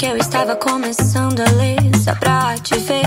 [0.00, 3.04] que eu estava começando a ler Só pra te ver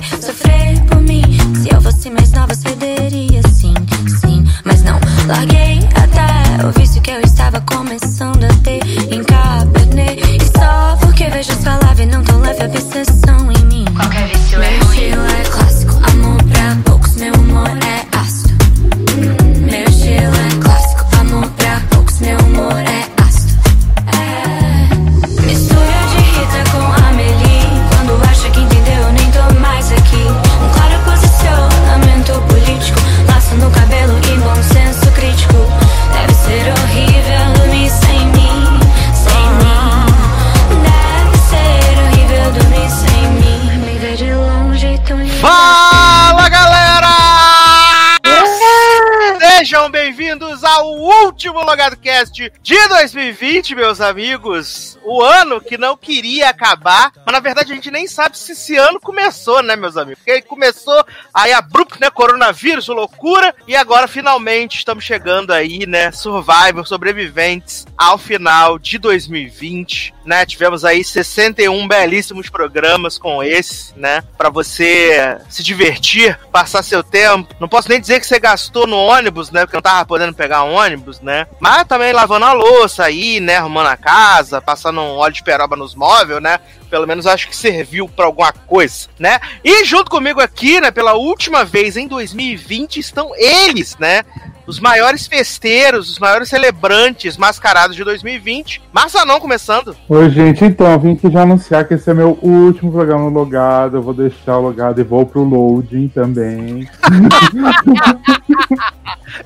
[52.34, 54.98] De 2020, meus amigos.
[55.04, 58.76] O ano que não queria acabar, mas na verdade a gente nem sabe se esse
[58.76, 60.24] ano começou, né, meus amigos?
[60.24, 62.10] Porque começou aí abrupto, né?
[62.10, 66.12] Coronavírus, loucura, e agora finalmente estamos chegando aí, né?
[66.12, 70.46] Survivor, sobreviventes ao final de 2020, né?
[70.46, 74.24] Tivemos aí 61 belíssimos programas com esse, né?
[74.38, 77.54] Pra você se divertir, passar seu tempo.
[77.60, 79.62] Não posso nem dizer que você gastou no ônibus, né?
[79.62, 81.46] Porque não tava podendo pegar um ônibus, né?
[81.60, 83.58] Mas também lavando a louça aí, né?
[83.58, 86.60] Arrumando a casa, passando um óleo de peroba nos móveis, né?
[86.90, 89.40] Pelo menos acho que serviu pra alguma coisa, né?
[89.64, 94.24] E junto comigo aqui, né, pela última vez em 2020, estão eles, né?
[94.66, 98.82] Os maiores festeiros, os maiores celebrantes mascarados de 2020.
[98.94, 99.96] Marçanão começando.
[100.08, 103.98] Oi, gente, então, vim aqui já anunciar que esse é meu último programa logado.
[103.98, 106.88] Eu vou deixar o logado e vou pro loading também.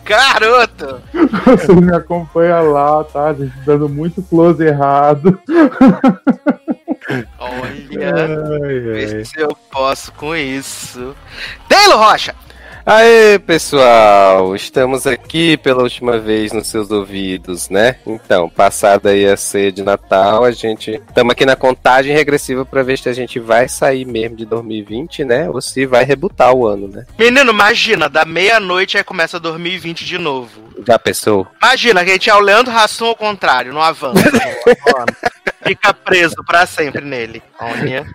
[0.05, 1.01] Garoto!
[1.45, 3.33] Você me acompanha lá, tá?
[3.33, 5.39] gente dando muito close errado.
[7.39, 8.13] Olha,
[8.61, 9.25] Ai, ai.
[9.25, 11.15] se eu posso com isso.
[11.69, 12.35] Taylor Rocha!
[12.89, 14.55] Aê, pessoal!
[14.55, 17.97] Estamos aqui pela última vez nos seus ouvidos, né?
[18.07, 22.83] Então, passada aí a ceia de Natal, a gente estamos aqui na contagem regressiva para
[22.83, 25.49] ver se a gente vai sair mesmo de 2020, né?
[25.49, 27.05] Ou se vai rebutar o ano, né?
[27.19, 30.69] Menino, imagina, da meia-noite aí começa 2020 de novo.
[30.87, 31.45] Já pensou?
[31.61, 34.23] Imagina que a gente é o Leandro Hassum ao contrário, não avança.
[35.67, 37.41] Fica preso pra sempre nele.
[37.59, 38.05] Olha.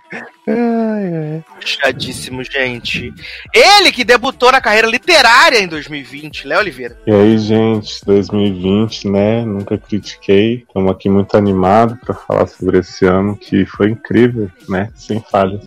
[1.59, 3.13] Puxadíssimo, gente.
[3.53, 6.97] Ele que debutou na carreira literária em 2020, Léo Oliveira.
[7.05, 9.45] E aí, gente, 2020, né?
[9.45, 10.65] Nunca critiquei.
[10.67, 14.89] Estamos aqui muito animados para falar sobre esse ano que foi incrível, né?
[14.95, 15.61] Sem falhas.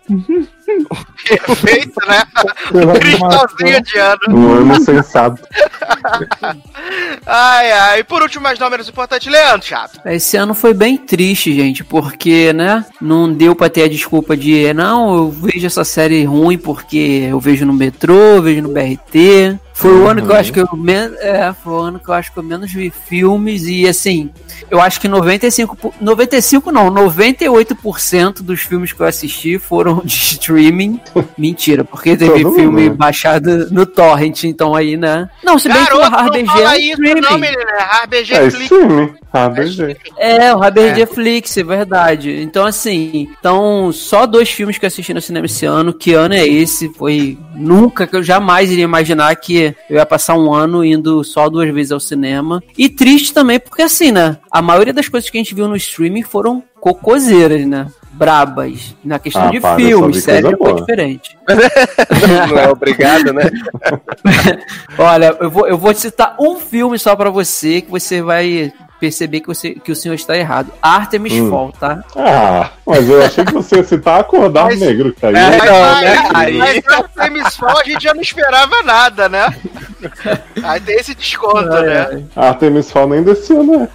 [1.27, 2.23] Perfeito, né?
[2.99, 4.19] Cristalzinho de ano.
[4.29, 5.41] Um ano sensato.
[7.25, 7.99] Ai, ai.
[7.99, 9.99] E por último, mas não menos importante, Leandro Chato.
[10.05, 14.73] Esse ano foi bem triste, gente, porque, né, não deu pra ter a desculpa de,
[14.73, 19.57] não, eu vejo essa série ruim porque eu vejo no metrô, eu vejo no BRT.
[19.79, 22.13] Foi o ano que eu acho que eu menos, é, foi o ano que eu
[22.13, 24.31] acho que eu menos vi filmes e assim,
[24.71, 30.13] eu acho que 95, por- 95 não, 98% dos filmes que eu assisti foram de
[30.15, 30.99] streaming.
[31.37, 32.95] Mentira, porque teve Todo filme mundo, né?
[32.97, 35.29] baixado no torrent, então aí, né?
[35.43, 37.21] Não, se bem que o Garoto, RBG não fala é isso streaming.
[37.21, 37.61] não, menina.
[37.71, 38.63] É RBG É Flix.
[38.63, 39.13] streaming.
[39.33, 39.97] ABG.
[40.17, 42.41] É, o RBG Flix, é verdade.
[42.41, 45.93] Então, assim, então, só dois filmes que eu assisti no cinema esse ano.
[45.93, 46.89] Que ano é esse?
[46.93, 51.49] Foi nunca que eu jamais iria imaginar que eu ia passar um ano indo só
[51.49, 52.61] duas vezes ao cinema.
[52.77, 54.37] E triste também, porque assim, né?
[54.51, 57.87] A maioria das coisas que a gente viu no streaming foram cocoseiras, né?
[58.11, 58.95] Brabas.
[59.03, 60.73] Na questão Ah, de para, filmes, série foi boa.
[60.73, 61.37] diferente.
[62.49, 63.43] Não é obrigado, né?
[64.97, 69.41] Olha, eu vou, eu vou citar um filme só pra você que você vai perceber
[69.41, 70.71] que, você, que o senhor está errado.
[70.81, 71.49] Artemis Hum.
[71.49, 72.03] Fall, tá?
[72.15, 75.35] Ah, mas eu achei que você ia citar acordar Mas- negro, que aí.
[75.35, 76.29] É, Mas, não, aí, né?
[76.33, 79.55] Aí- mas no Temis Fall a gente já não esperava nada, né?
[80.63, 82.23] Aí tem esse desconto, né?
[82.35, 83.89] Artemis Fall nem desse ano, né?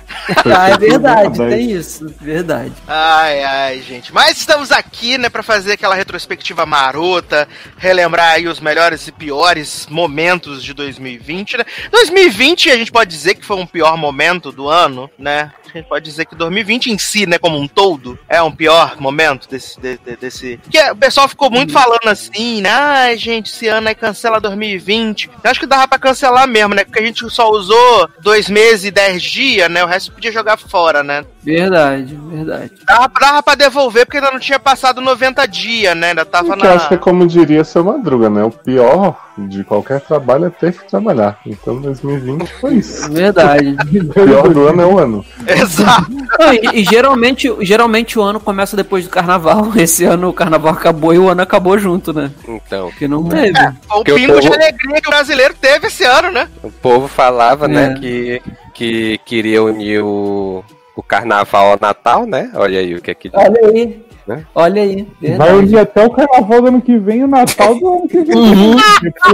[0.46, 2.72] Ah, é verdade, tem isso, verdade.
[2.86, 4.12] Ai, ai, gente.
[4.12, 9.86] Mas estamos aqui, né, pra fazer aquela retrospectiva marota, relembrar aí os melhores e piores
[9.90, 11.64] momentos de 2020, né?
[11.90, 15.52] 2020 a gente pode dizer que foi um pior momento do ano, né?
[15.74, 18.96] A gente pode dizer que 2020 em si, né, como um todo, é um pior
[19.00, 19.80] momento desse.
[19.80, 20.60] de- de- desse...
[20.70, 22.70] Que o pessoal ficou muito falando assim, né?
[22.70, 25.30] Ai, gente, esse ano aí cancela 2020.
[25.42, 26.84] Eu acho que dava pra cancelar mesmo, né?
[26.84, 29.82] Porque a gente só usou dois meses e dez dias, né?
[29.84, 31.24] O resto podia jogar fora, né?
[31.42, 32.72] Verdade, verdade.
[32.86, 36.10] Dava, dava pra devolver porque ainda não tinha passado 90 dias, né?
[36.10, 37.02] Ainda tava Que eu acho que é na.
[37.02, 38.44] como diria seu Madruga, né?
[38.44, 41.38] O pior de qualquer trabalho é ter que trabalhar.
[41.46, 43.10] Então 2020 foi isso.
[43.12, 43.74] Verdade.
[44.02, 45.24] O pior do ano é o ano.
[45.62, 46.10] Exato.
[46.10, 49.72] Não, e, e geralmente, geralmente o ano começa depois do carnaval.
[49.76, 52.30] Esse ano o carnaval acabou e o ano acabou junto, né?
[52.46, 53.52] Então, Porque não teve.
[53.88, 56.48] Foi o Que o pingo de povo- alegria que o brasileiro teve esse ano, né?
[56.62, 57.98] o povo falava, né, É.
[58.00, 58.42] que,
[58.74, 60.64] que queria unir o,
[60.96, 62.50] o carnaval ao Natal, né?
[62.54, 64.02] Olha aí o que é que Olha aí.
[64.26, 64.44] Né?
[64.54, 65.08] Olha aí.
[65.20, 65.54] Vai verdade.
[65.58, 68.36] unir até o carnaval do ano que vem e o Natal do ano que vem.
[68.36, 68.76] Uhum.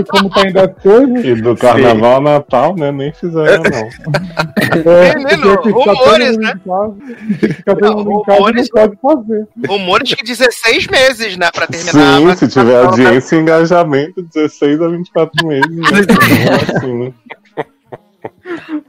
[0.09, 1.25] Como tá indo as coisas.
[1.25, 2.91] E do carnaval ao Natal, né?
[2.91, 4.93] Nem fizeram, não.
[4.93, 6.53] É, Menino, todo rumores, né?
[7.39, 9.47] Fica todo Não, mundo em casa e não rumores- pode fazer.
[9.69, 11.51] Rumores que 16 meses, né?
[11.53, 12.19] Pra terminar.
[12.21, 15.71] Sim, se tiver audiência e engajamento, 16 a 24 meses.
[15.71, 15.83] Né?
[16.77, 17.13] assim, né?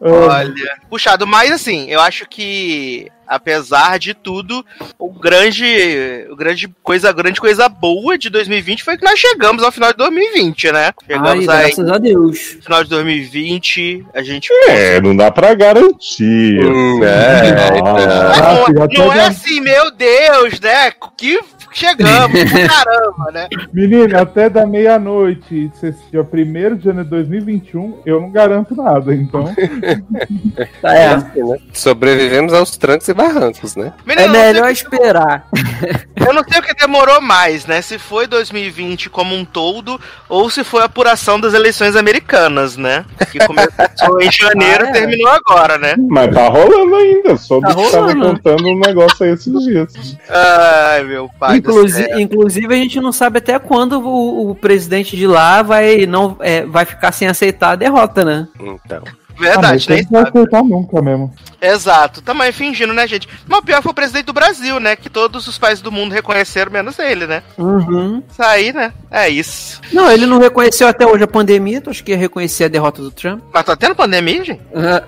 [0.02, 4.66] Olha, puxado, mas assim, eu acho que apesar de tudo,
[4.98, 9.62] o grande, o grande coisa, a grande coisa boa de 2020 foi que nós chegamos
[9.62, 10.86] ao final de 2020, né?
[10.88, 12.56] Ai, Chegamos aí graças a Deus.
[12.56, 16.60] no final de 2020, a gente É, não dá pra garantir.
[16.66, 18.74] Hum, é, Ah, então.
[18.74, 20.92] não, não é já- assim, meu Deus, né?
[21.16, 21.40] Que
[21.72, 23.48] chegamos, caramba, né?
[23.74, 25.72] Menino, até da meia-noite,
[26.12, 29.14] dia 1 de janeiro de 2021, eu não garanto nada.
[29.14, 29.54] Então,
[30.82, 31.08] Tá, é.
[31.08, 31.58] assim, né?
[31.74, 33.94] Sobrevivemos aos trancos e barrancos, né?
[34.06, 35.46] Menino, É melhor esperar.
[36.16, 37.82] Eu não sei o que demorou mais, né?
[37.82, 43.06] Se foi 2020 como um todo ou se foi a apuração das eleições americanas, né?
[43.32, 44.90] Que começou em janeiro Ah, é.
[44.90, 45.96] e terminou agora, né?
[46.10, 47.38] Mas tá rolando ainda.
[47.38, 48.26] Soube Tá que tava rolando.
[48.36, 50.18] contando um negócio aí esses dias.
[50.30, 52.20] Ai, meu pai do Inclusi- céu.
[52.20, 56.66] inclusive, a gente não sabe até quando o, o presidente de lá vai, não, é,
[56.66, 58.48] vai ficar sem aceitar a derrota, né?
[58.60, 59.04] Então.
[59.40, 60.38] Ah, Verdade, nem não vai sabe.
[60.40, 61.34] aceitar nunca mesmo.
[61.62, 62.22] Exato.
[62.22, 63.28] Também fingindo, né, gente?
[63.48, 64.96] Mas o pior foi o presidente do Brasil, né?
[64.96, 67.44] Que todos os países do mundo reconheceram, menos ele, né?
[67.58, 68.24] Uhum.
[68.32, 68.94] Isso aí, né?
[69.12, 69.82] É isso.
[69.92, 73.02] Não, ele não reconheceu até hoje a pandemia, tu acha que ia reconhecer a derrota
[73.02, 73.42] do Trump?
[73.54, 74.62] Mas tá tendo pandemia, gente?
[74.74, 75.04] Ah,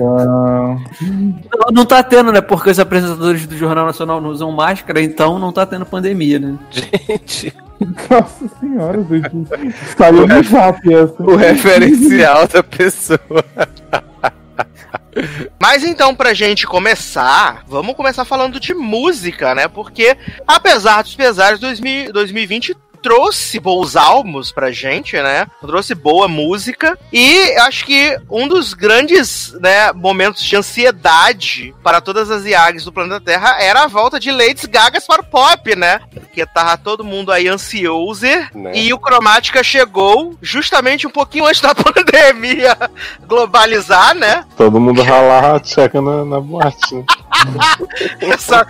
[0.00, 2.40] Ah, não, não tá tendo, né?
[2.40, 6.54] Porque os apresentadores do Jornal Nacional não usam máscara, então não tá tendo pandemia, né?
[6.70, 7.52] Gente,
[8.10, 9.74] nossa senhora, gente.
[9.96, 11.22] Saiu no zap essa.
[11.22, 13.20] o referencial da pessoa.
[15.60, 19.66] Mas então, pra gente começar, vamos começar falando de música, né?
[19.66, 20.16] Porque,
[20.46, 25.46] apesar dos pesares, 2000 2020 trouxe bons álbuns pra gente, né?
[25.60, 26.98] Trouxe boa música.
[27.12, 32.92] E acho que um dos grandes né, momentos de ansiedade para todas as IAGs do
[32.92, 36.00] planeta Terra era a volta de Lady Gaga para o pop, né?
[36.12, 38.18] Porque tava todo mundo aí ansioso.
[38.54, 38.72] Né?
[38.74, 42.76] E o Cromática chegou justamente um pouquinho antes da pandemia
[43.26, 44.44] globalizar, né?
[44.56, 46.94] Todo mundo ralar a tcheca na, na boate.
[46.94, 47.04] né?
[48.20, 48.66] Essa-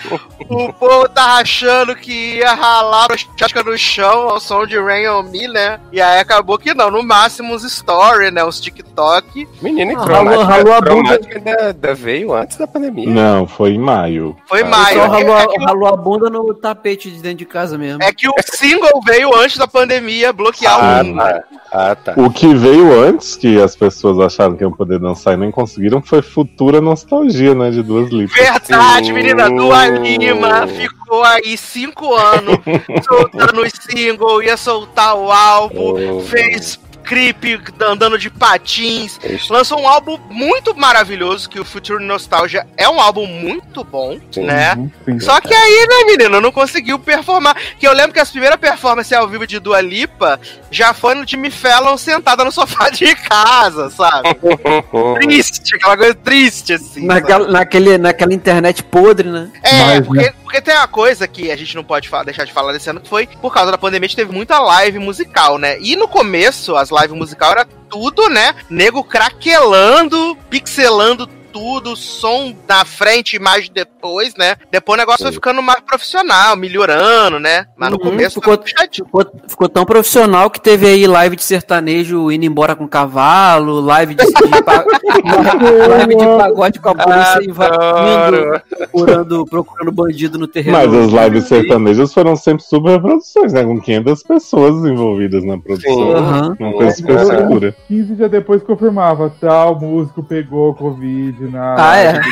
[0.49, 5.23] o povo tá achando que ia ralar chasca no chão ao som de Rain on
[5.25, 5.79] Me, né?
[5.93, 8.44] E aí acabou que não, no máximo uns story, né?
[8.44, 9.47] Uns TikTok.
[9.62, 11.20] Menino, e Ah, ralou- ralou a bunda.
[11.35, 13.09] ainda, ainda veio antes da pandemia.
[13.09, 14.37] Não, foi em maio.
[14.49, 14.99] Foi Ah, maio.
[14.99, 17.76] Só É, ralou, é a- que, ralou a bunda no tapete de dentro de casa
[17.79, 18.03] mesmo.
[18.03, 21.19] é que o single veio antes da pandemia bloquear Ah, o mundo.
[21.19, 21.43] tá.
[21.71, 22.14] Ah, tá.
[22.17, 26.00] O que veio antes, que as pessoas acharam que iam poder dançar e nem conseguiram,
[26.03, 27.71] foi Futura Nostalgia, né?
[27.71, 28.35] De duas lipas.
[28.37, 29.49] Verdade, menina.
[29.50, 32.59] Dua Lima ficou aí cinco anos
[33.07, 36.21] soltando o single, ia soltar o álbum, Oh.
[36.23, 36.79] fez
[37.09, 39.19] clipe andando de patins.
[39.25, 39.50] Isso.
[39.50, 44.45] Lançou um álbum muito maravilhoso, que o Future Nostalgia é um álbum muito bom, Sim.
[44.45, 44.77] né?
[45.07, 45.19] Sim.
[45.19, 47.57] Só que aí, né, menino, não conseguiu performar.
[47.79, 50.38] Que eu lembro que as primeiras performances ao vivo de Dua Lipa
[50.71, 54.29] já foi no Jimmy Fallon sentada no sofá de casa, sabe?
[55.21, 57.07] triste, aquela coisa triste, assim.
[57.07, 57.07] sabe?
[57.07, 59.50] Naquela, naquele, naquela internet podre, né?
[59.62, 62.73] É, Mas, porque, porque tem uma coisa que a gente não pode deixar de falar
[62.73, 65.79] desse ano, que foi por causa da pandemia, a gente teve muita live musical, né?
[65.81, 68.55] E no começo, as lives musical era tudo, né?
[68.69, 74.57] Nego craquelando, pixelando tudo, som na frente, imagem depois, né?
[74.71, 77.67] Depois o negócio foi ficando mais profissional, melhorando, né?
[77.76, 78.59] Mas no Uhum, começo ficou-.
[78.93, 84.14] Ficou, ficou tão profissional que teve aí live de sertanejo indo embora com cavalo, live
[84.14, 84.85] de, de pa-
[85.88, 90.76] live de pagode com a polícia invadindo, procurando, procurando bandido no terreno.
[90.78, 93.64] Mas as lives sertanejas foram sempre superproduções, né?
[93.64, 95.93] Com 500 pessoas envolvidas na produção.
[95.93, 96.12] Sim.
[96.14, 96.57] Aham.
[96.59, 97.76] Não foi supersegura.
[97.88, 101.75] 15 dias depois confirmava, tal músico pegou Covid na.
[101.78, 102.21] Ah, é?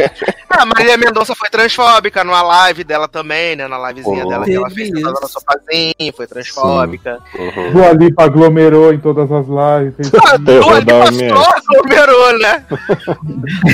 [0.00, 3.66] É, A Marília Mendonça foi transfóbica numa live dela também, né?
[3.68, 4.28] Na livezinha Oh.
[4.28, 7.18] dela que ela fez na sofazinha, foi transfóbica.
[7.38, 7.72] Uhum.
[7.72, 10.10] Dua Lipa aglomerou em todas as lives.
[10.26, 12.64] Ah, Dua Lipa só aglomerou, né?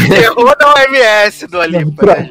[0.09, 2.29] Terror da OMS, Dua Lipa, Pra, né,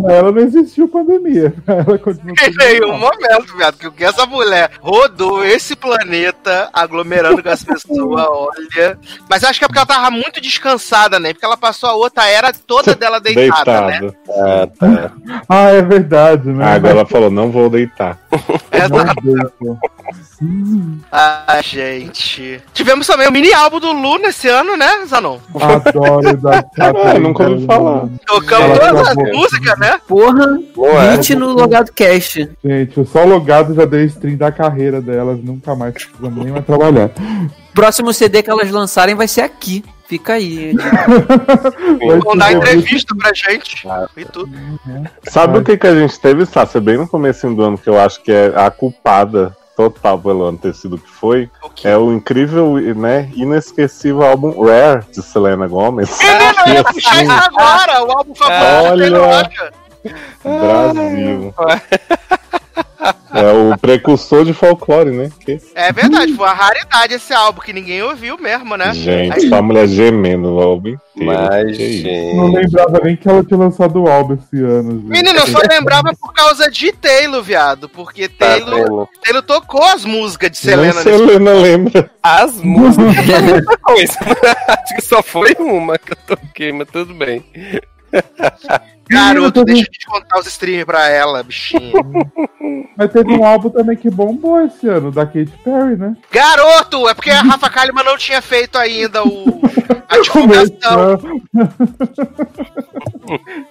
[0.00, 1.52] pra ela não existiu pandemia.
[1.66, 7.42] Ela continua Em nenhum momento, viado, que o que essa mulher rodou esse planeta aglomerando
[7.42, 8.98] com as pessoas, olha.
[9.28, 10.67] Mas acho que é porque ela tava muito descansada,
[11.20, 11.32] né?
[11.32, 14.00] Porque ela passou a outra era toda dela deitada, né?
[14.00, 14.16] Deitado.
[14.28, 15.12] Ah, tá.
[15.48, 16.64] Ah, é verdade, né?
[16.64, 18.18] Ah, agora ela falou, não vou deitar.
[18.72, 19.78] Exato.
[21.10, 22.62] Ah, gente.
[22.72, 25.38] Tivemos também o mini álbum do Lu nesse ano, né, Zanon?
[25.54, 28.08] Adoro da Ah, nunca ouvi falar.
[28.26, 30.00] Tocamos todas as músicas, né?
[30.06, 30.46] Porra,
[30.76, 31.16] Não é?
[31.16, 32.48] hit no Logado Cast.
[32.64, 36.64] Gente, o só logado já deu stream da carreira delas, nunca mais precisamos nem mais
[36.64, 37.10] trabalhar.
[37.74, 39.84] Próximo CD que elas lançarem vai ser aqui.
[40.08, 40.74] Fica aí.
[42.24, 43.86] Vão dar entrevista pra gente.
[44.16, 44.50] E tudo.
[45.24, 48.00] Sabe o que, que a gente teve, Sácia, bem no começo do ano, que eu
[48.00, 51.50] acho que é a culpada total pelo ano ter sido o que foi?
[51.84, 56.18] É o incrível, né, inesquecível álbum Rare de Selena Gomez.
[56.18, 59.18] Menino, eu ia Que, puxar assim, isso agora, o álbum favorito Olha.
[59.18, 59.72] Rocha.
[63.32, 65.30] É o precursor de folclore, né?
[65.44, 68.92] Que- É verdade, foi uma raridade esse álbum que ninguém ouviu mesmo, né?
[68.92, 71.02] Gente, só a mulher gemendo o álbum inteiro.
[71.16, 72.08] Mas, isso.
[72.36, 72.56] Não gente.
[72.56, 74.92] lembrava nem que ela tinha lançado o álbum esse ano.
[74.92, 75.04] gente.
[75.10, 77.88] Menino, eu só lembrava por causa de Taylor, viado.
[77.88, 79.06] Porque Tá Taylor?
[79.22, 82.10] Taylor tocou as músicas de Nem Selena nesse Selena lembra.
[82.22, 84.72] As músicas é.
[84.72, 87.44] Acho que só foi uma que eu toquei, mas tudo bem.
[89.08, 91.92] Garoto, deixa eu te contar os streams pra ela, bichinho.
[92.96, 96.16] Mas teve um álbum também que bombou esse ano, da Katy Perry, né?
[96.30, 99.60] Garoto, é porque a Rafa Kalimann não tinha feito ainda o,
[100.08, 101.18] a divulgação.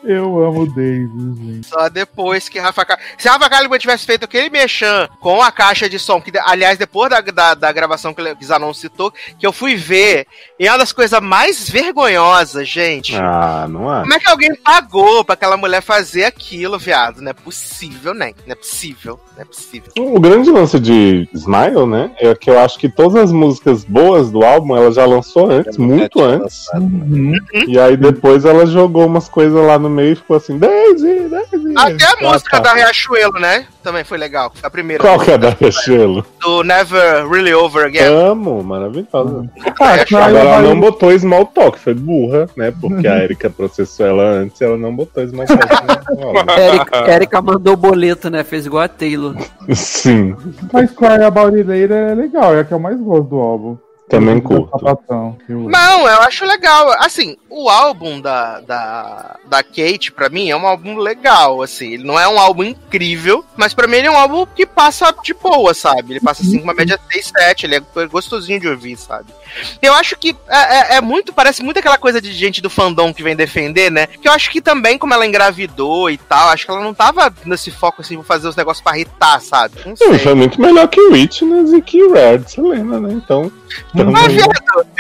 [0.04, 1.68] Eu amo o Davis, gente.
[1.68, 3.08] Só depois que Rafa Kalimann...
[3.18, 6.78] Se a Rafa Kalimann tivesse feito aquele mexan com a caixa de som, que aliás,
[6.78, 10.26] depois da, da, da gravação que o Zanon citou, que eu fui ver,
[10.60, 13.16] e é uma das coisas mais vergonhosas, gente.
[13.16, 14.04] Ah, não acho.
[14.04, 17.22] Como é que alguém pagou pra aquela mulher fazer aquilo, viado?
[17.22, 18.34] Não é possível, né?
[18.46, 19.92] Não é possível, não é possível.
[19.98, 24.32] O grande lance de Smile, né, é que eu acho que todas as músicas boas
[24.32, 26.68] do álbum ela já lançou antes, muito antes.
[26.72, 26.84] lançado.
[26.84, 27.34] Uhum.
[27.68, 31.74] E aí depois ela jogou umas coisas lá no meio e ficou assim, Daisy, Daisy.
[31.76, 32.60] Até a Ah, música tá.
[32.60, 33.68] da Riachuelo, né?
[33.88, 34.52] Também foi legal.
[34.54, 35.02] Foi a primeira.
[35.02, 36.26] Qual que é da Riachuelo?
[36.42, 38.04] Do Never Really Over Again.
[38.04, 39.50] Amo, maravilhosa.
[39.80, 42.74] Ah, É, Agora ela não botou Small Talk, foi burra, né?
[42.82, 45.64] Porque a Erika processou ela antes e ela não botou Small Talk.
[45.88, 46.66] né?
[46.66, 48.44] Érica, Érica mandou o boleto, né?
[48.44, 49.34] Fez igual a Taylor.
[49.74, 50.36] Sim,
[50.74, 53.78] Mas Cry About It Later é legal, é a que eu mais gosto do álbum.
[54.10, 54.72] Também curto.
[55.50, 56.92] Não, eu acho legal.
[57.00, 61.94] Assim, o álbum da, da, da Kate, pra mim, é um álbum legal, assim.
[61.94, 65.14] Ele não é um álbum incrível, mas pra mim ele é um álbum que passa
[65.24, 66.14] de boa, sabe?
[66.14, 69.28] Ele passa, assim, com uma média 6, 7, ele é gostosinho de ouvir, sabe?
[69.82, 73.14] Eu acho que é, é- é muito, parece muito aquela coisa de gente do fandom
[73.14, 74.08] que vem defender, né?
[74.08, 77.34] Que eu acho que também, como ela engravidou e tal, acho que ela não tava
[77.46, 79.76] nesse foco, assim, vou fazer os negócios pra irritar, sabe?
[79.86, 80.18] Não sei.
[80.20, 83.14] foi muito melhor que Witness e que Rare de Selena, né?
[83.14, 83.52] Então.
[83.94, 84.52] Mas, também- viado,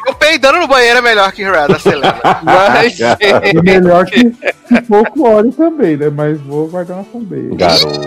[0.07, 2.19] eu peidando no banheiro é melhor que Red, Selena.
[2.43, 6.09] Mas, É melhor que, que folclore também, né?
[6.09, 7.55] Mas vou guardar na fanbase.
[7.55, 8.01] Garoto.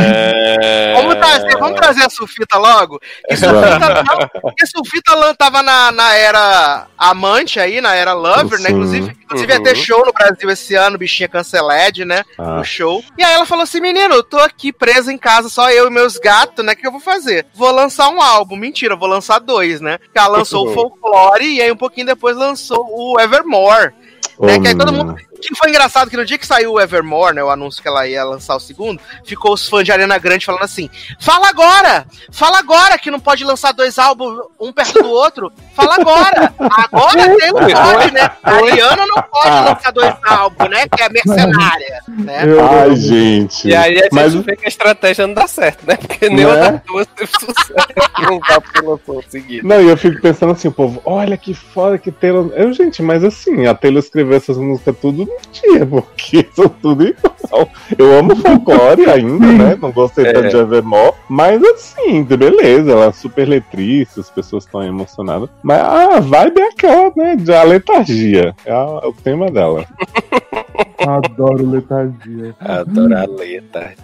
[0.00, 0.94] é...
[0.94, 3.00] Vamos trazer, vamos trazer a Sulfita logo.
[3.28, 8.58] E Sulfita, não, porque Sulfita lan- tava na, na era amante aí, na era lover,
[8.60, 8.70] né?
[8.70, 9.62] Inclusive, inclusive ia Uhum.
[9.64, 12.24] ter show no Brasil esse ano, bichinha canceled, né?
[12.38, 13.04] Ah, No show.
[13.18, 15.90] E aí ela falou assim: menino, eu tô aqui presa em casa, só eu e
[15.90, 16.72] meus gatos, né?
[16.72, 17.46] O que eu vou fazer?
[17.54, 18.56] Vou lançar um álbum.
[18.56, 19.98] Mentira, eu vou lançar dois, né?
[20.12, 23.92] Que ela lançou o Folklore e aí um pouquinho depois lançou o Evermore.
[24.40, 25.16] né, ô, que aí todo menina.
[25.40, 28.06] Que foi engraçado que no dia que saiu o Evermore, né, o anúncio que ela
[28.06, 30.88] ia lançar o segundo, ficou os fãs de Arena Grande falando assim:
[31.20, 32.06] fala agora!
[32.30, 35.52] Fala agora que não pode lançar dois álbuns um perto do outro!
[35.74, 36.52] Fala agora!
[36.58, 38.30] Agora tem não pode, né?
[38.42, 40.88] A Ariana não pode lançar dois álbuns, né?
[40.88, 42.42] Que é mercenária, né?
[42.82, 43.68] Ai, gente.
[43.68, 45.96] E aí a gente Mas vê que a estratégia não dá certo, né?
[45.96, 47.66] Porque nenhuma das duas teve sucesso
[48.72, 49.66] que lançou seguido.
[49.66, 52.50] Não, e eu fico pensando assim, o povo, olha que foda que Taylor.
[52.54, 57.68] Eu, gente, mas assim, a Taylor escreveu essas músicas tudo dia, porque são tudo igual.
[57.96, 59.78] Eu amo folclore ainda, né?
[59.80, 60.32] Não gostei É.
[60.32, 65.48] tanto de Evermore, mas assim, beleza, ela é super letrista, as pessoas estão emocionadas.
[65.62, 67.36] Mas a vibe é aquela, né?
[67.36, 68.54] De a letargia.
[68.64, 69.86] É, a- é o tema dela.
[71.06, 72.54] Adoro letargia.
[72.60, 73.94] Adoro a letra.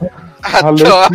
[0.42, 1.14] A Adoro.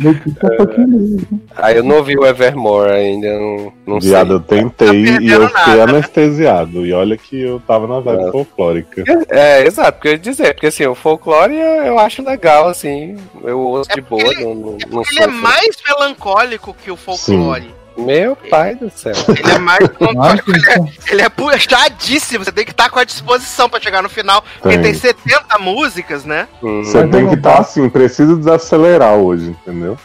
[0.00, 1.26] Letícia, Lee.
[1.56, 4.10] Ah, eu não ouvi o Evermore ainda, não, não sei.
[4.10, 5.82] Viado, eu tentei Tá e eu fiquei nada, né?
[5.82, 6.84] anestesiado.
[6.86, 8.30] E olha que eu tava na vibe É.
[8.32, 9.04] folclórica.
[9.28, 13.58] É, exato, porque eu ia dizer, porque assim, o folclore eu, acho legal, assim, eu
[13.60, 17.74] ouço de boa, porque não, não, não Ele sou é mais melancólico que o folclore.
[17.96, 19.12] Meu pai do céu.
[19.28, 19.80] Ele é mais.
[20.14, 20.42] Nossa,
[21.10, 22.44] Ele é, puxadíssimo.
[22.44, 24.44] Você tem que estar com a disposição pra chegar no final.
[24.60, 24.92] Porque Tem.
[24.92, 26.48] tem 70 músicas, né?
[26.62, 26.82] Hum.
[26.82, 29.96] Você Mas tem que estar assim, preciso desacelerar hoje, entendeu?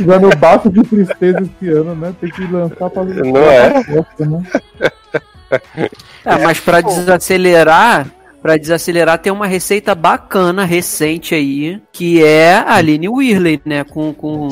[0.00, 2.14] Já no bafo de tristeza esse ano, né?
[2.20, 3.84] Tem que lançar pra Não é?
[4.18, 4.42] Né?
[6.24, 8.06] É, mas pra desacelerar,
[8.42, 14.12] para desacelerar tem uma receita bacana recente aí, que é a Aline Whirley, né, com,
[14.12, 14.48] com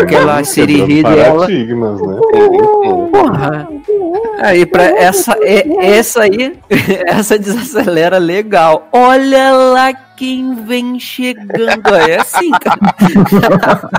[0.00, 1.40] aquela seriri Quebrando dela.
[1.40, 2.20] paradigmas, né?
[3.10, 3.68] Porra.
[4.38, 6.56] Aí para essa é, essa aí,
[7.06, 8.88] essa desacelera legal.
[8.92, 11.94] Olha lá quem vem chegando.
[12.08, 13.90] É assim, cara.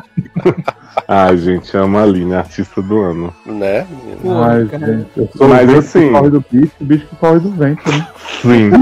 [1.07, 3.33] Ai, gente, amo a Aline, artista do ano.
[3.45, 3.85] Né?
[4.25, 7.39] Ai, gente, eu sou Mas vento assim- que corre do bicho, o bicho que corre
[7.39, 8.07] do vento, né?
[8.41, 8.69] Sim.
[8.69, 8.81] Um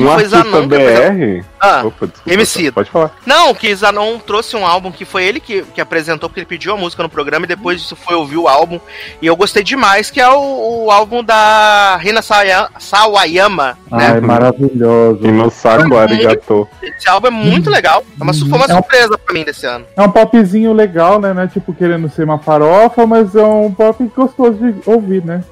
[0.00, 1.44] Um foi artista apresentou- BR.
[1.60, 2.32] Ah, Opa, desculpa.
[2.32, 2.72] MC.
[2.72, 3.12] Pode falar.
[3.26, 6.72] Não, que Zanon trouxe um álbum que foi ele que, que apresentou, porque ele pediu
[6.72, 8.80] a música no programa e depois disso foi ouvir o álbum.
[9.20, 14.12] E eu gostei demais, que é o, o álbum da Rina Sawaya- Sawayama, né?
[14.14, 15.20] Ai, maravilhoso.
[15.22, 15.80] E no saco.
[16.82, 18.04] Esse álbum é muito legal.
[18.18, 19.84] É uma, foi uma É um- surpresa pra mim desse ano.
[19.96, 21.32] É um popzinho legal, né?
[21.32, 25.42] Não é tipo querendo ser uma farofa, mas é um pop gostoso de ouvir, né?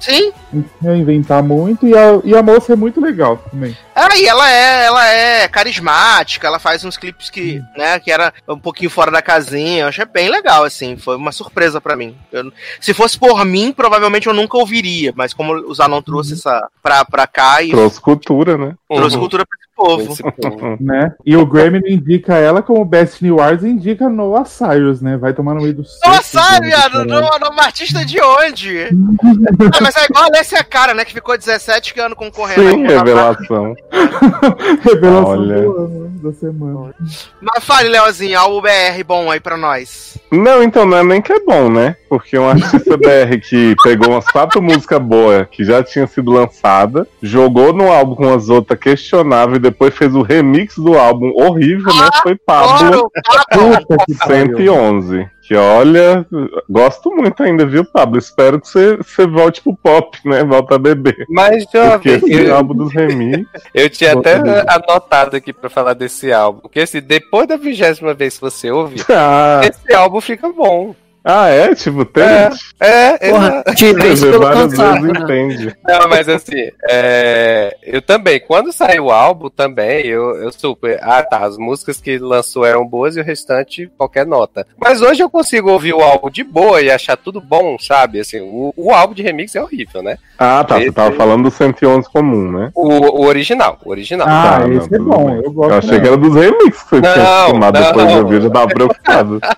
[0.00, 0.32] Sim.
[0.80, 1.86] não inventar muito.
[1.86, 3.76] E a, e a moça é muito legal também.
[3.94, 8.32] Ah, e ela é, ela é carismática, ela faz uns clipes que, né, que era
[8.48, 9.82] um pouquinho fora da casinha.
[9.84, 10.96] Eu achei bem legal, assim.
[10.96, 12.16] Foi uma surpresa pra mim.
[12.32, 15.12] Eu- se fosse por mim, provavelmente eu nunca ouviria.
[15.14, 18.74] Mas como o Zanon trouxe essa pra, pra cá e Trouxe cultura, né?
[18.88, 19.22] trouxe Uhum.
[19.22, 20.12] cultura pra povo.
[20.12, 20.74] Esse povo.
[20.84, 21.12] Né?
[21.24, 25.16] E o Grammy indica ela como Best New Arts e indica Noah Cyrus, né?
[25.16, 27.08] Vai tomar no meio do Nossa, seco, viado, caralho.
[27.08, 28.88] no, nome artista de onde?
[29.72, 31.04] ah, mas é igual a Alessia Cara, né?
[31.04, 32.70] Que ficou 17 anos concorrendo.
[32.70, 33.74] Sim, revelação.
[34.82, 35.62] Revelação Olha.
[35.62, 36.94] do ano, da semana.
[37.40, 40.18] Mas fale, Leozinho, álbum BR bom aí pra nós.
[40.30, 41.96] Não, então não é nem que é bom, né?
[42.08, 47.06] Porque um artista BR que pegou umas quatro músicas boas que já tinham sido lançadas,
[47.22, 52.08] jogou no álbum com as outras questionáveis depois fez o remix do álbum horrível, né?
[52.22, 53.10] Foi Pablo Adoro,
[53.50, 54.56] Puta que pariu.
[54.56, 55.28] 111.
[55.42, 56.26] Que olha,
[56.70, 58.18] gosto muito ainda, viu, Pablo?
[58.18, 60.42] Espero que você, você volte pro pop, né?
[60.42, 61.26] Volta a beber.
[61.28, 63.46] Mas, Porque jovem, esse eu, álbum dos remix.
[63.74, 64.36] eu tinha até
[64.66, 66.60] anotado aqui pra falar desse álbum.
[66.60, 70.94] Porque assim, depois da vigésima vez que você ouve, Ah, esse álbum fica bom.
[71.24, 71.74] Ah, é?
[71.74, 72.22] Tipo, tem.
[72.80, 73.74] É, Porra, exato.
[73.74, 75.10] te Você várias vezes né?
[75.20, 75.76] entende.
[75.86, 80.98] Não, mas assim, é, eu também, quando saiu o álbum também, eu, eu super.
[81.02, 84.66] Ah, tá, as músicas que lançou eram boas e o restante, qualquer nota.
[84.78, 88.20] Mas hoje eu consigo ouvir o álbum de boa e achar tudo bom, sabe?
[88.20, 90.18] Assim, o, o álbum de remix é horrível, né?
[90.38, 90.76] Ah, tá.
[90.76, 92.70] Você Esse- tava falando do 111 comum, né?
[92.74, 92.88] O,
[93.22, 94.26] o original, o original.
[94.28, 95.26] Ah, Tá, não, esse é tudo bom.
[95.26, 95.42] bem.
[95.44, 95.70] Eu gosto.
[95.72, 98.22] Eu achei que era dos remix que você tinha Não, acostumado depois de não.
[98.22, 99.40] ouvir, eu já tava preocupado.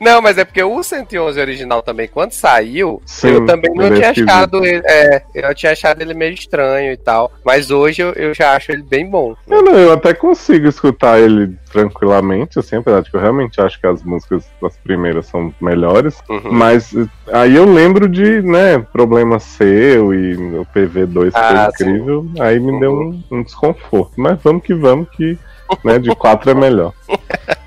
[0.00, 3.90] Não, mas é porque o 111 original também, quando saiu, Sim, eu também não é
[3.90, 4.82] tinha achado ele.
[4.84, 7.32] É, eu tinha achado ele meio estranho e tal.
[7.44, 9.34] Mas hoje eu, eu já acho ele bem bom.
[9.48, 13.80] Eu, não, eu até consigo escutar ele tranquilamente, assim, apesar de que eu realmente acho
[13.80, 16.16] que as músicas das primeiras são melhores.
[16.28, 16.52] Uhum.
[16.52, 22.26] Mas eh, aí eu lembro de, né, problema seu e o PV2 Ah, foi incrível.
[22.38, 24.12] Aí me deu um, um desconforto.
[24.16, 25.36] Mas vamos que vamos, que
[25.82, 26.92] né, de quatro é melhor.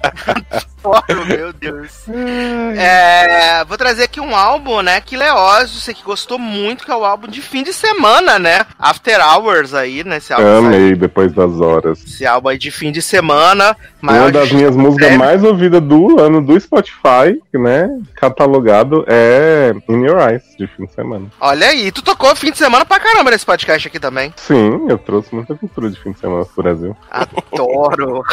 [0.83, 2.05] Oh, meu Deus.
[2.77, 6.95] É, vou trazer aqui um álbum, né, que Leózio, você que gostou muito, que é
[6.95, 8.65] o álbum de fim de semana, né?
[8.79, 10.17] After Hours aí, né?
[10.17, 12.01] Esse álbum, Amei depois das horas.
[12.05, 13.75] esse álbum aí de fim de semana.
[14.01, 17.89] Uma maior das minhas músicas mais ouvidas do ano do Spotify, né?
[18.15, 21.25] Catalogado é In Your Eyes, de fim de semana.
[21.39, 24.33] Olha aí, tu tocou fim de semana pra caramba nesse podcast aqui também.
[24.37, 26.95] Sim, eu trouxe muita cultura de fim de semana pro Brasil.
[27.11, 28.23] Adoro.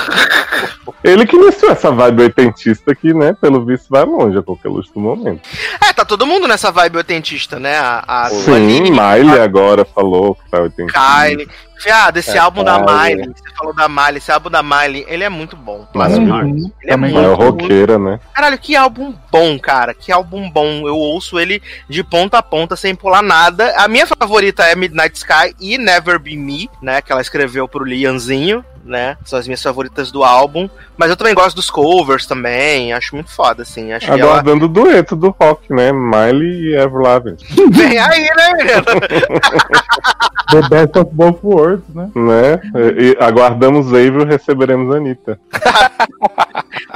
[1.02, 4.88] Ele que iniciou essa vibe oitentista que, né, pelo visto vai longe a qualquer luz
[4.90, 5.40] do momento.
[5.82, 7.76] é, tá todo mundo nessa vibe autentista, né?
[7.78, 11.00] A, a Sim, Aline, Miley agora falou que tá oitentista.
[11.00, 11.48] Kylie.
[11.76, 12.78] Fiado, esse É, álbum da.
[12.78, 15.86] Miley, você falou da Miley, esse álbum da Miley, ele é muito bom.
[15.92, 16.44] Maravilhoso.
[16.44, 16.56] Uhum.
[16.56, 18.20] Ele é Também muito, É muito roqueira, né?
[18.32, 19.92] Caralho, que álbum bom, cara.
[19.92, 20.86] Que álbum bom.
[20.88, 23.74] Eu ouço ele de ponta a ponta sem pular nada.
[23.76, 27.02] A minha favorita é Midnight Sky e Never Be Me, né?
[27.02, 29.16] Que ela escreveu pro Lianzinho, né?
[29.24, 30.68] São as minhas favoritas do álbum.
[30.96, 32.92] Mas eu também gosto dos covers também.
[32.92, 33.92] Acho muito foda, assim.
[33.92, 35.92] Acho que ela Aguardando o dueto do rock, né?
[35.92, 37.38] Miley e Avril Lavigne.
[37.70, 38.84] vem aí, né, menina?
[40.50, 42.10] The best of both worlds, né?
[42.14, 42.60] né?
[42.98, 45.40] E, e aguardamos Avril, receberemos Anitta.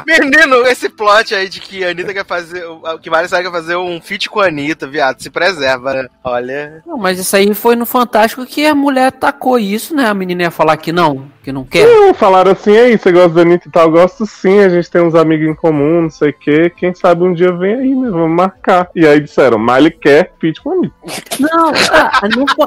[0.07, 2.63] Menino, esse plot aí de que a Anitta quer fazer.
[3.01, 5.21] Que Miley Cyrus quer fazer um feat com a Anitta, viado.
[5.21, 6.09] Se preserva, né?
[6.23, 6.83] Olha.
[6.87, 10.07] Não, mas isso aí foi no Fantástico que a mulher tacou isso, né?
[10.07, 11.87] A menina ia falar que não, que não quer.
[11.87, 13.85] Não, falaram assim, aí, você gosta da Anitta e tal?
[13.85, 16.71] Eu gosto sim, a gente tem uns amigos em comum, não sei o quê.
[16.77, 18.11] Quem sabe um dia vem aí, né?
[18.11, 18.91] Vamos marcar.
[18.95, 20.95] E aí disseram, Miley quer feat com a Anitta.
[21.41, 22.21] Não, ah,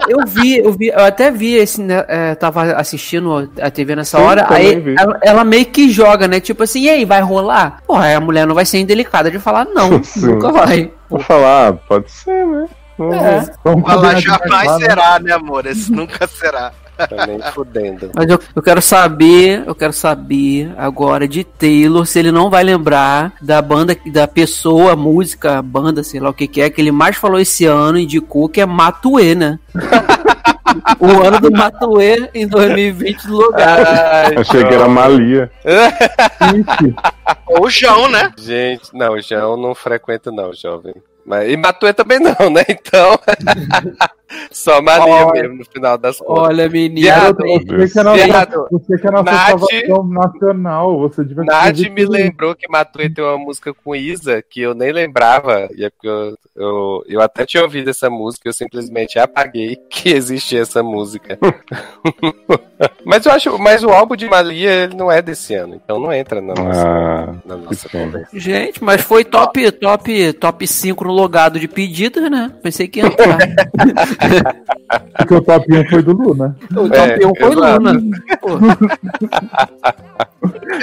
[0.10, 4.18] eu vi, eu vi, eu até vi esse, né, é, tava assistindo a TV nessa
[4.18, 6.40] Sim, hora, aí ela, ela meio que joga, né?
[6.40, 7.84] Tipo assim, e aí, vai rolar?
[7.86, 10.26] Porra, aí a mulher não vai ser indelicada de falar não, Sim.
[10.26, 10.92] nunca vai.
[11.08, 12.66] Vou falar, ah, pode ser, né?
[12.98, 13.40] Vamos É.
[13.42, 13.54] ver.
[13.64, 14.88] Vamos de jamais né?
[14.88, 15.68] será, né, amor?
[15.68, 16.72] Esse nunca será.
[17.08, 18.12] Tá nem fudendo.
[18.14, 22.64] Mas eu, eu quero saber, eu quero saber agora de Taylor se ele não vai
[22.64, 26.92] lembrar da banda, da pessoa, música, banda, sei lá o que que é, que ele
[26.92, 29.60] mais falou esse ano, indicou que é Matue, né?
[31.00, 33.86] o ano do Matue em 2020 no lugar.
[33.88, 35.52] Ai, Achei que era Malia.
[37.48, 38.32] Ou o João, né?
[38.38, 40.94] Gente, não, o João não frequenta não, jovem.
[41.32, 42.62] Mas, e Matuê também não, né?
[42.68, 43.18] Então.
[44.50, 45.42] Só Maria Olha.
[45.42, 46.44] mesmo, no final das contas.
[46.46, 47.02] Olha, menino.
[47.02, 51.78] Viado, Você que é nossa, Viado, você que é Nath- salvação nacional, você devia Nath
[51.92, 55.68] me lembrou que Matuê tem uma música com Isa que eu nem lembrava.
[55.76, 60.10] E é porque eu, eu, eu até tinha ouvido essa música, eu simplesmente apaguei que
[60.10, 61.38] existia essa música.
[63.06, 66.12] mas eu acho, mas o álbum de Malia ele não é desse ano, então não
[66.14, 67.90] entra na nossa, Ah, na nossa.
[68.34, 72.52] Gente, mas foi top, top, top 5 no logado de pedidas, né?
[72.62, 73.38] Pensei que ia entrar.
[75.18, 76.56] Porque o top 1 foi do Luna.
[76.72, 77.84] O top É, 1 foi exato.
[77.84, 78.02] Luna.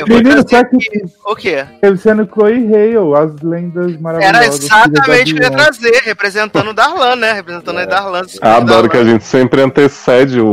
[0.08, 1.64] Menino, trazer sabe que O quê?
[1.82, 4.36] ele sendo Chloe Hale, as lendas maravilhosas.
[4.36, 7.32] Era exatamente o que eu ia trazer, representando o Darlan, né?
[7.32, 8.22] Representando a Darlan.
[8.40, 10.46] Eu adoro que a gente sempre antecede o,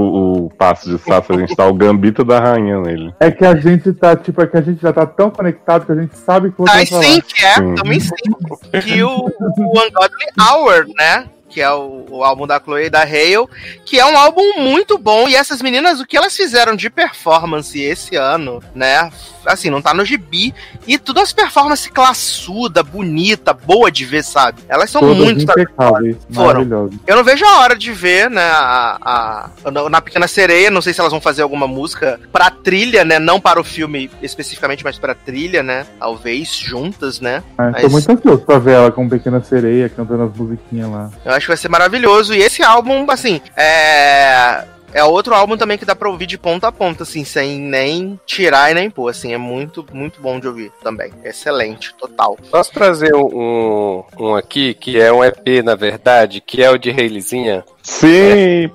[0.46, 3.14] o passo de Sato, a gente dá o gambito da rainha nele.
[3.20, 5.92] É que a gente tá, tipo, é que a gente já tá tão conectado que
[5.92, 7.54] a gente sabe que você Tá sync, é.
[7.56, 7.76] Sim.
[7.86, 8.84] Em sync.
[8.84, 9.30] Que o,
[9.66, 11.30] o Ungodly Hour, né?
[11.50, 13.48] Que é o, o álbum da Chloe e da Hale,
[13.86, 15.28] que é um álbum muito bom.
[15.28, 19.10] E essas meninas, o que elas fizeram de performance esse ano, né?
[19.46, 20.54] Assim, não tá no gibi.
[20.88, 24.62] E tudo as performances classuda, bonita, boa de ver, sabe?
[24.68, 26.90] Elas são Todas muito impecáveis, Foram.
[27.08, 30.82] Eu não vejo a hora de ver, né, a, a- na- na Pequena Sereia, não
[30.82, 34.84] sei se elas vão fazer alguma música pra trilha, né, não para o filme especificamente,
[34.84, 37.44] mas pra trilha, né, talvez, juntas, né.
[37.58, 41.10] É, Mas- Tô muito ansioso pra ver ela com Pequena Sereia cantando as musiquinhas lá.
[41.24, 42.34] Eu acho que vai ser maravilhoso.
[42.34, 44.64] E esse álbum, assim, é...
[44.96, 48.18] É outro álbum também que dá pra ouvir de ponta a ponta, assim, sem nem
[48.26, 51.12] tirar e nem pôr, assim, é muito, muito bom de ouvir também.
[51.22, 52.38] Excelente, total.
[52.50, 56.92] Posso trazer um, um aqui, que é um EP, na verdade, que é o de
[56.92, 57.66] Reilizinha?
[57.86, 58.08] Sim.
[58.08, 58.72] Ei,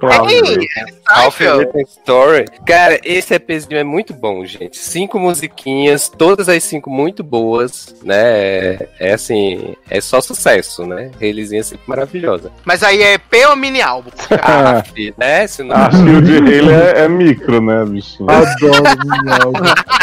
[1.08, 1.56] Half Cycle.
[1.56, 2.44] Written Story.
[2.64, 4.78] Cara, esse EPzinho é muito bom, gente.
[4.78, 8.20] Cinco musiquinhas, todas as cinco muito boas, né?
[8.20, 11.10] É, é assim, é só sucesso, né?
[11.18, 12.52] Reilizinha é sempre maravilhosa.
[12.64, 14.10] Mas aí é EP ou mini álbum?
[14.42, 15.46] Ah, E, né?
[15.46, 15.76] Se não...
[15.76, 18.30] acho que o de Hale é, é micro, né, bichinho?
[18.30, 19.52] Adoro Minhal.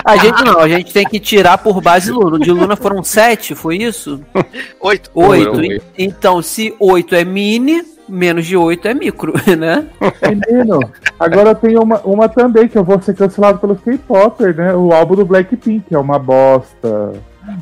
[0.06, 2.36] A gente não, a gente tem que tirar por base Luna.
[2.36, 4.22] O de Luna foram sete, foi isso?
[4.80, 5.10] Oito.
[5.14, 5.58] Oito.
[5.58, 5.86] Oito.
[5.98, 9.86] Então, se oito é mini, menos de oito é micro, né?
[10.22, 10.80] Menino,
[11.20, 14.74] agora tem uma, uma também que eu vou ser cancelado pelos K-Popper, né?
[14.74, 17.14] O álbum do Blackpink é uma bosta.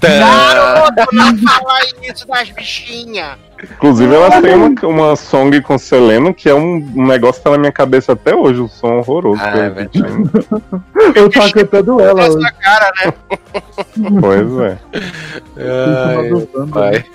[0.02, 3.38] Garoto, não fala isso das bichinhas.
[3.64, 7.52] Inclusive, ela tem uma, uma song com Selena que é um, um negócio que tá
[7.52, 9.42] na minha cabeça até hoje, um som horroroso.
[9.42, 9.52] Ah,
[9.86, 10.06] que eu
[11.16, 11.20] é.
[11.20, 12.32] Eu tava cantando ela hoje.
[12.32, 13.14] sua cara, né?
[14.20, 14.78] Pois é.
[15.58, 17.06] Ai, Ai, pai.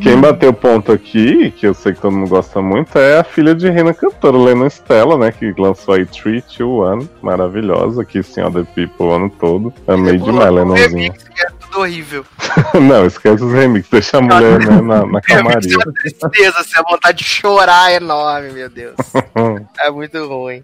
[0.00, 3.54] Quem bateu ponto aqui, que eu sei que todo mundo gosta muito, é a filha
[3.54, 5.30] de Reina Cantora, Lena Stella, né?
[5.30, 6.60] Que lançou aí 3, 2,
[7.04, 7.08] 1.
[7.22, 9.72] Maravilhosa, aqui sim, ó, The People o ano todo.
[9.86, 10.88] Amei demais, Lenãozinha.
[10.88, 12.24] Remix, que é tudo horrível.
[12.80, 15.76] Não, esquece os remixes, deixa a mulher né, na, na calmaria.
[15.86, 18.96] é tristeza, assim, a vontade de chorar é enorme, meu Deus.
[19.80, 20.62] É muito ruim.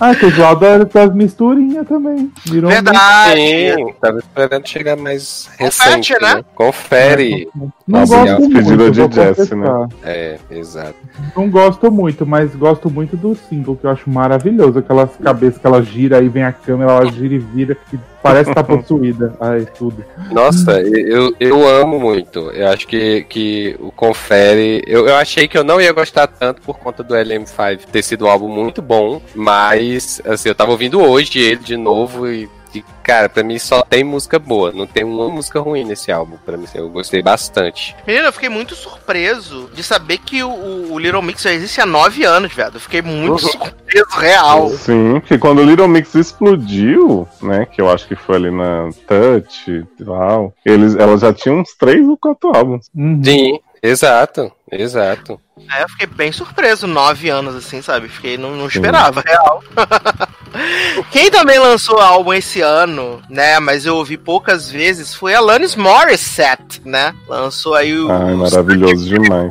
[0.00, 2.32] Ah, que o Valdo era das misturinhas também.
[2.44, 3.40] Virou um Verdade.
[3.74, 6.34] Sim, tava esperando chegar mais Confete, recente, né?
[6.34, 6.44] né?
[6.54, 7.48] Confere.
[7.54, 9.88] Não Nossa, gosto muito, de Jesse, confessar.
[10.02, 10.94] É, exato.
[11.36, 14.78] Não gosto muito, mas gosto muito do single, que eu acho maravilhoso.
[14.78, 18.48] Aquelas cabeças que ela gira, aí vem a câmera, ela gira e vira, e parece
[18.48, 19.34] que tá possuída.
[19.40, 20.04] Ai, tudo.
[20.30, 22.50] Nossa, eu, eu amo muito.
[22.50, 24.82] Eu acho que, que o Confere.
[24.86, 28.26] Eu, eu achei que eu não ia gostar tanto por conta do LM5 ter sido
[28.26, 32.84] um álbum muito bom, mas assim, eu tava ouvindo hoje ele de novo e E,
[33.02, 34.72] cara, pra mim só tem música boa.
[34.72, 36.36] Não tem uma música ruim nesse álbum.
[36.44, 37.94] Pra mim, eu gostei bastante.
[38.06, 41.86] Menino, eu fiquei muito surpreso de saber que o, o- Little Mix já existe há
[41.86, 42.74] nove anos, viado.
[42.76, 43.50] Eu fiquei muito Uhum.
[43.52, 44.70] surpreso, real.
[44.70, 47.66] Sim, que quando o Little Mix explodiu, né?
[47.66, 51.74] Que eu acho que foi ali na Touch e tal, eles, ela já tinha uns
[51.74, 52.88] três ou quatro álbuns.
[52.94, 53.20] Uhum.
[53.22, 55.40] Sim, exato, exato.
[55.72, 58.08] É, eu fiquei bem surpreso, nove anos, assim, sabe?
[58.08, 59.62] Fiquei, não, não esperava, real.
[61.10, 63.58] Quem também lançou álbum esse ano, né?
[63.60, 67.14] Mas eu ouvi poucas vezes, foi a Alanis Morissette, né?
[67.28, 69.50] Lançou aí o Ai, maravilhoso demais.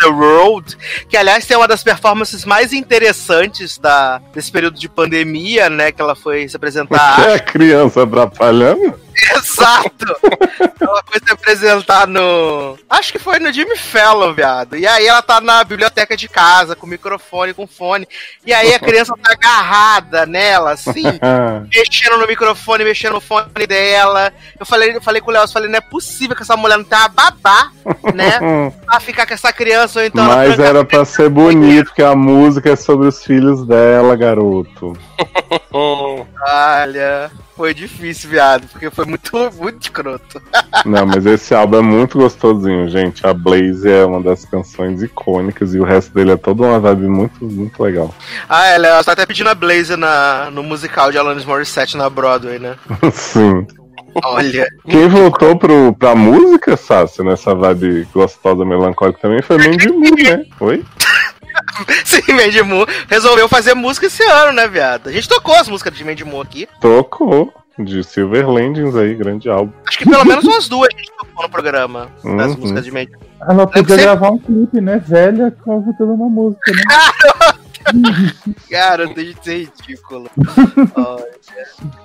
[0.00, 0.76] the Road,
[1.08, 5.90] que aliás tem uma das performances mais interessantes da, desse período de pandemia, né?
[5.90, 7.16] Que ela foi se apresentar.
[7.16, 8.94] Que é criança atrapalhando?
[9.36, 10.06] Exato!
[10.80, 12.78] ela foi se apresentar no.
[12.88, 14.76] Acho que foi no Jimmy Fallon, viado.
[14.76, 18.06] E aí ela tá na biblioteca de casa, com microfone, com fone.
[18.44, 21.04] E aí a criança tá agarrada nela, assim,
[21.74, 24.32] mexendo no microfone, mexendo no fone dela.
[24.58, 26.78] Eu falei, eu falei com o Léo, eu falei, não é possível que essa mulher
[26.78, 27.70] não tenha uma babá,
[28.14, 28.38] né?
[28.84, 32.70] Pra ficar com essa criança ou então Mas era pra ser bonito, porque a música
[32.70, 34.96] é sobre os filhos dela, garoto.
[35.72, 40.40] Olha, foi difícil, viado, porque foi muito, muito escroto.
[40.86, 43.26] Não, mas esse álbum é muito gostosinho, gente.
[43.26, 47.08] A Blaze é uma das canções icônicas e o resto dele é toda uma vibe
[47.08, 48.14] muito, muito legal.
[48.48, 52.60] Ah, ela tá até pedindo a Blaze na, no musical de Alanis Morissette na Broadway,
[52.60, 52.76] né?
[53.12, 53.66] Sim.
[54.24, 54.66] Olha.
[54.88, 60.44] Quem voltou pro, pra música, Sácia, nessa vibe gostosa, melancólica também foi Mandy Moore, né?
[60.60, 60.84] Oi?
[62.04, 65.08] Sim, Mandy Moore resolveu fazer música esse ano, né, viado?
[65.08, 66.68] A gente tocou as músicas de Mandy Moore aqui.
[66.80, 67.52] Tocou.
[67.80, 69.72] De Silver Landings aí, grande álbum.
[69.86, 72.58] Acho que pelo menos umas duas a gente tocou no programa das Uhum.
[72.58, 73.28] músicas de Mandy Moore.
[73.48, 75.00] Ela podia gravar um clipe, né?
[75.06, 76.82] Velha, cantando uma música, né?
[78.70, 80.30] Cara, deixa de ser ridículo.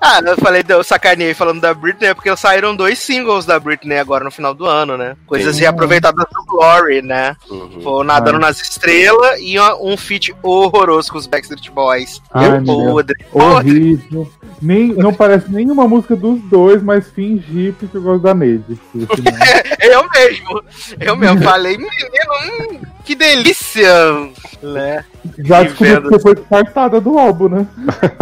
[0.02, 3.98] Ah, eu falei, eu sacaneei falando da Britney, é porque saíram dois singles da Britney
[3.98, 5.16] agora no final do ano, né?
[5.26, 5.62] Coisas Sim.
[5.62, 7.36] reaproveitadas do Glory, né?
[7.50, 7.82] uhum.
[7.82, 12.22] Foi Nadando nas Estrelas e um feat horroroso com os Backstreet Boys.
[12.34, 12.78] Ai, é meu Deus.
[12.78, 13.26] podre.
[13.32, 14.32] Horrível.
[14.62, 18.80] Nem, não parece nenhuma música dos dois, mas fingi porque eu gosto da Neide.
[19.84, 20.64] Eu mesmo.
[21.00, 24.32] Eu mesmo falei, menino, hum, que delícia.
[24.62, 25.04] Né?
[25.40, 27.68] Já que você foi descartada do álbum, né?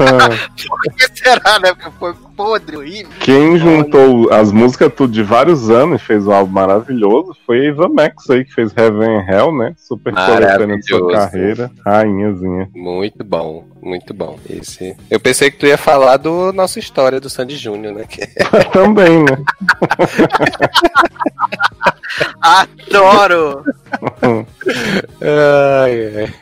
[0.67, 1.73] Por que será, né?
[1.73, 3.11] Porque foi podre, horrível.
[3.19, 7.69] Quem juntou as músicas tudo de vários anos e fez um álbum maravilhoso foi a
[7.69, 9.73] Eva Max aí, que fez Heaven and Hell, né?
[9.77, 11.71] Super coletânea de sua carreira.
[11.85, 12.69] Rainhazinha.
[12.75, 14.37] Muito bom, muito bom.
[14.49, 14.95] Esse...
[15.09, 18.05] Eu pensei que tu ia falar do nossa história do Sandy Júnior, né?
[18.07, 18.27] Que-
[18.73, 19.31] Também, né?
[22.41, 23.63] Adoro.
[25.21, 26.33] Ai, ai.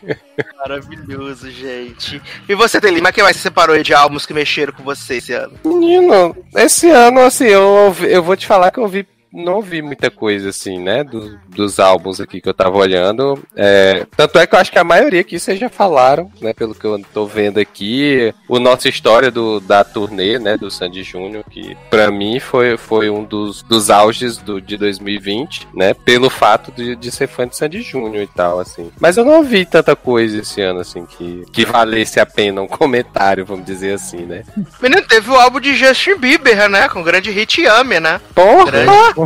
[0.58, 2.22] Maravilhoso, gente.
[2.48, 5.34] E você, Telima, quem mais você separou aí de álbuns que mexeram com você esse
[5.34, 5.54] ano?
[5.90, 9.08] Menino, esse ano, assim, eu, eu vou te falar que eu vi.
[9.32, 11.04] Não ouvi muita coisa assim, né?
[11.04, 13.42] do- dos álbuns aqui que eu tava olhando.
[13.56, 16.54] É, tanto é que eu acho que a maioria aqui vocês já falaram, né?
[16.54, 18.34] Pelo que eu tô vendo aqui.
[18.48, 20.58] O nossa história do, da turnê, né?
[20.58, 25.68] Do Sandy Júnior, que pra mim foi, foi um dos, dos auges do, de 2020,
[25.74, 25.94] né?
[25.94, 28.92] Pelo fato de, de ser fã de Sandy Júnior e tal, assim.
[29.00, 32.68] Mas eu não ouvi tanta coisa esse ano, assim, que, que valesse a pena um
[32.68, 34.44] comentário, vamos dizer assim, né?
[34.82, 36.88] Menino, teve o álbum de Justin Bieber, né?
[36.90, 38.20] Com o grande hit Yami, né?
[38.34, 38.72] Porra!
[38.72, 39.19] Grande.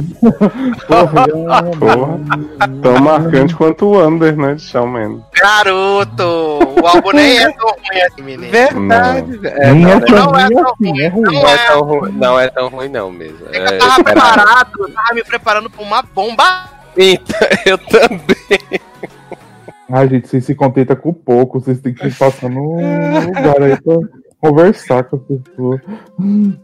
[0.87, 1.25] Porra.
[2.81, 4.55] Tão marcante quanto o Under, né?
[4.55, 5.23] De Shawn Mendes.
[5.33, 6.23] Garoto!
[6.23, 8.51] O álbum nem é tão ruim assim, menino.
[8.51, 9.39] Verdade.
[9.43, 11.33] É, não, é é, tão não é ruim tão assim, é ruim.
[11.33, 13.47] não é tão ruim, não é tão ruim, não mesmo.
[13.51, 16.69] É É, eu tava preparado, eu tava me preparando pra uma bomba.
[16.97, 18.81] Então, eu também.
[19.91, 23.95] Ai, gente, vocês se contentam com pouco, vocês têm que passar no lugar aí pra
[24.43, 25.79] conversar com as pessoas.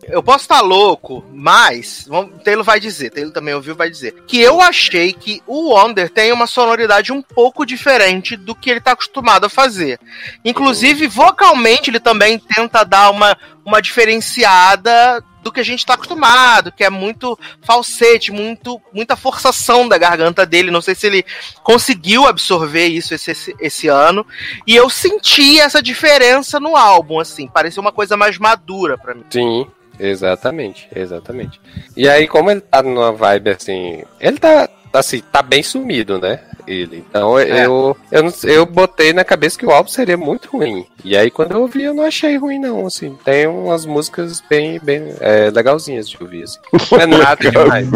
[0.04, 4.38] Eu posso estar louco, mas vamos, Taylor vai dizer, Taylor também ouviu, vai dizer que
[4.38, 8.92] eu achei que o Wonder tem uma sonoridade um pouco diferente do que ele tá
[8.92, 9.98] acostumado a fazer.
[10.44, 16.72] Inclusive, vocalmente, ele também tenta dar uma, uma diferenciada do que a gente tá acostumado,
[16.72, 20.72] que é muito falsete, muito, muita forçação da garganta dele.
[20.72, 21.26] Não sei se ele
[21.64, 24.26] conseguiu absorver isso esse, esse, esse ano.
[24.66, 27.48] E eu senti essa diferença no álbum, assim.
[27.48, 29.24] Pareceu uma coisa mais madura pra mim.
[29.30, 29.68] Sim,
[30.00, 31.60] exatamente, exatamente.
[31.96, 34.04] E aí, como ele tá numa vibe assim.
[34.20, 36.40] Ele tá, assim, tá bem sumido, né?
[36.68, 37.04] ele.
[37.10, 37.66] Então É.
[37.66, 40.86] eu, eu, não- eu botei na cabeça que o álbum seria muito ruim.
[41.04, 42.86] E aí quando eu ouvi, eu não achei ruim, não.
[42.86, 46.44] Assim, tem umas músicas bem, bem é, legalzinhas de ouvir.
[46.44, 46.60] Assim.
[46.92, 47.88] Não é nada demais.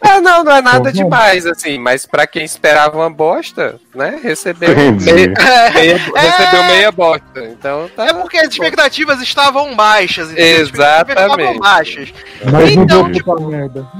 [0.00, 1.78] É, não, não é nada Bom, demais, assim.
[1.78, 4.18] Mas pra quem esperava uma bosta, né?
[4.22, 4.92] Recebeu meia,
[5.74, 7.44] meia- recebeu meia bosta.
[7.50, 8.06] Então tá.
[8.06, 10.60] É porque as expectativas estavam baixas, entendeu?
[10.60, 11.20] Exatamente.
[11.20, 12.14] estavam baixas.
[12.50, 13.34] Mas Então, tipo.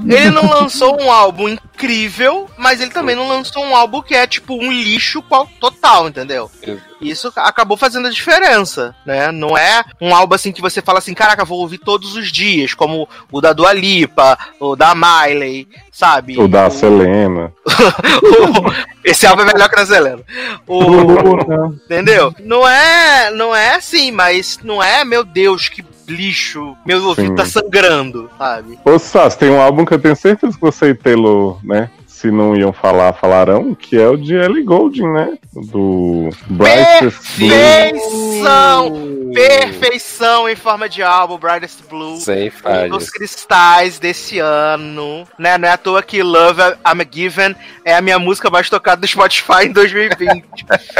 [0.07, 4.25] Ele não lançou um álbum incrível, mas ele também não lançou um álbum que é
[4.27, 5.23] tipo um lixo
[5.59, 6.49] total, entendeu?
[7.01, 9.31] Isso acabou fazendo a diferença, né?
[9.31, 12.73] Não é um álbum assim que você fala assim, caraca, vou ouvir todos os dias,
[12.73, 16.39] como o da Dua Lipa, o da Miley, sabe?
[16.39, 17.51] O da Selena.
[17.67, 20.21] o- Esse álbum é melhor que da Selena.
[20.65, 21.73] O.
[21.85, 22.33] Entendeu?
[22.39, 27.35] Não é, não é assim, mas não é, meu Deus, que lixo, meu ouvido Sim.
[27.35, 28.79] tá sangrando, sabe?
[28.83, 31.89] Ô, Sas, tem um álbum que eu tenho certeza que você e Telo, né?
[32.23, 35.37] se não iam falar, falarão, que é o de Ellie Golding, né?
[35.53, 38.89] Do Brightest Perfeição!
[38.89, 39.23] Blue.
[39.33, 42.17] Perfeição em forma de álbum, Brightest Blue.
[42.17, 42.85] Sem falhas.
[42.85, 45.27] Um dos cristais desse ano.
[45.37, 45.57] Né?
[45.57, 49.01] Não é à toa que Love I'm a Given é a minha música mais tocada
[49.01, 50.45] do Spotify em 2020.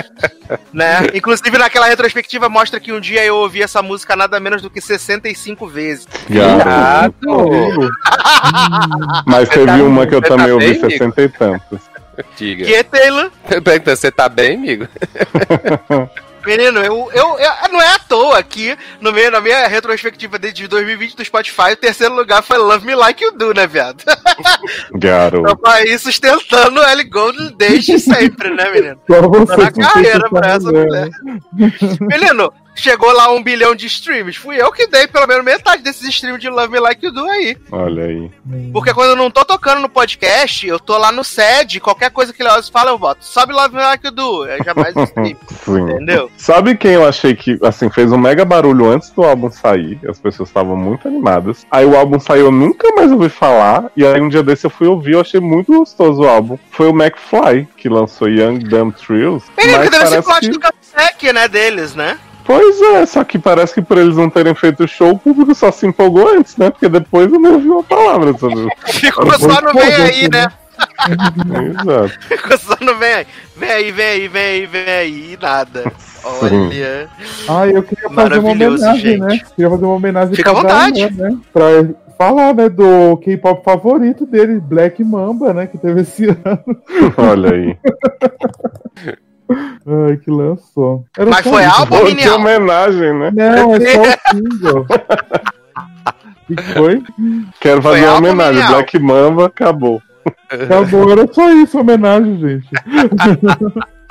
[0.73, 1.07] né?
[1.13, 4.81] Inclusive, naquela retrospectiva, mostra que um dia eu ouvi essa música nada menos do que
[4.81, 6.07] 65 vezes.
[6.27, 7.13] Gato!
[9.25, 11.93] Mas teve tá uma que eu também tá ouvi 65 cinquenta e.
[12.37, 12.65] Diga.
[12.65, 13.31] Que, é, Taylor?
[13.47, 14.87] Perguntando, você tá bem, amigo?
[16.45, 20.67] Menino, eu, eu, eu, não é à toa aqui, no meio, na minha retrospectiva desde
[20.67, 24.03] 2020 do Spotify, o terceiro lugar foi Love Me Like You Do, né, viado?
[24.93, 25.49] Garoto.
[25.49, 28.99] Então, aí sustentando o Ellie Golden desde sempre, né, menino?
[29.07, 29.21] Tô
[29.55, 31.09] na carreira pra essa mulher.
[32.01, 34.37] Menino, chegou lá um bilhão de streams.
[34.37, 37.25] Fui eu que dei pelo menos metade desses streams de Love Me Like You Do
[37.25, 37.57] aí.
[37.71, 38.31] Olha aí.
[38.71, 42.33] Porque quando eu não tô tocando no podcast, eu tô lá no SED, qualquer coisa
[42.33, 43.23] que eles falam, eu boto.
[43.25, 44.45] Sobe Love Me Like You Do.
[44.45, 45.81] Eu jamais stream, Sim.
[45.81, 46.29] entendeu?
[46.37, 49.99] Sabe quem eu achei que, assim, fez um mega barulho antes do álbum sair?
[50.07, 51.65] As pessoas estavam muito animadas.
[51.71, 53.91] Aí o álbum saiu, eu nunca mais ouvi falar.
[53.95, 56.57] E aí um dia desse eu fui ouvir, eu achei muito gostoso o álbum.
[56.71, 59.45] Foi o McFly, que lançou Young Dumb Thrills.
[59.55, 62.17] Mas que deve ser plot que- do Capsec, né, deles, né?
[62.45, 65.71] Pois é, só que parece que por eles não terem feito show, o público só
[65.71, 66.69] se empolgou antes, né?
[66.69, 68.67] Porque depois eu não ouvi uma palavra sobre.
[68.87, 70.47] Ficou só no vem aí, né?
[71.71, 72.19] Exato.
[72.27, 73.27] Ficou só no vem aí.
[73.55, 75.91] Vem aí, vem aí, vem aí, vem aí, e nada.
[76.25, 77.09] Olha.
[77.47, 79.19] Ah, eu queria fazer uma homenagem, gente.
[79.19, 79.39] né?
[79.55, 80.93] Queria fazer uma homenagem Fica à pra vontade.
[80.93, 81.37] Diana, né?
[81.51, 81.63] Pra
[82.17, 85.67] falar, né, do K-pop favorito dele, Black Mamba, né?
[85.67, 86.63] Que teve esse ano.
[87.17, 87.77] Olha aí.
[89.49, 91.05] Ai, que lançou.
[91.17, 92.05] Era Mas foi álbum?
[92.15, 92.41] Que álbum.
[92.41, 93.31] homenagem, né?
[93.33, 94.85] Não, é só o single.
[96.49, 97.03] O que foi?
[97.59, 98.65] Quero Foi fazer uma homenagem.
[98.67, 100.01] Black Mamba, acabou.
[100.49, 102.69] Acabou, era só isso, homenagem, gente.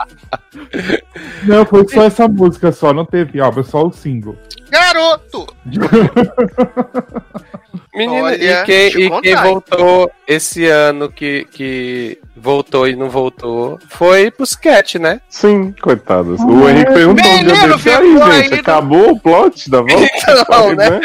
[1.44, 4.36] Não, foi só essa música só, não teve álbum, é só o single.
[4.70, 5.46] Garoto!
[7.94, 13.78] Menino, Olha, e quem, e quem voltou esse ano que, que voltou e não voltou
[13.90, 15.20] foi Pusquete, né?
[15.28, 16.40] Sim, coitadas.
[16.40, 18.60] Ah, o Henrique perguntou um dia desse aí, gente.
[18.60, 19.94] Acabou o plot da volta?
[20.22, 21.00] Então, Falei, né?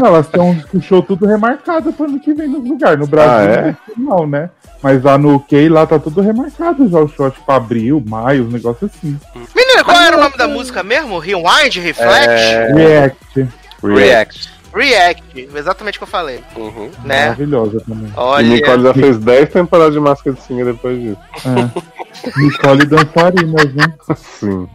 [0.00, 2.98] Não, elas estão com o show tudo remarcado para ano que vem nos lugares.
[2.98, 3.76] No Brasil, Ah, é?
[3.96, 4.50] não, né?
[4.82, 6.98] Mas lá no UK, lá tá tudo remarcado já.
[7.00, 9.18] O show, acho que abril, maio, os negócios assim.
[9.54, 11.18] Menina, qual era o nome da música mesmo?
[11.18, 12.28] Rewind, Reflect?
[12.28, 13.48] É, React.
[13.82, 14.57] React.
[14.74, 16.90] React, exatamente o que eu falei, Uhum.
[17.04, 17.24] né?
[17.26, 18.08] Maravilhosa também.
[18.08, 21.18] E Olha, Nicole já fez 10 temporadas de Máscara de Singer depois disso.
[21.46, 21.98] É.
[22.40, 23.84] Nicole dançarinas, né?
[24.16, 24.68] Sim.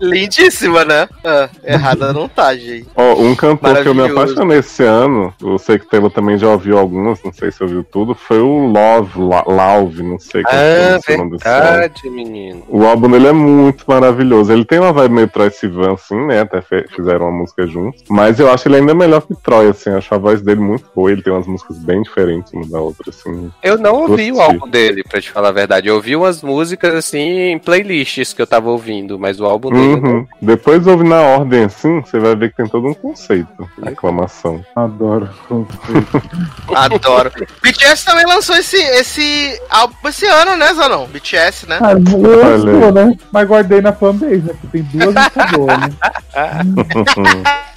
[0.00, 1.08] lindíssima, né?
[1.24, 2.88] Ah, errada não tá, gente.
[2.96, 6.36] Ó, um cantor que eu me apaixonei esse ano, eu sei que o Taylor também
[6.38, 10.42] já ouviu algumas, não sei se ouviu tudo, foi o Love, La- Love, não sei
[10.42, 10.60] como Ah,
[11.08, 12.62] é o nome desse verdade, menino.
[12.68, 14.52] O álbum dele é muito maravilhoso.
[14.52, 16.40] Ele tem uma vibe meio Troy Sivan, assim, né?
[16.40, 16.60] Até
[16.94, 18.02] fizeram uma música juntos.
[18.08, 19.90] Mas eu acho ele ainda melhor que Troy, assim.
[19.90, 21.10] Acho a voz dele muito boa.
[21.10, 23.50] Ele tem umas músicas bem diferentes uma da outra, assim.
[23.62, 25.88] Eu não ouvi o álbum dele, pra te falar a verdade.
[25.88, 29.92] Eu ouvi umas músicas assim em playlists que eu tava ouvindo, mas o álbum dele
[30.02, 30.26] Uhum.
[30.40, 33.68] Depois ouve na ordem, assim, você vai ver que tem todo um conceito.
[33.82, 34.64] Aclamação.
[34.74, 35.28] Adoro.
[36.74, 37.30] Adoro.
[37.62, 41.06] BTS também lançou esse, esse álbum esse ano, né, Zanon?
[41.06, 41.78] BTS, né?
[41.80, 43.16] Ah, sou, né?
[43.30, 44.54] Mas guardei na fanbase, né?
[44.60, 45.88] Porque tem duas músicas boas, né?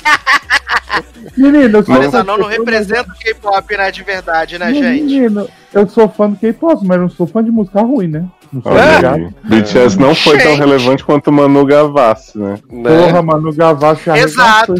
[1.51, 4.73] Menino, eu sou Mas fã- Zanon não representa o K-pop, né, de verdade, né, Não,
[4.73, 5.03] gente?
[5.03, 8.25] Menino, eu sou fã do K-pop, mas não sou fã de música ruim, né?
[8.63, 9.29] Olha aí.
[9.43, 10.59] BTS não foi tão Gente.
[10.59, 12.57] relevante quanto Manu Gavassi, né?
[12.71, 12.89] Né?
[12.89, 14.75] Porra, Manu Gavassi Exato, arregaçou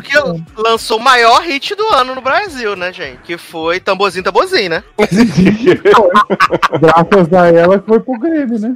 [0.55, 3.19] que lançou o maior hit do ano no Brasil, né, gente?
[3.23, 4.83] Que foi Tamborzinho, Tamborzinho, né?
[6.79, 8.73] Graças a ela que foi pro Grêmio, né?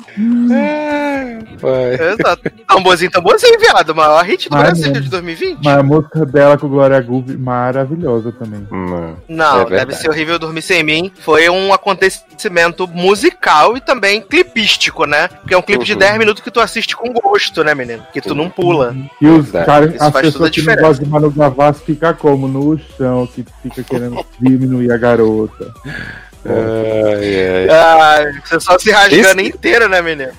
[1.58, 1.94] Foi.
[1.94, 2.50] Exato.
[2.68, 3.90] Tamborzinho, Tamborzinho, viado.
[3.92, 5.04] O maior hit do Mas Brasil mesmo.
[5.04, 5.60] de 2020.
[5.64, 8.68] Mas a música dela com Glória Groove, maravilhosa também.
[8.72, 9.18] Não.
[9.28, 11.12] Não, É deve ser horrível dormir sem mim.
[11.20, 15.28] Foi um acontecimento musical e também clipístico, né?
[15.28, 16.00] Porque é um clipe de Uhum.
[16.00, 18.04] 10 minutos que tu assiste com gosto, né, menino?
[18.14, 18.96] Que tu não pula.
[19.22, 19.66] E os Verdade.
[19.66, 22.48] caras, as pessoas que não gostam de Manu Gavassi ficam como?
[22.48, 25.72] No chão, que fica querendo diminuir a garota.
[26.46, 27.70] Ai, ai.
[27.70, 30.32] Ah, você só se rasgando Esse- inteiro, né, menino?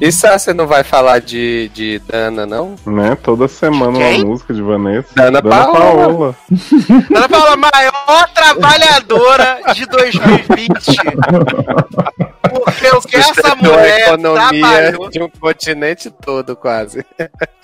[0.00, 2.74] E você não vai falar de, de Dana, não?
[2.86, 3.16] Né?
[3.22, 4.20] Toda semana Quem?
[4.22, 5.08] uma música de Vanessa.
[5.14, 5.72] Dana Paola.
[5.78, 6.36] Paola.
[7.14, 10.96] Ana Paula, maior trabalhadora de 2020.
[12.50, 15.10] Porque o que essa Sustentou a mulher economia trabalhou.
[15.10, 17.04] de um continente todo, quase.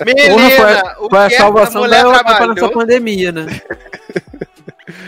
[0.07, 2.71] Menina, Porra, o Foi a que essa salvação mulher da trabalhou.
[2.71, 3.47] pandemia, né?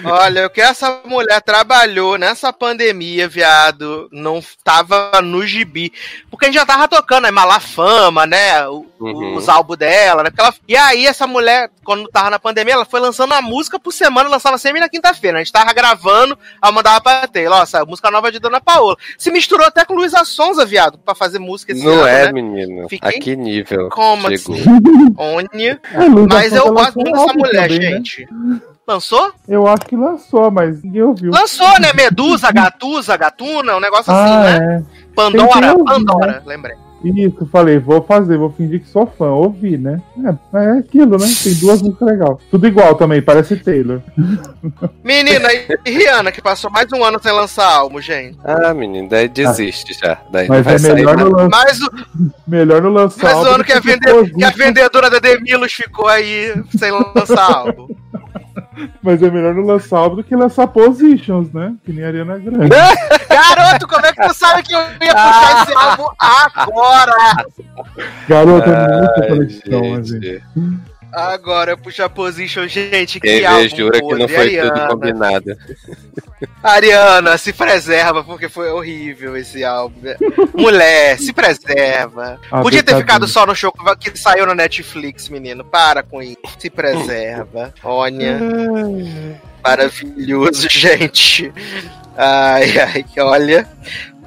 [0.05, 5.93] Olha, o que essa mulher trabalhou nessa pandemia, viado, não tava no gibi.
[6.31, 8.67] Porque a gente já tava tocando aí Malafama, né?
[8.69, 9.35] o- Uhum.
[9.37, 10.31] Os álbuns dela, né?
[10.37, 13.93] Ela- E aí, essa mulher, quando tava na pandemia, ela foi lançando uma música por
[13.93, 15.39] semana, lançava sempre na quinta-feira.
[15.39, 18.97] A gente tava gravando, ela mandava pra Taylor, ó, saiu música nova de Dona Paola.
[19.17, 22.33] Se misturou até com Luísa Sonza, viado, pra fazer música esse Não ano, é, né?
[22.33, 22.89] menino.
[22.91, 24.63] Fiquei- A que nível Como assim?
[25.95, 28.61] É, Mas eu gosto muito dessa mulher, também, né?
[28.91, 29.33] Lançou?
[29.47, 31.31] Eu acho que lançou, mas ninguém ouviu.
[31.31, 31.93] Lançou, né?
[31.95, 34.85] Medusa, Gatusa, Gatuna, um negócio assim, ah, né?
[34.85, 35.15] é.
[35.15, 36.75] Pandora, que Pandora, lembrei.
[37.05, 40.03] Isso, falei, vou fazer, vou fingir que sou fã, ouvi, né?
[40.53, 41.27] É, é aquilo, né?
[41.43, 42.37] Tem duas músicas legais.
[42.51, 44.03] Tudo igual também, parece Taylor.
[45.05, 45.49] Menina,
[45.87, 48.37] e Rihanna, que passou mais um ano sem lançar álbum, gente.
[48.45, 50.19] Ah, menino, daí desiste já.
[50.33, 51.91] Daí não Mas vai é sair melhor no, lan Mas o,
[52.47, 54.59] melhor no lançar mas o ano do que a, vende- que a disso.
[54.59, 57.89] vendedora da Demilos ficou aí sem lançar álbum.
[59.03, 61.75] Mas é melhor no lançar álbum do que lançar Positions, né?
[61.85, 62.69] Que nem a Ariana Grande.
[63.29, 67.15] Garoto, como é que tu sabe que eu ia puxar esse álbum agora?
[68.29, 70.23] Garota, Ai, muita conexão, assim.
[70.23, 70.43] gente.
[71.13, 74.89] Agora, puxar position, gente, que Quem álbum jura que não foi tudo Ariana.
[74.89, 75.57] combinado.
[76.63, 80.01] Ariana, se preserva, porque foi horrível esse álbum.
[80.55, 82.39] Mulher, se preserva.
[82.51, 85.65] Ah, Podia ter ficado só no show que saiu na Netflix, menino.
[85.65, 86.39] Para com isso.
[86.59, 87.75] Se preserva.
[87.83, 88.39] Olha.
[89.63, 91.53] Maravilhoso, gente.
[92.17, 93.69] Ai, ai, olha.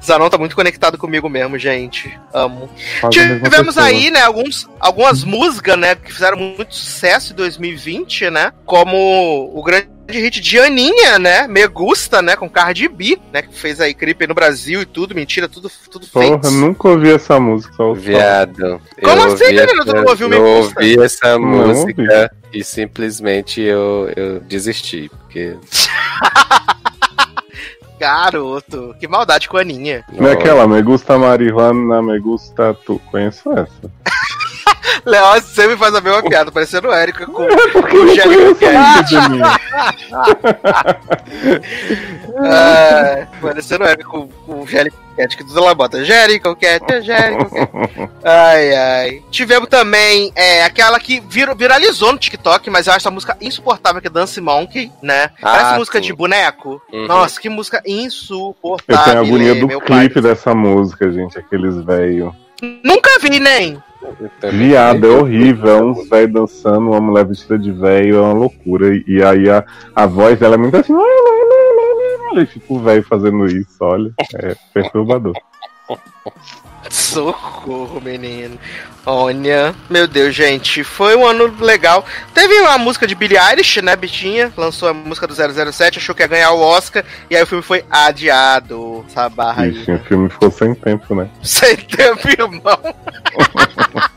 [0.04, 2.18] Zanon tá muito conectado comigo mesmo, gente.
[2.34, 2.70] Amo.
[3.10, 8.52] Tivemos aí, né, alguns, algumas músicas, né, que fizeram muito sucesso em 2020, né?
[8.66, 11.48] Como o grande hit de Aninha, né?
[11.48, 12.36] Me Gusta, né?
[12.36, 13.42] Com Cardi B, né?
[13.42, 15.16] Que fez aí clipe no Brasil e tudo.
[15.16, 16.54] Mentira, tudo, tudo Porra, fake.
[16.56, 17.74] nunca ouvi essa música.
[17.76, 17.94] Só.
[17.94, 18.82] Viado.
[19.02, 19.86] Como eu assim, ouvi menino?
[19.86, 20.80] Tu não ouviu Me Eu Gusta?
[20.82, 25.10] ouvi essa Não música e simplesmente eu, eu desisti.
[25.10, 25.56] Porque.
[28.04, 30.04] Garoto, que maldade com a Aninha.
[30.12, 33.00] Não é aquela, me gusta marihuana, me gusta tu.
[33.10, 33.72] Conheço essa.
[35.06, 39.16] Léo sempre faz a mesma piada, parecendo o Érico com Porque o conheço Cat.
[42.36, 46.04] Ah, parecendo o Érico com, com o Jérico Cat, que ela bota.
[46.04, 48.10] Jérico Cat, Jérico Cat.
[48.24, 49.22] Ai, ai.
[49.32, 54.02] Tivemos também é, aquela que vir- viralizou no TikTok, mas eu acho essa música insuportável,
[54.02, 55.30] que é Dance Monkey, né?
[55.42, 56.06] Parece Ah, música sim.
[56.06, 56.82] de boneco.
[56.92, 57.08] Uhum.
[57.08, 59.04] Nossa, que música Eu insuportável.
[59.06, 60.06] tenho a agonia do meu pai.
[60.08, 61.38] clipe dessa música, gente.
[61.38, 62.34] Aqueles velho.
[62.84, 63.82] Nunca vi, nem.
[64.42, 65.70] eu Viado, é horrível.
[65.70, 68.96] É uns velho dançando, uma mulher vestida de velho, é uma loucura.
[68.96, 69.64] E, e aí a,
[69.96, 70.94] a voz dela é muito assim.
[72.46, 74.14] Fica o velho fazendo isso, olha.
[74.36, 75.34] É perturbador.
[76.90, 78.58] Socorro, menino.
[79.06, 82.06] Olha, meu Deus, gente, foi um ano legal.
[82.34, 84.54] Teve uma música de Billie Eilish, né, Bitinha?
[84.56, 87.64] Lançou a música do 007, achou que ia ganhar o Oscar, e aí o filme
[87.64, 89.04] foi adiado.
[89.08, 89.72] Essa barra aí.
[89.72, 91.30] Ixi, o filme ficou sem tempo, né?
[91.42, 92.80] Sem tempo, irmão.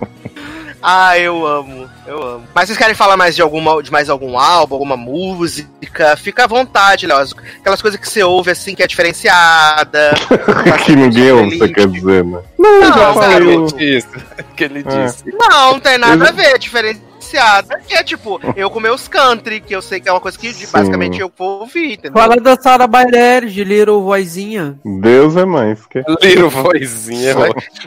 [0.88, 2.44] ah, eu amo, eu amo.
[2.54, 6.16] Mas vocês querem falar mais de alguma, de mais algum álbum, alguma música?
[6.16, 7.26] Fica à vontade, Léo.
[7.58, 10.14] Aquelas coisas que você ouve assim que é diferenciada.
[10.86, 12.40] que ninguém ouve, você quer dizer, né?
[12.56, 13.54] Não, já cara, falei.
[13.54, 14.08] Ele disse.
[14.54, 15.06] Que ele É.
[15.06, 15.24] disse.
[15.36, 17.80] Não, não tem nada a ver, diferenciada.
[17.84, 20.54] Que é tipo, eu com meus country, que eu sei que é uma coisa que
[20.54, 20.68] Sim.
[20.72, 22.12] basicamente eu vou ouvir, entendeu?
[22.12, 24.78] Fala da Sara Bareilles, de Little Vozinha.
[24.84, 25.84] Deus é mais.
[25.86, 25.98] Que...
[26.22, 27.34] Little vozinha,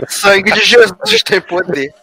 [0.09, 1.93] Sangue de Jesus tem poder.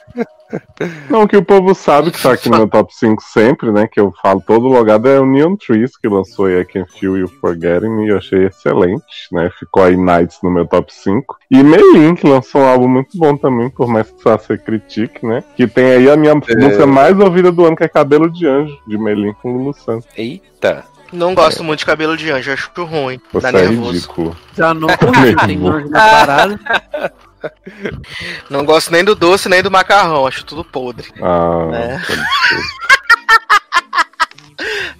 [1.09, 3.89] Não, o que o povo sabe que tá aqui no meu top 5 sempre, né?
[3.91, 7.17] Que eu falo todo logado é o Neon Trees, que lançou aí I Can Feel
[7.17, 9.51] You Forgetting Me, eu achei excelente, né?
[9.59, 11.37] Ficou aí Nights no meu top 5.
[11.51, 15.25] E Melin, que lançou um álbum muito bom também, por mais que só você critique,
[15.27, 15.43] né?
[15.57, 18.77] Que tem aí a minha música mais ouvida do ano, que é Cabelo de Anjo,
[18.87, 20.09] de Melin com Lulu Santos.
[20.17, 20.85] Eita.
[21.13, 23.21] Não gosto muito de cabelo de anjo, acho ruim.
[23.33, 23.93] Você dá é nervoso.
[23.93, 24.37] ridículo.
[24.57, 26.61] Já não curti, tem anjo na parada.
[28.51, 31.13] Não gosto nem do doce, nem do macarrão, acho tudo podre.
[31.21, 31.99] Ah, É.
[32.01, 32.17] ser.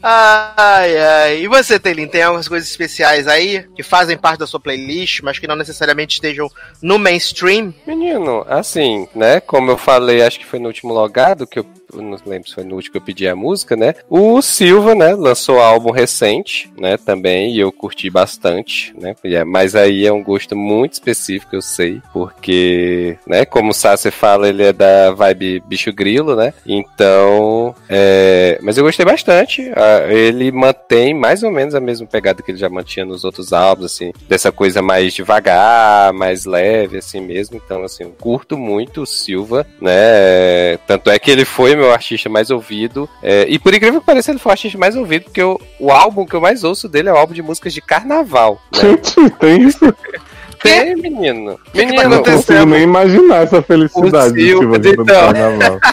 [0.03, 1.39] Ai, ai.
[1.41, 5.39] E você, Telin, tem algumas coisas especiais aí que fazem parte da sua playlist, mas
[5.39, 7.75] que não necessariamente estejam no mainstream?
[7.87, 9.41] Menino, assim, né?
[9.41, 11.67] Como eu falei, acho que foi no último logado que eu.
[11.95, 13.95] Não lembro se foi no último que eu pedi a música, né?
[14.09, 15.15] O Silva, né?
[15.15, 16.97] Lançou álbum recente, né?
[16.97, 19.15] Também, e eu curti bastante, né?
[19.25, 23.45] É- Mas aí é um gosto muito específico, eu sei, porque, né?
[23.45, 26.53] Como o Sassi fala, ele é da vibe bicho grilo, né?
[26.67, 28.59] Então, é...
[28.63, 29.63] mas eu gostei bastante.
[30.09, 33.87] Ele mantém mais ou menos a mesma pegada que ele já mantinha nos outros álbuns,
[33.87, 37.57] assim, dessa coisa mais devagar, mais leve, assim mesmo.
[37.57, 40.77] Então, assim, eu curto muito o Silva, né?
[40.87, 43.09] Tanto é que ele foi meu artista mais ouvido.
[43.23, 45.91] é, e por incrível que pareça, ele foi o artista mais ouvido, porque o, o
[45.91, 48.61] álbum que eu mais ouço dele é o álbum de músicas de carnaval.
[48.73, 48.81] Né?
[48.81, 49.95] Gente, tem isso?
[50.63, 51.59] Tem, menino.
[51.73, 55.03] que tá Menino, Eu não consigo nem imaginar essa felicidade O de Silva, Silva no
[55.03, 55.05] então.
[55.33, 55.79] carnaval.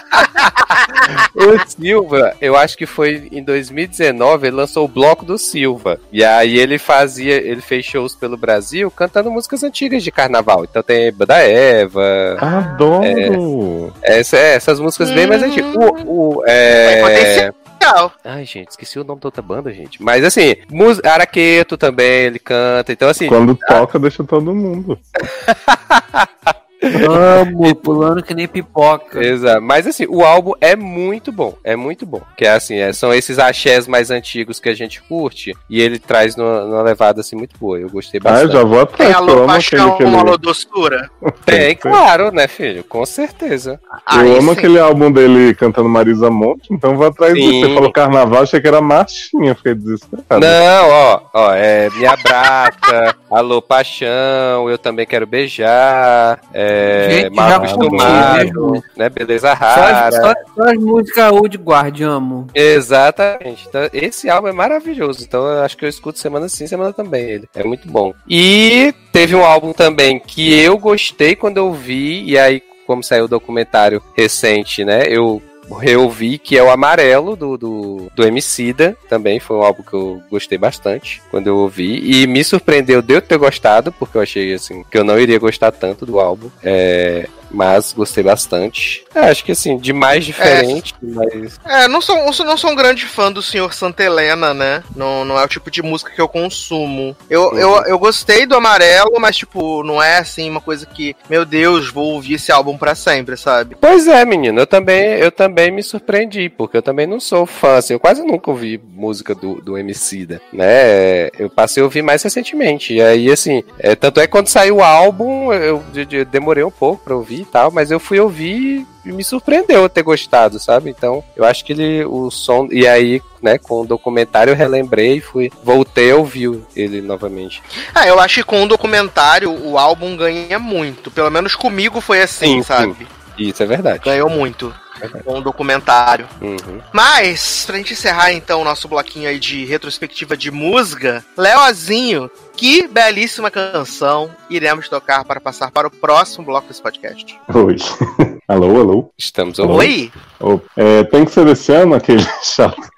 [1.35, 5.99] O Silva, eu acho que foi em 2019, ele lançou o Bloco do Silva.
[6.11, 10.63] E aí ele fazia, ele fez shows pelo Brasil cantando músicas antigas de carnaval.
[10.63, 13.91] Então tem Banda Eva, Adoro!
[14.01, 15.75] essa- é, essas músicas bem mais antigas.
[15.75, 17.53] O, o, Tem é...
[17.83, 18.13] potencial.
[18.23, 20.01] Ai, gente, esqueci o nome da outra banda, gente.
[20.01, 22.91] Mas assim, mus- Araqueto também, ele canta.
[22.91, 24.99] Então, assim, Quando toca, deixa todo mundo.
[27.09, 29.23] Amo, pulando que nem pipoca.
[29.23, 29.61] Exato.
[29.61, 31.55] Mas assim, o álbum é muito bom.
[31.63, 32.21] É muito bom.
[32.37, 35.53] Que é assim, é- são esses axés mais antigos que a gente curte.
[35.69, 37.79] E ele traz numa, numa levada assim muito boa.
[37.79, 38.53] Eu gostei Ah, bastante.
[38.53, 39.09] já vou atrás.
[39.11, 41.09] Tem alô amo paixão, aquele, alô doçura.
[41.45, 42.83] Tem, claro, né, filho?
[42.83, 43.79] Com certeza.
[44.11, 44.57] Eu Aí amo sim.
[44.57, 47.39] aquele álbum dele cantando Marisa Monte, então vou atrás Sim.
[47.49, 47.67] disso.
[47.67, 50.45] Você falou carnaval, achei que era marchinha, fiquei desesperado.
[50.45, 56.72] Não, ó, ó, é Me Abraça, Alô Paixão, Eu Também Quero Beijar, é,
[57.09, 60.07] Gente, Mal já Acostumado, curti, né, Beleza Só, Rara.
[60.07, 62.47] as- só, só as músicas old guard, amo.
[62.53, 63.65] Exatamente.
[63.67, 65.23] Então, esse álbum é maravilhoso.
[65.23, 67.23] Então, eu acho que eu escuto semana sim, semana também.
[67.29, 68.13] Ele é muito bom.
[68.29, 73.25] E teve um álbum também que eu gostei quando eu vi, e aí, como saiu
[73.25, 75.03] o documentário recente, né?
[75.07, 78.97] Eu reouvi, que é o Amarelo do, do, do Emicida.
[79.09, 82.01] Também foi um álbum que eu gostei bastante quando eu ouvi.
[82.03, 85.39] E me surpreendeu de eu ter gostado, porque eu achei assim que eu não iria
[85.39, 86.49] gostar tanto do álbum.
[86.63, 89.03] É, mas gostei bastante.
[89.13, 91.59] É, acho que assim, de mais diferente, mas.
[91.65, 94.83] É, não sou, eu não sou um grande fã do Senhor Santa Helena, né?
[94.95, 97.15] Não, não é o tipo de música que eu consumo.
[97.29, 97.57] Eu, Uhum.
[97.59, 101.89] eu, eu gostei do Amarelo, mas, tipo, não é assim uma coisa que, meu Deus,
[101.91, 103.75] vou ouvir esse álbum pra sempre, sabe?
[103.79, 107.75] Pois é, menino, eu também, eu também me surpreendi, porque eu também não sou fã,
[107.77, 111.27] assim, eu quase nunca ouvi música do, do Emicida, né?
[111.37, 114.77] Eu passei a ouvir mais recentemente, e aí, assim, é, tanto é que quando saiu
[114.77, 118.19] o álbum, eu, de- de- demorei um pouco pra ouvir e tal, mas eu fui
[118.19, 120.89] ouvir e me surpreendeu eu ter gostado, sabe?
[120.89, 125.21] Então, eu acho que ele, o som, e aí, né, com o documentário eu relembrei,
[125.21, 127.61] fui, voltei a ouvir ele novamente.
[127.93, 131.11] Ah, eu acho que com o documentário o álbum ganha muito.
[131.11, 133.07] Pelo menos comigo foi assim, Sim, sabe?
[133.37, 134.03] Isso é verdade.
[134.03, 135.23] Ganhou muito Verdade.
[135.23, 136.27] com o documentário.
[136.41, 136.81] Uhum.
[136.91, 142.29] Mas, pra gente encerrar então o nosso bloquinho aí de retrospectiva de música, Leozinho,
[142.63, 147.37] que belíssima canção iremos tocar para passar para o próximo bloco desse podcast.
[147.53, 147.75] Oi.
[148.47, 149.11] alô, alô.
[149.17, 149.79] Estamos ouvindo.
[149.79, 150.11] Oi?
[150.39, 152.92] Ô, é, tem que ser desse ano aquele chato.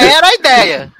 [0.00, 0.92] Era a ideia.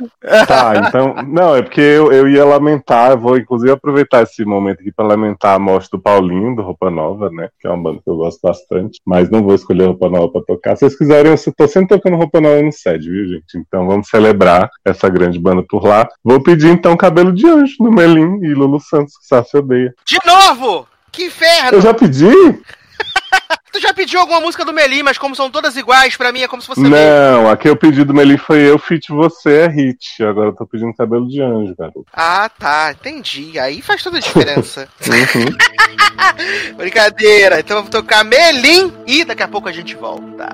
[0.47, 1.15] Tá, então.
[1.27, 5.55] Não, é porque eu, eu ia lamentar, vou inclusive aproveitar esse momento aqui para lamentar
[5.55, 7.49] a morte do Paulinho, do Roupa Nova, né?
[7.61, 9.01] Que é uma banda que eu gosto bastante.
[9.05, 10.77] Mas não vou escolher Roupa Nova para tocar.
[10.77, 13.59] Se vocês quiserem, eu tô sempre tocando Roupa Nova no SED, viu, gente?
[13.59, 16.09] Então vamos celebrar essa grande banda por lá.
[16.23, 19.95] Vou pedir então Cabelo de Anjo, no Melim e Lulu Santos, que Sassi odeia.
[20.07, 20.87] De novo!
[21.11, 21.79] Que inferno!
[21.79, 22.27] Eu já pedi?
[23.77, 26.49] Tu já pediu alguma música do Melim, mas como são todas iguais, pra mim é
[26.49, 26.89] como se fosse a.
[26.89, 30.25] Não, a que eu pedi do Melim foi eu, Fit Você é hit.
[30.25, 32.07] Agora eu tô pedindo Cabelo de Anjo, garoto.
[32.11, 33.59] Ah, tá, entendi.
[33.59, 34.89] Aí faz toda a diferença.
[35.07, 36.77] Uhum.
[36.77, 37.61] Brincadeira.
[37.61, 40.49] Então vamos tocar Melim e daqui a pouco a gente volta.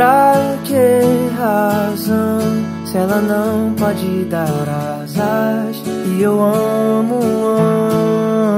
[0.00, 2.40] Pra que razão
[2.86, 4.48] se ela não pode dar
[5.02, 5.82] asas?
[6.06, 7.46] E eu amo um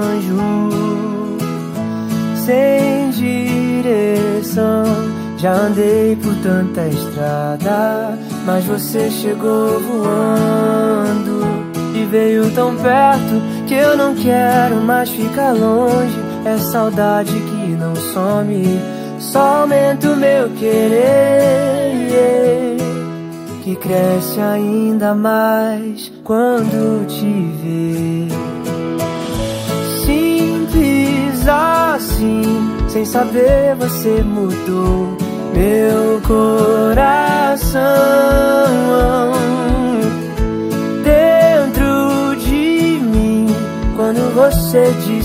[0.06, 0.38] anjo
[2.36, 4.84] sem direção.
[5.36, 8.16] Já andei por tanta estrada,
[8.46, 11.42] mas você chegou voando
[11.92, 16.22] e veio tão perto que eu não quero mais ficar longe.
[16.44, 18.78] É saudade que não some,
[19.22, 21.96] só aumenta o meu querer,
[23.62, 28.26] que cresce ainda mais quando te vê.
[30.04, 32.42] Simples assim,
[32.88, 35.16] sem saber você mudou
[35.54, 37.82] meu coração.
[41.04, 43.46] Dentro de mim,
[43.96, 45.21] quando você disse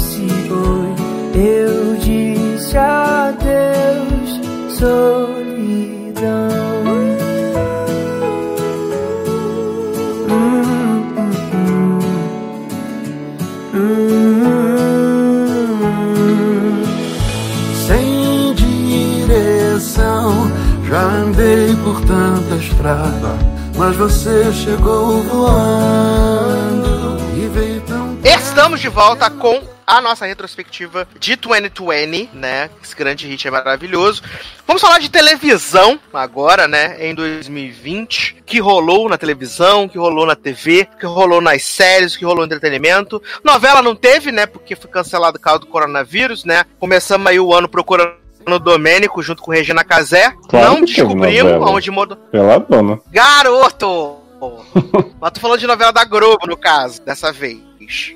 [23.77, 31.37] mas você chegou voando e veio tão Estamos de volta com a nossa retrospectiva de
[31.37, 32.69] 2020, né?
[32.83, 34.21] Esse grande hit é maravilhoso.
[34.67, 36.97] Vamos falar de televisão agora, né?
[37.07, 38.43] Em 2020.
[38.45, 42.47] Que rolou na televisão, que rolou na TV, que rolou nas séries, que rolou no
[42.47, 43.23] entretenimento.
[43.45, 44.45] Novela não teve, né?
[44.45, 46.65] Porque foi cancelado o caso do coronavírus, né?
[46.77, 50.33] Começamos aí o ano procurando o Domênico junto com Regina Casé.
[50.49, 52.17] Claro não descobrimos onde mudou.
[52.17, 52.99] Pela dona.
[53.09, 54.17] Garoto!
[55.19, 57.66] Mas tô falando de novela da Globo, no caso, dessa vez.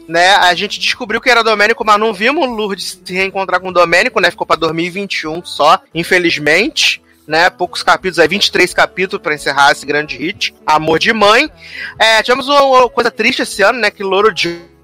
[0.07, 3.73] Né, a gente descobriu que era Domênico, mas não vimos Lourdes se reencontrar com o
[3.73, 4.29] Domênico, né?
[4.29, 7.01] Ficou pra 2021 só, infelizmente.
[7.27, 10.53] Né, poucos capítulos, aí 23 capítulos pra encerrar esse grande hit.
[10.65, 11.49] Amor de Mãe.
[11.97, 13.89] É, tivemos uma, uma coisa triste esse ano, né?
[13.89, 14.33] Que Louro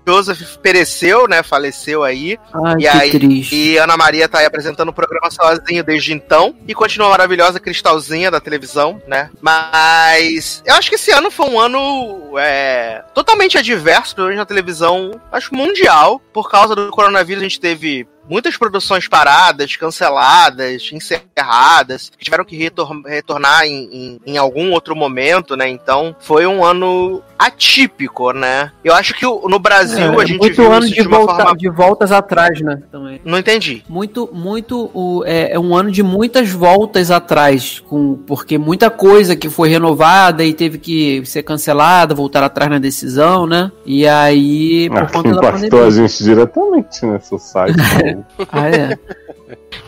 [0.07, 1.43] Joseph pereceu, né?
[1.43, 2.37] Faleceu aí.
[2.65, 3.55] Ai, E aí- triste.
[3.55, 6.55] E Ana Maria tá aí apresentando o programa sozinho desde então.
[6.67, 9.29] E continua maravilhosa cristalzinha da televisão, né?
[9.41, 14.45] Mas eu acho que esse ano foi um ano é, totalmente adverso, pelo menos na
[14.45, 16.21] televisão, acho mundial.
[16.33, 22.55] Por causa do coronavírus, a gente teve muitas produções paradas, canceladas, encerradas, que tiveram que
[22.57, 25.69] retor- retornar em, em- em algum outro momento, né?
[25.69, 28.71] Então foi um ano atípico, né?
[28.83, 31.17] Eu acho que o- no Brasil É, a gente muito viu ano de, de uma
[31.19, 31.57] volta, forma.
[31.57, 32.81] de voltas atrás, né?
[32.91, 33.21] Também.
[33.23, 33.83] Não entendi.
[33.87, 34.89] Muito, muito.
[34.93, 39.69] O, é, é um ano de muitas voltas atrás, com, porque muita coisa que foi
[39.69, 43.71] renovada e teve que ser cancelada, voltar atrás na decisão, né?
[43.85, 46.07] E aí, por Ah, que conta da impactou a pandemia.
[46.07, 47.75] gente diretamente nesse site.
[48.51, 48.97] Ah, é.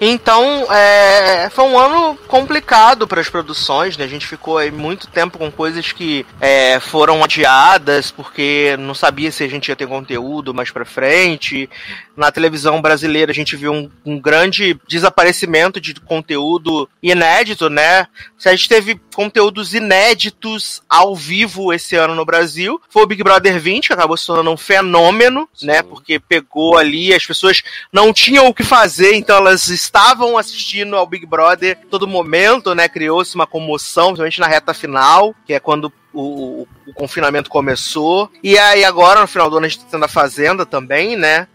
[0.01, 4.05] Então, é, foi um ano complicado para as produções, né?
[4.05, 9.31] A gente ficou aí muito tempo com coisas que é, foram adiadas porque não sabia
[9.31, 11.69] se a gente ia ter conteúdo mais para frente.
[12.15, 18.07] Na televisão brasileira a gente viu um, um grande desaparecimento de conteúdo inédito, né?
[18.37, 23.21] Se a gente teve conteúdos inéditos ao vivo esse ano no Brasil, foi o Big
[23.21, 25.81] Brother 20, que acabou se tornando um fenômeno, né?
[25.81, 31.05] Porque pegou ali, as pessoas não tinham o que fazer, então elas estavam assistindo ao
[31.05, 32.87] Big Brother todo momento, né?
[32.87, 36.21] Criou-se uma comoção, principalmente na reta final, que é quando o,
[36.61, 38.31] o- o confinamento começou.
[38.43, 41.47] E aí agora, no final do ano, a gente tá tendo a Fazenda também, né?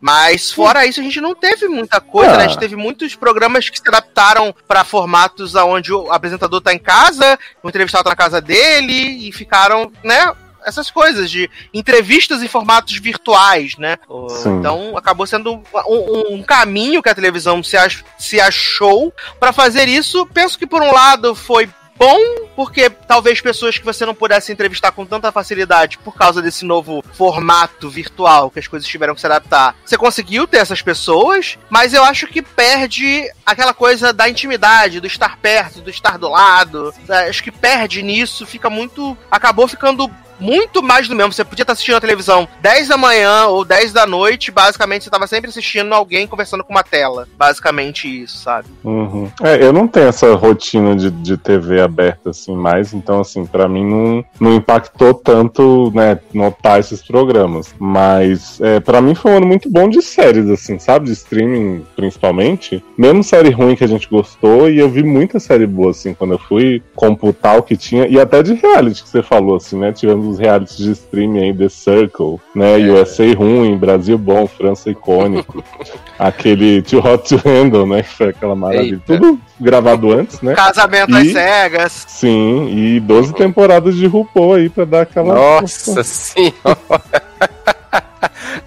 [0.00, 2.36] Mas fora isso, a gente não teve muita coisa, Ah.
[2.38, 2.44] né?
[2.44, 6.78] A gente teve muitos programas que se adaptaram para formatos onde o apresentador tá em
[6.78, 10.32] casa, o entrevistado tá na casa dele e ficaram, né?
[10.64, 13.96] Essas coisas de entrevistas em formatos virtuais, né?
[14.42, 14.58] Sim.
[14.58, 19.52] Então acabou sendo um, um- um caminho que a televisão se, ach- se achou para
[19.52, 20.26] fazer isso.
[20.26, 22.18] Penso que por um lado foi bom,
[22.56, 27.04] porque talvez pessoas que você não pudesse entrevistar com tanta facilidade por causa desse novo
[27.12, 29.76] formato virtual que as coisas tiveram que se adaptar.
[29.84, 35.06] Você conseguiu ter essas pessoas, mas eu acho que perde aquela coisa da intimidade, do
[35.06, 36.92] estar perto, do estar do lado.
[37.28, 39.16] Acho que perde nisso, fica muito.
[39.30, 40.10] Acabou ficando
[40.42, 41.32] muito mais do mesmo.
[41.32, 45.08] Você podia estar assistindo a televisão 10 da manhã ou 10 da noite, basicamente você
[45.08, 47.28] estava sempre assistindo alguém conversando com uma tela.
[47.38, 48.68] Basicamente isso, sabe?
[48.82, 49.30] Uhum.
[49.42, 53.68] É, eu não tenho essa rotina de, de TV aberta assim mais, então assim, pra
[53.68, 57.74] mim não, não impactou tanto, né, notar esses programas.
[57.78, 61.06] Mas é, para mim foi um ano muito bom de séries, assim, sabe?
[61.06, 62.82] De streaming, principalmente.
[62.98, 66.32] Mesmo série ruim que a gente gostou, e eu vi muita série boa, assim, quando
[66.32, 69.92] eu fui computar o que tinha, e até de reality que você falou, assim, né?
[69.92, 72.80] Tivemos os realities de streaming aí, The Circle, né?
[72.80, 72.84] É.
[72.92, 75.62] USA ruim, Brasil bom, França icônico.
[76.18, 78.02] Aquele Too Hot to Handle, né?
[78.02, 78.94] Que foi aquela maravilha.
[78.94, 79.18] Eita.
[79.18, 80.54] Tudo gravado antes, né?
[80.54, 82.04] Casamento às E- cegas.
[82.08, 85.34] Sim, e 12 temporadas de RuPaul aí pra dar aquela.
[85.34, 86.52] Nossa senhora!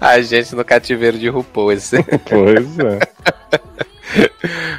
[0.00, 1.72] A gente no cativeiro de RuPaul.
[1.72, 2.02] Esse...
[2.02, 2.98] Pois é.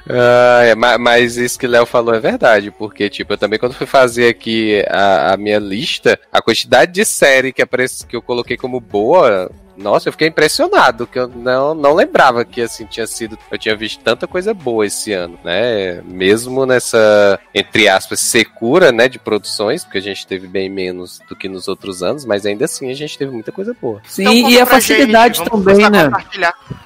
[0.09, 3.59] Ah, é, ma- mas isso que o Léo falou é verdade, porque, tipo, eu também
[3.59, 8.15] quando fui fazer aqui a, a minha lista, a quantidade de série que, aparece, que
[8.15, 12.85] eu coloquei como boa, nossa, eu fiquei impressionado, que eu não, não lembrava que, assim,
[12.85, 18.19] tinha sido, eu tinha visto tanta coisa boa esse ano, né, mesmo nessa, entre aspas,
[18.21, 22.25] secura, né, de produções, porque a gente teve bem menos do que nos outros anos,
[22.25, 24.01] mas ainda assim a gente teve muita coisa boa.
[24.07, 26.09] Sim, Então, e a facilidade gente, também, né?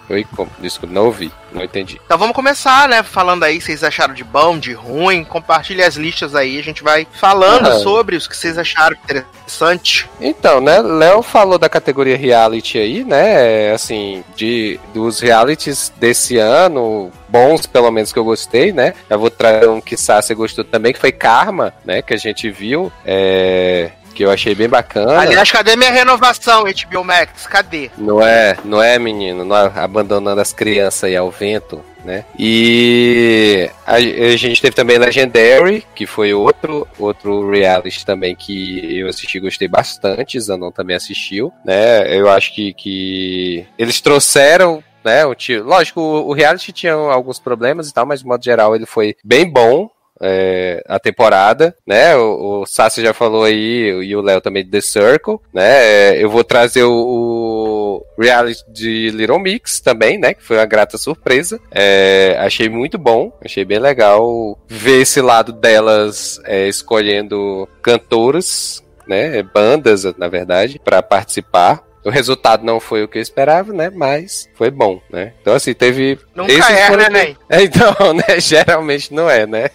[0.10, 0.52] Oi, como?
[0.60, 2.00] Desculpa, não ouvi, não entendi.
[2.06, 3.04] Então vamos começar, né?
[3.04, 5.24] Falando aí, vocês acharam de bom, de ruim.
[5.24, 7.80] Compartilhe as listas aí, a gente vai falando Ah.
[7.80, 10.10] sobre os que vocês acharam interessante.
[10.20, 17.12] Então, né, Léo falou da categoria reality aí, né, assim, de dos realities desse ano,
[17.28, 20.94] bons pelo menos que eu gostei, né, eu vou trazer um que Sácia gostou também,
[20.94, 25.20] que foi Karma, né, que a gente viu, é, que eu achei bem bacana.
[25.20, 27.48] Aliás, cadê minha renovação, HBO Max?
[27.48, 27.90] Cadê?
[27.98, 32.26] Não é, não é, menino, não é abandonando as crianças aí ao vento, né?
[32.38, 39.08] E a, a gente teve também Legendary, que foi outro outro reality também que eu
[39.08, 42.16] assisti e gostei bastante, Zanon também assistiu, né?
[42.16, 47.40] Eu acho que, que eles trouxeram né, o tio, lógico, o, o reality tinha alguns
[47.40, 49.90] problemas e tal, mas de modo geral ele foi bem bom,
[50.22, 52.16] é, a temporada, né?
[52.16, 55.84] O, o Sassi já falou aí, e o Léo também de The Circle, né?
[55.84, 60.34] É, eu vou trazer o, o reality de Little Mix também, né?
[60.34, 61.60] Que foi uma grata surpresa.
[61.72, 69.42] É, achei muito bom, achei bem legal ver esse lado delas é, escolhendo cantoras, né?
[69.42, 71.91] Bandas, na verdade, para participar.
[72.04, 73.92] O resultado não foi o que eu esperava, né?
[73.94, 75.34] Mas foi bom, né?
[75.42, 76.18] Então, assim, teve.
[76.36, 77.38] Nunca esses é, foram- né, Ney?
[77.64, 78.40] Então, né?
[78.40, 79.70] Geralmente não é, né?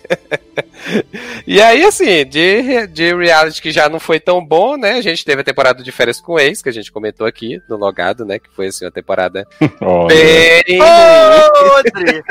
[1.47, 4.93] e aí, assim, de, de reality que já não foi tão bom, né?
[4.95, 7.77] A gente teve a temporada de férias com ex, que a gente comentou aqui no
[7.77, 8.41] logado, né?
[8.41, 12.24] Que foi, assim, uma temporada bem Podre!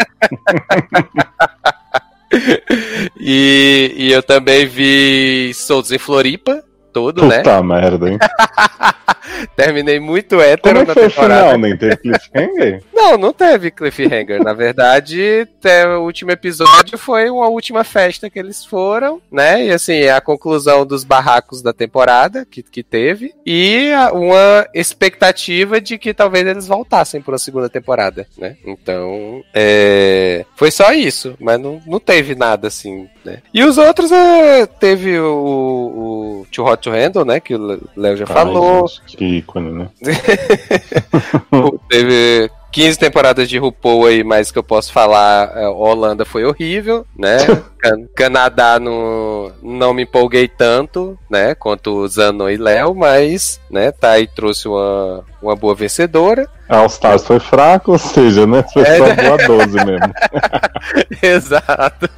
[3.19, 6.63] E, e eu também vi Soltos em Floripa,
[6.95, 7.39] todo, né?
[7.39, 8.17] puta merda, hein?
[9.53, 11.43] Terminei muito Como hétero é que na foi o temporada.
[11.43, 12.83] final, nem teve cliffhanger?
[12.95, 14.43] Não, não teve cliffhanger.
[14.43, 19.63] Na verdade, até o último episódio foi uma última festa que eles foram, né?
[19.65, 23.35] E assim, é a conclusão dos barracos da temporada que, que teve.
[23.45, 28.55] E uma expectativa de que talvez eles voltassem para a segunda temporada, né?
[28.65, 31.35] Então, é, foi só isso.
[31.39, 33.39] Mas não, não teve nada assim, né?
[33.53, 37.39] E os outros, é, teve o, o Too Hot to Handle, né?
[37.39, 38.85] Que o Léo já falou.
[39.05, 39.89] Que ícone, né?
[41.89, 47.05] Teve 15 temporadas de RuPaul aí, mas que eu posso falar, é, Holanda foi horrível,
[47.17, 47.37] né?
[47.79, 51.55] Can- Canadá não, não me empolguei tanto, né?
[51.55, 56.49] Quanto Zanon e Léo, mas, né, tá aí, trouxe uma, uma boa vencedora.
[56.67, 58.63] All Stars foi fraco, ou seja, né?
[58.73, 59.15] Foi É, só né?
[59.15, 60.13] boa 12 mesmo.
[61.21, 62.09] Exato.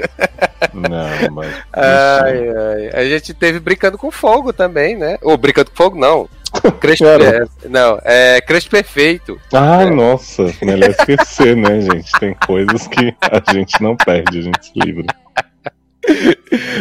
[0.74, 1.54] Não, mas.
[1.74, 2.90] Ai, ai.
[2.94, 5.18] A gente teve Brincando com Fogo também, né?
[5.22, 6.28] Ou Brincando com Fogo, não.
[6.80, 9.40] Crush, é, não, é Crush Perfeito.
[9.54, 12.12] Ai, nossa, melhor esquecer, né, gente?
[12.20, 15.06] Tem coisas que a gente não perde, a gente se livra.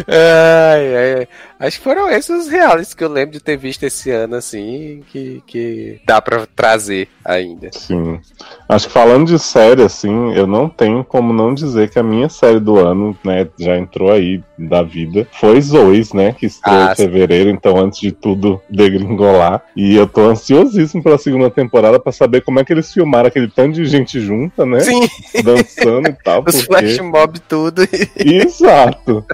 [0.06, 1.28] Ai, ai, ai.
[1.58, 5.02] Acho que foram esses os reais que eu lembro de ter visto esse ano, assim,
[5.10, 7.70] que, que dá pra trazer ainda.
[7.72, 8.20] Sim.
[8.68, 12.28] Acho que falando de série, assim, eu não tenho como não dizer que a minha
[12.28, 16.92] série do ano, né, já entrou aí da vida, foi Zoes, né, que estreou Ah,
[16.92, 19.62] em fevereiro, então antes de tudo degringolar.
[19.74, 23.48] E eu tô ansiosíssimo pela segunda temporada pra saber como é que eles filmaram aquele
[23.48, 25.08] tanto de gente junta, né, Sim,
[25.42, 26.66] dançando e tal, os porque...
[26.66, 27.82] flash mob tudo.
[28.14, 29.24] Exato.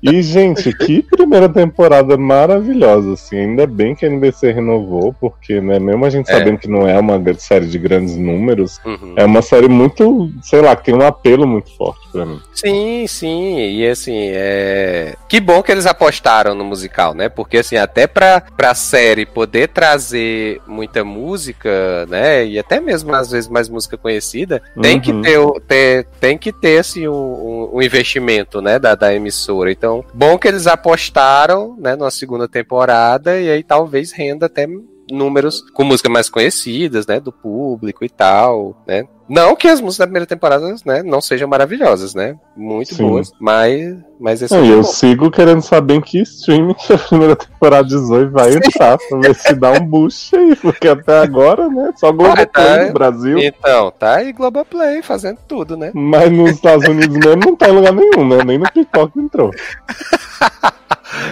[0.00, 1.71] E, gente, que primeira temporada
[2.18, 3.36] maravilhosa, assim.
[3.38, 6.34] Ainda bem que a NBC renovou, porque, né, mesmo a gente É.
[6.34, 9.14] sabendo que não é uma série de grandes números, Uhum.
[9.16, 12.40] é uma série muito, sei lá, que tem um apelo muito forte pra mim.
[12.54, 15.14] Sim, sim, e assim, é...
[15.28, 17.28] Que bom que eles apostaram no musical, né?
[17.28, 22.44] Porque assim, até pra, pra série poder trazer muita música, né?
[22.46, 25.22] E até mesmo às vezes mais música conhecida, tem que Uhum.
[25.22, 28.78] ter, ter, tem que ter assim, um- um investimento, né?
[28.78, 29.70] Da, da emissora.
[29.72, 31.96] Então, bom que eles apostaram, né?
[31.96, 34.66] Numa segunda temporada, e aí talvez renda até
[35.10, 39.06] números com músicas mais conhecidas, né, do público e tal, né?
[39.32, 42.36] Não que as músicas da primeira temporada né, não sejam maravilhosas, né?
[42.54, 43.06] Muito Sim.
[43.08, 44.82] boas, mas, mas esse é eu bom.
[44.82, 49.34] sigo querendo saber em que streaming a primeira temporada de Zoe vai entrar, pra ver
[49.34, 52.84] se dá um boost aí, porque até agora, né, só Globoplay tá.
[52.84, 55.92] no Brasil, Então, tá aí Globoplay fazendo tudo, né?
[55.94, 59.50] mas nos Estados Unidos mesmo não tá em lugar nenhum, né, nem no TikTok entrou.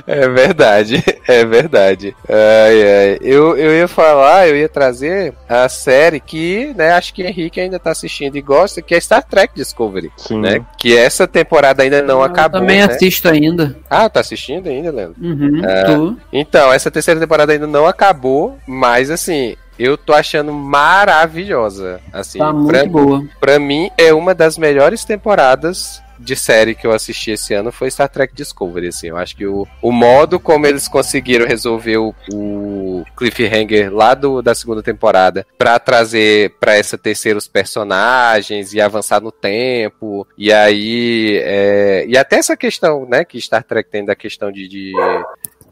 [0.07, 2.15] É verdade, é verdade.
[2.29, 3.19] Ai, ai.
[3.23, 7.79] Eu, eu ia falar, eu ia trazer a série que, né, acho que Henrique ainda
[7.79, 10.41] tá assistindo e gosta, que é Star Trek Discovery, Sim.
[10.41, 10.65] né?
[10.79, 12.85] Que essa temporada ainda não Eu acabou, também né?
[12.85, 13.77] assisto ainda.
[13.89, 15.17] Ah, tá assistindo ainda, Leandro?
[15.21, 16.17] Uhum, tô.
[16.33, 22.01] Então, essa terceira temporada ainda não acabou, mas assim, eu tô achando maravilhosa.
[22.13, 23.25] Assim, Tá pra, muito boa.
[23.41, 27.91] pra mim é uma das melhores temporadas de série que eu assisti esse ano foi
[27.91, 32.15] Star Trek Discovery, assim, eu acho que o, o modo como eles conseguiram resolver o,
[32.33, 38.81] o cliffhanger lá do, da segunda temporada pra trazer pra essa terceira os personagens e
[38.81, 44.05] avançar no tempo, e aí é, e até essa questão, né, que Star Trek tem
[44.05, 44.93] da questão de, de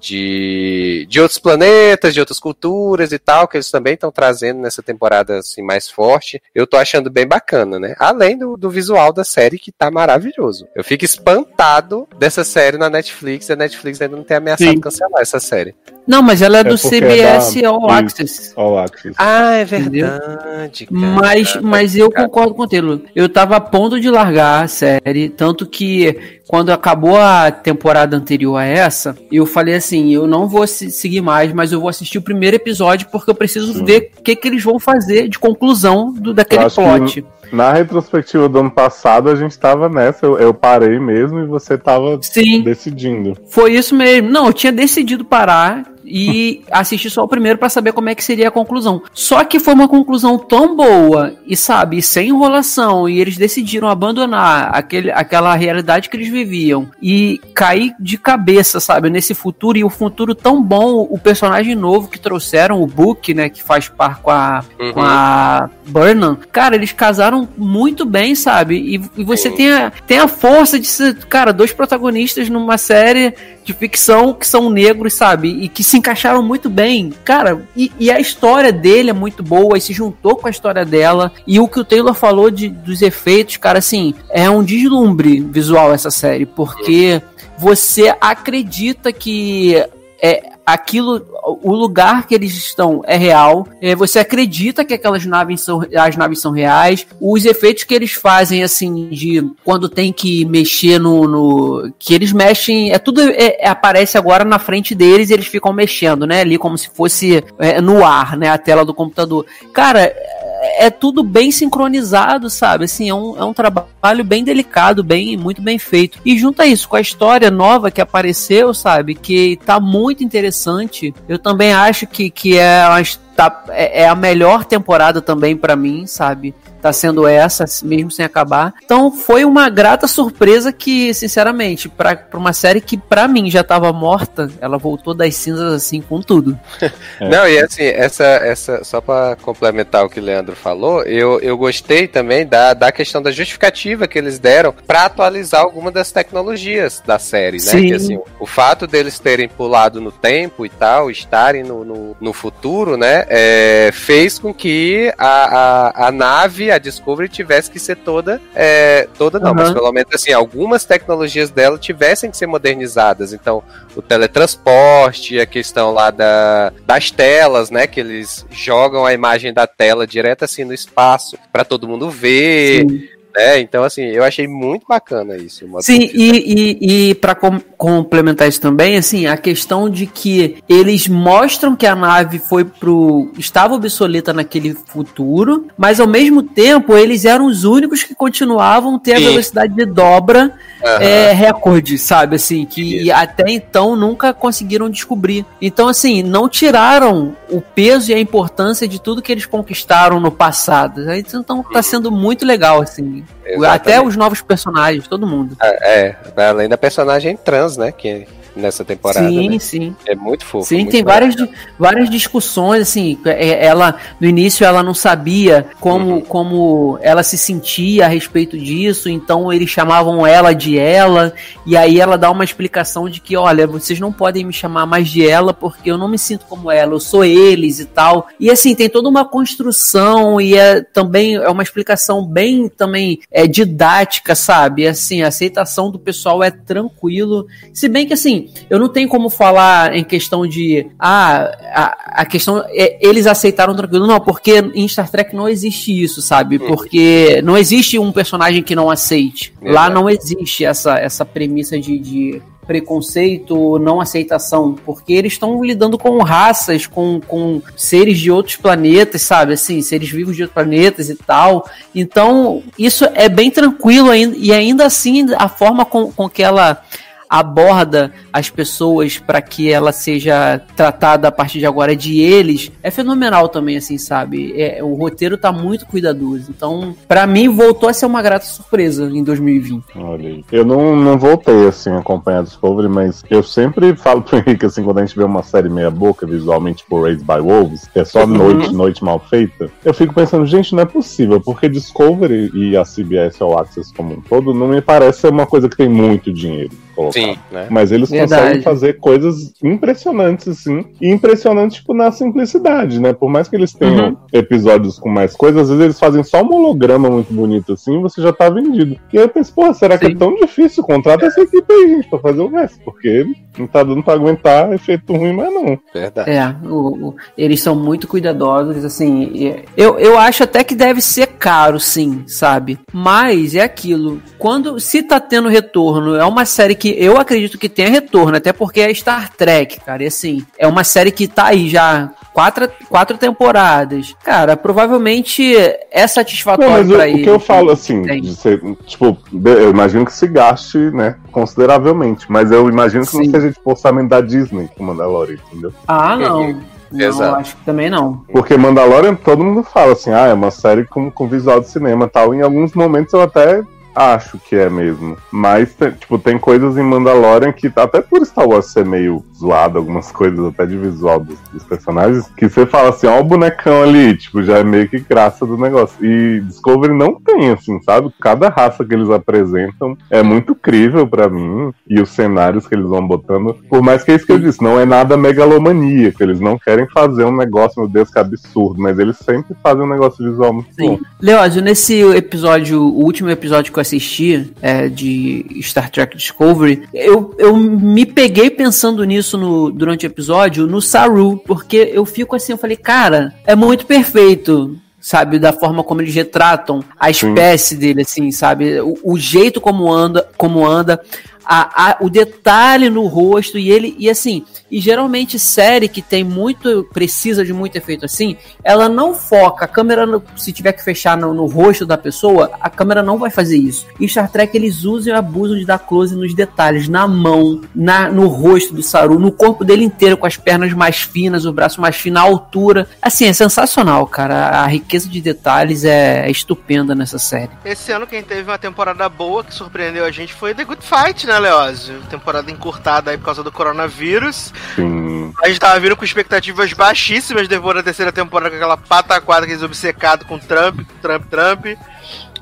[0.01, 4.82] de, de outros planetas, de outras culturas e tal, que eles também estão trazendo nessa
[4.82, 6.42] temporada assim mais forte.
[6.55, 7.94] Eu tô achando bem bacana, né?
[7.99, 10.68] Além do, do visual da série que tá maravilhoso.
[10.74, 14.80] Eu fico espantado dessa série na Netflix, e a Netflix ainda não tem ameaçado Sim.
[14.80, 15.74] cancelar essa série.
[16.09, 17.90] Não, mas ela é É do porque é CBS da- All Isso.
[17.90, 18.52] Access.
[18.56, 19.14] All Access.
[19.18, 20.86] Ah, é verdade.
[20.86, 20.88] cara.
[20.90, 23.00] Mas, mas eu concordo com o Taylor.
[23.14, 28.56] Eu tava a ponto de largar a série, tanto que quando acabou a temporada anterior
[28.56, 32.16] a essa, eu falei assim, eu não vou se- seguir mais, mas eu vou assistir
[32.16, 36.11] o primeiro episódio porque eu preciso ver o que, que eles vão fazer de conclusão
[36.12, 37.24] do, daquele plot.
[37.52, 41.78] Na retrospectiva do ano passado, a gente tava nessa, eu, eu parei mesmo e você
[41.78, 43.36] tava Sim, decidindo.
[43.48, 44.28] foi isso mesmo.
[44.30, 48.24] Não, eu tinha decidido parar e assistir só o primeiro pra saber como é que
[48.24, 49.02] seria a conclusão.
[49.12, 54.70] Só que foi uma conclusão tão boa e sabe, sem enrolação, e eles decidiram abandonar
[54.72, 59.90] aquele, aquela realidade que eles viviam e cair de cabeça, sabe, nesse futuro e o
[59.90, 64.30] futuro tão bom, o personagem novo que trouxeram, o Book, né, que faz par com
[64.30, 64.92] a Uhum.
[64.92, 68.76] com a Burnham, cara, eles casaram muito bem, sabe?
[68.76, 69.56] E, e você Sim.
[69.56, 73.34] tem a, tem a força de ser, cara, dois protagonistas numa série
[73.69, 75.49] de ficção que são negros, sabe?
[75.49, 77.12] E que se encaixaram muito bem.
[77.23, 80.87] Cara, e, e a história dele é muito boa e se juntou com a história
[80.87, 81.31] dela.
[81.47, 85.93] E o que o Taylor falou de, dos efeitos, cara, assim, é um deslumbre visual
[85.93, 87.21] essa série, porque
[87.59, 89.85] você acredita que
[90.21, 91.25] é aquilo,
[91.62, 93.66] o lugar que eles estão é real.
[93.81, 97.07] é, você acredita que aquelas naves são, as naves são reais.
[97.21, 102.33] Os efeitos que eles fazem, assim, de quando tem que mexer no, no- que eles
[102.33, 105.31] mexem, é tudo é- é- aparece agora na frente deles.
[105.31, 106.41] e Eles ficam mexendo, né?
[106.43, 108.51] Ali como se fosse é, no ar, né?
[108.51, 109.47] A tela do computador.
[109.73, 110.12] Cara,
[110.61, 112.84] é, tudo bem sincronizado, sabe?
[112.84, 116.18] Assim, é um, é um trabalho bem delicado, bem muito bem feito.
[116.24, 119.14] E junta isso com a história nova que apareceu, sabe?
[119.14, 121.14] Que tá muito interessante.
[121.28, 123.02] Eu também acho que, que é, uma,
[123.39, 126.53] tá- é é a melhor temporada também pra mim, sabe?
[126.82, 128.72] Tá sendo essa, mesmo sem acabar.
[128.84, 133.64] Então foi uma grata surpresa que, sinceramente, pra, pra uma série que pra mim já
[133.64, 136.59] tava morta, ela voltou das cinzas assim com tudo.
[137.20, 141.59] Não, e assim, essa, essa, só pra complementar o que o Leandro falou, eu, eu
[141.59, 147.03] gostei também da, da questão da justificativa que eles deram pra atualizar alguma das tecnologias
[147.05, 147.72] da série, né?
[147.72, 147.89] Sim.
[147.89, 152.32] Que, assim, o fato deles terem pulado no tempo e tal, estarem no, no, no
[152.32, 153.26] futuro, né?
[153.29, 158.41] É, fez com que a, a, a nave, a Discovery, tivesse que ser toda.
[158.55, 159.55] é, toda não, Aham.
[159.55, 163.33] mas pelo menos assim, algumas tecnologias dela tivessem que ser modernizadas.
[163.33, 163.62] Então,
[163.95, 167.87] o teletransporte, a questão lá da, das telas, né?
[167.87, 173.18] Que eles jogam a imagem da tela direto assim no espaço para todo mundo ver,
[173.39, 173.61] né?
[173.61, 175.64] Então, assim, eu achei muito bacana isso.
[175.80, 177.36] Sim, e, e, e para
[177.76, 183.30] complementar isso também, assim, a questão de que eles mostram que a nave foi pro.
[183.39, 188.99] estava obsoleta naquele futuro, mas ao mesmo tempo eles eram os únicos que continuavam a
[188.99, 190.53] ter a velocidade de dobra
[190.85, 191.03] Aham.
[191.03, 192.37] é, recorde, sabe?
[192.37, 195.45] Assim, que até então nunca conseguiram descobrir.
[195.61, 200.31] Então, assim, não tiraram o peso e a importância de tudo que eles conquistaram no
[200.31, 201.12] passado.
[201.12, 203.24] Então tá sendo muito legal, assim.
[203.45, 204.09] Até Exatamente.
[204.09, 205.57] os novos personagens, todo mundo.
[205.61, 207.91] É, além da personagem trans, né?
[207.93, 208.26] Que
[208.59, 209.28] nessa temporada.
[209.28, 209.59] Sim, né?
[209.59, 209.96] sim.
[210.06, 210.66] É muito fofo.
[210.66, 211.34] Sim, muito tem várias,
[211.78, 218.06] várias discussões, assim, é- ela, no início ela não sabia como, como ela se sentia
[218.06, 221.32] a respeito disso, então eles chamavam ela de ela,
[221.64, 225.09] e aí ela dá uma explicação de que, olha, vocês não podem me chamar mais
[225.09, 228.28] de ela porque eu não me sinto como ela, eu sou eles e tal.
[228.38, 233.46] E assim, tem toda uma construção e é também é uma explicação bem também é
[233.46, 234.86] didática, sabe?
[234.86, 237.46] Assim, a aceitação do pessoal é tranquilo.
[237.72, 242.26] Se bem que assim, eu não tenho como falar em questão de ah, a, a
[242.26, 246.59] questão é eles aceitaram tranquilo, não, porque em Star Trek não existe isso, sabe?
[246.59, 249.53] Porque não existe um personagem que não aceite.
[249.62, 255.96] Lá não existe essa essa premissa de, de preconceito, não aceitação, porque eles estão lidando
[255.96, 259.55] com raças, com, com seres de outros planetas, sabe?
[259.55, 261.66] Assim, seres vivos de outros planetas e tal.
[261.94, 266.82] Então, isso é bem tranquilo ainda, e ainda assim, a forma com, com que ela
[267.29, 272.91] aborda as pessoas para que ela seja tratada a partir de agora de eles é
[272.91, 274.61] fenomenal também assim sabe?
[274.61, 276.51] É, o roteiro tá muito cuidadoso.
[276.51, 280.45] Então pra mim voltou a ser uma grata surpresa em 2020 Olha aí.
[280.51, 284.83] Eu não, não voltei assim a acompanhar Discovery, mas eu sempre falo pro Henrique assim,
[284.83, 288.05] quando a gente vê uma série meia boca, visualmente por Raised by Wolves, que é
[288.05, 292.76] só noite, noite mal feita, eu fico pensando, gente, não é possível, porque Discovery e
[292.76, 295.89] a CBS ou Access como um todo não me parece ser uma coisa que tem
[295.89, 297.22] muito dinheiro colocado.
[297.22, 297.66] Sim, né?
[297.70, 298.42] Mas eles Verdade.
[298.42, 300.84] conseguem fazer coisas impressionantes, assim.
[301.01, 303.12] E impressionantes, tipo, na simplicidade, né?
[303.12, 304.16] Por mais que eles tenham Uhum.
[304.32, 308.03] episódios com mais coisas, às vezes eles fazem só um holograma muito bonito, assim, e
[308.03, 308.96] você já tá vendido.
[309.12, 310.12] E aí eu penso, pô, será que Sim.
[310.12, 310.82] é tão difícil?
[310.82, 312.78] Contrata essa equipe aí, gente, pra fazer o resto.
[312.84, 313.26] Porque
[313.59, 315.78] não tá dando pra aguentar efeito ruim, mas não.
[315.92, 316.30] Verdade.
[316.30, 319.55] É, o- o- eles são muito cuidadosos, assim.
[319.76, 322.78] Eu, eu acho até que deve ser caro, sim, sabe?
[322.92, 324.20] Mas é aquilo.
[324.38, 328.53] Quando se tá tendo retorno, é uma série que eu acredito que tenha retorno, até
[328.53, 330.03] porque é Star Trek, cara.
[330.03, 334.14] E assim, é uma série que tá aí já quatro, quatro temporadas.
[334.22, 337.22] Cara, provavelmente é Não, satisfatório mas o, pra o eles.
[337.22, 342.26] que eu falo, assim, ser, tipo, eu imagino que se gaste, né, consideravelmente.
[342.28, 343.24] Mas eu imagino que Sim.
[343.24, 345.72] não seja, tipo, orçamento da Disney com Mandalorian, entendeu?
[345.86, 346.61] Ah, não.
[346.91, 347.36] Não, Exato.
[347.36, 348.22] acho que também não.
[348.32, 352.07] Porque Mandalorian, todo mundo fala assim, ah, é uma série com, com visual de cinema
[352.07, 352.34] e tal.
[352.34, 353.62] Em alguns momentos eu até
[353.99, 355.16] acho que é mesmo.
[355.32, 360.11] Mas, tipo, tem coisas em Mandalorian que, até por Star Wars ser meio zoado, algumas
[360.12, 364.16] coisas até de visual dos, dos personagens, que você fala assim, ó o bonecão ali,
[364.16, 366.05] tipo, já é meio que graça do negócio.
[366.05, 368.12] E Discovery não tem, assim, sabe?
[368.20, 371.72] Cada raça que eles apresentam é muito crível pra mim.
[371.88, 374.62] E os cenários que eles vão botando, por mais que é isso que eu disse,
[374.62, 376.22] não é nada megalomaníaco.
[376.22, 379.88] Eles não querem fazer um negócio, meu Deus, que absurdo, mas eles sempre fazem um
[379.88, 380.96] negócio visual muito bom.
[380.96, 381.01] Sim.
[381.20, 387.34] Leózio, nesse episódio, o último episódio que eu assisti, é, de Star Trek Discovery, eu,
[387.39, 392.53] eu me peguei pensando nisso no, durante o episódio, no Saru, porque eu fico assim,
[392.53, 394.76] eu falei, cara, é muito perfeito.
[395.01, 397.28] Sabe, da forma como eles retratam a Sim.
[397.28, 398.80] espécie dele, assim, sabe?
[398.80, 401.01] O, o jeito como anda, como anda,
[401.49, 406.22] a, a- o detalhe no rosto e ele e assim e geralmente série que tem
[406.22, 410.84] muito precisa de muito efeito assim ela não foca a câmera no- se tiver que
[410.84, 413.86] fechar no, no rosto da pessoa a câmera não vai fazer isso.
[413.99, 418.11] E Star Trek eles usam e abusam de dar close nos detalhes na mão na
[418.11, 421.80] no rosto do Saru no corpo dele inteiro com as pernas mais finas o braço
[421.80, 422.86] mais fino a altura.
[423.01, 424.49] Assim é sensacional cara.
[424.62, 427.51] A riqueza de detalhes é, é estupenda nessa série.
[427.64, 431.26] Esse ano quem teve uma temporada boa que surpreendeu a gente foi The Good Fight,
[431.26, 432.01] né, Leózio?
[432.11, 434.53] Temporada encurtada aí por causa do coronavírus.
[434.74, 435.32] Sim.
[435.43, 439.53] A gente tava vindo com expectativas baixíssimas depois da terceira temporada com aquela pataquada que
[439.53, 441.66] eles obcecados com Trump, Trump, Trump.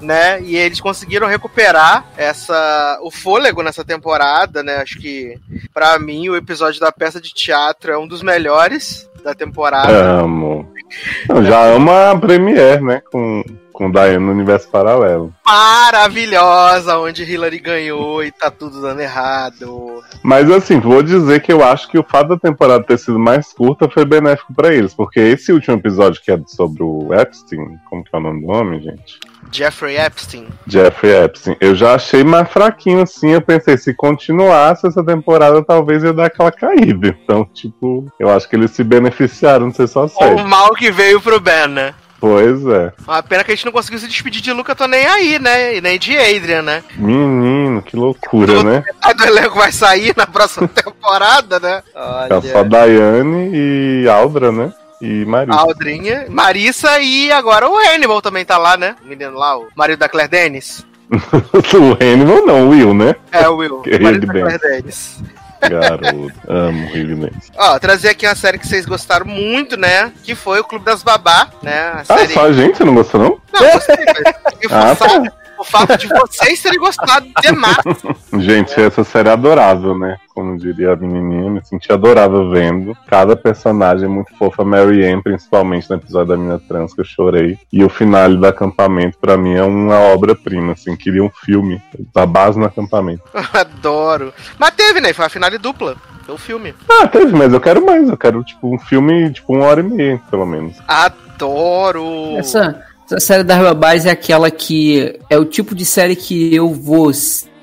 [0.00, 0.42] Né?
[0.42, 4.76] E eles conseguiram recuperar essa o fôlego nessa temporada, né?
[4.76, 5.38] Acho que
[5.72, 10.20] pra mim o episódio da peça de teatro é um dos melhores da temporada.
[10.20, 10.70] Amo.
[11.28, 13.02] Não, já ama a Premiere, né?
[13.10, 13.42] Com,
[13.76, 15.32] com Diane no universo paralelo.
[15.46, 20.02] Maravilhosa, onde Hillary ganhou e tá tudo dando errado.
[20.22, 23.52] Mas assim, vou dizer que eu acho que o fato da temporada ter sido mais
[23.52, 28.02] curta foi benéfico pra eles, porque esse último episódio que é sobre o Epstein, como
[28.02, 29.20] que é o nome do homem, gente?
[29.52, 30.46] Jeffrey Epstein.
[30.66, 31.56] Jeffrey Epstein.
[31.60, 36.26] Eu já achei mais fraquinho assim, eu pensei, se continuasse essa temporada, talvez ia dar
[36.26, 37.14] aquela caída.
[37.22, 40.42] Então, tipo, eu acho que eles se beneficiaram de ser só O série.
[40.44, 41.94] mal que veio pro Ben, né?
[42.18, 42.92] Pois é.
[43.06, 45.76] Uma pena que a gente não conseguiu se despedir de Luca, tô nem aí, né?
[45.76, 46.82] E nem de Adrian, né?
[46.96, 48.84] Menino, que loucura, né?
[49.00, 51.82] A do elenco vai sair na próxima temporada, né?
[51.92, 54.72] Tá só Daiane e Aldra, né?
[55.00, 55.58] E Marisa.
[55.58, 58.96] Aldrinha, Marissa e agora o Hannibal também tá lá, né?
[59.04, 60.86] O menino lá, o marido da Claire Dennis.
[61.12, 63.14] o Hannibal não, o Will, né?
[63.30, 64.32] É, o Will, o marido da.
[64.32, 65.22] Claire Dennis.
[65.60, 67.50] Garoto, amo Rivenense.
[67.56, 70.12] Ó, trazer aqui uma série que vocês gostaram muito, né?
[70.22, 71.78] Que foi o Clube das Babá, né?
[71.94, 72.32] A Ah, série...
[72.34, 73.40] só a gente, você não gostou não?
[73.52, 75.32] Não, gostei, mas Ah, tá.
[75.66, 77.76] O fato de vocês terem gostado demais.
[78.38, 80.16] Gente, essa série é adorável, né?
[80.34, 82.96] Como diria a menininha, me senti adorável vendo.
[83.06, 84.64] Cada personagem é muito fofa.
[84.64, 87.58] Mary Ann, principalmente no episódio da Mina Trans, que eu chorei.
[87.72, 90.94] E o finale do acampamento, pra mim, é uma obra-prima, assim.
[90.94, 91.82] Queria um filme
[92.14, 93.22] da base no acampamento.
[93.52, 94.32] Adoro.
[94.58, 95.12] Mas teve, né?
[95.12, 95.96] Foi a finale dupla.
[96.24, 96.74] Foi o filme.
[96.88, 98.08] Ah, teve, mas eu quero mais.
[98.08, 100.76] Eu quero, tipo, um filme, tipo, uma hora e meia, pelo menos.
[100.86, 102.36] Adoro.
[102.36, 106.72] Essa, essa série da Babás é aquela que é o tipo de série que eu
[106.74, 107.12] vou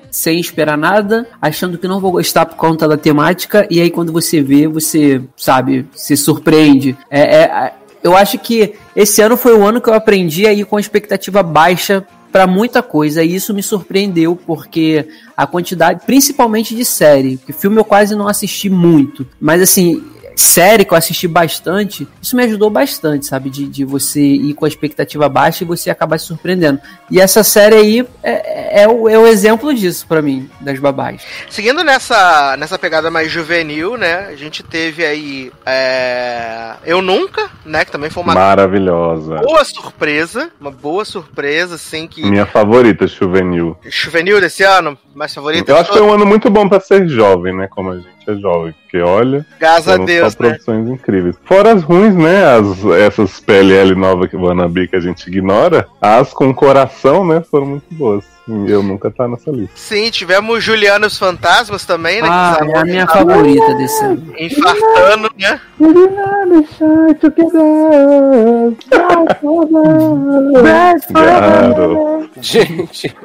[0.10, 4.14] sem esperar nada, achando que não vou gostar por conta da temática, e aí quando
[4.14, 6.96] você vê, você, sabe, se surpreende.
[7.10, 7.74] É, é-
[8.04, 11.42] eu acho que esse ano foi o ano que eu aprendi a ir com expectativa
[11.42, 17.54] baixa para muita coisa, e isso me surpreendeu, porque a quantidade, principalmente de série, que
[17.54, 20.04] filme eu quase não assisti muito, mas assim,
[20.36, 23.50] série que eu assisti bastante, isso me ajudou bastante, sabe?
[23.50, 26.80] De, de você ir com a expectativa baixa e você acabar se surpreendendo.
[27.12, 31.24] E essa série aí é, é, o, é o exemplo disso pra mim, das babás.
[31.50, 34.28] Seguindo nessa, nessa pegada mais juvenil, né?
[34.28, 37.86] A gente teve aí é, Eu Nunca, né?
[37.86, 39.36] Que também foi uma Maravilhosa.
[39.36, 40.50] boa surpresa.
[40.60, 42.26] Uma boa surpresa, assim, que.
[42.26, 43.78] Minha favorita, Juvenil.
[43.84, 45.72] Juvenil desse ano, mais favorita.
[45.72, 47.68] Eu acho que foi um ano muito bom pra ser jovem, né?
[47.68, 48.74] Como a gente é jovem.
[48.84, 50.50] Porque, olha, Graças a Deus, só né?
[50.50, 51.36] produções incríveis.
[51.46, 52.46] Fora as ruins, né?
[52.46, 55.88] As, essas PLL novas que o Wannabe que a gente ignora.
[56.02, 57.42] As com coração, né?
[57.50, 58.26] Foram muito boas.
[58.46, 59.72] E eu nunca tá nessa lista.
[59.74, 62.28] Sim, tivemos Juliana e os Fantasmas também, né?
[62.30, 64.34] Ah, que é a minha favorita desse ano.
[64.38, 65.62] Infartando, né?
[71.10, 72.30] Garoto.
[72.42, 73.16] Gente,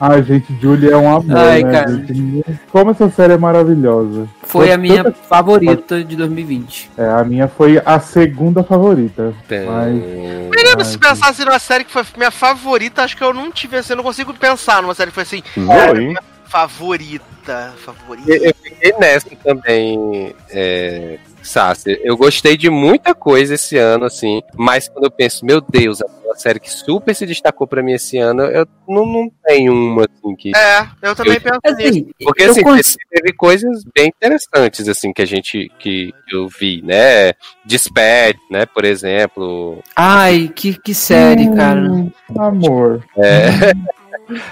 [0.00, 1.72] Ai, gente, Julie é um amor, Ai, né?
[1.72, 1.90] cara.
[1.96, 2.44] gente?
[2.70, 4.28] Como essa série é maravilhosa.
[4.42, 6.90] Foi a Tanto- minha favorita de 2020.
[6.96, 9.34] É, a minha foi a segunda favorita.
[9.50, 13.50] Mas, Menino, Ai, se pensasse numa série que foi minha favorita, acho que eu não
[13.50, 16.14] tive assim, eu não consigo pensar numa série que foi assim, Zoe.
[16.46, 18.30] favorita, favorita.
[18.30, 21.98] eu eu fiquei nessa também, é, Sassi.
[22.02, 26.36] Eu gostei de muita coisa esse ano, assim, mas quando eu penso, meu Deus, aquela
[26.36, 30.34] série que super se destacou pra mim esse ano, eu não, não tenho uma, assim,
[30.36, 30.50] que...
[30.56, 31.88] É, eu também Eu- penso nisso.
[31.88, 36.48] Assim, Porque eu assim, cons- teve coisas bem interessantes assim que a gente que eu
[36.48, 37.32] vi, né?
[37.64, 39.82] Dispatch, né, por exemplo.
[39.94, 41.80] Ai, que, que série, cara.
[41.80, 43.04] Hum, Amor.
[43.16, 43.46] É...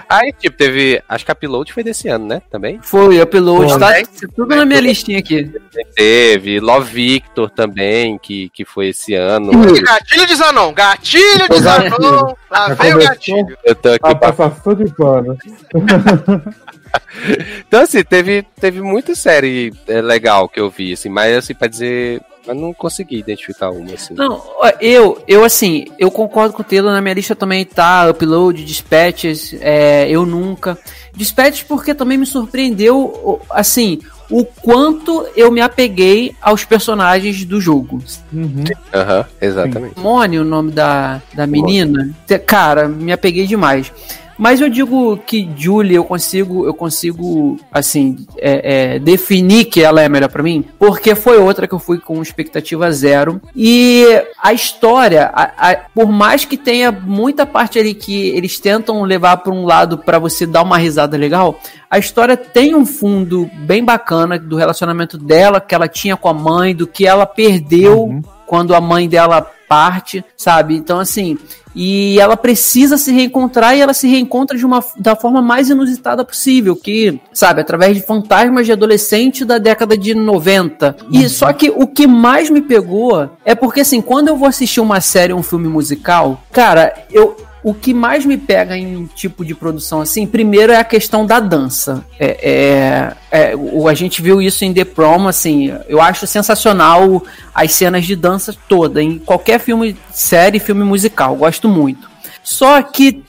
[0.08, 1.02] Aí, tipo, teve.
[1.08, 2.42] Acho que a Upload foi desse ano, né?
[2.50, 2.78] Também.
[2.82, 3.92] Foi, upload, tá
[4.34, 5.50] tudo na minha listinha aqui.
[5.94, 6.60] Teve.
[6.60, 9.52] Love Victor também, que, que foi esse ano.
[9.82, 13.58] Gatilho de Zanon, gatilho de Zanon, lá vem o gatilho.
[13.64, 14.74] Eu tô aqui A pra...
[14.74, 15.36] de pano.
[17.66, 21.68] Então, assim, teve, teve muita série é, legal que eu vi, assim, mas assim, pra
[21.68, 22.20] dizer.
[22.46, 24.12] Mas não consegui identificar uma, assim.
[24.12, 24.42] Não,
[24.78, 29.54] eu, eu assim, eu concordo com o Taylor, na minha lista também tá Upload, Dispatches,
[29.62, 30.76] é, Eu Nunca.
[31.14, 33.98] Dispatches porque também me surpreendeu, o- assim,
[34.30, 38.02] o quanto eu me apeguei aos personagens do jogo.
[38.30, 38.64] Uhum.
[38.92, 39.98] Aham, exatamente.
[39.98, 42.10] Mone, o nome da, da menina,
[42.46, 43.90] cara, me apeguei demais.
[44.36, 50.02] Mas eu digo que Julie, eu consigo, eu consigo, assim, é, é, definir que ela
[50.02, 53.40] é melhor pra mim, porque foi outra que eu fui com expectativa zero.
[53.54, 54.04] E
[54.42, 59.36] a história, a- a- por mais que tenha muita parte ali que eles tentam levar
[59.38, 61.58] pra um lado pra você dar uma risada legal,
[61.90, 66.34] a história tem um fundo bem bacana do relacionamento dela, que ela tinha com a
[66.34, 68.22] mãe, do que ela perdeu Uhum.
[68.46, 70.74] quando a mãe dela parte, sabe?
[70.76, 71.38] Então, assim,
[71.74, 76.24] e ela precisa se reencontrar e ela se reencontra de uma da forma mais inusitada
[76.24, 80.96] possível, que, sabe, através de fantasmas de adolescente da década de 90.
[81.10, 84.80] E só que o que mais me pegou é porque, assim, quando eu vou assistir
[84.80, 87.36] uma série, um filme musical, cara, eu.
[87.64, 91.40] O que mais me pega em tipo de produção assim, primeiro é a questão da
[91.40, 92.04] dança.
[92.20, 97.24] É, é, é, o, a gente viu isso em The Prom, assim, eu acho sensacional
[97.54, 102.06] as cenas de dança toda, em qualquer filme, série, filme musical, gosto muito.
[102.42, 103.24] Só que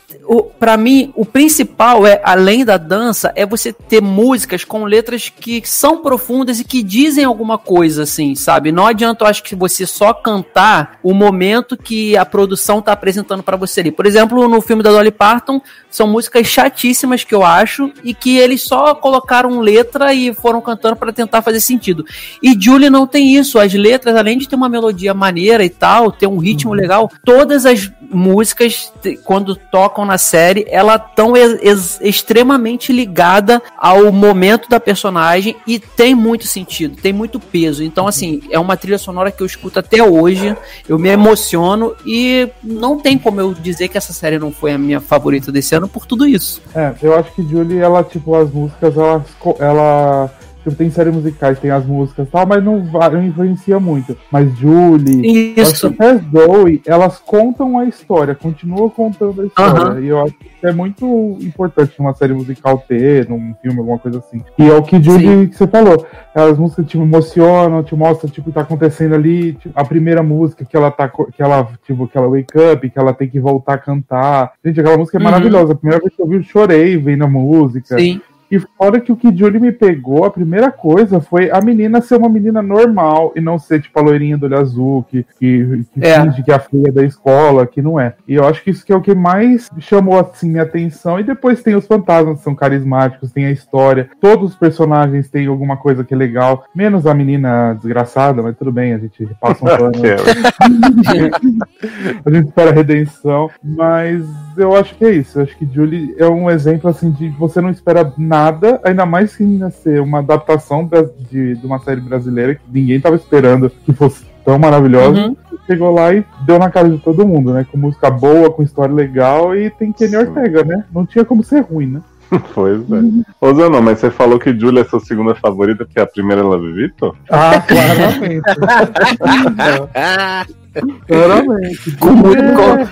[0.59, 5.61] para mim, o principal é, além da dança, é você ter músicas com letras que
[5.65, 8.71] são profundas e que dizem alguma coisa, assim, sabe?
[8.71, 13.43] Não adianta, eu acho que você só cantar o momento que a produção tá apresentando
[13.43, 13.91] para você ali.
[13.91, 18.37] Por exemplo, no filme da Dolly Parton, são músicas chatíssimas que eu acho e que
[18.37, 22.05] eles só colocaram letra e foram cantando para tentar fazer sentido.
[22.41, 23.59] E Julie não tem isso.
[23.59, 27.65] As letras, além de ter uma melodia maneira e tal, ter um ritmo legal, todas
[27.65, 28.91] as músicas,
[29.23, 35.57] quando tocam na na série, ela tão ex- ex- extremamente ligada ao momento da personagem
[35.67, 37.83] e tem muito sentido, tem muito peso.
[37.83, 40.55] Então, assim, é uma trilha sonora que eu escuto até hoje,
[40.87, 44.77] eu me emociono e não tem como eu dizer que essa série não foi a
[44.77, 46.61] minha favorita desse ano por tudo isso.
[46.73, 49.25] É, eu acho que Julie, ela, tipo, as músicas, ela.
[49.59, 50.31] ela
[50.65, 54.17] tipo, tem séries musicais, tem as músicas e tal, mas não, não influencia muito.
[54.31, 55.87] Mas Julie, Isso.
[55.87, 59.99] até Zoe, elas contam a história, continuam contando a história.
[60.01, 64.19] E eu acho que é muito importante numa série musical ter, num filme, alguma coisa
[64.19, 64.41] assim.
[64.57, 66.05] E é o que Julie que você falou.
[66.33, 69.53] As músicas te emocionam, te mostram tipo, o que tá acontecendo ali.
[69.53, 72.99] Tipo, a primeira música que ela tá que ela, tipo, que ela wake up, que
[72.99, 74.53] ela tem que voltar a cantar.
[74.63, 75.25] Gente, aquela música é Uhum.
[75.25, 75.73] maravilhosa.
[75.73, 77.97] A primeira vez que eu vi, eu chorei vendo a música.
[77.97, 78.19] Sim.
[78.51, 82.17] E fora que o que Julie me pegou, a primeira coisa foi a menina ser
[82.17, 86.05] uma menina normal e não ser tipo a loirinha do olho azul, que, que, que
[86.05, 86.21] É.
[86.21, 88.13] finge que é a filha da escola, que não é.
[88.27, 91.19] E eu acho que isso que é o que mais chamou assim minha atenção.
[91.19, 94.09] E depois tem os fantasmas, que são carismáticos, tem a história.
[94.21, 98.71] Todos os personagens têm alguma coisa que é legal, menos a menina desgraçada, mas tudo
[98.71, 99.91] bem, a gente passa um pano.
[102.25, 104.23] a gente espera a redenção, mas
[104.57, 105.39] eu acho que é isso.
[105.39, 109.35] Eu acho que Julie é um exemplo assim de você não espera nada, ainda mais
[109.35, 113.69] que ia ser uma adaptação da- de, de uma série brasileira que ninguém tava esperando
[113.69, 115.27] que fosse tão maravilhosa.
[115.27, 115.35] Uhum.
[115.65, 117.65] Chegou lá e deu na cara de todo mundo, né?
[117.71, 120.85] Com música boa, com história legal e tem Kenny Ortega, né?
[120.93, 122.01] Não tinha como ser ruim, né?
[122.53, 123.01] Pois é.
[123.41, 126.45] Ô, Zanon, mas você falou que Julia é sua segunda favorita, porque a primeira é
[126.45, 127.15] Love Vitor?
[127.29, 128.41] Ah, claramente.
[131.07, 131.91] claramente.
[131.97, 132.35] Com, mu-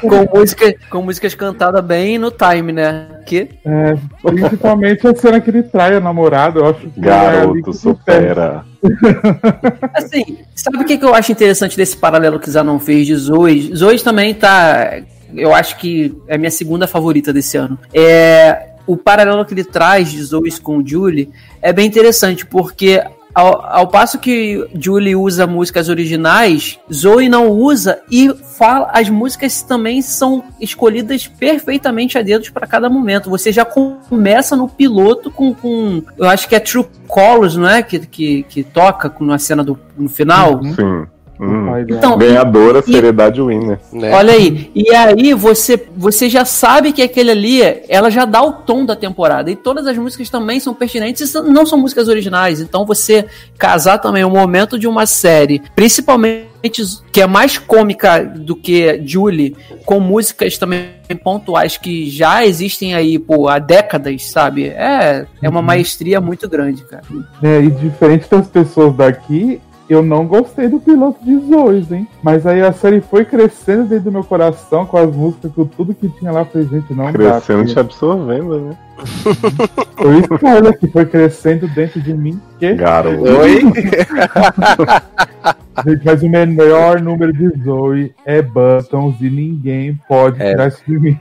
[0.01, 3.07] com- com música, com músicas cantadas bem no time, né?
[3.25, 7.61] Que É, principalmente a cena que ele trai a namorada, eu acho que é Garoto,
[7.63, 8.63] que supera.
[9.93, 13.73] Assim, sabe o que, que eu acho interessante desse paralelo que Zanon fez de Zoe?
[13.75, 14.99] Zoe também tá.
[15.35, 17.77] Eu acho que é a minha segunda favorita desse ano.
[17.93, 18.69] É.
[18.85, 21.29] O paralelo que ele traz de Zoe com Julie
[21.61, 23.01] é bem interessante, porque
[23.33, 29.63] ao, ao passo que Julie usa músicas originais, Zoe não usa e fala, as músicas
[29.63, 33.31] também são escolhidas perfeitamente a dedos para cada momento.
[33.31, 37.81] Você já começa no piloto com, com eu acho que é True Colors, não é?
[37.81, 40.61] Que, que, que toca na cena do no final.
[40.63, 41.07] Sim.
[41.43, 41.77] Hum.
[41.89, 43.77] Então, Ganhadora, e- seriedade winner.
[43.91, 44.11] Né?
[44.13, 48.53] Olha aí, e aí você, você já sabe que aquele ali, ela já dá o
[48.53, 49.51] tom da temporada.
[49.51, 52.61] E todas as músicas também são pertinentes e não são músicas originais.
[52.61, 53.25] Então você
[53.57, 56.53] casar também o momento de uma série, principalmente
[57.11, 59.53] que é mais cômica do que Julie,
[59.85, 64.67] com músicas também pontuais que já existem aí pô, há décadas, sabe?
[64.67, 67.03] É, é uma maestria muito grande, cara.
[67.41, 69.59] É, e diferente das pessoas daqui,
[69.89, 72.07] eu não gostei do piloto de Zoes, hein?
[72.21, 75.93] Mas aí a série foi crescendo dentro do meu coração com as músicas, com tudo
[75.93, 76.41] que tinha lá.
[76.41, 78.77] Eu Falei, gente, não Crescendo e te absorvendo, né?
[79.95, 82.39] Foi isso, cara, que foi crescendo dentro de mim.
[82.59, 83.23] Que, Garoto.
[83.23, 83.61] Oi?
[85.85, 90.51] gente, mas o melhor número de Zoe é Buttons e ninguém pode É.
[90.51, 91.17] tirar isso de mim.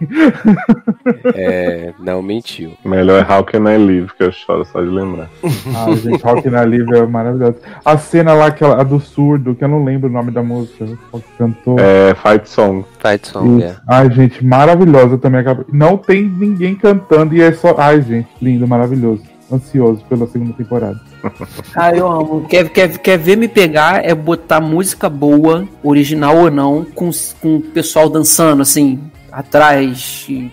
[1.35, 2.73] É, não mentiu.
[2.85, 5.29] Melhor é How Can I Live, que eu choro só de lembrar.
[5.75, 7.57] Ah, gente, Rock na Live é maravilhoso.
[7.85, 10.85] A cena lá, aquela, a do surdo, que eu não lembro o nome da música,
[10.87, 10.99] que
[11.39, 11.77] cantou.
[11.79, 12.85] É Fight Song.
[12.99, 13.69] Fight song, é.
[13.69, 13.81] Isso.
[13.89, 15.43] Ai, gente, maravilhosa também.
[15.73, 17.72] Não tem ninguém cantando e é só.
[17.79, 19.23] Ai, gente, lindo, maravilhoso.
[19.51, 21.01] Ansioso pela segunda temporada.
[21.77, 22.47] Ah, eu amo.
[22.49, 27.57] Quer, quer, quer ver me pegar é botar música boa, original ou não, com, com
[27.57, 28.99] o pessoal dançando, assim,
[29.31, 30.27] atrás.
[30.29, 30.51] e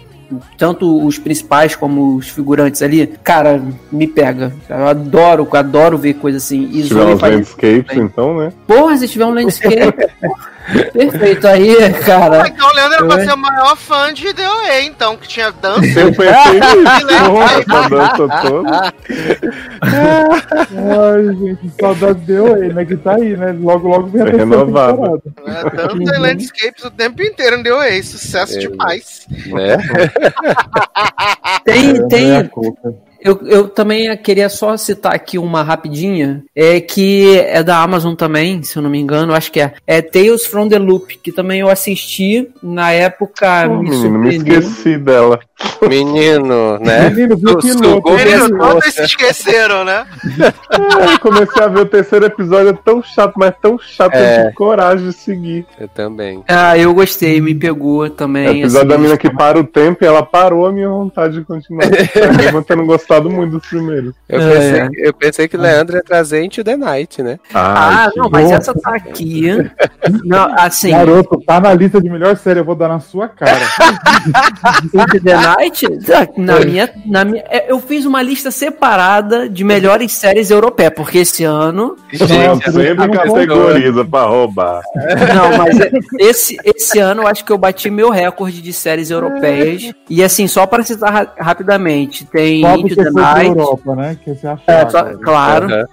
[0.58, 3.08] tanto os principais como os figurantes ali.
[3.24, 4.54] Cara, me pega.
[4.70, 6.70] Eu adoro, adoro ver coisa assim.
[6.72, 8.04] E Se tiver uns isso landscapes, também.
[8.06, 8.54] então, né?
[8.68, 9.76] Porra, se tiver um landscape.
[10.94, 11.48] perfeito.
[11.48, 12.48] Aí, cara.
[12.48, 15.52] Então o Leandro era pra Eu- ser o maior fã de DOE, então, que tinha
[15.52, 15.86] dança.
[16.00, 17.70] Eu pensei nisso.
[17.90, 18.94] Dança toda.
[19.82, 22.86] Ai, gente, saudade deu aí, né?
[22.86, 23.56] Que tá aí, né?
[23.60, 25.22] Logo, logo vem a temporada.
[25.46, 25.64] né?
[25.76, 28.04] Dança e landscapes o tempo inteiro em DOE.
[28.04, 28.60] Sucesso É.
[28.60, 29.26] demais.
[29.48, 29.78] Né?
[31.64, 32.94] Tem, É, tem, culpa.
[33.22, 38.64] Eu, eu também queria só citar aqui uma rapidinha, é que é da Amazon também,
[38.64, 39.74] se eu não me engano, acho que é.
[39.86, 43.68] É Tales from the Loop, que também eu assisti na época.
[43.68, 45.40] Pô, me menino, me esqueci dela.
[45.88, 47.10] Menino, né?
[47.10, 48.12] Menino, viu que Sugou louco.
[48.14, 50.06] minhas Menino, todos se esqueceram, né?
[50.72, 54.20] É, eu comecei a ver o terceiro episódio, é tão chato, mas tão chato, eu
[54.24, 54.42] É.
[54.44, 55.66] tive coragem de seguir.
[55.80, 56.44] Eu também.
[56.48, 58.60] Ah, eu gostei, me pegou É o também.
[58.62, 61.44] episódio assim, da mina que para o tempo e ela parou a minha vontade de
[61.46, 61.86] continuar.
[62.38, 64.14] Mesmo tendo gostado muito dos primeiros.
[64.28, 64.50] Eu, É.
[64.54, 67.40] pensei, eu pensei que o Leandro ia trazer Into the Night, né?
[67.54, 69.50] Ah, Ai, que não, mas essa tá aqui.
[70.26, 73.60] Não, assim, Garoto, tá na lista de melhor série, eu vou dar na sua cara.
[74.94, 75.86] Into the Night,
[76.38, 81.20] na minha, na minha, é, eu fiz uma lista separada de melhores séries europeias, porque
[81.20, 84.82] esse ano, Nossa, Sempre categoriza pra roubar.
[85.36, 89.10] não, mas é- esse, esse ano eu acho que eu bati meu recorde de séries
[89.12, 89.92] europeias.
[90.10, 94.18] E assim, só para citar ra- rapidamente, tem Into Night, Europa, né?
[94.24, 94.72] Que você achava.
[94.72, 95.66] é, só- claro.
[95.74, 95.86] Aham.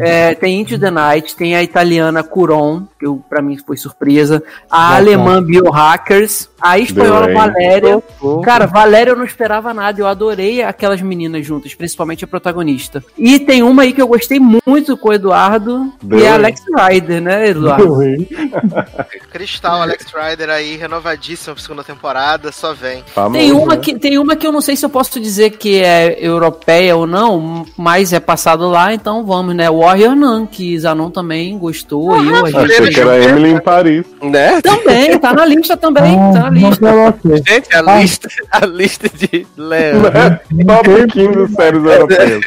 [0.00, 4.42] É, tem Into the Night, tem a italiana Curon, que eu, pra mim foi surpresa.
[4.70, 4.96] A Bacana.
[4.96, 6.48] alemã Biohackers.
[6.60, 7.32] A espanhola.
[7.32, 8.02] Valéria.
[8.42, 10.00] Cara, Valéria eu não esperava nada.
[10.00, 13.04] Eu adorei aquelas meninas juntas, principalmente a protagonista.
[13.18, 16.34] E tem uma aí que eu gostei muito com o Eduardo, The e é a.
[16.34, 17.98] Alex Rider, né, Eduardo?
[19.30, 23.02] Cristal, Alex Rider aí, renovadíssima pra segunda temporada, só vem.
[23.06, 23.80] Famoso, Tem uma, né?
[23.80, 27.06] que, tem uma que eu não sei se eu posso dizer que é europeia ou
[27.06, 29.70] não, mas é passado lá, então vamos, né?
[29.70, 32.22] Warrior Nun, que Zanon também gostou.
[32.22, 32.72] e eu, a gente...
[32.72, 34.04] Achei que era Emily em Paris.
[34.22, 34.60] Né?
[34.60, 36.90] Também, tá na lista também, tá na Ah, lista.
[36.92, 37.36] coloquei.
[37.46, 38.00] Gente, a Ah.
[38.00, 40.10] lista, a lista de Leandro.
[40.66, 42.40] Top 15 séries europeias.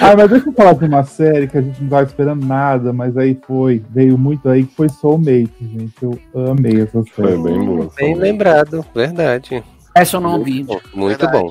[0.00, 2.92] Ah, mas deixa eu falar de uma série que a gente não tava esperando nada,
[2.92, 5.94] mas aí foi, veio muito aí, que foi Soulmate, gente.
[6.02, 6.18] Eu
[6.50, 7.42] amei essa Foi série.
[7.42, 7.90] bem boa.
[7.96, 9.62] Bem lembrado, verdade.
[9.94, 10.62] Essa eu não vi.
[10.62, 11.38] Bom, Muito Verdade.
[11.42, 11.48] bom.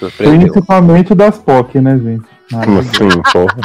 [0.00, 0.50] Surpreendeu.
[0.50, 2.40] Principalmente das POC, né, gente?
[2.50, 3.56] Sim, porra.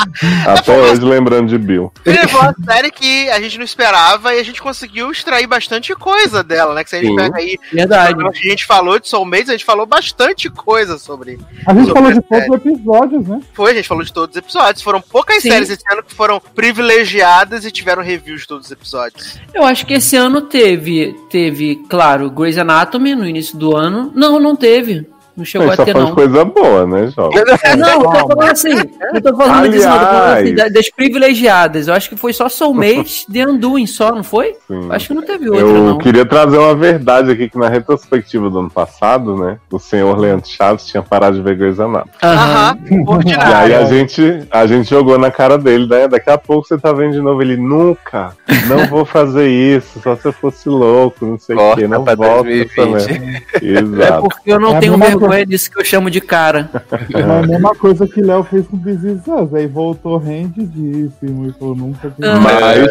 [0.45, 1.91] Até hoje lembrando de Bill.
[2.05, 5.95] Ele foi uma série que a gente não esperava e a gente conseguiu extrair bastante
[5.95, 6.83] coisa dela, né?
[6.83, 7.15] Que se a gente Sim.
[7.15, 8.15] pega aí, Verdade.
[8.23, 11.39] a gente falou de Soulmates, a gente falou bastante coisa sobre.
[11.65, 13.41] A gente Sobre falou de a todos os episódios, né?
[13.53, 14.83] Foi, a gente falou de todos os episódios.
[14.83, 15.49] Foram poucas Sim.
[15.49, 19.39] séries esse ano que foram privilegiadas e tiveram reviews de todos os episódios.
[19.51, 24.11] Eu acho que esse ano teve, teve, claro, Grey's Anatomy no início do ano.
[24.13, 25.07] Não, não teve.
[25.35, 26.15] Não chegou a ter, de não.
[26.15, 27.43] coisa boa, né, jovem?
[27.77, 28.69] Não, eu tô falando assim.
[29.13, 29.99] Eu tô falando disso, não.
[29.99, 30.55] Tô falando assim, Aliás.
[30.55, 31.87] da- das privilegiadas.
[31.87, 34.55] Eu acho que foi só Soulmate The Undoing só, não foi?
[34.67, 34.87] Sim.
[34.89, 35.97] Acho que não teve outra, Eu não.
[35.97, 40.47] queria trazer uma verdade aqui, que na retrospectiva do ano passado, né, o senhor Leandro
[40.47, 42.11] Chaves tinha parado de ver Grey's Anatomy.
[42.23, 42.77] Aham.
[43.25, 46.07] E aí a gente, a gente jogou na cara dele, né?
[46.07, 48.35] Daqui a pouco você tá vendo de novo ele, nunca,
[48.67, 52.43] não vou fazer isso, só se eu fosse louco, não sei o que, não volta
[52.43, 52.75] 2020.
[52.75, 53.35] também.
[53.61, 54.21] É Exato.
[54.23, 56.69] porque eu não É tenho mesma vergonha disso que eu chamo de cara.
[57.13, 59.53] É a mesma coisa que Léo fez com Is Us.
[59.53, 62.13] Aí voltou rendidíssimo e falou, nunca.
[62.21, 62.39] Ah.
[62.39, 62.87] Mas,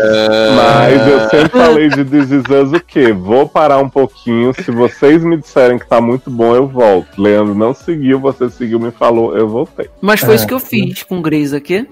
[0.57, 2.05] mas eu sempre falei de
[2.49, 3.13] Us o quê?
[3.13, 7.21] Vou parar um pouquinho, se vocês me disserem que tá muito bom, eu volto.
[7.21, 9.89] Leandro não seguiu, você seguiu, me falou, eu voltei.
[10.01, 10.37] Mas foi É.
[10.37, 11.87] isso que eu fiz com Grace aqui.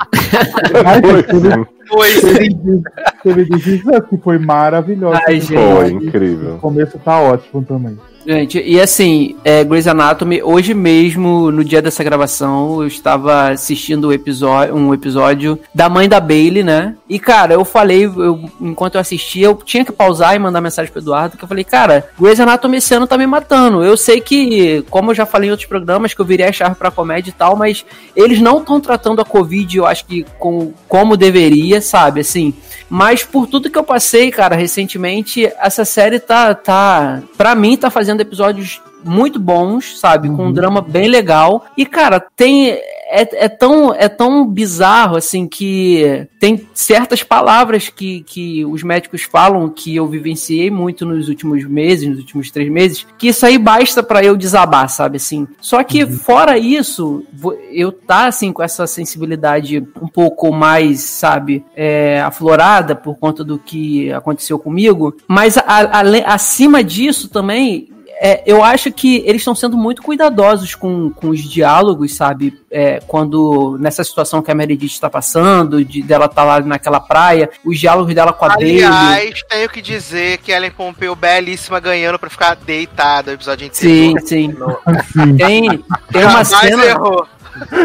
[0.84, 2.82] Mas Foi, sim, Foi teve,
[3.22, 5.18] teve This Is Us, que foi maravilhoso.
[5.26, 5.52] Ai, gente.
[5.54, 6.58] foi O incrível.
[6.60, 7.98] começo tá ótimo também.
[8.24, 14.04] Gente, e assim, é, Grey's Anatomy, hoje mesmo, no dia dessa gravação, eu estava assistindo
[14.06, 16.94] o episódio, um episódio da mãe da Bailey, né?
[17.08, 20.92] E, cara, eu falei, eu- enquanto eu assistia, eu tinha que pausar e mandar mensagem
[20.92, 23.82] pro Eduardo, que eu falei, cara, Grey's Anatomy esse ano tá me matando.
[23.82, 26.76] Eu sei que, como eu já falei em outros programas, que eu virei a chave
[26.76, 27.84] pra comédia e tal, mas
[28.14, 32.20] eles não estão tratando a Covid, eu acho que com, como deveria, sabe?
[32.20, 32.54] Assim,
[32.88, 37.90] mas por tudo que eu passei, cara, recentemente, essa série tá, tá pra mim, tá
[37.90, 40.28] fazendo episódios muito bons, sabe?
[40.28, 41.66] Com um drama bem legal.
[41.76, 42.78] E, cara, tem.
[43.14, 49.22] É, é, tão, é tão bizarro, assim, que tem certas palavras que, que os médicos
[49.22, 53.58] falam que eu vivenciei muito nos últimos meses, nos últimos três meses, que isso aí
[53.58, 55.18] basta pra eu desabar, sabe?
[55.18, 55.46] Assim.
[55.60, 57.22] Só que, fora isso,
[57.70, 63.58] eu tá, assim, com essa sensibilidade um pouco mais, sabe, é, aflorada por conta do
[63.58, 67.88] que aconteceu comigo, mas a- ale- acima disso também,
[68.24, 72.56] é, eu acho que eles estão sendo muito cuidadosos com, com os diálogos, sabe?
[72.70, 77.50] É, quando nessa situação que a Meredith está passando, de dela tá lá naquela praia,
[77.64, 78.84] os diálogos dela com a Bailey.
[78.84, 84.12] Aliás, tenho que dizer que Ellen Pompeu belíssima ganhando pra ficar deitada o episódio Sim,
[84.12, 84.26] inteiro.
[84.26, 84.54] sim.
[84.86, 85.68] Assim, Tem,
[86.12, 86.84] tem uma Jamais cena.
[86.86, 87.26] errou.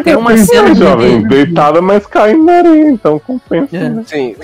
[0.04, 3.90] Tem uma cena Jovem, de, deitada, mas caindo na areia, então compensa, É.
[3.90, 4.04] né?
[4.06, 4.36] Sim.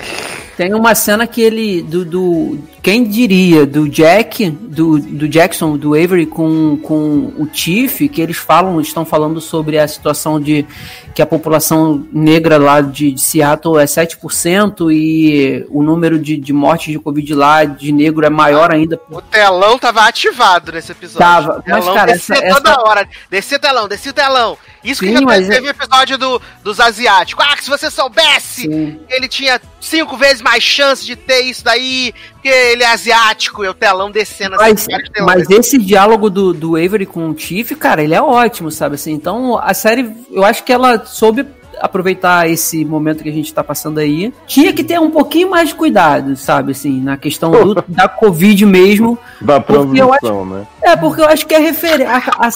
[0.56, 1.82] Tem uma cena que ele.
[1.82, 3.64] Do, do- quem diria?
[3.66, 9.04] Do Jack, do, do Jackson, do Avery com, com o Tiff, que eles falam, estão
[9.04, 10.66] falando sobre a situação de
[11.14, 16.52] que a população negra lá de, de Seattle é 7% e o número de, de
[16.52, 19.00] mortes de Covid lá de negro é maior ainda.
[19.10, 21.18] O telão tava ativado nesse episódio.
[21.20, 23.08] Tava, mas, cara, descia essa- toda essa- hora.
[23.30, 24.58] Descia o telão, descia o telão.
[24.82, 27.42] Isso que Sim, já mas teve o episódio do, dos asiáticos.
[27.48, 29.00] Ah, que se você soubesse Sim.
[29.08, 33.64] que ele tinha cinco vezes mais chance de ter isso daí, porque ele é asiático,
[33.64, 37.74] e o telão descendo Mas, assim, mas esse diálogo do, do Avery com o Tiff,
[37.74, 39.12] cara, ele é ótimo, sabe assim?
[39.12, 41.46] Então, a série, eu acho que ela soube
[41.80, 44.32] aproveitar esse momento que a gente tá passando aí.
[44.46, 48.64] Tinha que ter um pouquinho mais de cuidado, sabe assim, na questão do- da Covid
[48.66, 49.18] mesmo.
[49.40, 50.66] Da transmissão, né?
[50.82, 52.12] É, porque eu acho que é referência.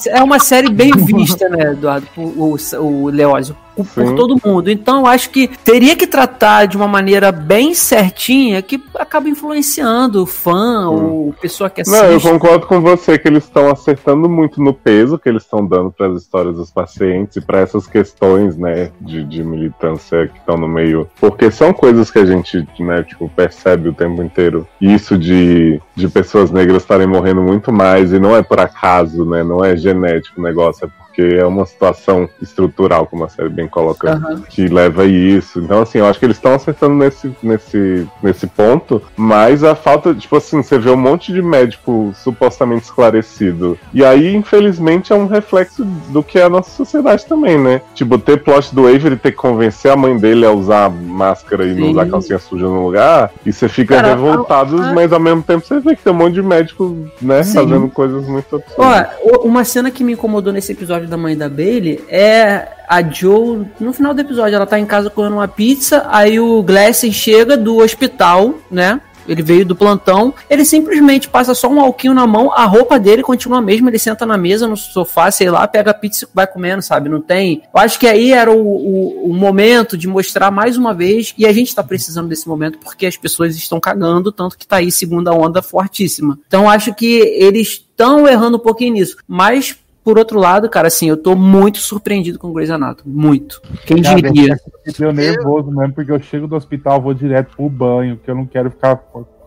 [0.08, 2.06] É uma série bem vista, né, Eduardo?
[2.14, 3.56] Por, o, o Leózio.
[3.78, 4.70] Por, por todo mundo.
[4.70, 10.22] Então, eu acho que teria que tratar de uma maneira bem certinha que acaba influenciando
[10.22, 11.96] o fã ou pessoa que assiste.
[11.96, 15.64] Não, eu concordo com você que eles estão acertando muito no peso que eles estão
[15.64, 20.38] dando para as histórias dos pacientes e para essas questões, né, de, de militância que
[20.38, 21.08] estão no meio.
[21.20, 24.66] Porque são coisas que a gente, né, tipo, percebe o tempo inteiro.
[24.80, 29.44] Isso de, de pessoas negras estarem morrendo muito mais e não é por acaso, né,
[29.44, 33.66] não é genético o negócio, é porque é uma situação estrutural, como a série bem
[33.66, 34.42] coloca Aham.
[34.48, 35.58] que leva a isso.
[35.58, 40.14] Então, assim, eu acho que eles estão acertando nesse, nesse, nesse ponto, mas a falta,
[40.14, 43.76] tipo assim, você vê um monte de médico supostamente esclarecido.
[43.92, 47.80] E aí, infelizmente, é um reflexo do que é a nossa sociedade também, né?
[47.94, 51.74] Tipo, ter plot do Avery ter que convencer a mãe dele a usar máscara e
[51.74, 51.90] não Sim.
[51.92, 55.66] usar calcinha suja no lugar, e você fica Cara, revoltado, a- mas ao mesmo tempo
[55.66, 57.54] você vê que tem um monte de médico, né, Sim.
[57.54, 59.08] fazendo coisas muito absurdas.
[59.24, 63.66] Ó, uma cena que me incomodou nesse episódio da mãe da Bailey é a Joe,
[63.80, 67.56] no final do episódio, ela tá em casa comendo uma pizza, aí o Glass chega
[67.56, 69.00] do hospital, né?
[69.28, 73.22] Ele veio do plantão, ele simplesmente passa só um alquinho na mão, a roupa dele
[73.22, 76.28] continua a mesma, ele senta na mesa, no sofá, sei lá, pega a pizza e
[76.34, 77.10] vai comendo, sabe?
[77.10, 77.62] Não tem.
[77.72, 81.44] Eu acho que aí era o, o, o momento de mostrar mais uma vez, e
[81.44, 84.90] a gente tá precisando desse momento porque as pessoas estão cagando, tanto que tá aí
[84.90, 86.38] segunda onda fortíssima.
[86.46, 89.76] Então acho que eles estão errando um pouquinho nisso, mas.
[90.08, 93.14] Por outro lado, cara, assim, eu tô muito surpreendido com Grey's Anatomy.
[93.14, 93.60] Muito.
[93.84, 94.58] Quem Cara, diria?
[94.98, 98.46] Eu nervoso mesmo, porque eu chego do hospital, vou direto pro banho, que eu não
[98.46, 98.96] quero ficar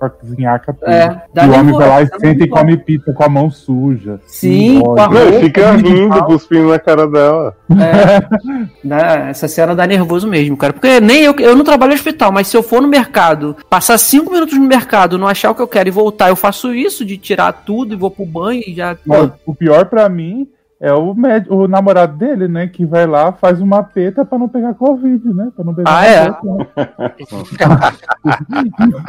[0.01, 0.89] com a cozinhaca tudo.
[0.89, 3.51] É, dá e o homem vai lá e senta e come pizza com a mão
[3.51, 4.19] suja.
[4.25, 7.55] Sim, com a roupa fica rindo, cuspindo na cara dela.
[7.69, 10.73] É, dá- essa cena dá nervoso mesmo, cara.
[10.73, 13.97] Porque nem eu, eu não trabalho no hospital, mas se eu for no mercado, passar
[13.99, 17.05] cinco minutos no mercado, não achar o que eu quero e voltar, eu faço isso
[17.05, 18.97] de tirar tudo e vou pro banho e já.
[19.05, 20.47] Não, o pior pra mim
[20.79, 22.65] é o, med- o namorado dele, né?
[22.65, 25.49] Que vai lá, faz uma peta pra não pegar Covid, né?
[25.55, 26.31] Pra não pegar Ah, é?
[26.31, 26.69] Covid,
[27.69, 29.03] né?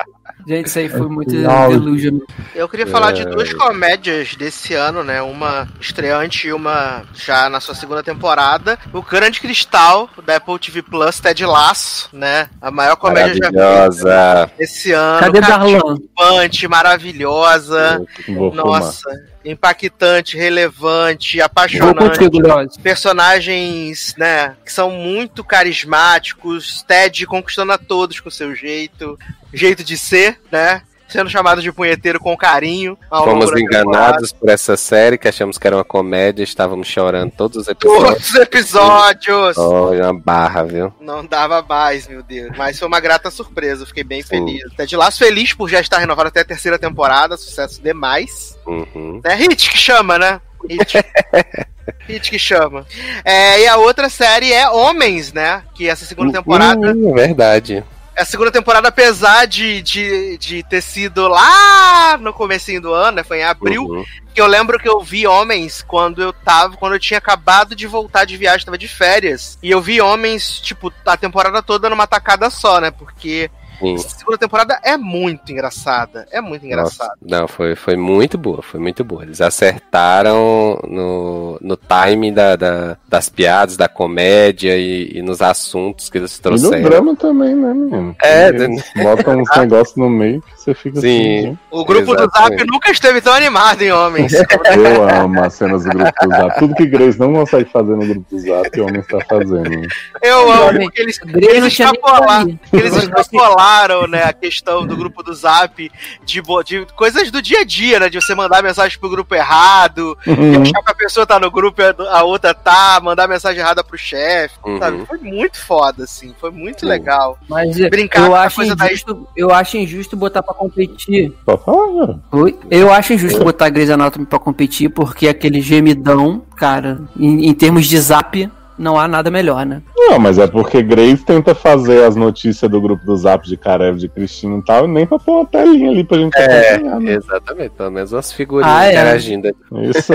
[0.47, 1.69] Gente, isso aí foi muito Legal.
[1.71, 2.19] delusion.
[2.55, 3.13] Eu queria falar É.
[3.13, 5.23] de duas comédias desse ano, né?
[5.23, 8.79] Uma estreante e uma já na sua segunda temporada.
[8.93, 12.49] O Grande Cristal, da Apple TV Plus, Ted Laço, né?
[12.61, 14.03] A maior comédia já Maravilhosa.
[14.49, 15.21] feita esse ano.
[15.21, 15.97] Cadê Darlan?
[16.17, 18.05] Cativante, maravilhosa.
[18.25, 18.55] Fumar.
[18.55, 19.11] Nossa,
[19.45, 22.19] impactante, relevante, apaixonante.
[22.19, 22.39] contigo.
[22.83, 29.19] Personagens, né, que são muito carismáticos, Ted conquistando a todos com seu jeito,
[29.53, 30.83] jeito de ser, né?
[31.13, 32.97] Sendo chamado de punheteiro com carinho.
[33.11, 33.61] Fomos temporada.
[33.61, 38.09] enganados por essa série, que achamos que era uma comédia, estávamos chorando todos os episódios.
[38.09, 39.59] Todos os episódios!
[39.59, 40.95] Olha, uma barra, viu?
[40.99, 42.57] Não dava mais, meu Deus.
[42.57, 44.29] Mas foi uma grata surpresa, fiquei bem Sim.
[44.29, 44.63] feliz.
[44.75, 48.59] Ted Laço feliz por já estar renovado até a terceira temporada, sucesso demais.
[48.67, 49.21] Uhum.
[49.23, 50.41] É Hit que chama, né?
[50.67, 50.95] Hit.
[52.09, 52.87] Hit que chama.
[53.23, 55.63] É, e a outra série é Homens, né?
[55.75, 56.93] Que essa segunda temporada.
[56.93, 57.85] Uhum, é verdade.
[58.17, 63.25] A segunda temporada, apesar de, de, de ter sido lá no comecinho do ano, né?
[63.25, 63.85] Foi em abril.
[63.85, 64.05] Uhum.
[64.35, 66.77] Que eu lembro que eu vi Homens quando eu tava.
[66.77, 69.59] Quando eu tinha acabado de voltar de viagem, tava de férias.
[69.63, 72.91] E eu vi Homens, tipo, a temporada toda numa tacada só, né?
[72.91, 73.51] Porque
[73.83, 73.99] Sim.
[73.99, 76.27] segunda temporada é muito engraçada.
[76.31, 77.13] É muito engraçada.
[77.21, 79.23] Nossa, não, foi, foi muito boa, foi muito boa.
[79.23, 86.09] Eles acertaram no, no timing da, da- das piadas, da comédia e, e nos assuntos
[86.09, 86.83] que eles E no trouxeram.
[86.83, 88.17] drama também, né, menino?
[88.23, 91.39] É, Eles botam uns negócios no meio que você fica Sim.
[91.39, 91.51] assim.
[91.51, 91.59] né?
[91.71, 92.67] O grupo do Zap Exatamente.
[92.71, 94.33] nunca esteve tão animado em Homens.
[94.73, 96.59] Eu amo as cenas do grupo do Zap.
[96.59, 99.69] Tudo que Grace não consegue fazer no grupo do Zap, o homem está fazendo.
[99.71, 99.87] né?
[100.23, 102.59] Eu amo, porque eles, eles extrapolaram.
[102.73, 105.91] Eles extrapolaram retomaram, né, a questão do grupo do Zap
[106.25, 108.09] de, de coisas do dia a dia, né?
[108.09, 110.63] De você mandar mensagem pro grupo errado, Uhum.
[110.63, 113.97] achar que a pessoa tá no grupo e a outra tá, mandar mensagem errada pro
[113.97, 114.79] chefe, Uhum.
[114.79, 115.07] sabe?
[115.07, 116.87] Foi muito foda, assim, foi muito Sim.
[116.87, 117.39] legal.
[117.49, 120.55] Mas é, Brincar eu com a acho, coisa da- injusto, eu acho injusto botar pra
[120.55, 121.33] competir.
[121.45, 122.19] Pode falar, cara.
[122.33, 122.59] Oi?
[122.71, 127.55] Eu acho injusto botar a Grey's Anatomy pra competir, porque aquele gemidão, cara, em, em
[127.55, 129.83] termos de zap, não há nada melhor, né?
[129.97, 133.97] Não, mas é porque Grace tenta fazer as notícias do grupo do Zap de Karev,
[133.99, 137.01] de Cristina e tal, e nem pra pôr uma telinha ali pra gente É, acompanhar,
[137.01, 137.13] né?
[137.15, 137.71] exatamente.
[137.71, 138.91] Pelo menos umas figurinhas Ah, é.
[138.93, 139.49] interagindo.
[139.83, 140.13] Isso.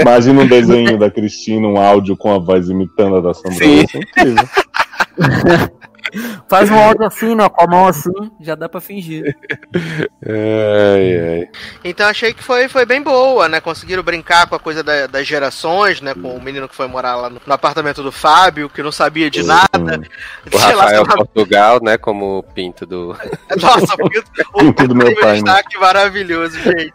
[0.00, 3.52] Imagina um desenho da Cristina, um áudio com a voz imitando a da Sandra.
[3.54, 3.82] Sim.
[3.84, 4.48] Isso é incrível.
[6.48, 7.48] Faz um áudio assim, né?
[7.48, 8.10] Com a mão assim,
[8.40, 9.36] já dá pra fingir.
[10.26, 11.48] Ai, ai.
[11.82, 13.60] Então achei que foi, foi bem boa, né?
[13.60, 16.12] Conseguiram brincar com a coisa da- das gerações, né?
[16.14, 19.30] Com o menino que foi morar lá no, no apartamento do Fábio, que não sabia
[19.30, 20.00] de nada.
[20.52, 21.96] O Rafael lá- Portugal, né?
[21.96, 23.16] Como o pinto do.
[23.60, 25.34] Nossa, o pinto, o Pinto do meu um pai, né?
[25.42, 26.92] destaque maravilhoso, gente.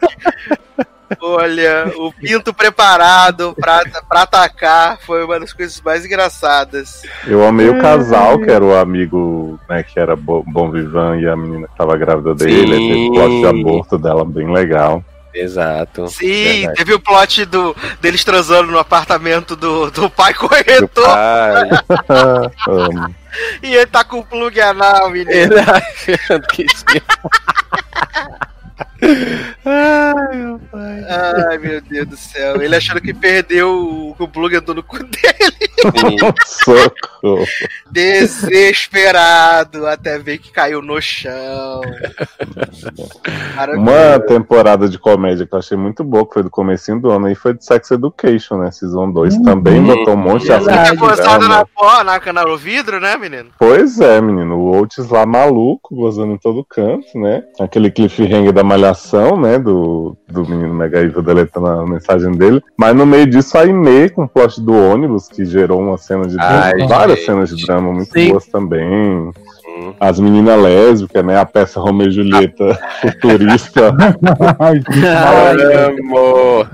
[1.22, 7.02] Olha, o pinto preparado pra, pra atacar foi uma das coisas mais engraçadas.
[7.28, 11.28] Eu amei o casal, que era o amigo, né, que era Bo- Bom Vivan e
[11.28, 12.74] a menina que tava grávida dele.
[12.76, 15.04] aí Teve o plot de aborto dela, bem legal.
[15.34, 16.08] Exato.
[16.08, 16.78] Sim, Verdade.
[16.78, 21.70] teve o plot do, deles transando no apartamento do, do pai Do corretor pai.
[22.70, 23.14] Amo.
[23.62, 25.30] e ele tá com o plug anal, menino.
[25.30, 25.56] Ele
[28.78, 30.60] achando que tinha.
[31.50, 32.62] Ai, meu Deus do céu.
[32.62, 35.56] Ele achando que perdeu o, o plug entrou no cu dele.
[36.46, 37.46] Socorro.
[37.92, 41.82] Desesperado, até ver que caiu no chão.
[43.76, 47.28] Uma temporada de comédia que eu achei muito boa, que foi do comecinho do ano,
[47.28, 48.72] aí foi de Sex Education, né?
[48.72, 49.38] Season 2.
[49.42, 51.48] Também botou um monte de assunto Gozado drama.
[51.48, 53.50] na pó, na cana no vidro, né, menino?
[53.58, 54.58] Pois é, menino.
[54.58, 57.44] O Oates lá maluco, gozando em todo canto, né?
[57.60, 59.58] Aquele cliffhanger da malhação, né?
[59.60, 62.62] Do, do menino Mega Evil deletando a mensagem dele.
[62.78, 66.28] Mas no meio disso, a Aimee com o plot do ônibus, que gerou uma cena
[66.28, 66.62] de drama.
[66.66, 67.26] Ai, várias gente.
[67.28, 68.30] cenas de drama muito Sim.
[68.30, 68.84] boas também.
[68.88, 69.32] Hum.
[70.00, 71.38] As meninas lésbicas, né?
[71.38, 73.94] A peça Romeu e Julieta futurista.
[74.60, 74.80] Ai,
[76.00, 76.70] Amor.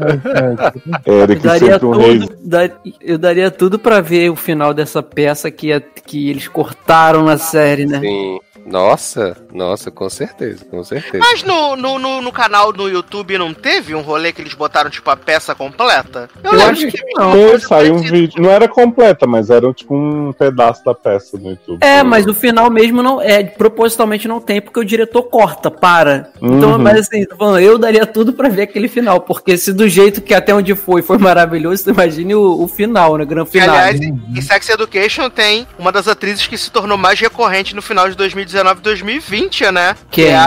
[1.05, 2.19] Eu Eric daria, sempre um rei.
[2.19, 2.69] tudo, da-
[3.01, 7.37] eu daria tudo pra ver o final dessa peça que, ia- que eles cortaram na
[7.37, 7.99] série, né?
[7.99, 8.39] Sim.
[8.65, 11.17] Nossa, nossa, com certeza, com certeza.
[11.19, 14.89] Mas no, no, no, no canal no YouTube não teve um rolê que eles botaram,
[14.89, 16.29] tipo, a peça completa?
[16.43, 17.59] Eu, Eu acho que não.
[17.59, 18.41] saiu um vídeo.
[18.41, 21.79] Não era completa, mas era tipo um pedaço da peça no YouTube.
[21.83, 26.31] É, mas o final mesmo não é, propositalmente não tem, porque o diretor corta, para.
[26.41, 26.77] Então, Uhum.
[26.79, 27.25] mas assim,
[27.61, 31.01] eu daria tudo pra ver aquele final, porque se do jeito que até onde foi
[31.01, 33.25] foi maravilhoso, imagine o, o final, né?
[33.25, 33.69] Grande final.
[33.75, 38.09] aliás, em Sex Education tem uma das atrizes que se tornou mais recorrente no final
[38.09, 38.15] de
[38.51, 39.95] 2019 e 2020, né?
[40.09, 40.25] Quem?
[40.25, 40.45] é a,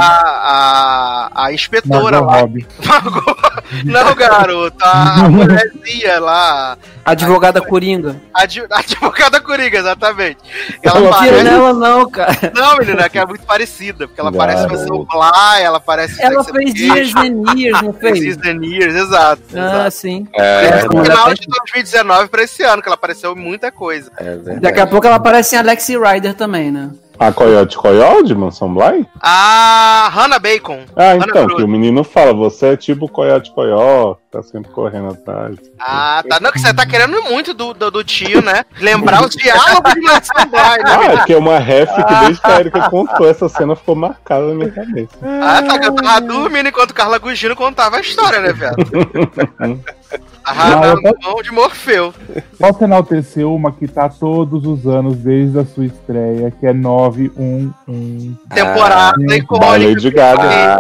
[1.35, 2.41] a, a inspetora Margot lá.
[2.41, 2.67] Robbie.
[2.85, 3.55] Margot-
[3.85, 6.77] Não, garoto, a, mulherzinha lá.
[7.05, 8.17] Advogada Coringa.
[8.33, 10.39] A, adv- a advogada Coringa, exatamente.
[10.83, 11.43] Ela Ela parece.
[11.45, 12.53] Nela não, cara.
[12.55, 14.55] Não, menina, que é muito parecida, porque ela Garoto.
[14.57, 16.23] parece Versão Bly, ela parece.
[16.23, 18.19] Ela fez Years and Years, não fez?
[18.21, 19.43] Years and Years, exato.
[19.55, 19.91] Ah, exato.
[19.91, 20.27] sim.
[20.35, 24.11] É, É, No final de 2019 pra esse ano, que ela apareceu em muita coisa.
[24.19, 24.37] é.
[24.61, 26.91] Daqui a pouco ela aparece em Alexi Rider também, né?
[27.19, 29.07] A Coyote Coyote de Mansão Bly?
[29.21, 30.85] A Hannah Bacon.
[30.97, 31.57] Ah, Hannah então, Cruz.
[31.57, 35.57] que o menino fala, você é tipo Coyote Coyote, tá sempre correndo atrás.
[35.79, 36.41] Ah, tá.
[36.41, 38.65] Não, que você tá querendo muito do, do, do tio, né?
[38.81, 40.85] Lembrar os diálogos de Mansão Bly, né?
[40.85, 43.95] Ah, é porque é uma ref que desde que a Erika contou essa cena ficou
[43.95, 45.17] marcada na minha cabeça.
[45.23, 45.79] Ah, tá.
[45.79, 48.75] que Eu tava dormindo enquanto Carla Gugino contava a história, né, velho?
[50.47, 52.13] Ah, A eu tô- mão de Morfeu.
[52.59, 58.37] Posso enaltecer uma que tá todos os anos desde a sua estreia, que é 911.
[58.55, 59.67] Temporada Ah, Da icônica.
[59.89, 60.79] Lady Gaga.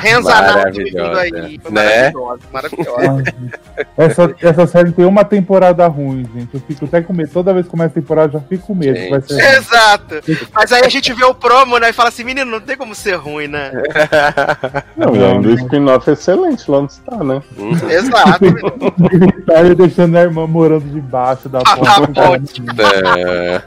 [0.00, 1.58] Renzanato aí.
[1.62, 2.10] Foi Né?
[2.12, 3.22] Maravilhosa, maravilhosa.
[3.96, 6.54] Essa, essa série tem uma temporada ruim, gente.
[6.54, 7.30] Eu fico até com medo.
[7.32, 8.94] Toda vez que começa a temporada, eu já fico com medo.
[8.98, 9.56] que Vai ser...
[9.56, 10.14] Exato.
[10.52, 11.90] Mas aí a gente vê o promo, né?
[11.90, 13.70] E fala assim, menino, não tem como ser ruim, né?
[14.96, 17.40] Não, e ainda o spin-off é excelente lá onde está, né?
[17.90, 18.44] Exato.
[19.46, 22.06] Tá ele deixando a irmã morando debaixo da Ah, tá porta.
[22.12, 22.36] bom.
[22.82, 23.62] É,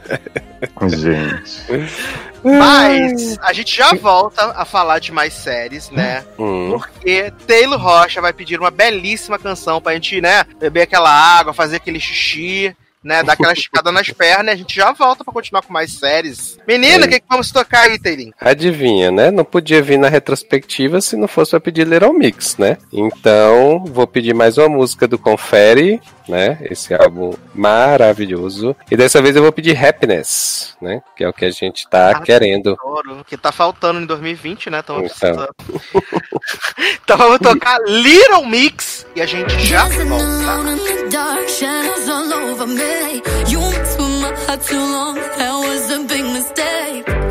[0.88, 1.62] Gente.
[2.44, 6.24] Mas a gente já volta a falar de mais séries, né?
[6.38, 6.70] hum.
[6.76, 10.44] Porque Taylor Rocha vai pedir uma belíssima canção pra gente, né?
[10.58, 12.74] Beber aquela água, fazer aquele xixi.
[13.02, 13.22] Né?
[13.22, 16.58] Dar aquela esticada nas pernas e a gente já volta pra continuar com mais séries.
[16.66, 18.32] Menina, o que, que vamos tocar aí, Teirinho?
[18.40, 19.30] Adivinha, né?
[19.30, 22.78] Não podia vir na retrospectiva se não fosse pra pedir Little Mix, né?
[22.92, 26.58] Então, vou pedir mais uma música do Confere, né?
[26.62, 28.76] Esse álbum maravilhoso.
[28.90, 31.02] E dessa vez eu vou pedir Happiness, né?
[31.16, 32.76] Que é o que a gente tá Ah, querendo.
[32.80, 34.78] Adoro, que tá faltando em 2020, né?
[34.78, 35.48] Então, Então.
[37.04, 40.62] então vamos tocar Little Mix e a gente já volta.
[43.00, 43.22] Me.
[43.50, 47.21] You messed with my heart too long, that was a big mistake.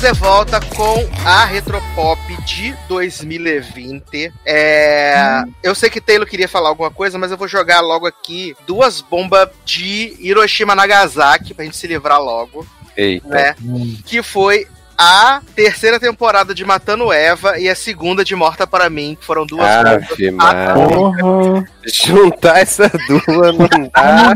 [0.00, 4.32] Estamos de volta com a Retropop de 2020.
[4.46, 8.56] É, Eu sei que Taylor queria falar alguma coisa, mas eu vou jogar logo aqui
[8.66, 12.66] duas bombas de Hiroshima Nagasaki pra gente se livrar logo,
[12.96, 13.28] Eita.
[13.28, 13.54] né?
[14.06, 14.66] Que foi
[14.96, 19.44] a terceira temporada de Matando Eva e a segunda de Morta para mim, que foram
[19.44, 20.08] duas bombas.
[20.38, 20.88] Ave.
[20.88, 21.64] Porra.
[21.84, 24.34] Juntar essas duas não dá.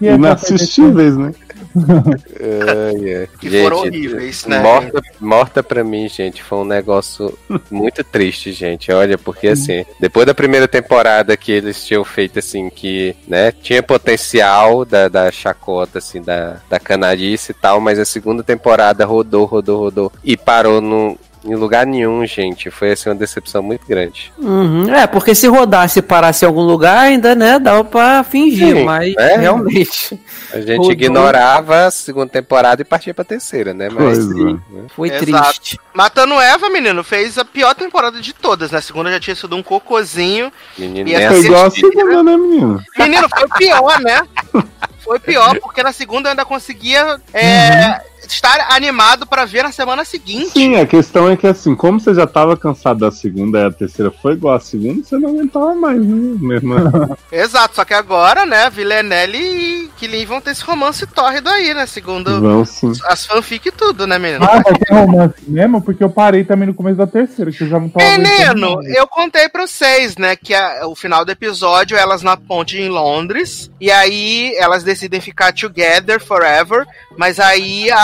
[0.00, 1.32] Essa Inassistíveis, né?
[3.40, 4.60] Que foram horríveis, né?
[4.60, 7.36] Morta, morta pra mim, gente, foi um negócio
[7.70, 8.90] muito triste, gente.
[8.92, 13.82] Olha, porque assim, depois da primeira temporada que eles tinham feito assim, que, né, tinha
[13.82, 19.44] potencial da, da chacota, assim, da, da canalice e tal, mas a segunda temporada rodou,
[19.44, 22.70] rodou, rodou e parou no, em lugar nenhum, gente.
[22.70, 24.32] Foi assim uma decepção muito grande.
[24.38, 24.92] Uhum.
[24.92, 28.84] É, porque se rodasse e parasse em algum lugar, ainda, né, dava pra fingir, Sim,
[28.84, 29.36] mas é.
[29.38, 30.18] realmente
[30.52, 30.92] A gente Rodou.
[30.92, 33.88] ignorava a segunda temporada e partia pra terceira, né?
[33.88, 34.56] Mas Pois é.
[34.94, 35.24] foi Exato.
[35.52, 35.80] triste.
[35.94, 38.78] Matando Eva, menino, fez a pior temporada de todas, né?
[38.78, 40.52] A segunda já tinha sido um cocôzinho.
[40.76, 42.82] menino E essa Foi igual a segunda, né, menino?
[42.98, 44.22] Menino, foi pior, né?
[45.04, 48.00] Foi pior, porque na segunda eu ainda conseguia é,
[48.34, 50.50] estar animado pra ver na semana seguinte.
[50.52, 53.70] Sim, a questão é que assim, como você já tava cansado da segunda e a
[53.70, 56.36] terceira foi igual a segunda, você não aguentava mais, né?
[56.40, 56.74] Mesmo.
[57.30, 61.86] Exato, só que agora, né, Villanelle e Killing vão ter esse romance tórrido aí, né?
[61.86, 62.92] Segundo Vão sim.
[63.06, 64.44] as fanfic e tudo, né, menino?
[64.44, 65.80] Ah, vai ter romance mesmo?
[65.82, 68.80] Porque eu parei também no começo da terceira, que eu já não tava aguentando Menino,
[68.96, 72.88] eu contei pra vocês, né, que a- o final do episódio, elas na ponte em
[72.88, 76.86] Londres, e aí elas decidem ficar together forever,
[77.16, 77.96] mas aí a,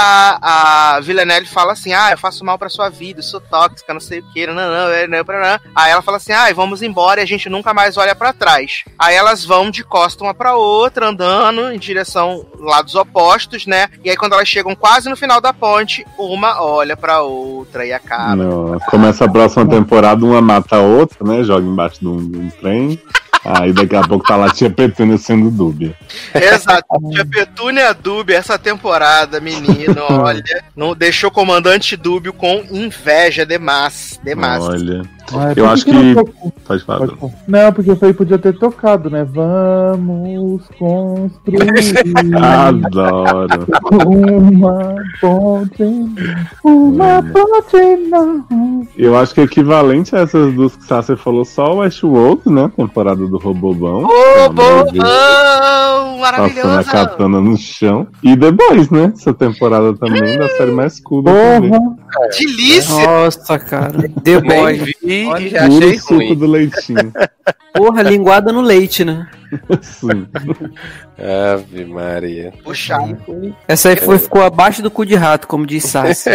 [0.42, 4.00] a Villanelle fala assim, ah, eu faço mal pra sua vida, eu sou tóxica, não
[4.00, 5.60] sei o que, não, não, não, não, não.
[5.74, 8.84] Aí ela fala assim, ah, vamos embora e a gente nunca mais olha pra trás.
[8.98, 14.10] Aí elas vão de costa uma pra outra, andando em direção lados opostos, né, e
[14.10, 18.36] aí quando elas chegam quase no final da ponte, uma olha pra outra e acaba.
[18.36, 21.42] Não, começa a próxima temporada, uma mata a outra, né?
[21.42, 23.00] Joga embaixo de um, de um trem.
[23.44, 25.96] Aí daqui a pouco tá lá tia Petúnia sendo dúbia.
[26.32, 26.86] Exato.
[27.10, 34.20] Tia Petúnia Dúbio, essa temporada, menino, olha, não deixou o comandante Dúbio com inveja demais.
[34.22, 34.62] Demais.
[34.62, 35.02] Olha.
[35.34, 36.52] Ah, Eu por acho que que- tocou?
[36.66, 36.98] Pode falar.
[37.06, 37.32] Pode falar.
[37.48, 39.24] Não, porque eu falei podia ter tocado, né?
[39.24, 41.58] Vamos construir
[42.42, 43.66] Adoro.
[44.06, 45.82] uma ponte.
[46.64, 48.86] Uma ponte não.
[48.96, 52.70] Eu acho que equivalente a essas duas que você falou, só o Westworld, né?
[52.76, 54.04] Temporada do Robobão.
[54.04, 54.84] Ô, bobão!
[54.92, 56.90] Passando a Maravilhoso!
[56.90, 58.06] katana no chão.
[58.22, 59.12] E The Boys, né?
[59.14, 61.22] Essa temporada também da série mais cool.
[61.24, 61.60] Porra!
[62.38, 62.94] Delícia!
[63.06, 64.08] Nossa, cara.
[64.22, 64.48] The Nem
[65.28, 66.34] Olha, e já Puro achei suco ruim.
[66.34, 67.12] do leitinho.
[67.74, 69.26] Porra, linguada no leite, né?
[69.80, 70.26] Sim.
[71.54, 72.52] Ave Maria.
[72.62, 73.16] Puxado.
[73.66, 76.30] Essa aí foi, ficou abaixo do cu de rato, como diz Sassi.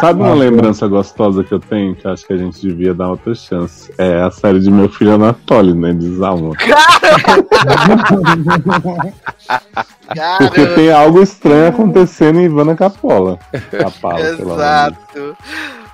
[0.00, 3.10] Sabe uma lembrança gostosa que eu tenho, que eu acho que a gente devia dar
[3.10, 3.92] outra chance?
[3.98, 5.92] É a série de meu filho Anatoly, né?
[5.92, 6.54] Desalma.
[10.38, 13.38] Porque Cara, tem algo estranho acontecendo em Ivana Capola.
[13.70, 15.36] Capala, pelo amor de Deus.
[15.36, 15.36] exato.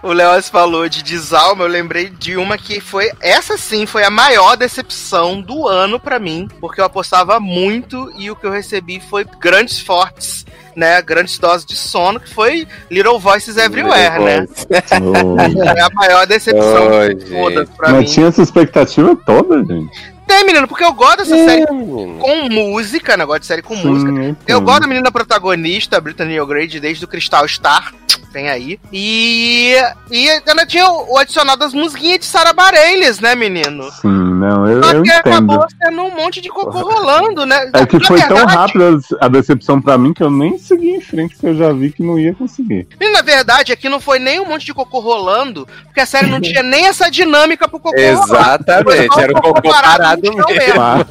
[0.03, 3.11] O Leoz falou de Desalma, eu lembrei de uma que foi.
[3.21, 8.31] Essa sim foi a maior decepção do ano pra mim, porque eu apostava muito e
[8.31, 10.47] o que eu recebi foi grandes fortes,
[10.77, 11.03] né?
[11.03, 14.47] Grandes doses de sono, que foi Little Voices Everywhere, né?
[15.03, 15.77] Oi.
[15.77, 17.97] É a maior decepção Oi, de todas pra mim.
[17.97, 20.18] Mas tinha essa expectativa toda, gente.
[20.29, 23.25] Tem, menino, porque eu gosto dessa série Hum, com música, né?
[23.25, 24.37] Eu gosto de série com Sim, música.
[24.47, 27.93] eu gosto da menina protagonista, Brittany O'Grady, desde o Crystal Star.
[28.33, 28.79] Tem aí.
[28.93, 29.75] E,
[30.11, 33.91] e ainda tinha o, o adicional das musiquinhas de Sarah Bareilles, né, menino?
[33.91, 35.29] Sim, não, eu, Só eu que entendo.
[35.35, 37.71] acabou sendo um monte de cocô rolando, né?
[37.73, 40.91] É que Na foi tão verdade- rápido a decepção pra mim que eu nem segui
[40.91, 42.87] em frente, porque eu já vi que não ia conseguir.
[43.01, 46.27] E na verdade, aqui não foi nem um monte de cocô rolando, porque a série
[46.27, 48.59] não tinha nem essa dinâmica pro cocô rolar.
[48.61, 50.75] Exatamente, era o cocô parado chão mesmo.
[50.79, 51.05] Para.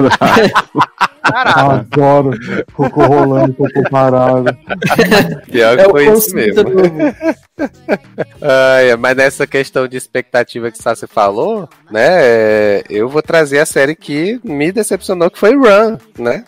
[1.28, 1.72] Parado.
[1.72, 2.40] Adoro.
[2.74, 4.46] Cocô rolando, cocô parado.
[5.52, 6.64] Pior que É foi isso mesmo.
[8.42, 12.08] Ai, mas nessa questão de expectativa que Sassi falou, né?
[12.22, 16.46] é, Eu vou trazer a série que me decepcionou, que foi Run, né?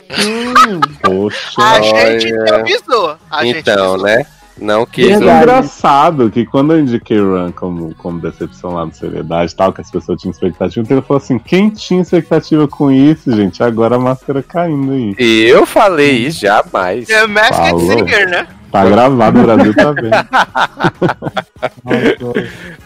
[1.01, 1.61] Poxa.
[1.61, 3.17] A gente avisou.
[3.29, 4.03] A gente então, avisou.
[4.05, 4.25] né?
[4.61, 5.07] Não quis.
[5.07, 9.55] Que é engraçado que quando eu indiquei Run como, como decepção lá no Seriedade e
[9.55, 13.35] tal, que as pessoas tinham expectativa, então ele falou assim: quem tinha expectativa com isso,
[13.35, 13.63] gente?
[13.63, 15.15] Agora a máscara caindo aí.
[15.17, 17.09] E eu falei isso jamais.
[17.09, 17.79] É Masked Falou.
[17.79, 18.47] Singer, né?
[18.71, 20.09] Tá gravado, o Brasil tá vendo.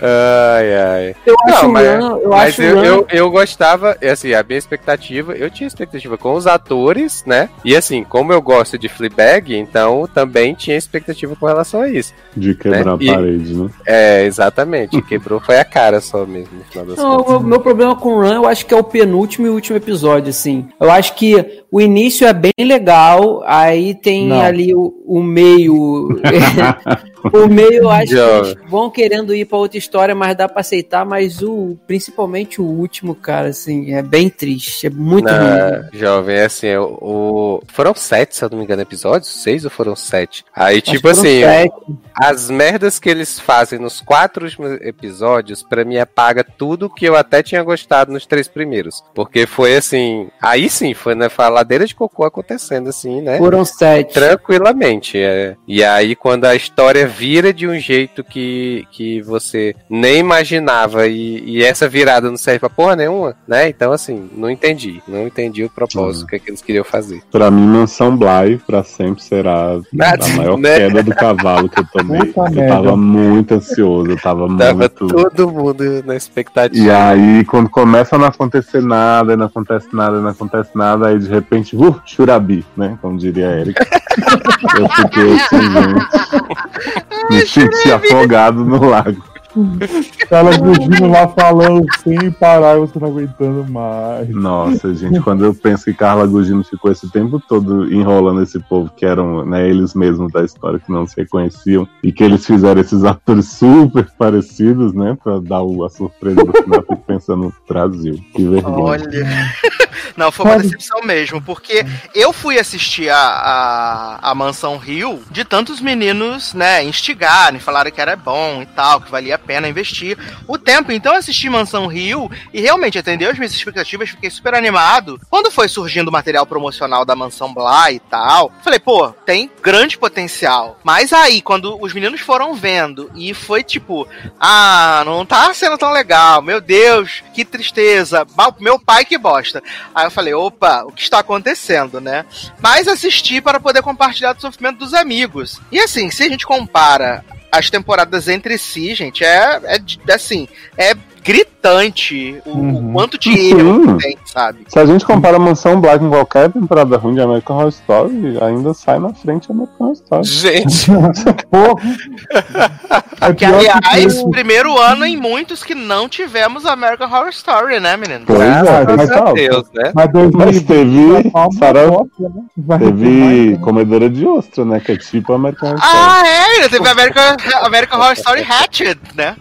[0.02, 1.16] Ai, ai.
[1.26, 4.58] Eu acho Não, mas, Run- eu mas acho eu, eu, eu gostava, assim, a minha
[4.58, 7.50] expectativa, eu tinha expectativa com os atores, né?
[7.64, 12.14] E assim, como eu gosto de Fleabag, então também tinha expectativa com relação a isso.
[12.36, 12.98] De quebrar Né?
[13.02, 13.70] E- a parede, né?
[13.86, 15.02] É, exatamente.
[15.04, 17.32] Quebrou foi a cara só mesmo, no final das Não, o contas.
[17.42, 20.30] meu, meu problema com o Run, eu acho que é o penúltimo e último episódio,
[20.30, 20.68] assim.
[20.80, 24.42] Eu acho que o início é bem legal, aí tem Não.
[24.42, 25.73] ali o, o meio.
[25.74, 26.10] O
[27.50, 31.06] meio, eu acho que eles vão querendo ir pra outra história, mas dá pra aceitar.
[31.06, 34.88] Mas o, principalmente o último, cara, assim, é bem triste.
[34.88, 35.38] É muito ruim.
[35.38, 39.30] Na, jovem, é assim, o, o- foram sete, se eu não me engano, episódios?
[39.44, 40.44] Seis ou foram sete?
[40.56, 41.74] Aí, Acho tipo assim, sete.
[42.16, 47.16] as merdas que eles fazem nos quatro últimos episódios, pra mim, apaga tudo que eu
[47.16, 49.04] até tinha gostado nos três primeiros.
[49.14, 50.28] Porque foi assim.
[50.42, 53.38] Aí sim, foi na ladeira de cocô acontecendo, assim, né?
[53.38, 54.14] Foram sete.
[54.14, 55.18] Tranquilamente.
[55.18, 55.56] é.
[55.68, 61.44] E aí, quando a história vira de um jeito que, que você nem imaginava e,
[61.46, 63.70] e essa virada não serve pra porra nenhuma, né?
[63.70, 65.02] Então, assim, não entendi.
[65.08, 66.28] Não entendi o propósito Uhum.
[66.28, 67.22] que, é que eles queriam fazer.
[67.32, 70.78] Pra mim, Mansão Bly, pra sempre, será Nada, a maior né?
[70.78, 72.26] queda do cavalo que eu tomei.
[72.26, 72.76] Puta eu merda.
[72.76, 75.08] tava muito ansioso, eu tava, Tava muito.
[75.08, 76.86] todo mundo na expectativa.
[76.86, 81.20] E aí, quando começa a não acontecer nada, não acontece nada, não acontece nada, aí
[81.20, 82.98] de repente, uh, churabi, né?
[83.02, 83.86] Como diria a Erika.
[84.80, 87.03] eu fiquei assim, gente.
[87.30, 89.24] Me senti afogado no lago.
[90.30, 94.30] Ela fugindo lá falando sem parar e você não aguentando mais.
[94.30, 98.92] Nossa, gente, quando eu penso que Carla Gugino ficou esse tempo todo enrolando esse povo,
[98.96, 102.82] que eram né, eles mesmos da história que não se reconheciam, e que eles fizeram
[102.82, 107.44] esses atores super parecidos, né, pra dar o- a surpresa do final, eu fico pensando
[107.44, 108.20] no Brasil.
[108.36, 108.76] Que vergonha.
[108.84, 109.54] Olha.
[110.18, 115.44] Não, foi uma decepção mesmo, porque eu fui assistir a, a, a Mansão Rio de
[115.44, 120.18] tantos meninos, né, instigarem, falaram que era bom e tal, que valia a pena investir
[120.48, 120.92] o tempo.
[120.92, 125.20] Então eu assisti Mansão Rio e realmente atendeu as minhas expectativas, fiquei super animado.
[125.30, 129.98] Quando foi surgindo o material promocional da Mansão Bly e tal, falei, pô, tem grande
[129.98, 130.80] potencial.
[130.84, 134.08] Mas aí, quando os meninos foram vendo e foi tipo,
[134.40, 138.26] ah, não tá sendo tão legal, meu Deus, que tristeza,
[138.60, 139.62] meu pai que bosta.
[139.94, 142.26] Aí eu falei, opa, o que está acontecendo, né?
[142.60, 145.60] Mas assisti para poder compartilhar do sofrimento dos amigos.
[145.72, 147.24] E assim, se a gente compara
[147.54, 152.94] as temporadas entre si, gente, é, é assim, é gritante o, o Uhum.
[152.94, 153.98] quanto de erro Uhum.
[153.98, 154.60] que tem, sabe?
[154.68, 158.74] Se a gente compara Mansão Black com qualquer temporada ruim de American Horror Story, ainda
[158.74, 160.24] sai na frente American Horror Story.
[160.28, 160.88] Gente,
[161.50, 161.84] Porra!
[163.22, 164.30] É Que, que aliás, isso.
[164.32, 168.26] primeiro ano em muitos que não tivemos American Horror Story, né, menino?
[168.26, 169.92] Pois é, mas, a Deus, né?
[169.96, 172.78] Mas 2020 mas teve, Sarah, bosta, né?
[172.80, 173.58] Teve mais, né?
[173.64, 174.82] Comedora de Ostra, né?
[174.82, 175.98] Que é tipo American Horror Story.
[176.06, 179.36] Ah, é, ainda teve American, American Horror Story Hatched, né?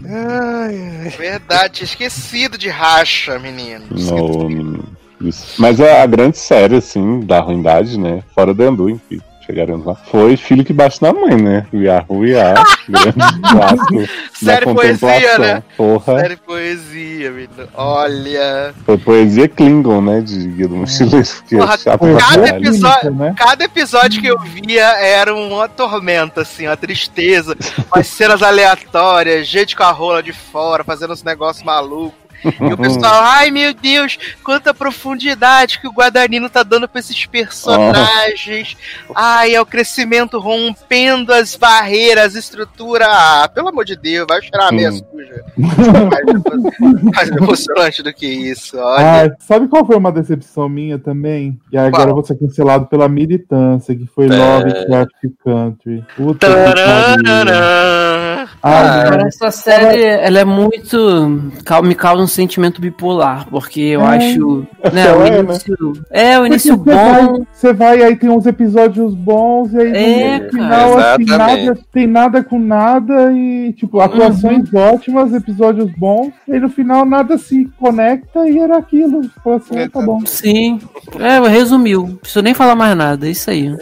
[1.18, 3.86] Verdade, tinha esquecido de racha, menino.
[5.59, 8.23] Mas a, a grande série, assim, da ruindade, né?
[8.35, 11.66] Fora da Anduin, que chegaremos lá, foi Filho que Bate na Mãe, né?
[12.89, 14.01] Grande clássico.
[14.01, 15.62] da Série poesia, né?
[15.77, 17.69] Porra, Série poesia, menino.
[17.74, 18.74] Olha.
[18.85, 20.20] foi poesia Klingon, né?
[20.20, 21.78] De Guia do Mochileiro, Porra, é
[22.19, 23.35] cada clínica, episódio- né?
[23.36, 27.56] Cada episódio que eu via era uma tormenta, assim, uma tristeza.
[27.94, 32.22] Umas cenas aleatórias, gente com a rola de fora, fazendo uns negócios malucos.
[32.44, 37.24] E o pessoal, ai meu Deus, quanta profundidade que o Guadagnino tá dando pra esses
[37.27, 38.77] personagens.
[39.14, 43.06] Ai, é o crescimento rompendo as barreiras, estrutura.
[43.09, 45.44] Ah, pelo amor de Deus, vai chorar a meia suja.
[45.56, 49.27] mais, mais emocionante do que isso, olha.
[49.32, 51.59] Ah, sabe qual foi uma decepção minha também?
[51.70, 52.14] E agora Qual?
[52.16, 54.28] vou ser cancelado pela militância, que foi É.
[54.36, 55.10] Lovecraft
[55.44, 56.05] Country.
[56.16, 56.52] Puta que.
[56.82, 61.28] Ai, Ah, Cara, essa série, ela é muito.
[61.82, 64.16] Me causa um sentimento bipolar, porque eu É.
[64.16, 64.66] acho.
[64.92, 65.38] Né, o é, né?
[65.40, 65.92] início.
[66.10, 67.46] É, o Porque início você vai- bom.
[67.52, 72.06] Você vai, aí tem uns episódios bons, e aí É, no final, assim, nada, tem
[72.06, 78.48] nada com nada, e, tipo, atuações ótimas, episódios bons, e no final nada se conecta,
[78.48, 79.20] e era aquilo.
[79.46, 80.20] Assim, ah, tá bom.
[80.26, 80.80] Sim.
[81.20, 82.06] É, resumiu.
[82.09, 83.74] Não preciso nem falar mais nada, é isso aí.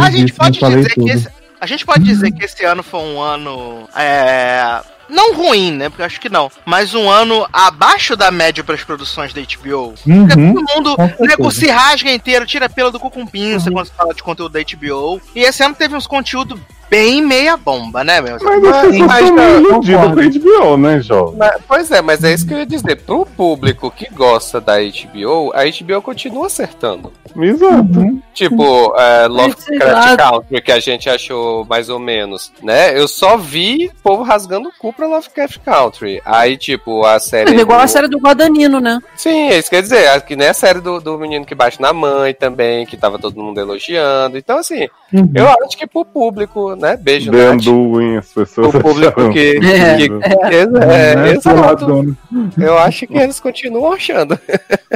[0.00, 1.08] A gente pode dizer que tudo.
[1.08, 1.28] esse,
[1.60, 5.88] a gente pode dizer que esse ano foi um ano é, não ruim, né?
[5.88, 9.40] Porque eu acho que não, mas um ano abaixo da média para as produções da
[9.40, 9.94] HBO.
[9.94, 10.10] Porque
[10.40, 10.54] Uhum.
[10.54, 14.14] todo mundo nego, se rasga inteiro, tira pelo do cu com pinça quando se fala
[14.14, 15.20] de conteúdo da HBO.
[15.34, 16.58] E esse ano teve uns conteúdos
[16.90, 18.36] bem meia bomba, né, meu?
[18.42, 21.00] Mas as Mas- pessoas mas não, iludidas com a HBO, né?
[21.36, 22.96] Mas- pois é, mas é isso que eu ia dizer.
[23.02, 27.12] Pro público que gosta da HBO, a HBO continua acertando.
[27.36, 27.98] Exato.
[27.98, 28.22] Uhum.
[28.32, 30.16] Tipo, é, Lovecraft.
[30.16, 32.96] Country, que a gente achou mais ou menos, né?
[32.98, 36.20] Eu só vi povo rasgando o cu pra Lovecraft Country.
[36.24, 37.50] Aí, tipo, a série.
[37.56, 39.00] É igual do- a série do Guadagnino, né?
[39.16, 40.20] Sim, é isso que quer dizer.
[40.22, 43.40] Que nem a série do, do menino que bate na mãe também, que tava todo
[43.42, 44.38] mundo elogiando.
[44.38, 45.30] Então, assim, Uhum.
[45.34, 46.96] eu acho que pro público, né?
[46.96, 47.52] Beijo, The Nath.
[47.54, 49.92] Anduin, as pessoas O público acharam que- É.
[49.94, 50.20] incrível.
[50.22, 52.16] É, Né, exato.
[52.58, 54.38] Eu acho que eles continuam achando.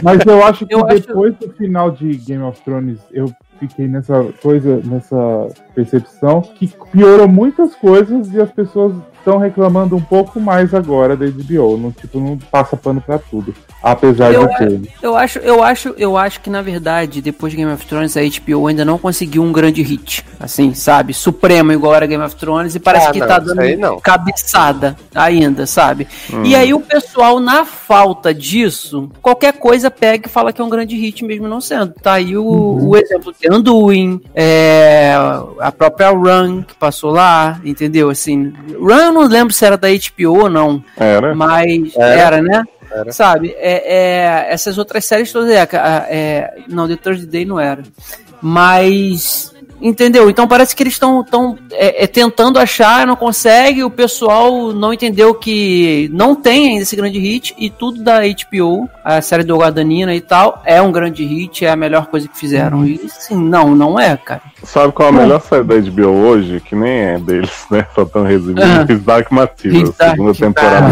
[0.02, 3.86] Mas eu acho que Eu acho- depois do final de Game of Thrones, eu fiquei
[3.89, 10.40] nessa coisa, nessa percepção que piorou muitas coisas e as pessoas estão reclamando um pouco
[10.40, 11.76] mais agora da HBO.
[11.76, 13.55] Não, tipo, não passa pano pra tudo.
[13.82, 14.93] Apesar Eu- de ter.
[15.02, 18.20] Eu acho, eu acho, eu acho que na verdade, depois de Game of Thrones, a
[18.22, 21.12] HBO ainda não conseguiu um grande hit, assim, sabe?
[21.14, 24.97] Supremo igual era Game of Thrones e parece Ah, que não, tá dando aí cabeçada
[25.14, 26.09] ainda, sabe?
[26.32, 26.44] Hum.
[26.44, 30.68] E aí o pessoal, na falta disso, qualquer coisa pega e fala que é um
[30.68, 31.93] grande hit mesmo não sendo.
[32.02, 35.12] Tá aí o, o exemplo de Anduin, é,
[35.60, 38.10] a própria Run que passou lá, entendeu?
[38.10, 40.82] Assim, Run eu não lembro se era da HBO ou não.
[40.96, 41.34] Era?
[41.34, 42.20] Mas Era.
[42.20, 42.64] era, né?
[42.90, 43.12] Era.
[43.12, 43.54] Sabe?
[43.58, 45.50] É, é, essas outras séries todas.
[45.50, 47.82] É, é, não, The Thursday Day não era.
[48.40, 49.52] Mas.
[49.80, 50.28] Entendeu?
[50.28, 53.84] Então parece que eles estão tão, é, é, tentando achar, não consegue.
[53.84, 57.55] O pessoal não entendeu que não tem ainda esse grande hit.
[57.59, 61.70] E tudo da HBO, a série do Guadagnino e tal, é um grande hit, é
[61.70, 62.84] a melhor coisa que fizeram.
[62.84, 64.42] E sim, não, não é, cara.
[64.64, 66.60] Sabe qual é a melhor série da HBO hoje?
[66.60, 67.86] Que nem é deles, né?
[67.94, 68.62] Só tão resumido.
[68.62, 68.92] Ah.
[68.92, 70.86] His Dark Material, His Dark segunda temporada.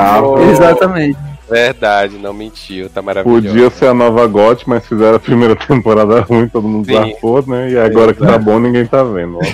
[0.00, 0.42] Ah, boa.
[0.42, 1.31] Exatamente.
[1.52, 3.46] Verdade, não mentiu, tá maravilhoso.
[3.46, 6.94] Podia ser a nova GOT, mas fizeram a primeira temporada ruim, todo mundo Sim.
[6.94, 7.70] zarpou, né?
[7.70, 8.44] E agora que tá Exato.
[8.44, 9.38] bom, ninguém tá vendo.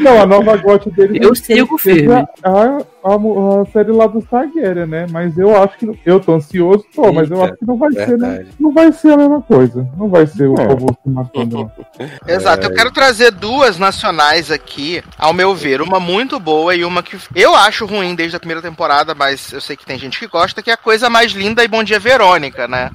[0.00, 1.18] Não, a nova GOT dele.
[1.22, 2.14] Eu sigo firme.
[2.14, 2.78] A, a,
[3.14, 5.06] a, a série lá do Targaryen, né?
[5.10, 5.98] Mas eu acho que.
[6.04, 8.28] Eu tô ansioso, tô, mas eu acho que não vai ser, né?
[8.28, 8.48] verdade.
[8.58, 9.88] Não vai ser a mesma coisa.
[9.96, 10.66] Não vai ser o É.
[10.66, 11.70] povo se matando.
[12.26, 15.80] Exato, eu quero trazer duas nacionais aqui, ao meu ver.
[15.80, 19.60] Uma muito boa e uma que eu acho ruim desde a primeira temporada, mas eu
[19.60, 21.98] sei que tem gente que gosta, que é a coisa mais linda e Bom Dia
[21.98, 22.90] Verônica, né?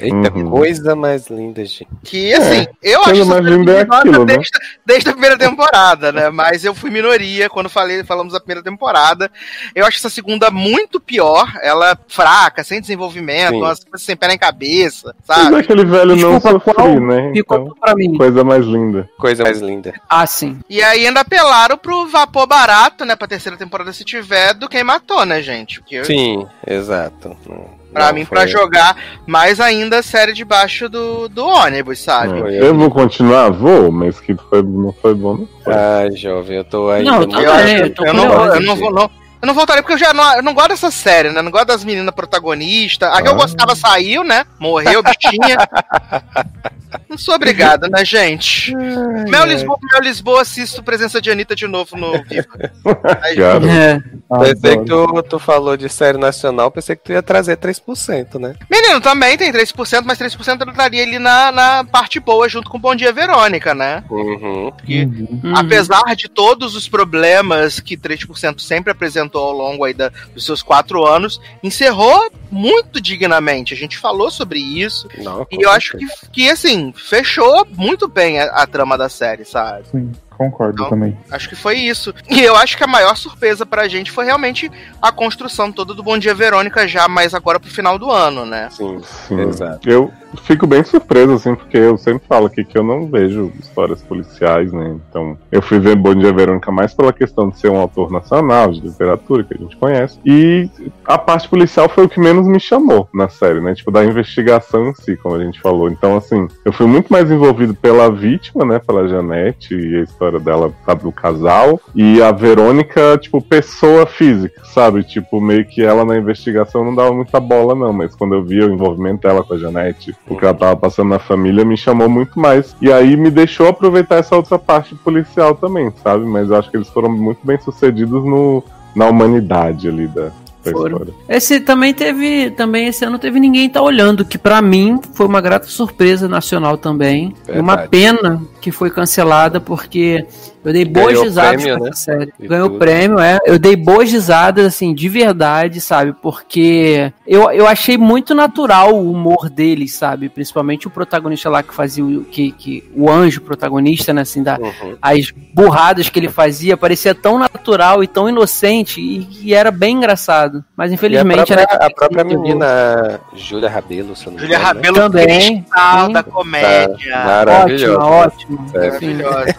[0.00, 0.50] Eita, Uhum.
[0.50, 1.86] coisa mais linda, gente.
[2.04, 4.34] Que, assim, eu coisa acho mais linda é aquilo, né?
[4.36, 4.50] desde,
[4.84, 6.28] desde a primeira temporada, né?
[6.30, 9.30] Mas eu fui minoria quando falei, falamos da primeira temporada.
[9.74, 11.50] Eu acho essa segunda muito pior.
[11.62, 13.56] Ela é fraca, sem desenvolvimento, Sim.
[13.62, 15.56] umas coisas sem pé nem cabeça, Mas sabe?
[15.56, 17.32] é aquele velho não Desculpa, sofri, qual né?
[17.34, 18.16] Ficou Então, pra mim.
[18.16, 19.08] coisa mais linda.
[19.18, 19.94] Coisa mais linda.
[20.08, 20.58] Ah, sim.
[20.68, 23.16] E aí ainda apelaram pro vapor barato, né?
[23.16, 25.80] Pra terceira temporada, se tiver, do quem matou, né, gente?
[25.80, 27.36] Porque Sim, exato.
[27.48, 28.96] Não- pra não mim, foi- pra jogar
[29.26, 32.38] mais ainda a série debaixo do, do ônibus, sabe?
[32.54, 32.62] É.
[32.62, 33.50] Eu vou continuar?
[33.50, 35.74] Vou, mas que foi, não foi bom, não foi.
[35.74, 37.04] Ai, jovem, eu tô aí.
[37.04, 39.10] Não, eu tô Eu, acho- eu tô eu não, eu não vou, não.
[39.42, 41.42] Eu não voltaria porque eu já não, eu não gosto dessa série, né?
[41.42, 43.08] Não gosto das meninas protagonistas.
[43.12, 43.36] A que eu Ah.
[43.36, 44.44] gostava saiu, né?
[44.58, 45.58] Morreu, bichinha.
[47.08, 48.74] não sou obrigado, né, gente?
[48.74, 52.48] Mel Lisboa, Mel Lisboa, assisto presença de Anitta de novo no vivo.
[53.22, 54.00] Aí, Cara, É.
[54.28, 58.56] Pensei que tu, tu falou de série nacional, pensei que tu ia trazer 3%, né?
[58.68, 62.78] Menino, também tem 3%, mas 3% eu estaria ali na, na parte boa, junto com
[62.78, 64.02] Bom Dia Verônica, né?
[64.10, 64.72] Uhum.
[64.84, 65.52] Que, Uhum.
[65.56, 70.62] Apesar de todos os problemas que 3% sempre apresentou ao longo aí da- dos seus
[70.62, 73.74] quatro anos, encerrou muito dignamente.
[73.74, 75.08] A gente falou sobre isso.
[75.18, 79.44] Não, E eu acho que, que, assim, fechou muito bem a, a trama da série,
[79.44, 79.84] sabe?
[79.90, 80.90] Sim, concordo Não.
[80.90, 81.18] também.
[81.30, 82.14] Acho que foi isso.
[82.28, 86.02] E eu acho que a maior surpresa pra gente foi realmente a construção toda do
[86.02, 88.68] Bom Dia Verônica, já mais agora pro final do ano, né?
[88.70, 89.40] Sim, Sim.
[89.40, 89.88] exato.
[89.88, 94.02] Eu fico bem surpreso, assim, porque eu sempre falo aqui que eu não vejo histórias
[94.02, 94.96] policiais, né?
[95.08, 98.70] Então, eu fui ver Bom Dia Verônica mais pela questão de ser um autor nacional,
[98.70, 100.18] de literatura, que a gente conhece.
[100.24, 100.68] E
[101.04, 103.74] a parte policial foi o que menos me chamou na série, né?
[103.74, 105.88] Tipo, da investigação em si, como a gente falou.
[105.90, 108.78] Então, assim, eu fui muito mais envolvido pela vítima, né?
[108.78, 111.80] Pela Janete e a história dela, sabe, do casal.
[111.94, 115.04] E a Verônica, tipo, pessoa física, sabe?
[115.04, 117.92] Tipo, meio que ela na investigação não dava muita bola, não.
[117.92, 121.10] Mas quando eu vi o envolvimento dela com a Janete, o que ela tava passando
[121.10, 122.74] na família, me chamou muito mais.
[122.80, 126.24] E aí me deixou aproveitar essa outra parte policial também, sabe?
[126.24, 128.62] Mas eu acho que eles foram muito bem sucedidos no,
[128.94, 130.30] na humanidade ali da,
[130.72, 131.06] Foram.
[131.28, 135.40] Esse também teve, também esse ano teve ninguém tá olhando, que pra mim foi uma
[135.40, 137.34] grata surpresa nacional também.
[137.48, 137.88] E uma Verdade.
[137.88, 140.26] pena que foi cancelada porque
[140.64, 141.90] eu dei boas Ganhou risadas prêmio, com né?
[141.92, 142.32] essa série.
[142.40, 142.78] E Ganhou tudo.
[142.80, 143.38] prêmio, é.
[143.46, 146.12] Eu dei boas risadas assim, de verdade, sabe?
[146.20, 150.28] Porque eu, eu achei muito natural o humor deles, sabe?
[150.28, 154.56] Principalmente o protagonista lá que fazia o que, que o anjo protagonista, né, assim, da,
[154.58, 154.96] Uhum.
[155.00, 159.98] as burradas que ele fazia parecia tão natural e tão inocente e, e era bem
[159.98, 160.64] engraçado.
[160.76, 164.58] Mas E a infelizmente própria, era a própria menina Júlia Rabelo, se eu não engano,
[164.58, 164.64] né?
[164.66, 166.12] Rabelo Também, cristal sim.
[166.12, 166.88] da comédia.
[166.96, 168.04] ótima, Maravilhosa.
[168.04, 168.55] ótima.
[168.55, 168.55] É.
[168.64, 169.14] Enfim.
[169.14, 169.54] Maravilhosa.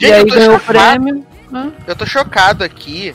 [0.00, 0.78] E Gente, aí eu tô ganhou o chocado.
[1.02, 1.26] prêmio.
[1.50, 1.72] né?
[1.86, 3.14] Eu tô chocado aqui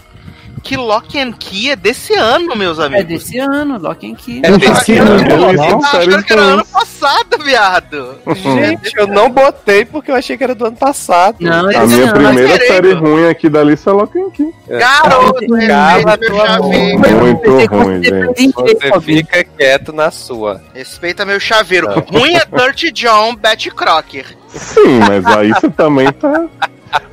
[0.64, 3.07] que Lock and Key é desse ano, meus É amigos.
[3.26, 4.41] desse ano, Lock and Key.
[4.44, 5.15] É desse ano.
[5.18, 8.15] isso- Eu achando que era ano passado, viado.
[8.34, 11.35] Gente, eu não botei porque eu achei que era do ano passado.
[11.41, 12.14] Não, é A minha ano.
[12.14, 12.68] primeira querendo.
[12.68, 14.53] série ruim aqui da lista é Lock and Key.
[14.69, 16.98] Garoto, Cala respeita meu tua chaveiro.
[16.98, 17.11] boca.
[17.11, 18.53] Muito ruim, gente.
[18.53, 20.61] Você fica quieto na sua.
[20.73, 21.88] Respeita meu chaveiro.
[22.10, 24.38] Ruim é Dirty John, Betty Crocker.
[24.48, 26.45] Sim, mas aí você também tá.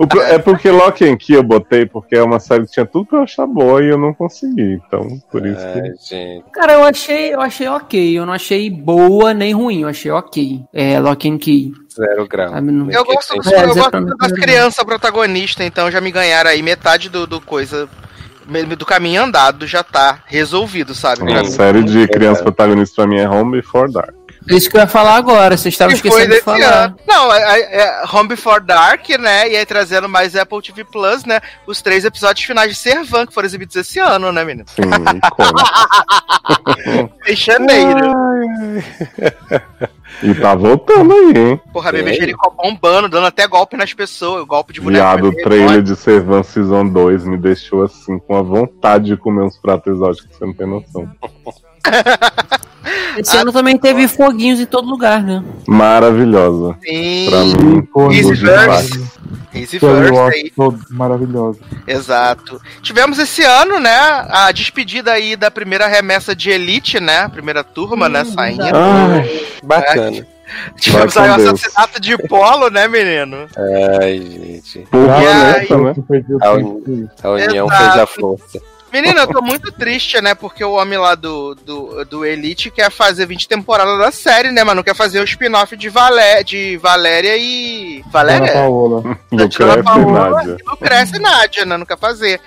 [0.09, 3.07] Pro- é porque Lock and Key eu botei porque é uma série que tinha tudo
[3.07, 4.81] pra eu achar boa e eu não consegui.
[4.87, 5.81] Então, por isso que.
[5.81, 6.45] Ai, gente.
[6.53, 8.19] Cara, eu achei, eu achei ok.
[8.19, 9.83] Eu não achei boa nem ruim.
[9.83, 10.63] Eu achei ok.
[10.73, 11.73] É, Lock and Key.
[11.95, 12.61] Zero grau.
[12.61, 16.63] Não- Eu gosto, dos- É, eu gosto das crianças protagonistas, então já me ganharam aí
[16.63, 17.89] metade do, do coisa.
[18.77, 21.23] Do caminho andado já tá resolvido, sabe?
[21.23, 21.47] Uma mim.
[21.47, 24.13] série de crianças protagonistas pra mim é Home Before Dark.
[24.49, 25.57] É Isso que eu ia falar agora.
[25.57, 26.85] Vocês estavam esquecendo de desse falar.
[26.85, 26.97] ano.
[27.07, 29.49] Não, é, é- é Home Before Dark, né?
[29.51, 31.41] E aí trazendo mais Apple TV Plus, né?
[31.67, 34.67] Os três episódios finais de Servan que foram exibidos esse ano, né, menino?
[34.69, 35.61] Sim, icônico.
[37.29, 38.13] Em janeiro.
[40.25, 41.61] E tá voltando aí, hein?
[41.73, 42.15] Porra, bebê É.
[42.15, 45.03] Jericó bombando, dando até golpe nas pessoas, golpe de boneco.
[45.05, 49.43] Viado, o trailer de Servan Season 2 me deixou assim, com a vontade de comer
[49.45, 51.09] uns pratos exóticos, você não tem noção.
[53.17, 55.43] Esse ano também teve foguinhos em todo lugar, né?
[55.67, 56.77] Maravilhosa.
[56.87, 57.27] Sim.
[57.29, 58.91] Pra mim, Easy demais.
[58.91, 59.11] Verse.
[59.53, 60.51] Easy Cherry Verse Walk, aí.
[60.57, 61.59] todo maravilhosa.
[61.87, 62.61] Exato.
[62.83, 63.99] Tivemos esse ano, né,
[64.31, 67.29] a despedida aí da primeira remessa de Elite, né?
[67.29, 68.63] Primeira turma, né, saindo.
[68.65, 70.27] Ai, Bacana.
[70.81, 73.47] Tivemos aí o assassinato de Polo, né, menino?
[74.01, 74.81] Ai, gente.
[74.91, 75.83] porra E aí?
[75.83, 75.95] né?
[76.41, 77.11] Ah, tempo.
[77.23, 77.83] A união Exato.
[77.85, 78.61] fez a força.
[78.93, 80.35] Menino, eu tô muito triste, né?
[80.35, 84.65] Porque o homem lá do, do, do Elite quer fazer 20 temporadas da série, né?
[84.65, 88.01] Mas não quer fazer o spin-off de, Valé, de Valéria e.
[88.01, 88.53] Ana Valéria?
[88.53, 89.19] Paola.
[89.33, 90.57] Lucrece Ana e Paola Nádia.
[90.61, 91.77] e Lucrece e Nádia, né?
[91.77, 92.41] Não quer fazer.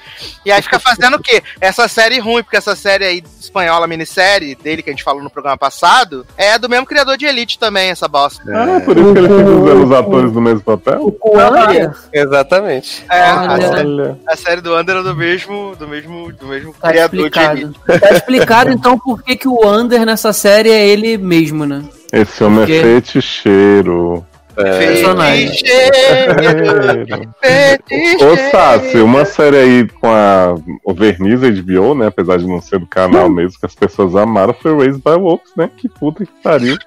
[0.45, 1.41] E aí fica fazendo o quê?
[1.61, 5.29] Essa série ruim, porque essa série aí espanhola, minissérie dele, que a gente falou no
[5.29, 8.41] programa passado, é do mesmo criador de Elite também, essa bosta.
[8.47, 11.15] Ah, por isso que ele fica usando os atores do mesmo papel?
[11.21, 13.05] O Wander Exatamente.
[13.09, 13.67] É, a, Olha.
[13.67, 14.19] sé- Olha.
[14.27, 17.39] a série do Under é do mesmo, do mesmo, do mesmo tá criador de Elite.
[17.39, 17.75] explicado.
[17.99, 21.83] Tá explicado então por que, que o Wander nessa série é ele mesmo, né?
[22.11, 24.25] Esse homem Porque- é feticheiro.
[24.55, 25.47] É, Personagem.
[25.47, 28.33] Feticheiro, feticheiro.
[28.33, 30.53] Ô, Sassi, uma série aí com a
[30.85, 32.05] o Verniz HBO, né?
[32.07, 35.49] Apesar de não ser do canal mesmo, que as pessoas amaram, foi Raised by Wolves,
[35.57, 35.69] né?
[35.75, 36.77] Que puta que pariu.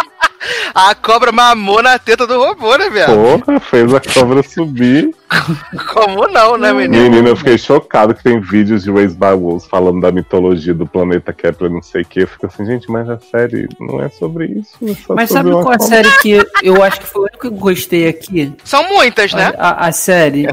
[0.74, 3.14] A cobra mamou na teta do robô, né, viado?
[3.14, 5.14] Porra, fez a cobra subir.
[5.92, 7.02] Como não, né, menino?
[7.02, 10.86] Menina, eu fiquei chocado que tem vídeos de Raised by Wolves falando da mitologia do
[10.86, 12.20] planeta Kepler, não sei o que.
[12.22, 14.76] Eu fico assim, gente, mas a série não é sobre isso.
[14.82, 17.38] é só Mas sobre sabe qual a série que eu acho que foi a única
[17.38, 18.52] que eu gostei aqui?
[18.64, 19.52] São muitas, né?
[19.58, 20.46] A, a série.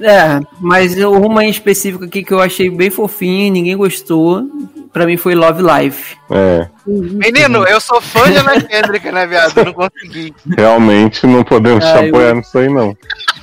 [0.00, 4.42] É, mas uma em específico aqui que eu achei bem fofinho e ninguém gostou,
[4.92, 6.16] pra mim foi Love Life.
[6.30, 9.56] É, Menino, eu sou fã de Ana Kendrick, né, viado?
[9.58, 10.34] Eu não consegui.
[10.56, 12.96] realmente não podemos Ah, te apoiar nisso aí, não.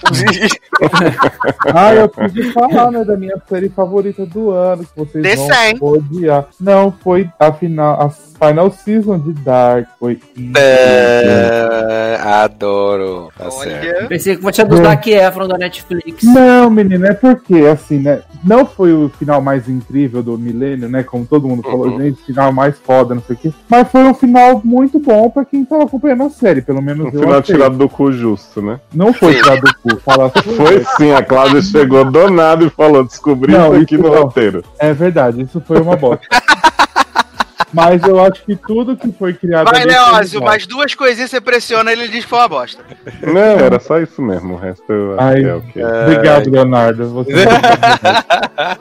[1.73, 5.35] Ah, eu preciso falar, né, da minha série favorita do ano, que vocês The
[5.79, 6.45] vão odiar.
[6.59, 9.87] Não, foi a final, a final season de Dark.
[9.99, 10.53] Foi incrível.
[10.57, 13.29] É, adoro.
[13.37, 13.95] Tá certo.
[13.97, 14.07] Olha.
[14.07, 14.83] Pensei que fosse a do É.
[14.83, 16.23] Zac Efron da Netflix.
[16.23, 18.21] Não, menino, é porque, assim, né?
[18.43, 21.03] Não foi o final mais incrível do milênio, né?
[21.03, 21.99] Como todo mundo falou, Uhum.
[21.99, 23.51] gente, final mais foda, não sei o quê.
[23.67, 27.09] Mas foi um final muito bom pra quem tava acompanhando a série, pelo menos Um
[27.09, 27.55] eu final achei.
[27.55, 28.79] tirado do cu justo, né?
[28.93, 33.03] Não foi tirado do cu, fala Foi sim, a Cláudia chegou do nada e falou:
[33.03, 34.23] descobri Não, isso aqui isso no não.
[34.23, 34.63] roteiro.
[34.79, 36.27] É verdade, isso foi uma bosta.
[37.71, 39.69] Mas eu acho que tudo que foi criado.
[39.69, 42.83] Vai, Leózio, mais duas coisinhas você pressiona ele diz que foi uma bosta.
[43.21, 44.55] Não, era só isso mesmo.
[44.55, 45.83] O resto eu acho Ai, que é o quê?
[45.83, 47.09] Obrigado, Leonardo.
[47.09, 47.33] Você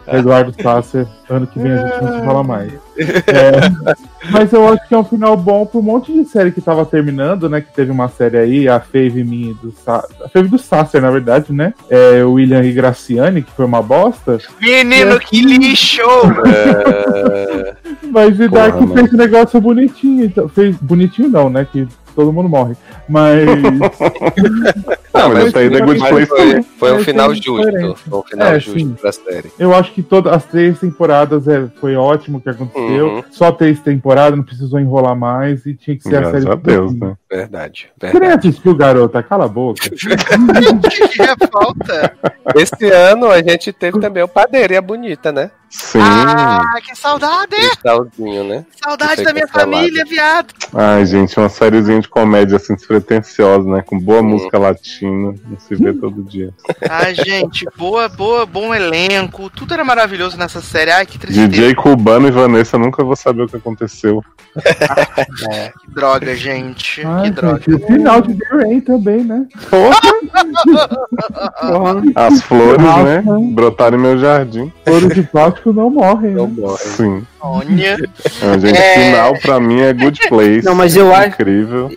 [0.06, 1.06] é Eduardo Sasser.
[1.28, 2.72] Ano que vem a gente não se fala mais.
[2.98, 3.94] É,
[4.32, 6.86] mas eu acho que é um final bom pra um monte de série que tava
[6.86, 7.60] terminando, né?
[7.60, 11.10] Que teve uma série aí, a Fave minha do Sa a Fave do Sasser, na
[11.10, 11.74] verdade, né?
[11.90, 14.38] É, o William e Graciane, que foi uma bosta.
[14.60, 16.02] Menino, que lixo!
[16.48, 17.74] É,
[18.10, 20.24] Mas o Dark Porra, fez um negócio bonitinho.
[20.24, 21.66] Então, fez bonitinho não, né?
[21.70, 22.74] Que todo mundo morre.
[23.08, 23.46] Mas.
[25.18, 27.96] Não, mas isso aí The Good Place foi, foi um É, final justo.
[28.08, 28.96] Foi um final É, justo sim.
[29.00, 29.50] pra série.
[29.58, 33.08] Eu acho que todas as três temporadas é, foi ótimo o que aconteceu.
[33.08, 33.22] Uhum.
[33.30, 36.52] Só três temporadas, não precisou enrolar mais e tinha que ser a Graças série.
[36.52, 37.16] a Deus, né?
[37.28, 37.88] Verdade.
[38.00, 38.48] Verdade.
[38.48, 39.22] assistiu, garota?
[39.22, 39.88] Cala a boca.
[39.90, 42.12] que é falta?
[42.54, 45.50] Esse ano a gente teve também o Padeirinha Bonita, né?
[45.70, 45.98] Sim.
[46.02, 47.54] Ah, que saudade!
[47.54, 48.64] Cristalzinho, né?
[48.82, 50.54] Saudade da minha que é família, viado.
[50.74, 53.82] Ai, gente, uma sériezinha de comédia assim despretensiosa, né?
[53.84, 54.30] Com boa Hum.
[54.30, 55.34] música latina.
[55.46, 56.52] Não se vê todo dia.
[56.88, 59.50] Ai, gente, boa, boa, bom elenco.
[59.50, 60.90] Tudo era maravilhoso nessa série.
[60.90, 61.48] Ai, que tristeza.
[61.48, 64.22] DJ Cubano e Vanessa nunca vou saber o que aconteceu.
[65.80, 67.04] Que droga, gente.
[67.06, 67.58] Ai, que droga.
[67.60, 69.46] gente, e o final de The Rain também, né?
[72.14, 73.22] As flores, né?
[73.52, 74.72] Brotaram em meu jardim.
[74.86, 75.22] Ouro de
[75.62, 76.54] plástico não morrem, Não né?
[76.58, 76.78] morre.
[76.78, 77.26] Sim.
[77.40, 77.96] Olha.
[78.42, 78.94] Ah, gente, É.
[79.10, 80.64] final pra mim é Good Place.
[80.64, 81.90] Não, mas eu acho- Incrível.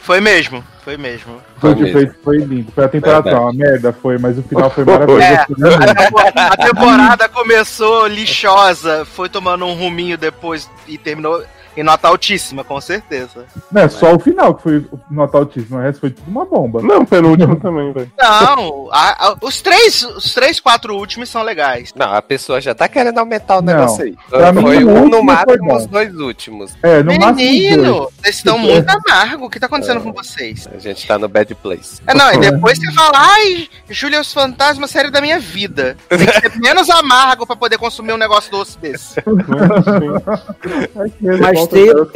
[0.00, 1.36] Foi mesmo, foi mesmo.
[1.58, 2.70] Foi, Foi foi, foi lindo.
[2.72, 3.44] Foi a temporada Verdade.
[3.44, 5.22] uma merda, foi, mas o final foi maravilhoso.
[5.22, 5.44] É.
[5.56, 6.18] Mesmo.
[6.36, 11.42] A temporada começou lixosa, foi tomando um ruminho depois e terminou
[11.78, 13.44] em nota altíssima, com certeza.
[13.70, 16.80] Não, é só o final que foi nota altíssima, o resto foi tudo uma bomba.
[16.82, 18.10] Não, penúltimo também, velho.
[18.18, 21.92] Não, a- a- os três, os três, quatro últimos são legais.
[21.94, 23.74] Não, a pessoa já tá querendo aumentar o Não.
[23.74, 24.16] negócio aí.
[24.28, 26.74] Pra mim, foi o um último no foi máximo os dois últimos.
[26.82, 29.46] É, no Menino, vocês estão muito amargos.
[29.46, 30.68] O que tá acontecendo com vocês?
[30.74, 32.00] A gente tá no bad place.
[32.06, 35.96] É, não, e depois você fala, ai, Júlia os Fantasmas, série da minha vida.
[36.08, 39.20] Tem que ser menos amargo pra poder consumir um negócio doce desse.
[39.22, 39.22] Que
[41.40, 42.06] Mas Taylor.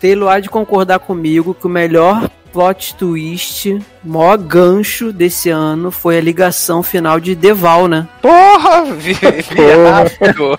[0.00, 6.18] Taylor, há de concordar comigo que o melhor plot twist, maior gancho desse ano foi
[6.18, 8.08] a ligação final de Deval, né?
[8.20, 10.58] Porra, vi- viado.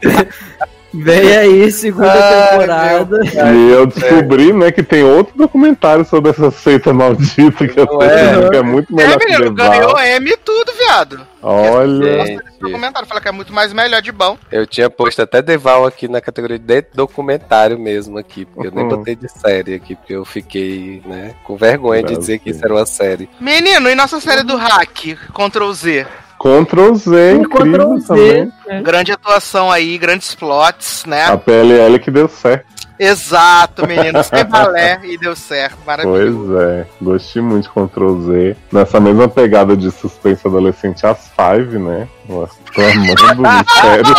[0.92, 3.20] Vem aí, segunda Ai, temporada.
[3.24, 7.98] E eu descobri, né, que tem outro documentário sobre essa seita maldita que eu tô
[7.98, 8.50] Não é?
[8.50, 11.20] que é muito melhor É, que menino, ganhou M e tudo, viado.
[11.42, 14.36] Olha, Gente, Documentário, fala que é muito mais melhor de bom.
[14.52, 18.82] eu tinha posto até Deval aqui na categoria de documentário mesmo aqui, porque eu nem
[18.84, 18.90] Uhum.
[18.90, 22.74] botei de série aqui, porque eu fiquei, né, com vergonha de dizer que isso era
[22.74, 23.30] uma série.
[23.40, 26.06] Menino, e nossa série do hack, Ctrl Z?
[26.40, 28.06] Ctrl Z, incrível Ctrl Z.
[28.06, 28.82] também.
[28.82, 31.26] Grande atuação aí, grandes plots, né?
[31.26, 32.64] A PLL que deu certo.
[32.98, 34.22] Exato, menino.
[34.22, 35.78] Sem balé e deu certo.
[35.86, 36.48] Maravilhoso.
[36.48, 38.56] Pois é, gostei muito de Ctrl Z.
[38.72, 42.08] Nessa mesma pegada de suspense adolescente, as Five, né?
[42.28, 44.14] Nossa, tô amando o mistério.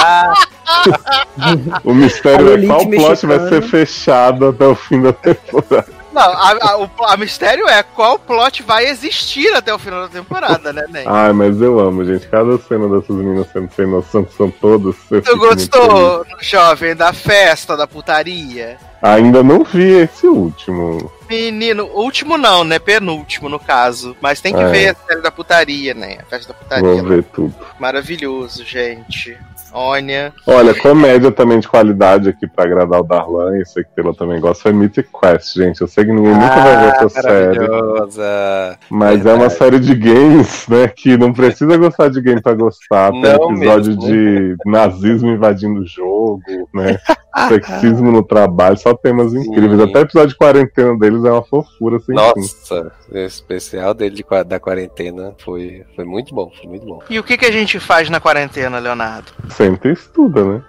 [1.84, 3.50] o mistério é qual plot vai mexicano.
[3.50, 6.01] ser fechado até o fim da temporada.
[6.12, 10.10] Não, a, a- o a mistério é qual plot vai existir até o final da
[10.10, 11.04] temporada, né, Nen?
[11.08, 12.28] Ai, mas eu amo, gente.
[12.28, 14.96] Cada cena dessas meninas sendo sem noção, que são todas.
[15.08, 18.78] Tu gostou, jovem, da festa, da putaria?
[19.02, 21.12] Ainda não vi esse último.
[21.28, 22.78] Menino, último não, né?
[22.78, 24.16] Penúltimo, no caso.
[24.22, 24.68] Mas tem que É.
[24.68, 26.18] ver a série da putaria, né?
[26.22, 26.84] A festa da putaria.
[26.88, 27.56] Vou ver tudo.
[27.80, 29.36] Maravilhoso, gente.
[29.74, 30.34] Olha.
[30.48, 33.58] Olha, comédia também de qualidade aqui pra agradar o Darlan.
[33.60, 34.64] Isso aqui que ela também gosta.
[34.64, 35.82] Foi Mythic Quest, gente.
[35.82, 37.60] Eu sei que ninguém nunca vai ver essa série.
[37.60, 38.78] maravilhosa.
[38.90, 39.54] Mas é uma Verdade.
[39.54, 40.88] série de games, né?
[40.88, 43.12] Que não precisa gostar de game pra gostar.
[43.12, 44.02] Tem Não episódio mesmo.
[44.08, 46.42] de nazismo invadindo o jogo,
[46.74, 46.98] né?
[47.48, 49.82] Sexismo no trabalho, só temas incríveis.
[49.82, 49.90] Sim.
[49.90, 52.14] Até o episódio de quarentena deles é uma fofura, assim.
[52.14, 57.02] Nossa, o especial dele de da quarentena foi, foi muito bom, foi muito bom.
[57.10, 59.32] E o que, que a gente faz na quarentena, Leonardo?
[59.50, 60.64] Sempre estuda, né?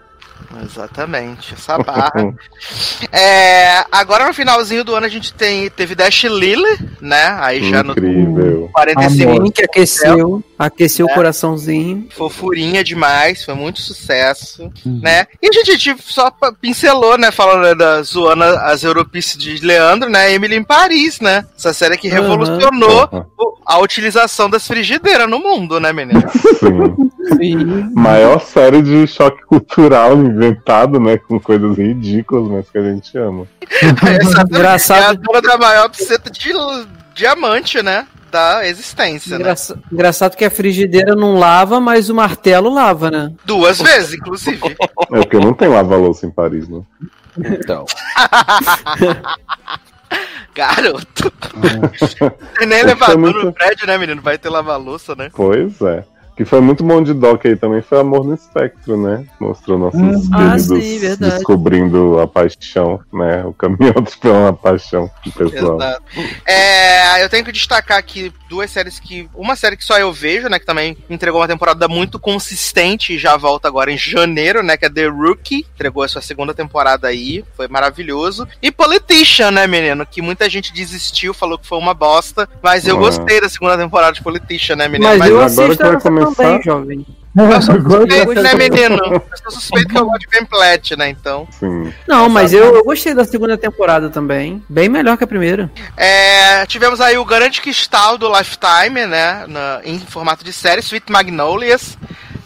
[0.65, 2.13] Exatamente, essa barra.
[3.11, 7.37] É, agora no finalzinho do ano a gente tem, teve Dash Lily, né?
[7.41, 8.71] Aí já no Incrível.
[8.73, 12.07] 45 Sim, que aqueceu, aqueceu o coraçãozinho.
[12.11, 15.27] fofurinha demais, foi muito sucesso, né?
[15.43, 20.33] E a gente tipo, só pincelou, né, falando da zoando as europices de Leandro, né?
[20.33, 21.45] Emily em Paris, né?
[21.57, 23.09] Essa série que revolucionou
[23.39, 26.23] o- a utilização das frigideiras no mundo, né, menino?
[26.59, 27.11] Sim.
[27.37, 27.91] Sim.
[27.95, 31.17] Maior série de choque cultural inventado, né?
[31.19, 33.47] Com coisas ridículas, mas que a gente ama.
[34.21, 35.03] Essa Engraçado.
[35.03, 36.53] é a dona da maior pseta de
[37.15, 38.07] diamante, né?
[38.31, 39.37] Da existência, né?
[39.43, 43.31] Engraça- Engraçado que a frigideira não lava, mas o martelo lava, né?
[43.45, 44.59] Duas vezes, inclusive.
[45.13, 46.81] É porque não tem lava-louça em Paris, né?
[47.39, 47.85] Então,
[50.55, 51.33] Garoto.
[52.59, 54.21] Tem nem Foi elevador muito- no prédio, né, menino?
[54.21, 55.31] Vai ter lava-louça, né?
[55.33, 56.05] Pois é.
[56.35, 59.25] Que foi muito bom de doc aí também foi Amor no Espectro, né?
[59.39, 60.01] Mostrou nossos
[60.33, 61.35] Ah, queridos sim, verdade.
[61.35, 63.45] descobrindo a paixão, né?
[63.45, 65.77] O caminho atropelando a paixão do pessoal.
[65.77, 66.03] Exato.
[66.47, 69.29] É, eu tenho que destacar aqui duas séries que.
[69.35, 70.59] Uma série que só eu vejo, né?
[70.59, 74.77] Que também entregou uma temporada muito consistente e já volta agora em janeiro, né?
[74.79, 75.67] Que é The Rookie.
[75.75, 77.45] Entregou a sua segunda temporada aí.
[77.55, 78.49] Foi maravilhoso.
[78.63, 80.07] E Politician, né, menino?
[80.07, 82.49] Que muita gente desistiu, falou que foi uma bosta.
[82.63, 83.01] Mas eu Ah.
[83.01, 85.11] gostei da segunda temporada de Politician, né, menino?
[85.19, 87.07] Mas, eu agora assisto que vai essa começar- também, jovem.
[87.35, 88.99] Eu sou suspeito, né, menino?
[89.07, 91.09] Eu sou suspeito que eu gosto de template, né?
[91.09, 91.49] Então.
[91.59, 91.91] Sim.
[92.07, 94.63] Não, mas eu, eu gostei da segunda temporada também.
[94.69, 95.71] Bem melhor que a primeira.
[95.97, 99.47] É, tivemos aí o Grande Cristal do Lifetime, né?
[99.49, 101.97] na- em formato de série, Sweet Magnolias,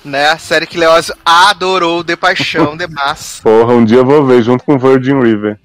[0.06, 0.28] né?
[0.30, 3.40] A série que Leózio adorou de paixão demais.
[3.44, 5.58] Porra, um dia eu vou ver junto com Virgin River.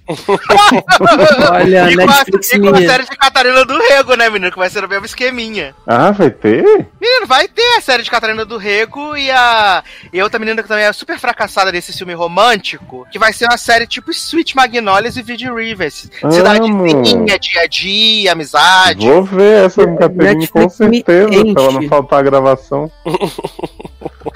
[1.50, 4.50] Olha, e com, a, e com a série de Catarina do Rego, né, menino?
[4.50, 5.74] Que vai ser o mesmo esqueminha.
[5.86, 6.62] Ah, vai ter?
[7.00, 9.82] Menino, vai ter a série de Catarina do Rego e a.
[10.12, 13.56] E outra menina que também é super fracassada nesse filme romântico, que vai ser uma
[13.56, 16.10] série tipo Sweet Magnolias e Virgin Rivers.
[16.30, 19.06] Cidadezinha, dia a dia, amizade.
[19.06, 22.90] Vou ver essa Caterine com certeza, pra ela não faltar a gravação.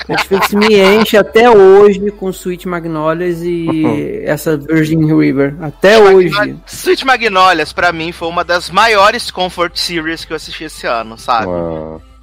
[0.09, 5.55] Netflix me enche até hoje com Sweet Magnolias e essa Virgin River.
[5.61, 6.57] Até hoje.
[6.67, 11.19] Sweet Magnolias, pra mim, foi uma das maiores comfort series que eu assisti esse ano,
[11.19, 11.51] sabe?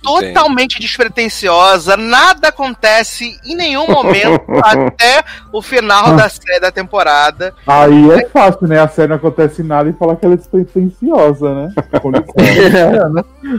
[0.03, 7.53] Totalmente despretensiosa, nada acontece em nenhum momento até o final da série da temporada.
[7.65, 8.79] Aí é fácil, né?
[8.79, 11.73] A série não acontece nada e falar que ela é despretensiosa, né?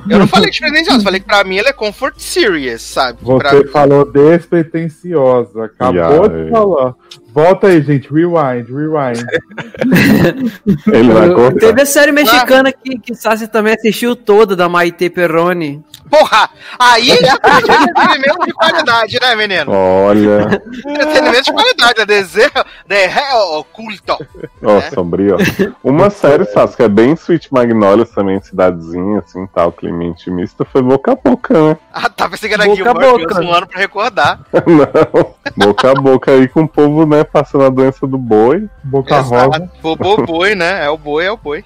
[0.09, 3.19] Eu não falei despretensiosa, falei que pra mim ela é comfort series, sabe?
[3.25, 5.65] Pra Você mim- falou despretensiosa.
[5.65, 6.95] Acabou E de falar.
[7.35, 8.09] Volta aí, gente.
[8.13, 9.25] Rewind, rewind.
[10.93, 11.59] ele vai cortar.
[11.59, 15.83] Teve a série mexicana que, que Sassi também assistiu toda, da Maite Perrone.
[16.19, 16.49] Porra!
[16.79, 19.73] Aí é entretenimento de qualidade, né, menino?
[19.73, 22.51] Olha, Entretenimento de qualidade, é desejo
[22.87, 24.17] de réu oculto.
[24.63, 24.91] ó, É.
[24.91, 25.37] sombrio.
[25.37, 25.73] ó.
[25.89, 30.83] Uma série, Sassi, que é bem Sweet Magnolias também, cidadezinha, assim, tal, clima intimista, foi
[30.83, 31.77] Boca a Boca, né?
[31.93, 33.41] Ah, tá pensando que era Boca a Gilmore boca.
[33.43, 34.41] Um ano pra recordar.
[35.57, 38.69] Não, boca a boca aí com o povo, né, passando a doença do boi.
[38.83, 39.71] Boca rosa.
[39.83, 40.85] Bobo boi, né?
[40.85, 41.65] É o boi, é o boi.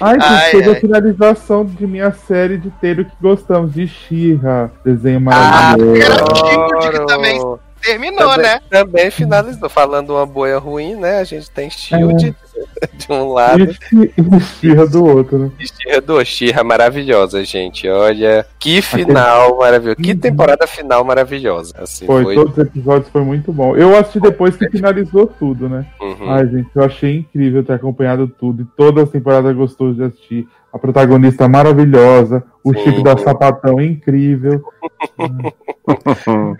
[0.00, 0.76] Ai, gente, Ai, teve ai.
[0.76, 4.70] a finalização de minha série de Taylor que gostamos, de She-Ra.
[4.84, 6.90] Desenho Ah, maravilhoso.
[6.90, 7.40] que também
[7.82, 8.60] terminou, também, né?
[8.70, 9.68] também finalizou.
[9.68, 11.18] Falando uma boia ruim, né?
[11.18, 12.34] A gente tem Shield
[12.96, 15.50] de um lado E She-Ra do outro, né?
[15.58, 17.88] Shira do Shira maravilhosa, gente.
[17.88, 19.96] Olha, que final maravilhoso.
[19.96, 21.74] Que temporada final maravilhosa.
[21.78, 22.34] Assim, Foi, foi.
[22.34, 23.76] todos os episódios foi muito bom.
[23.76, 25.84] Eu assisti depois que finalizou tudo, né?
[26.00, 26.30] Uhum.
[26.30, 28.62] Ai, gente, eu achei incrível ter acompanhado tudo.
[28.62, 30.48] E toda a temporada gostoso de assistir.
[30.74, 32.42] A protagonista maravilhosa.
[32.64, 32.82] O Sim.
[32.82, 34.64] Chico da Sapatão incrível.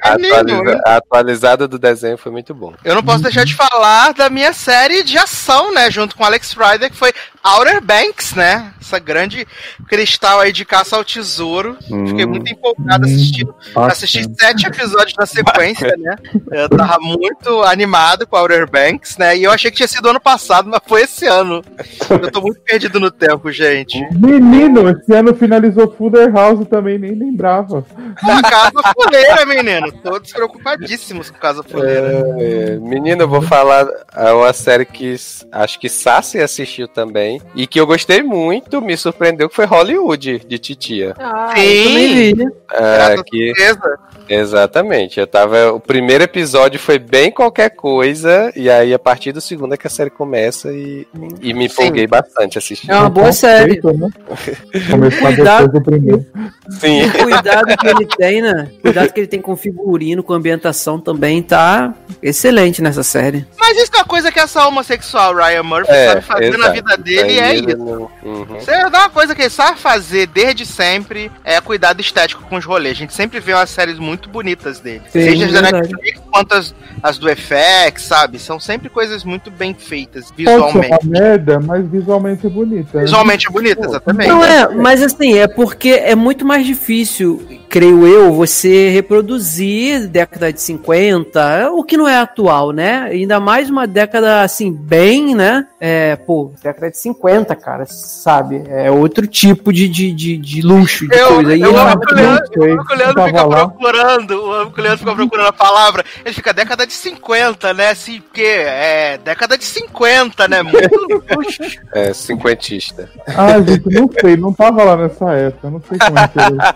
[0.02, 2.74] Atualiza- a atualizada do desenho foi muito bom.
[2.84, 5.90] Eu não posso deixar de falar da minha série de ação, né?
[5.90, 7.12] Junto com Alex Rider, que foi
[7.42, 8.72] Outer Banks, né?
[8.80, 9.46] Essa grande
[9.88, 11.76] cristal aí de caça ao tesouro.
[11.80, 12.28] Fiquei Hum.
[12.30, 13.54] muito empolgado assistindo.
[13.74, 16.16] Assisti sete episódios na sequência, né?
[16.52, 19.36] Eu tava muito animado com Outer Banks, né?
[19.38, 21.62] E eu achei que tinha sido ano passado, mas foi esse ano.
[22.10, 24.03] Eu tô muito perdido no tempo, gente.
[24.12, 27.84] Menino, esse ano finalizou Fuller House também, nem lembrava.
[28.22, 29.92] A Casa Fuleira, menino.
[30.02, 32.24] Todos preocupadíssimos com Casa Fuleira.
[32.38, 35.14] É, menino, eu vou falar é uma série que
[35.50, 37.40] acho que Sassi assistiu também.
[37.54, 41.14] E que eu gostei muito, me surpreendeu, que foi Hollywood, de Titia.
[41.18, 42.34] Ah, Sim.
[42.34, 42.46] né?
[42.72, 43.98] É, Com que, certeza.
[44.28, 45.20] exatamente.
[45.20, 45.72] Eu tava.
[45.72, 49.86] O primeiro episódio foi bem qualquer coisa, e aí a partir do segundo é que
[49.86, 51.06] a série começa e,
[51.40, 52.90] e me empolguei bastante assistindo.
[52.90, 53.80] É uma boa série.
[53.96, 54.08] Né?
[54.90, 55.66] Começar Cuidado.
[55.68, 56.26] depois do primeiro.
[56.70, 57.04] Sim.
[57.04, 58.70] O cuidado que ele tem, né?
[58.78, 63.46] O cuidado que ele tem com figurino, com ambientação também tá excelente nessa série.
[63.58, 66.72] Mas isso é uma coisa que essa homossexual Ryan Murphy É, sabe fazer na exato.
[66.72, 68.10] vida dele é isso.
[68.22, 68.44] Uhum.
[68.60, 72.64] Você é uma coisa que ele sabe fazer desde sempre é cuidado estético com os
[72.64, 72.96] rolês.
[72.96, 75.02] A gente sempre vê umas séries muito bonitas dele.
[75.10, 75.88] Sim, Seja as da verdade.
[75.92, 78.38] Netflix quanto as, as do FX, sabe?
[78.38, 80.88] São sempre coisas muito bem feitas Pode ser visualmente.
[81.06, 82.98] uma merda, mas visualmente é bonita.
[82.98, 83.04] né?
[83.04, 84.28] Visualmente é bonita, exatamente.
[84.28, 90.52] Não é, mas assim, é porque é muito mais difícil, creio eu, você reproduzir década
[90.52, 93.08] de 50, o que não é atual, né?
[93.10, 95.66] Ainda mais uma década assim, bem, né?
[95.80, 98.62] É, pô, década de 50, cara, sabe?
[98.68, 101.56] É outro tipo de, de, de, de luxo, de Eu, coisa.
[101.56, 103.68] E eu amo que o Leandro, sei, eu amo que o Leandro fica lá.
[103.68, 106.04] procurando, eu amo que o Leandro fica procurando a palavra.
[106.24, 107.90] Ele fica década de 50, né?
[107.90, 110.62] Assim, porque é década de 50, né?
[110.62, 111.06] Muito
[111.36, 111.62] luxo.
[111.92, 113.10] É, cinquentista.
[113.26, 116.74] Ah, gente, não sei, não tava lá nessa época, não sei como é que era.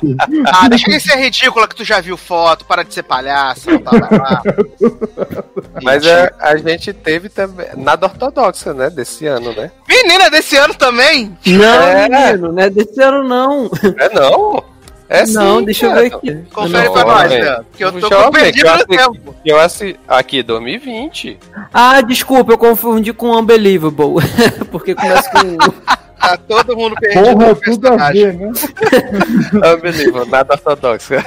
[0.61, 3.79] Ah, deixa de ser ridícula que tu já viu foto, para de ser palhaço, não
[3.81, 4.43] tava lá.
[5.83, 7.67] Mas a, a gente teve também.
[7.77, 8.91] Nada ortodoxa, né?
[8.91, 9.71] Desse ano, né?
[9.89, 11.37] Menina desse ano também.
[11.47, 12.09] Não, É.
[12.09, 13.71] menino, não é desse ano, não.
[13.99, 14.65] É não?
[15.09, 15.33] É sim.
[15.35, 16.35] não, deixa eu ver aqui.
[16.53, 17.61] Confere Não, pra nós, né?
[17.73, 19.35] Que eu tô Jovem, perdido eu no tempo.
[19.45, 19.97] Eu assi...
[20.07, 21.39] Aqui, 2020.
[21.73, 24.17] Ah, desculpa, eu confundi com Unbelievable.
[24.71, 25.57] Porque começa com.
[26.21, 28.23] Tá todo mundo perdido Porra, no tudo a personagem.
[28.23, 28.53] ver, né?
[29.75, 31.15] Unbelievable, nada ortodoxo.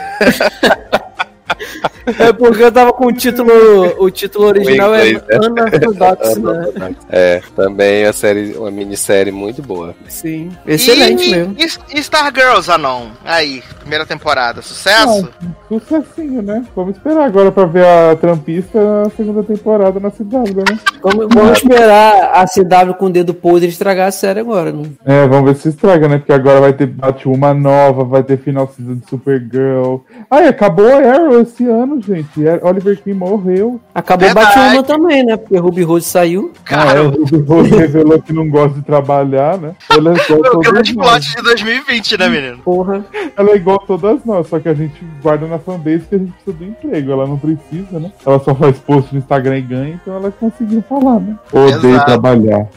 [2.20, 3.52] É porque eu tava com o título.
[4.00, 5.48] O título original é inglês, né?
[5.48, 6.38] Unorthodox,
[6.74, 6.96] né?
[7.10, 9.96] É, também a série, uma minissérie muito boa.
[10.08, 10.52] Sim.
[10.66, 11.56] Excelente e, mesmo.
[11.58, 13.10] E, e Star Girls, Anon?
[13.24, 15.30] Aí, primeira temporada, sucesso?
[15.68, 16.66] Sucessinho, né?
[16.76, 20.64] Vamos esperar agora pra ver a Trampista na segunda temporada na cidade, né?
[21.02, 24.90] Vamos, vamos esperar a CW com o dedo podre estragar a série agora, né?
[25.06, 26.18] É, vamos ver se estraga, né?
[26.18, 29.98] Porque agora vai ter Batwoman nova, vai ter final season de Supergirl.
[30.30, 32.48] Ai, acabou a Arrow esse ano, gente.
[32.48, 33.82] É, Oliver Queen morreu.
[33.94, 34.56] Acabou o Verdade.
[34.56, 35.38] Batwoman também, né?
[35.38, 36.52] Porque Ruby Rose saiu.
[36.64, 39.76] Cara, ah, é, o Ruby Rose revelou que não gosta de trabalhar, né?
[39.90, 41.08] Ela é igual todas grande nós.
[41.08, 42.58] plot de 2020, né, menino?
[42.60, 43.06] Porra.
[43.36, 46.32] Ela é igual todas nós, só que a gente guarda na fanbase que a gente
[46.32, 47.12] precisa do emprego.
[47.12, 48.12] Ela não precisa, né?
[48.26, 51.36] Ela só faz post no Instagram e ganha, então ela conseguiu falar, né?
[51.52, 52.06] Odeio Exato.
[52.06, 52.68] trabalhar.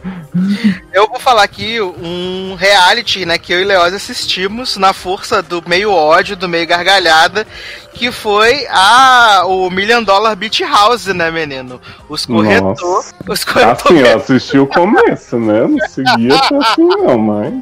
[0.93, 5.63] Eu vou falar aqui um reality, né, que eu e Leoz assistimos na força do
[5.67, 7.47] meio ódio, do meio gargalhada,
[7.95, 11.81] que foi a o Million Dollar Beach House, né, menino?
[12.09, 13.15] Os corretor, Nossa.
[13.27, 13.73] os corretor.
[13.73, 15.61] Assim, eu assisti o começo, né?
[15.61, 17.55] Eu não seguia até assim, não, mas.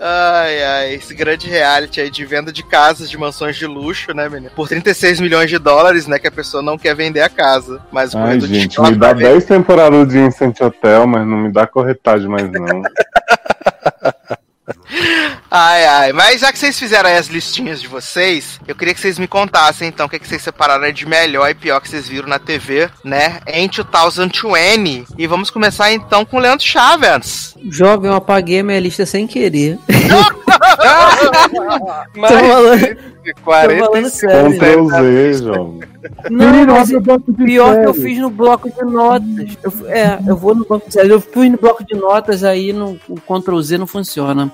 [0.00, 4.28] Ai, ai, esse grande reality aí de venda de casas, de mansões de luxo, né,
[4.28, 4.50] menino?
[4.54, 7.80] Por 36 milhões de dólares, né, que a pessoa não quer vender a casa.
[7.90, 9.32] Mas o Ai, gente, me dá vai vender.
[9.32, 12.82] 10 temporadas de Incent Hotel, mas não me dá corretagem mais, não.
[15.50, 16.12] Ai, ai.
[16.12, 19.26] Mas já que vocês fizeram aí as listinhas de vocês, eu queria que vocês me
[19.26, 22.28] contassem, então, o que, é que vocês separaram de melhor e pior que vocês viram
[22.28, 23.40] na TV, né?
[23.46, 25.06] Em 2020.
[25.16, 27.54] E vamos começar, então, com o Leandro Chaves.
[27.70, 29.78] Jovem, eu apaguei a minha lista sem querer.
[32.16, 32.96] Mas, Tô falando-
[33.34, 34.58] Tô 40 falando sério.
[34.58, 35.80] Ctrl Z, João.
[36.30, 37.00] Não, mas de
[37.44, 39.56] pior que eu fiz no bloco de notas.
[39.62, 41.10] Eu, é, eu vou no banco de séries.
[41.10, 44.50] Eu fui no bloco de notas, aí no, o Ctrl Z não funciona.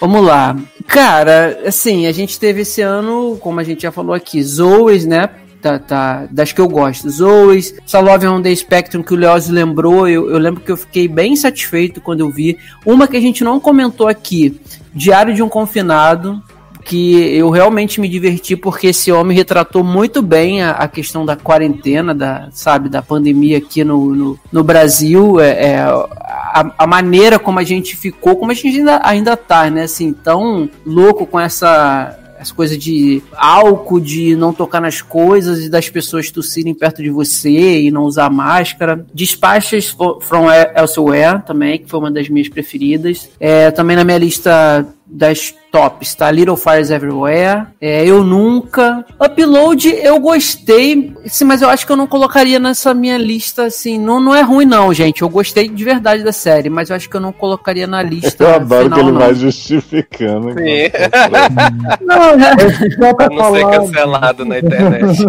[0.00, 0.56] Vamos lá.
[0.86, 5.28] Cara, assim, a gente teve esse ano, como a gente já falou aqui, Zoes, né?
[5.64, 7.08] Tá, tá, das que eu gosto.
[7.08, 10.76] Zoes, essa Love on the Spectrum que o Leoz lembrou, eu, eu lembro que eu
[10.76, 12.58] fiquei bem satisfeito quando eu vi.
[12.84, 14.60] Uma que a gente não comentou aqui,
[14.94, 16.42] Diário de um Confinado,
[16.84, 21.34] que eu realmente me diverti porque esse homem retratou muito bem a, a questão da
[21.34, 27.38] quarentena, da, sabe, da pandemia aqui no, no, no Brasil, é, é, a, a maneira
[27.38, 31.40] como a gente ficou, como a gente ainda, ainda tá, né, assim, tão louco com
[31.40, 37.02] essa as coisas de álcool, de não tocar nas coisas e das pessoas tossirem perto
[37.02, 39.04] de você e não usar máscara.
[39.12, 43.28] Dispatches from Elsewhere também, que foi uma das minhas preferidas.
[43.40, 46.30] É, também na minha lista das tops, tá?
[46.30, 49.04] Little Fires Everywhere, é, Eu Nunca.
[49.20, 53.98] Upload eu gostei, sim, mas eu acho que eu não colocaria nessa minha lista, assim,
[53.98, 57.08] não, não é ruim não, gente, eu gostei de verdade da série, mas eu acho
[57.08, 59.20] que eu não colocaria na lista Eu adoro final, que ele não.
[59.20, 60.50] vai justificando.
[60.50, 60.54] Sim.
[62.04, 65.24] Não, é- pra Pra não ser cancelado na internet.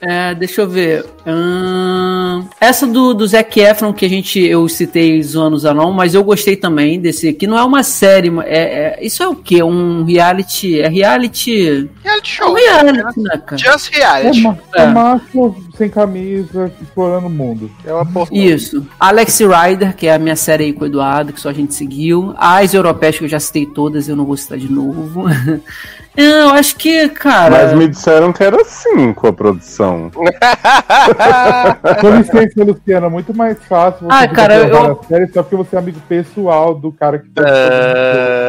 [0.00, 1.04] É, deixa eu ver.
[1.26, 6.22] Ahn, essa do, do Zac Efron que a gente eu citei zoando Zanon, mas eu
[6.22, 7.46] gostei também desse aqui.
[7.46, 9.62] Não é uma série, é, é- isso é o quê?
[9.62, 10.78] Um reality?
[10.80, 11.88] É reality?
[12.04, 12.54] Reality É um show.
[12.54, 13.56] reality, né, cara?
[13.56, 14.40] Just É, reality.
[14.42, 14.82] ma É.
[14.82, 17.70] é macho sem camisa, explorando o mundo.
[17.84, 18.28] É uma porra.
[18.32, 18.86] Isso.
[19.00, 21.74] Alex Rider, que é a minha série aí com o Eduardo, que só a gente
[21.74, 22.34] seguiu.
[22.36, 25.24] As europeias que eu já citei todas, eu não vou citar de novo.
[26.16, 27.50] É, eu acho que, cara.
[27.50, 30.10] Mas me disseram que era cinco a produção.
[32.00, 35.78] Com licença, Luciana, muito mais fácil você Ah, cara, eu- série só porque você é
[35.78, 37.42] amigo pessoal do cara que tá.
[37.46, 38.48] É,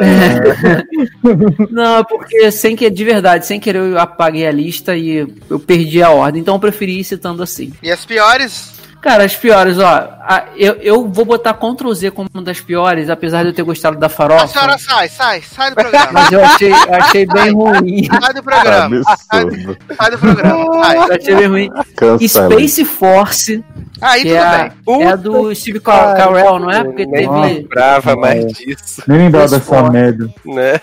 [1.69, 5.60] Não, é porque sem que de verdade, sem querer eu apaguei a lista e eu
[5.60, 7.73] perdi a ordem, então eu preferi ir citando assim.
[7.84, 8.77] E as piores?
[9.02, 13.10] Cara, as piores, ó, a- eu, eu vou botar Ctrl Z como uma das piores,
[13.10, 14.48] apesar de eu ter gostado da A farofa.
[14.48, 16.10] senhora sai, sai, sai do programa.
[16.11, 18.03] Mas eu achei, eu achei bem ruim.
[18.22, 19.03] Sai do programa.
[19.03, 19.78] Sai, Absurdo.
[19.98, 20.84] sai do programa.
[20.84, 20.98] Sai.
[20.98, 21.69] Eu achei bem ruim.
[21.95, 22.52] Cancela.
[22.52, 23.64] Space Force,
[24.02, 25.03] Aí que tudo é, a, bem.
[25.03, 26.84] é a do Steve Car- Carell, não é?
[26.84, 30.30] Porque nem teve lembrava mais disso, Nem lembrava dessa merda.
[30.45, 30.80] né?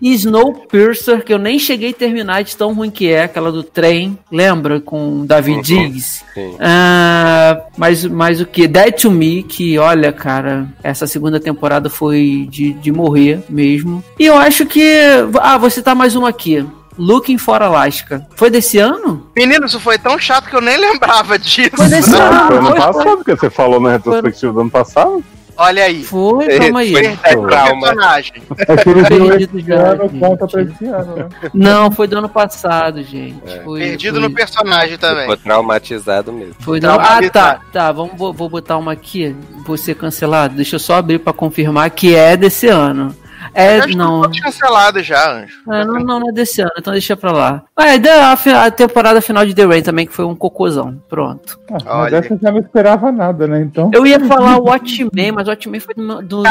[0.00, 4.18] Snowpiercer, que eu nem cheguei a terminar de tão ruim que é, aquela do trem,
[4.30, 4.80] lembra?
[4.80, 5.62] Com David Uhum.
[5.62, 6.24] Diggs.
[6.34, 6.56] Sim.
[6.60, 8.66] Ah, mas, mas o que?
[8.66, 14.02] Dead to Me, que olha, cara, essa segunda temporada foi de, de morrer mesmo.
[14.18, 15.00] E eu acho que.
[15.40, 16.64] Ah, vou citar mais uma aqui.
[16.98, 18.26] Looking for Alaska.
[18.36, 19.26] Foi desse ano?
[19.36, 21.70] Menino, isso foi tão chato que eu nem lembrava disso.
[21.74, 22.54] Foi desse Foi ano.
[22.54, 25.24] ano Foi, passado, porque você falou na retrospectiva do ano passado?
[25.62, 26.02] Olha aí.
[26.04, 26.92] foi, calma aí.
[26.92, 28.32] Foi É personagem.
[28.58, 30.18] É Perdido esse já, ano, gente.
[30.20, 31.28] conta pra esse ano, né?
[31.54, 33.40] Não, foi do ano passado, gente.
[33.64, 35.20] Foi, Perdido foi- no personagem também.
[35.22, 36.54] Ficou traumatizado mesmo.
[36.58, 37.00] Foi Tá, do...
[37.00, 37.30] Ah, tá.
[37.30, 37.60] tá.
[37.72, 39.34] Tá, vamos, vou, vou botar uma aqui.
[39.66, 40.54] Vou ser cancelado.
[40.56, 43.14] Deixa eu só abrir pra confirmar que é desse ano.
[43.54, 44.22] É, não.
[44.22, 45.54] todos cancelados já, Anjo.
[45.70, 47.62] É, não, não, não é desse ano, então deixa pra lá.
[47.76, 51.00] Ah, é da- a, a temporada final de The Rain também, que foi um cocôzão.
[51.08, 51.58] Pronto.
[51.70, 52.20] Ah, mas Olha.
[52.20, 53.60] dessa eu já não esperava nada, né?
[53.60, 53.90] Então.
[53.92, 56.42] Eu ia falar o Watchmen, mas o Watchmen foi do, do-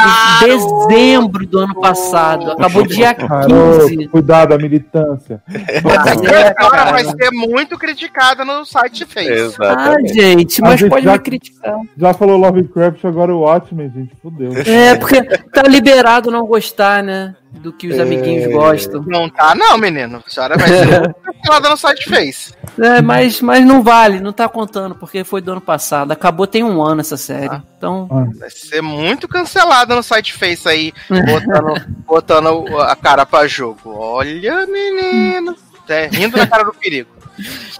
[0.41, 2.51] dezembro do ano passado.
[2.51, 3.27] Acabou dia 15.
[3.27, 5.41] Garoto, cuidado, a militância.
[5.71, 6.91] É, Agora cara.
[6.91, 9.55] vai ser muito criticada no site Face.
[9.61, 11.75] Ah, gente, mas gente pode já- me criticar.
[11.97, 14.11] Já falou Lovecraft, agora o Watchmen, gente.
[14.21, 14.51] Fudeu.
[14.65, 17.35] É, porque tá liberado não gostar, né?
[17.51, 19.03] Do que os amiguinhos gostam.
[19.05, 20.23] Não tá, não, menino.
[20.25, 22.53] A senhora vai ser cancelada no site Face.
[22.79, 26.11] É, mas, mas não vale, não tá contando, porque foi do ano passado.
[26.11, 27.61] Acabou tem um ano essa série.
[27.77, 28.07] Então,
[28.39, 33.93] Vai ser muito cancelada no site Face aí, botando, botando a cara pra jogo.
[33.97, 35.55] Olha, menino.
[35.87, 37.20] É, rindo na cara do perigo.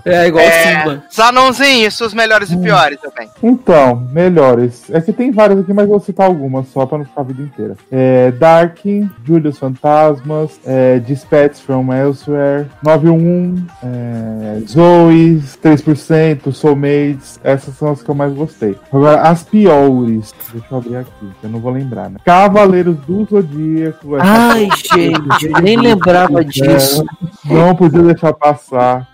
[0.06, 1.04] É igual É, Simba.
[1.14, 3.30] Zanãozinho, suas melhores e piores também.
[3.44, 4.90] Então, melhores.
[4.90, 7.42] É que tem várias aqui, mas vou citar algumas só pra não ficar a vida
[7.42, 7.76] inteira.
[7.92, 8.80] É, Dark,
[9.26, 17.40] Julius Fantasmas, é, Dispatch from Elsewhere, 91, é, Zoe, 3%, Soulmates.
[17.44, 18.76] Essas são as que eu mais gostei.
[18.92, 20.34] Agora, as piores.
[20.52, 22.18] Deixa eu abrir aqui, que eu não vou lembrar, né?
[22.26, 24.16] Cavaleiros do Zodíaco.
[24.20, 27.04] Ai, gente, eu nem lembrava disso.
[27.46, 29.08] Não podia deixar passar.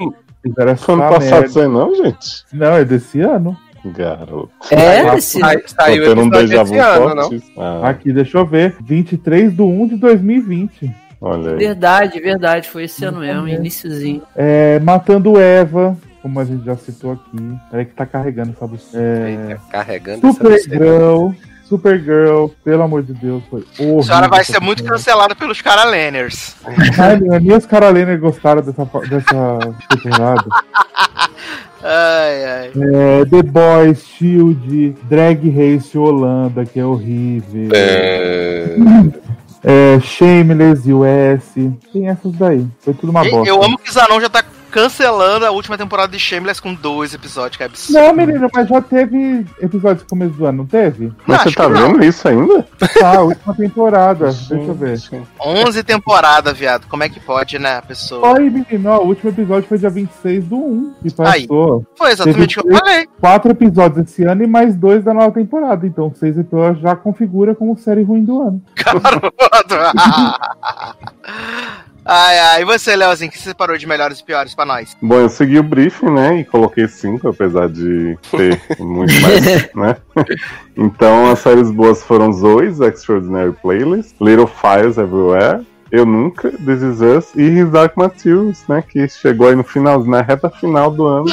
[0.49, 1.45] Fizeram essa ano passado merda.
[1.47, 2.45] isso aí, não, gente?
[2.53, 3.57] Não, é desse ano.
[3.85, 4.49] Garoto.
[4.71, 5.39] É, esse.
[5.39, 7.43] Sai- Tô Saiu tendo um déjà vu ano, forte.
[7.57, 8.75] Ah, Aqui, deixa eu ver.
[8.81, 10.91] 23 de 1 de 2020.
[11.21, 11.57] olha aí.
[11.57, 14.21] Verdade, verdade, foi esse ano mesmo, iníciozinho.
[14.35, 17.37] É, Matando Eva, como a gente já citou aqui.
[17.71, 18.77] Peraí que tá carregando, sabe?
[18.93, 21.29] É, Carregando essa Supergirl.
[21.67, 23.99] Supergirl, pelo amor de Deus, foi horrível.
[23.99, 25.61] A senhora vai ser muito cancelada pelos
[27.17, 30.45] meu, nem os Carolina gostaram dessa, dessa temporada.
[31.79, 32.71] Ai, ai.
[32.75, 37.69] É, The Boys, Shield, Drag Race Holanda, que é horrível.
[37.71, 38.75] É...
[39.63, 41.53] É, Shameless US.
[41.93, 42.65] Tem essas daí.
[42.79, 43.47] Foi tudo uma bosta.
[43.47, 44.43] Eu amo que Zanon já tá
[44.77, 47.99] cancelando a última temporada de Shameless com dois episódios, que é absurdo.
[47.99, 51.11] Não, menino, mas já teve episódio no começo do ano, não teve?
[51.25, 52.63] Mas você tá vendo isso ainda?
[52.99, 54.25] Tá, a última temporada.
[54.25, 54.99] Deixa eu ver.
[55.43, 56.85] 11 temporadas, viado.
[56.87, 58.33] Como é que pode, né, a pessoa?
[58.33, 60.93] Oi, menino, ó, o último episódio foi dia 26 do 1.
[61.01, 61.83] Que passou.
[61.97, 63.07] Foi exatamente o que eu falei.
[63.19, 65.87] Quatro episódios esse ano e mais dois da nova temporada.
[65.87, 68.61] Então, seis episódios já configura como série ruim do ano.
[68.75, 69.33] Garoto.
[72.07, 72.61] Ai, ai.
[72.61, 74.95] E você, Leozinho, que você separou de melhores e piores pra nós?
[75.01, 76.39] Bom, eu segui o briefing, né?
[76.39, 79.97] E coloquei cinco, apesar de ter muito mais, né?
[80.75, 87.01] Então, as séries boas foram Zoe's Extraordinary Playlist, Little Fires Everywhere, Eu Nunca, This Is
[87.01, 88.81] Us e His Dark Materials, né?
[88.81, 91.25] Que chegou aí no final, na reta final do ano,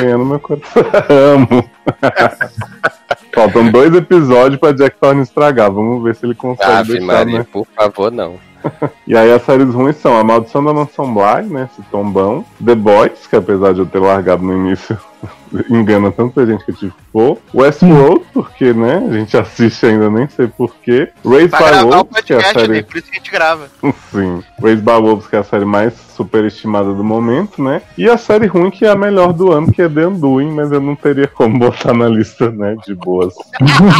[0.00, 0.82] ganhando meu coração.
[1.10, 1.70] Amo!
[3.34, 5.70] Faltam dois episódios pra Jack Thorne estragar.
[5.70, 7.46] Vamos ver se ele consegue Ave deixar, Maria, né?
[7.52, 8.47] por favor, não.
[9.06, 11.68] E aí as séries ruins são A Maldição da Mansão Bly, né?
[11.72, 12.44] Esse tombão.
[12.62, 14.98] The Boys, que apesar de eu ter largado no início,
[15.70, 17.38] engana tanta gente que eu tive que pôr.
[17.54, 19.02] Westworld, porque, né?
[19.08, 21.08] A gente assiste ainda, nem sei porquê.
[21.24, 22.52] Raised Pra by Wolves, que é a né?
[22.52, 22.82] série...
[22.82, 23.68] Por isso que a gente grava.
[24.12, 24.42] Sim.
[24.62, 27.80] Raised by Wolves, que é a série mais superestimada do momento, né?
[27.96, 30.70] E a série ruim, que é a melhor do ano, que é The Undoing, mas
[30.70, 32.76] eu não teria como botar na lista, né?
[32.86, 33.34] De boas.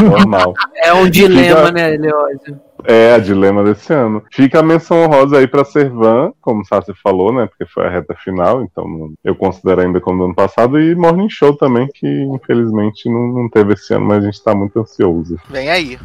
[0.02, 0.52] Normal.
[0.82, 2.60] É um dilema, Fica- né, Leózio?
[2.84, 4.22] É, a dilema desse ano.
[4.32, 7.46] Fica a menção honrosa aí pra Servan, como o Sassi falou, né?
[7.46, 10.80] Porque foi a reta final, então eu considero ainda como do ano passado.
[10.80, 14.54] E Morning Show também, que infelizmente não, não teve esse ano, mas a gente tá
[14.54, 15.38] muito ansioso.
[15.50, 15.98] Vem aí.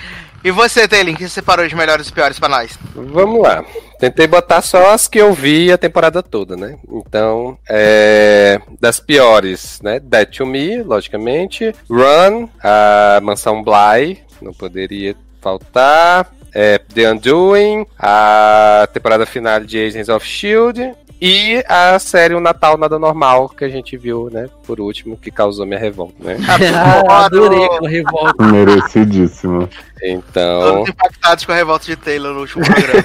[0.44, 2.78] E você, Taylor, que você separou de melhores e piores pra nós?
[2.94, 3.64] Vamos lá.
[3.98, 6.78] Tentei botar só as que eu vi a temporada toda, né?
[6.90, 8.60] Então, é...
[8.82, 10.02] das piores, né?
[10.02, 11.74] Dead to Me, logicamente.
[11.90, 16.30] Run, a Mansão Bly, não poderia faltar.
[16.54, 21.04] É, The Undoing, a temporada final de Agents of S.H.I.E.L.D.
[21.26, 24.50] E a série O Natal Nada Normal, que a gente viu, né?
[24.68, 26.38] Por último, que causou minha revolta, né?
[27.08, 28.44] Ah, adorei aquela revolta.
[28.44, 29.70] Merecidíssimo.
[30.04, 30.62] Então...
[30.62, 33.04] Todos impactados com a revolta de Taylor no último programa.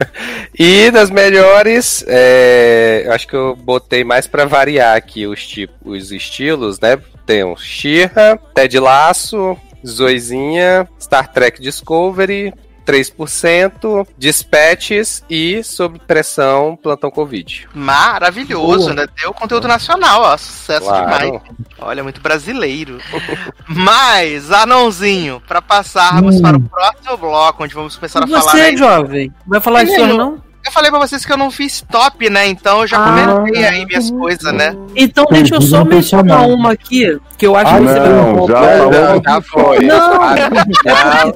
[0.58, 5.76] E das melhores, é, eu acho que eu botei mais pra variar aqui os, tipos,
[5.84, 6.98] os estilos, né?
[7.26, 9.56] Tem o She-Ra, Ted Laço,
[9.86, 12.52] Zoizinha, Star Trek Discovery,
[12.90, 17.68] 3%, Dispatches e Sob Pressão Plantão Covid.
[17.72, 18.94] Maravilhoso, Boa.
[18.94, 19.06] né?
[19.20, 20.36] Deu conteúdo nacional, ó.
[20.36, 21.04] Sucesso Claro.
[21.20, 21.42] demais.
[21.78, 22.98] Olha, muito brasileiro.
[23.68, 26.42] Mas, anãozinho, pra passarmos Hum.
[26.42, 28.42] para o próximo bloco, onde vamos começar a E falar.
[28.42, 29.32] você, jovem?
[29.46, 30.42] Vai falar isso não?
[30.64, 32.46] Eu falei pra vocês que eu não fiz top, né?
[32.46, 33.32] Então eu já Ah.
[33.34, 34.76] comentei aí minhas coisas, né?
[34.94, 38.08] Então deixa eu só Não mencionar uma aqui, que eu acho Ah, que você vai
[38.10, 38.62] não, concordar.
[38.62, 38.92] já falou.
[38.92, 39.78] Já, já foi.
[39.86, 40.22] Não.
[40.22, 41.32] Ah, não,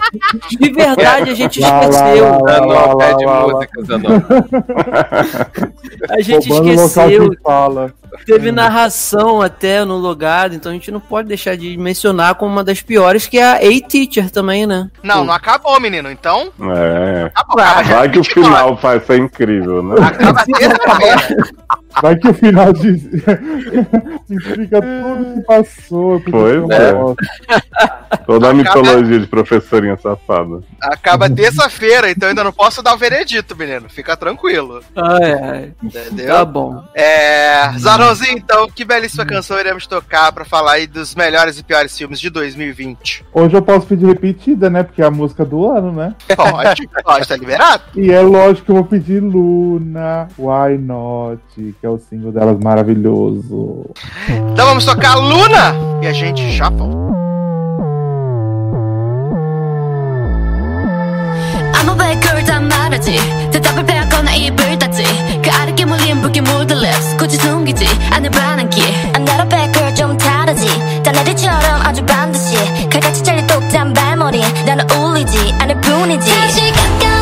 [0.60, 2.24] De verdade, a gente Lá, lá, esqueceu.
[2.24, 2.52] lá, lá.
[2.52, 3.52] Zanó, pede lá, lá.
[3.54, 4.08] música, Zanó.
[6.10, 7.30] A gente esqueceu.
[8.26, 12.62] Teve narração até no logado, então a gente não pode deixar de mencionar como uma
[12.62, 14.88] das piores, que é a A-Teacher também, né?
[15.02, 16.08] Não, não acabou, menino.
[16.10, 17.30] Então, É.
[17.34, 17.56] acabou.
[17.56, 18.34] Vai que o 29.
[18.34, 19.94] final vai ser incrível, né?
[20.18, 21.54] Terça-feira.
[22.02, 22.90] Vai que o final de...
[24.30, 26.20] explica tudo que passou.
[26.20, 26.92] Pois é.
[28.26, 30.60] Toda a Acaba- mitologia de professorinha safada.
[30.80, 33.88] Acaba terça-feira, então ainda não posso dar o veredito, menino.
[33.88, 34.80] Fica tranquilo.
[34.96, 35.72] Ai, ai.
[35.82, 36.26] Entendeu?
[36.28, 36.82] Tá bom.
[36.94, 37.72] É.
[37.78, 42.20] Zanãozinho, então, que belíssima canção iremos tocar pra falar aí dos melhores e piores filmes
[42.20, 43.24] de 2020?
[43.32, 44.82] Hoje eu posso pedir repetida, né?
[44.82, 46.14] Porque é a música do ano, né?
[46.36, 47.82] Pode, pode, tá liberado?
[47.96, 51.42] E é lógico que eu vou pedir Luna, Why Not,
[51.83, 53.85] que é o single delas maravilhoso.
[54.29, 56.97] Então vamos tocar Luna e a gente já volta.
[61.79, 63.17] 아무 발걸 다 말하지
[63.51, 65.03] 대답을 빼앗거나 입을 닫지
[65.41, 68.81] 그 아랫게 물린 붉게 물든 lips 굳이 숨기지 않을 반항기
[69.25, 70.67] 나로 발걸 좀 다르지
[71.03, 72.55] 달라리처럼 아주 반드시
[72.89, 77.12] 칼같이 잘린 똑단 발머리 나는 울리지 않을 뿐이지 다시 가까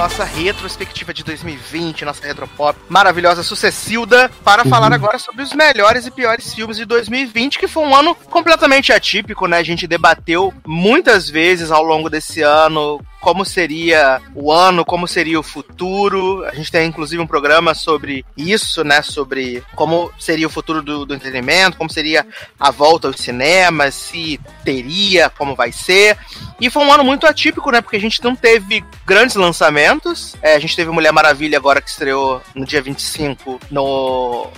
[0.00, 6.10] Nossa retrospectiva de 2020, nossa retropop maravilhosa Sucessilda, para falar agora sobre os melhores e
[6.10, 9.58] piores filmes de 2020, que foi um ano completamente atípico, né?
[9.58, 15.38] A gente debateu muitas vezes ao longo desse ano como seria o ano, como seria
[15.38, 16.44] o futuro.
[16.46, 19.02] A gente tem inclusive um programa sobre isso, né?
[19.02, 22.26] Sobre como seria o futuro do, do entretenimento, como seria
[22.58, 26.16] a volta aos cinemas, se teria, como vai ser.
[26.60, 27.80] E foi um ano muito atípico, né?
[27.80, 30.34] Porque a gente não teve grandes lançamentos.
[30.40, 34.48] É, a gente teve Mulher Maravilha agora que estreou no dia 25 no.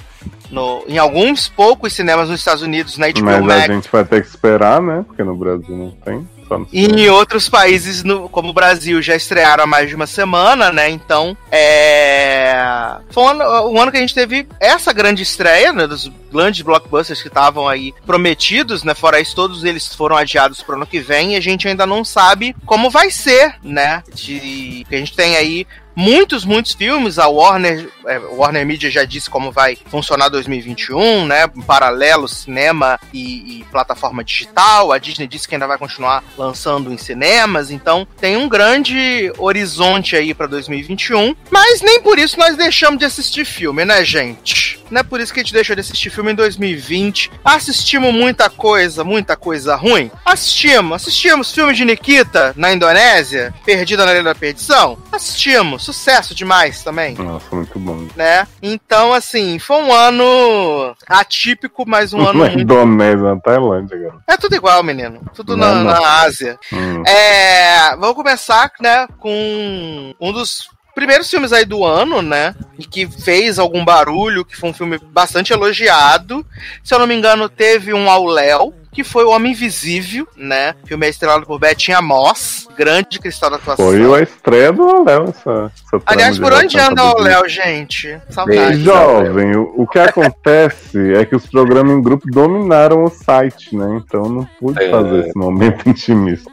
[0.53, 3.71] No, em alguns poucos cinemas nos Estados Unidos, na HBO Mas Max.
[3.71, 5.03] a gente vai ter que esperar, né?
[5.09, 6.29] Porque no Brasil não tem.
[6.73, 10.71] E em outros países, no- como o Brasil, já estrearam há mais de uma semana,
[10.73, 10.89] né?
[10.91, 12.97] Então, é.
[13.11, 15.87] Foi um ano, um ano que a gente teve essa grande estreia, né?
[15.87, 18.95] Dos grandes blockbusters que estavam aí prometidos, né?
[18.95, 22.05] Fora isso, todos eles foram adiados pro ano que vem e a gente ainda não
[22.05, 24.03] sabe como vai ser, né?
[24.15, 24.87] De...
[24.89, 27.19] que a gente tem aí muitos, muitos filmes.
[27.19, 31.45] A Warner, é, Warner Media já disse como vai funcionar 2021, né?
[31.55, 34.93] Em paralelo, cinema e, e plataforma digital.
[34.93, 37.71] A Disney disse que ainda vai continuar lançando em cinemas.
[37.71, 41.35] Então tem um grande horizonte aí pra 2021.
[41.51, 44.83] Mas nem por isso nós deixamos de assistir filme, né, gente?
[44.91, 47.31] Não é por isso que a gente deixou de assistir filme em 2020.
[47.43, 50.11] Assistimos muita coisa, muita coisa ruim.
[50.23, 50.97] Assistimos.
[50.97, 54.99] Assistimos filme de Nikita na Indonésia, Perdida na Ilha da Perdição.
[55.11, 55.82] Assistimos.
[55.83, 58.07] Sucesso demais também Nossa, muito bom.
[58.15, 58.47] né?
[58.63, 62.61] Então, assim, foi um ano atípico, mas um ano Na muito...
[62.61, 64.23] Indonésia, na Tailândia, cara.
[64.29, 65.21] É tudo igual, menino.
[65.35, 65.85] Tudo na, não.
[65.85, 66.57] na Ásia.
[66.73, 67.03] Hum.
[67.05, 72.55] É, vamos começar, né, com um dos primeiros filmes aí do ano, né?
[72.79, 76.47] E que fez algum barulho, que foi um filme bastante elogiado.
[76.85, 80.75] Se eu não me engano, teve um ao Léo, que foi O Homem Invisível, né?
[80.85, 83.87] Filme é estrelado por Bettinha Moss, grande cristal da atuação.
[83.87, 88.19] Foi a estreia do Léo, essa, essa Aliás, por de onde anda o Léo, gente?
[88.29, 88.83] Saudade.
[88.83, 94.01] Jovem, o, o que acontece é que os programas em grupo dominaram o site, né?
[94.05, 94.91] Então não pude É.
[94.91, 96.51] fazer esse momento intimista.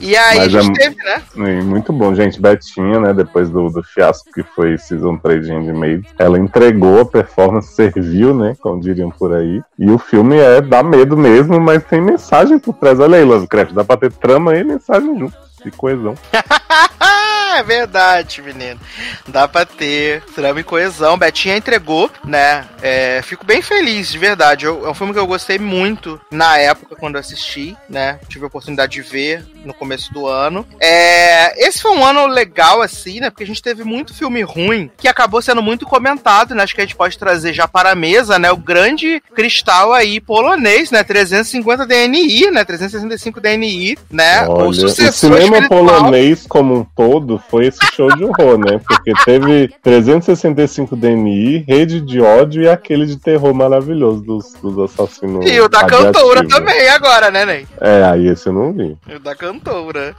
[0.00, 1.60] E aí Mas a gente é- teve, né?
[1.62, 2.40] Muito bom, gente.
[2.40, 3.12] Betinha, né?
[3.12, 8.34] Depois do, do fiasco que foi Season 3 de Handmaid, ela entregou a performance, serviu,
[8.34, 8.56] né?
[8.60, 9.60] Como diriam por aí.
[9.78, 13.00] E o filme é dá medo mesmo, mas tem mensagem por trás.
[13.00, 15.36] Olha aí, Lovecraft, dá pra ter trama e mensagem junto.
[15.64, 16.14] E coesão.
[17.56, 18.78] é verdade, menino.
[19.26, 21.16] Dá pra ter trama e coesão.
[21.18, 22.66] Betinha entregou, né?
[22.82, 24.64] É, fico bem feliz, de verdade.
[24.66, 28.18] Eu- é um filme que eu gostei muito na época quando eu assisti, né?
[28.28, 30.66] Tive a oportunidade de ver no começo do ano.
[30.80, 33.30] É, esse foi um ano legal, assim, né?
[33.30, 36.62] Porque a gente teve muito filme ruim que acabou sendo muito comentado, né?
[36.62, 38.50] Acho que a gente pode trazer já para a mesa, né?
[38.50, 41.02] O grande cristal aí polonês, né?
[41.02, 42.64] 350 DNI, né?
[42.64, 44.46] 365 DNI, né?
[44.48, 45.68] Olha, o sucessor cinema espiritual.
[45.86, 48.80] polonês como um todo foi esse show de horror, né?
[48.86, 55.44] Porque teve 365 DNI, Rede de Ódio e aquele de terror maravilhoso dos, dos assassinos.
[55.50, 56.54] E o da cantora radiativos.
[56.54, 57.66] também agora, né, Ney?
[57.80, 58.96] É, aí esse eu não vi.
[59.08, 60.14] E o da cantora.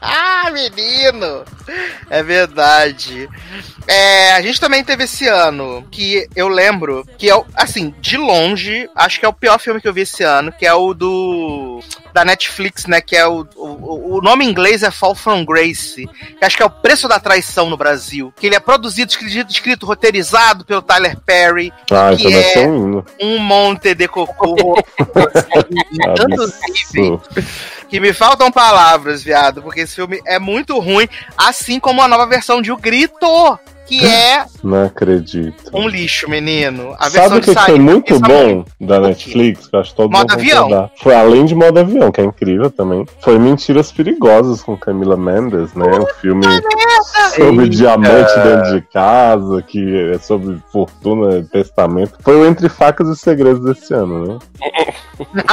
[0.00, 1.44] Ah, menino!
[2.08, 3.28] É verdade.
[3.86, 8.16] É, a gente também teve esse ano que eu lembro que é, o- assim, de
[8.16, 10.92] longe, acho que é o pior filme que eu vi esse ano, que é o
[10.94, 11.75] do.
[12.12, 13.00] Da Netflix, né?
[13.00, 13.46] Que é o.
[13.56, 16.08] O, o nome em inglês é Fall from Grace.
[16.38, 18.32] Que acho que é o preço da traição no Brasil.
[18.36, 21.72] Que ele é produzido, escrito, escrito roteirizado pelo Tyler Perry.
[21.90, 24.82] Ah, Que então é- um monte de cocô.
[26.16, 27.22] Tantos níveis Absurdo.
[27.88, 32.26] que me faltam palavras, viado, porque esse filme é muito ruim, assim como a nova
[32.26, 35.70] versão de O Grito, que é Não acredito.
[35.72, 36.94] um lixo, menino.
[36.98, 39.68] A Sabe o que, que foi muito bom da Netflix?
[39.68, 40.90] Que eu acho todo Modo avião?
[41.02, 43.06] Foi além de modo avião, que é incrível também.
[43.20, 45.86] Foi Mentiras Perigosas com Camila Mendes, né?
[45.86, 46.44] Um filme
[47.34, 47.68] sobre Eita.
[47.76, 52.14] diamante dentro de casa, que é sobre fortuna e testamento.
[52.22, 54.38] Foi o Entre Facas e Segredos desse ano, né?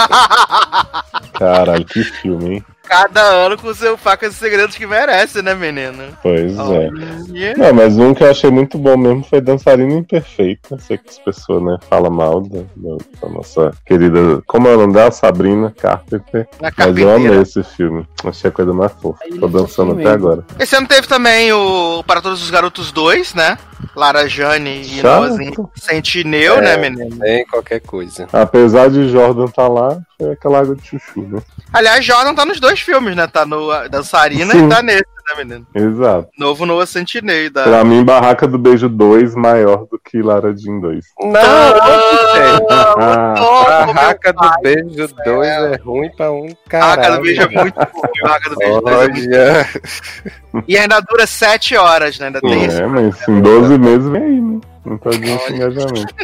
[1.33, 2.65] Caralho, que filme, hein?
[2.93, 6.03] Cada ano com o seu facas e segredos que merece, né, menino?
[6.21, 6.61] Pois é.
[6.61, 7.55] Olha.
[7.57, 10.77] Não, mas um que eu achei muito bom mesmo foi Dançarina Imperfeita.
[10.77, 14.43] Sei que as pessoas, né, falam mal da, da- nossa querida.
[14.45, 15.09] Como é o nome dela?
[15.11, 16.47] Sabrina Carpenter.
[16.61, 18.05] Na Mas eu amei esse filme.
[18.23, 19.19] Achei a coisa mais fofa.
[19.23, 20.13] Aí Tô dançando até mesmo.
[20.13, 20.45] agora.
[20.59, 23.57] Esse ano teve também o Para Todos os Garotos 2, né?
[23.95, 25.03] Lara Jane e Chato.
[25.27, 26.61] Noazinha Sentinel, É.
[26.61, 27.15] né, menino?
[27.17, 28.27] Nem qualquer coisa.
[28.31, 31.41] Apesar de Jordan tá lá, foi aquela água de chuchu, né?
[31.73, 33.25] Aliás, Jordan tá nos dois filmes, né?
[33.25, 34.65] Tá no ah, Dançarina Sim.
[34.65, 35.67] e tá nesse né, menino?
[35.73, 36.29] Exato.
[36.37, 37.63] Novo Noah Centineo da.
[37.63, 41.05] Pra mim, Barraca do Beijo 2 maior do que Lara Jean 2.
[41.19, 42.67] Não, gente.
[42.69, 46.95] Ah, Barraca do Beijo 2 é ruim pra um caralho.
[46.95, 48.11] Barraca do Beijo é muito ruim.
[48.21, 49.29] Barraca do Beijo 2 é muito...
[49.29, 50.63] Olha.
[50.67, 52.27] E ainda dura 7 horas, né?
[52.27, 52.81] Ainda tem esse.
[52.81, 54.59] é, mas em 12 meses vem aí, né?
[54.85, 55.17] Não tá de
[55.53, 56.15] engajamento.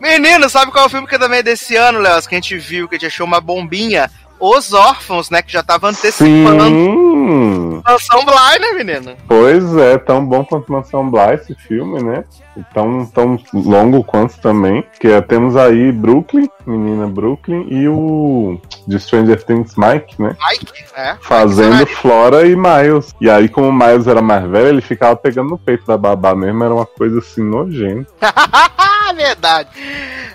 [0.00, 2.22] Menino, sabe qual é o filme que também é desse ano, Léo?
[2.22, 4.10] Que a gente viu, que a gente achou uma bombinha?
[4.44, 5.40] Os Órfãos, né?
[5.40, 7.80] Que já tava antecipando Sim!
[7.86, 9.16] Mansão Bly, né, menino?
[9.28, 12.24] Pois é, tão bom quanto Mansão Bly esse filme, né?
[12.56, 14.84] E tão, tão longo quanto também.
[14.98, 20.36] Que é, temos aí Brooklyn, menina Brooklyn, e o de Stranger Things Mike, né?
[20.50, 21.16] Mike, é.
[21.20, 23.14] Fazendo Mike Flora e Miles.
[23.20, 26.34] E aí, como o Miles era mais velho, ele ficava pegando no peito da babá
[26.34, 28.10] mesmo, era uma coisa assim nojenta.
[29.16, 29.68] Verdade.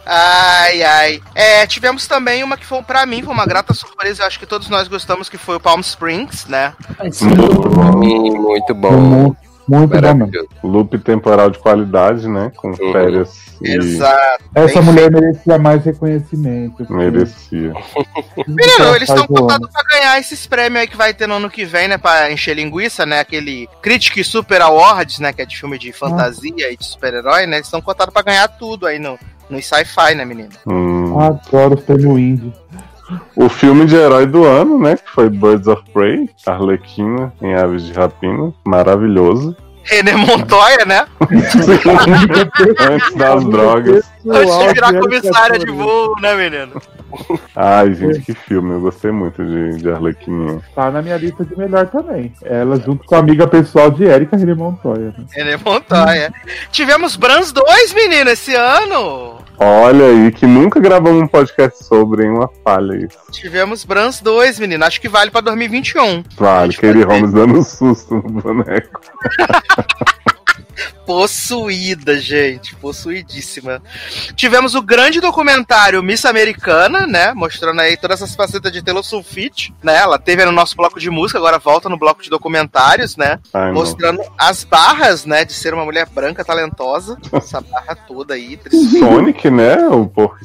[0.06, 1.24] Ai, ai.
[1.36, 4.24] É, tivemos também uma que foi, pra mim, foi uma grata surpresa.
[4.24, 6.74] Eu acho que todos nós gostamos, que foi o Palm Springs, né?
[7.00, 9.36] Assim, Sim, muito bom.
[9.68, 10.14] Muito, muito bom.
[10.14, 10.50] Maravilhoso.
[10.64, 12.52] Loop temporal de qualidade, né?
[12.56, 13.48] Com férias.
[13.62, 14.46] E Exato.
[14.56, 16.86] Essa Bem mulher merecia mais reconhecimento.
[16.92, 17.74] merecia.
[18.48, 21.66] Menino, eles estão contados pra ganhar esses prêmios aí que vai ter no ano que
[21.66, 21.98] vem, né?
[21.98, 23.20] Pra encher linguiça, né?
[23.20, 25.34] Aquele Critic Super Awards, né?
[25.34, 27.58] Que é de filme de fantasia e de super-herói, né?
[27.58, 29.18] Eles estão contados pra ganhar tudo aí no,
[29.50, 30.50] no sci-fi, né, menino?
[30.66, 31.20] Hum.
[31.20, 32.54] Adoro o prêmio indie.
[33.36, 34.98] O filme de herói do ano, né?
[34.98, 38.54] Que foi Birds of Prey, Arlequina em Aves de Rapina.
[38.66, 39.56] Maravilhoso.
[39.84, 41.06] René Montoya, né?
[42.90, 44.06] Antes das drogas.
[44.28, 46.82] Antes de virar comissária de voo, né, menino?
[47.56, 48.72] Ai, gente, que filme.
[48.74, 50.60] Eu gostei muito de, de Arlequininha.
[50.76, 52.32] Tá na minha lista de melhor também.
[52.44, 55.14] Ela junto com a amiga pessoal de Erika René Montoya.
[55.18, 55.26] né?
[55.32, 56.34] René Montoya.
[56.72, 59.38] Tivemos Brans 2, menino, esse ano.
[59.60, 62.30] Olha aí, que nunca gravamos um podcast sobre, hein?
[62.32, 63.18] Uma falha isso.
[63.32, 64.86] Tivemos Brans 2, menino.
[64.86, 66.24] Acho que vale pra 2021.
[66.38, 67.04] Vale, Katie.
[67.04, 69.02] Holmes dando um susto no boneco.
[71.06, 72.76] Possuída, gente.
[72.76, 73.82] Possuidíssima.
[74.36, 77.34] Tivemos o grande documentário Miss Americana, né?
[77.34, 79.98] Mostrando aí todas essas facetas de Taylor Swift, né?
[79.98, 83.40] Ela teve no nosso bloco de música, agora volta no bloco de documentários, né?
[83.54, 83.74] Ai, não.
[83.74, 85.46] Mostrando as barras, né?
[85.46, 87.18] De ser uma mulher branca talentosa.
[87.32, 88.58] Essa barra toda aí.
[88.58, 89.00] triste.
[89.00, 89.88] Sonic, né?
[89.88, 90.38] O porco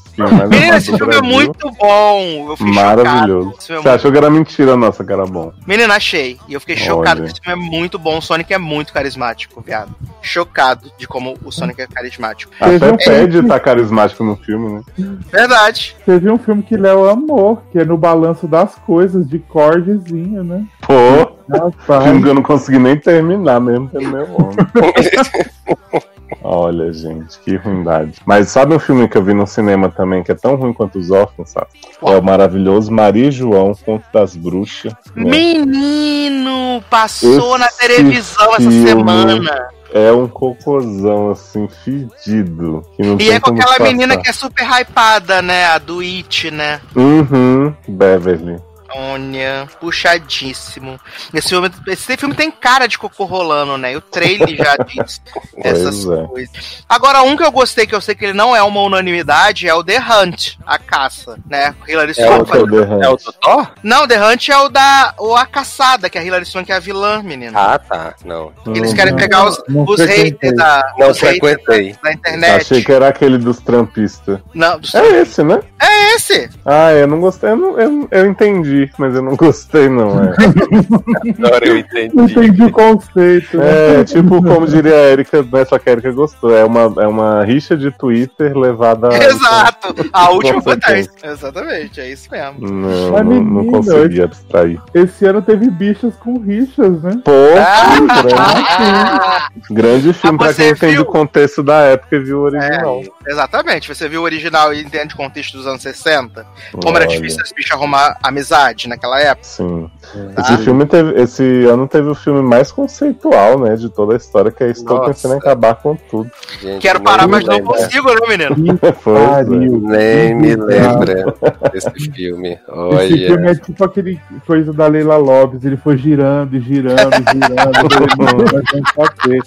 [0.49, 2.51] Menina, esse filme é muito bom.
[2.51, 3.51] Eu fiquei Maravilhoso.
[3.51, 3.59] chocado.
[3.59, 5.53] É Você muito achou que era mentira nossa, que era bom?
[5.67, 6.39] Menina, achei.
[6.49, 7.31] E eu fiquei chocado Olha.
[7.31, 8.19] que esse filme é muito bom.
[8.19, 9.95] O Sonic é muito carismático, viado.
[10.23, 12.53] Chocado de como o Sonic é carismático.
[12.59, 14.83] Teve Até um pede filme- tá carismático no filme, né?
[15.31, 15.97] Verdade.
[16.07, 20.65] Teve um filme que Léo amou, que é no balanço das coisas, de cordezinho, né?
[20.87, 24.57] Pô, Rapaz, filme que eu não consegui nem terminar mesmo pelo meu nome.
[26.45, 28.15] Olha, gente, que ruindade.
[28.27, 30.99] Mas sabe um filme que eu vi no cinema também que é tão ruim quanto
[30.99, 31.67] os órfãos, sabe?
[32.03, 34.93] É o maravilhoso Maria e João, Conto das Bruxas.
[35.15, 35.31] né?
[35.31, 39.69] Menino, passou Esse na televisão essa filme semana.
[39.95, 42.83] É um cocôzão, assim, fedido.
[43.19, 43.85] E é com aquela passar.
[43.85, 45.67] menina que é super hypada, né?
[45.67, 46.81] A do It, né?
[46.97, 48.57] Uhum, Beverly.
[48.95, 50.99] Olha, puxadíssimo.
[51.33, 53.93] Esse filme, esse filme tem cara de cocô rolando, né?
[53.93, 55.21] E o trailer já diz
[55.57, 56.27] essas é.
[56.27, 56.85] coisas.
[56.89, 59.75] Agora, um que eu gostei, que eu sei que ele não é uma unanimidade, é
[59.75, 61.75] o The Hunt, a caça, né?
[61.89, 62.53] Hilary É o Swank.
[62.57, 63.03] É o The Hunt?
[63.05, 63.71] É o do Thor?
[63.83, 66.81] Não, The Hunt é o da o A Caçada, que a Hilary Swank é a
[66.81, 67.59] vilã, menino.
[67.59, 68.15] Ah, tá.
[68.25, 68.53] Não.
[68.67, 72.13] Eles Não, querem não, pegar os, não os haters da, Não os haters da, da
[72.13, 72.61] internet.
[72.63, 74.39] Achei que era aquele dos trampistas.
[74.55, 75.61] Não, dos- É esse, né?
[75.81, 76.51] é esse.
[76.65, 77.51] Ah, eu não gostei.
[77.51, 80.23] Eu, não- eu, eu entendi, mas eu não gostei, não.
[80.25, 80.35] É,
[81.47, 82.13] Agora eu não entendi.
[82.33, 83.57] entendi o conceito.
[83.59, 84.01] né?
[84.01, 85.65] é tipo, como diria a Erika, né?
[85.65, 86.57] Só que a Erika gostou.
[86.57, 89.17] É uma, é uma rixa de Twitter levada a.
[89.17, 89.95] Exato.
[90.13, 91.11] A última Consequência.
[91.13, 91.31] potência.
[91.33, 92.57] Exatamente, é isso mesmo.
[92.69, 94.81] Não, Mas, não, não menino, consegui abstrair.
[94.95, 97.21] Esse ano teve bichas com rixas, né?
[97.25, 99.75] Pô, Ah, grande,
[100.11, 101.03] grande filme Ah, pra quem entende viu?
[101.03, 103.03] o contexto da época e viu o original.
[103.27, 103.89] exatamente.
[103.95, 106.47] Você viu o original e entende o contexto dos anos 60?
[106.83, 109.47] Como era Olha, difícil as bichas arrumar amizade naquela época.
[109.47, 109.91] Sim.
[110.35, 110.43] Tá?
[110.43, 111.21] Esse filme teve.
[111.21, 113.77] Esse ano teve o filme mais conceitual, né?
[113.77, 115.09] De toda a história, que é Estou Nossa.
[115.09, 116.31] pensando em acabar com tudo.
[116.61, 118.79] Gente, Quero parar, mas não consigo, né, menino?
[119.03, 119.27] Pois é.
[119.27, 119.81] Pariu.
[119.81, 121.35] Nem me lembra
[121.73, 122.59] desse filme.
[123.01, 123.51] Esse filme Olha.
[123.51, 128.53] é tipo aquele coisa da Leila Lopes, ele foi girando, e girando, e girando.
[128.97, 129.43] vai saber.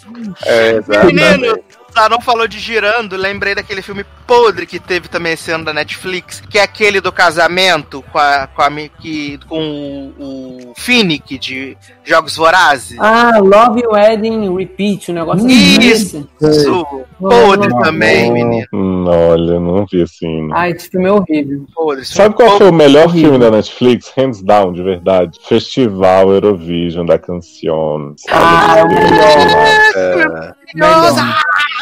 [0.46, 0.74] É,
[1.06, 1.85] Menino, exatamente.
[1.96, 6.42] Zanon falou de girando, lembrei daquele filme podre que teve também esse ano da Netflix,
[6.50, 11.78] que é aquele do casamento com a, com, a, que, com o, o Finnick de
[12.04, 12.98] Jogos Vorazes.
[13.00, 15.80] Ah, Love Wedding Repeat, o negócio Isso.
[15.80, 16.60] desse.
[16.60, 16.86] Isso,
[17.20, 18.68] podre Não, também, menino.
[18.74, 20.50] Hum, olha, não vi assim.
[20.54, 21.66] Ah, esse filme é horrível.
[21.74, 22.04] Podre.
[22.04, 23.32] Sabe qual foi o melhor horrível.
[23.32, 24.12] filme da Netflix?
[24.18, 25.40] Hands down, de verdade.
[25.48, 28.16] Festival Eurovision da Canção.
[28.30, 30.56] Ah, é o podre.
[30.76, 31.22] Maravilhoso.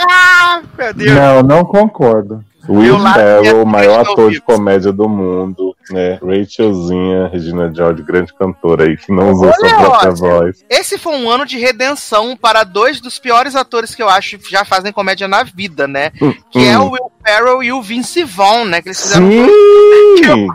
[0.10, 1.12] Ah, meu Deus.
[1.12, 2.44] Não, não concordo.
[2.70, 6.18] Will Ferrell, o maior ator de comédia do mundo, né?
[6.26, 10.64] Rachelzinha, Regina George, grande cantora aí, que não usou Olha, sua própria voz.
[10.70, 14.50] Esse foi um ano de redenção para dois dos piores atores que eu acho que
[14.50, 16.12] já fazem comédia na vida, né?
[16.52, 16.84] Que é Hum.
[16.88, 18.82] o Will Ferrell e o Vince Vaughn, né?
[18.82, 19.50] Que eles fizeram filme
[20.24, 20.48] que eu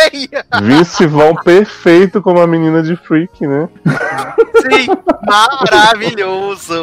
[0.62, 3.68] Vince Vaughn perfeito como a menina de Freak, né?
[4.62, 4.86] Sim,
[5.26, 6.74] maravilhoso.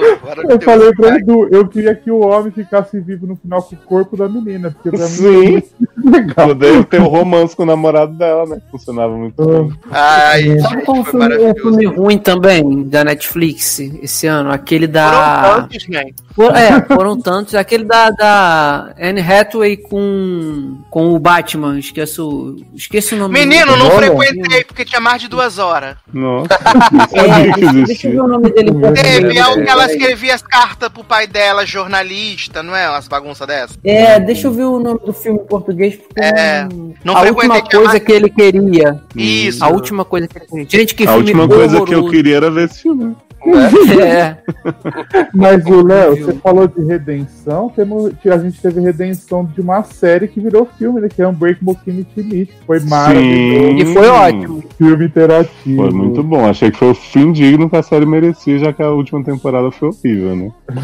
[0.49, 3.79] Eu falei pra Edu, eu queria que o homem ficasse vivo no final com o
[3.79, 5.27] corpo da menina, porque pra mim Sim.
[5.27, 5.71] é muito
[6.11, 6.47] legal.
[6.49, 8.61] Poderia ter o romance com o namorado dela, né?
[8.71, 9.73] Funcionava muito bem.
[9.91, 14.51] Ai, Sabe qual foi filme, um filme ruim também da Netflix esse ano?
[14.51, 15.41] Aquele Foram da.
[15.61, 16.05] tantos, né?
[16.33, 17.55] For- é, foram tantos.
[17.55, 21.77] Aquele da, da Anne Hathaway com, com o Batman.
[21.79, 25.95] Esqueço, esqueço o nome Menino, não frequentei porque tinha mais de duas horas.
[26.11, 26.47] Nossa,
[27.13, 28.69] É, que deixa, eu ver o nome dele.
[28.69, 29.01] em português.
[29.19, 32.89] Teve, é, algo que ela escrevia as cartas pro pai dela, jornalista, não é?
[32.89, 33.77] Umas bagunças dessas.
[33.83, 35.95] É, deixa eu ver o nome do filme em português.
[35.95, 36.67] porque É,
[37.03, 39.01] não a frequentei última tinha coisa mais- que ele queria.
[39.15, 39.63] Isso.
[39.63, 40.67] A última coisa que ele queria.
[40.69, 42.09] Gente, que A filme última coisa que eu horroroso.
[42.11, 43.15] queria era ver esse filme.
[43.45, 44.37] É.
[45.35, 50.29] Mas o Léo, você falou de redenção, temos, a gente teve redenção de uma série
[50.29, 51.09] que virou filme, né?
[51.13, 52.53] Que é Unbreakable Kimmy Schmidt.
[52.53, 53.77] que Foi maravilhoso.
[53.77, 54.63] E foi ótimo.
[54.77, 55.75] Filme interativo.
[55.83, 56.47] Foi muito bom.
[56.49, 59.71] Achei que foi o fim digno que a série merecia, já que a última temporada
[59.71, 60.51] foi horrível, né?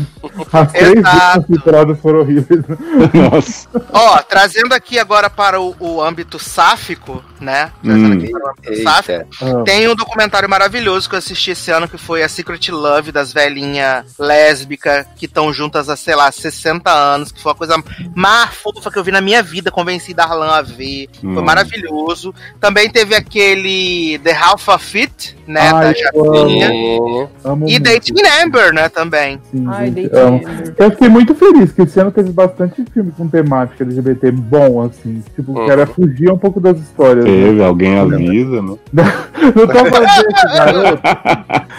[0.53, 2.64] As três últimas temporadas foram horríveis.
[3.14, 3.68] Nossa.
[3.92, 7.72] Ó, trazendo aqui agora para o, o âmbito sáfico, né?
[7.84, 8.18] Trazendo Hum.
[8.18, 9.26] aqui para o âmbito sáfico.
[9.42, 13.11] Ah, Tem um documentário maravilhoso que eu assisti esse ano, que foi a Secret Love
[13.11, 17.76] das velhinhas lésbicas que estão juntas há, sei lá, 60 anos, que foi a coisa
[18.16, 21.10] mais fofa que eu vi na minha vida, convenci Darlan a ver.
[21.19, 21.45] Foi Hum.
[21.90, 22.34] Maravilhoso.
[22.59, 25.61] Também teve aquele The Half of It, né?
[25.74, 29.40] Ai, da amo E Dating Amber, né, também.
[29.51, 30.42] sim, Ai, gente, amo.
[30.77, 35.24] Eu fiquei muito feliz que esse ano teve bastante filme com temática LGBT bom, assim.
[35.35, 37.26] Tipo, que era fugir um pouco das histórias.
[37.26, 37.32] né?
[37.32, 38.76] Teve, alguém avisa, né?
[39.56, 41.01] Não tô falando desse, garoto.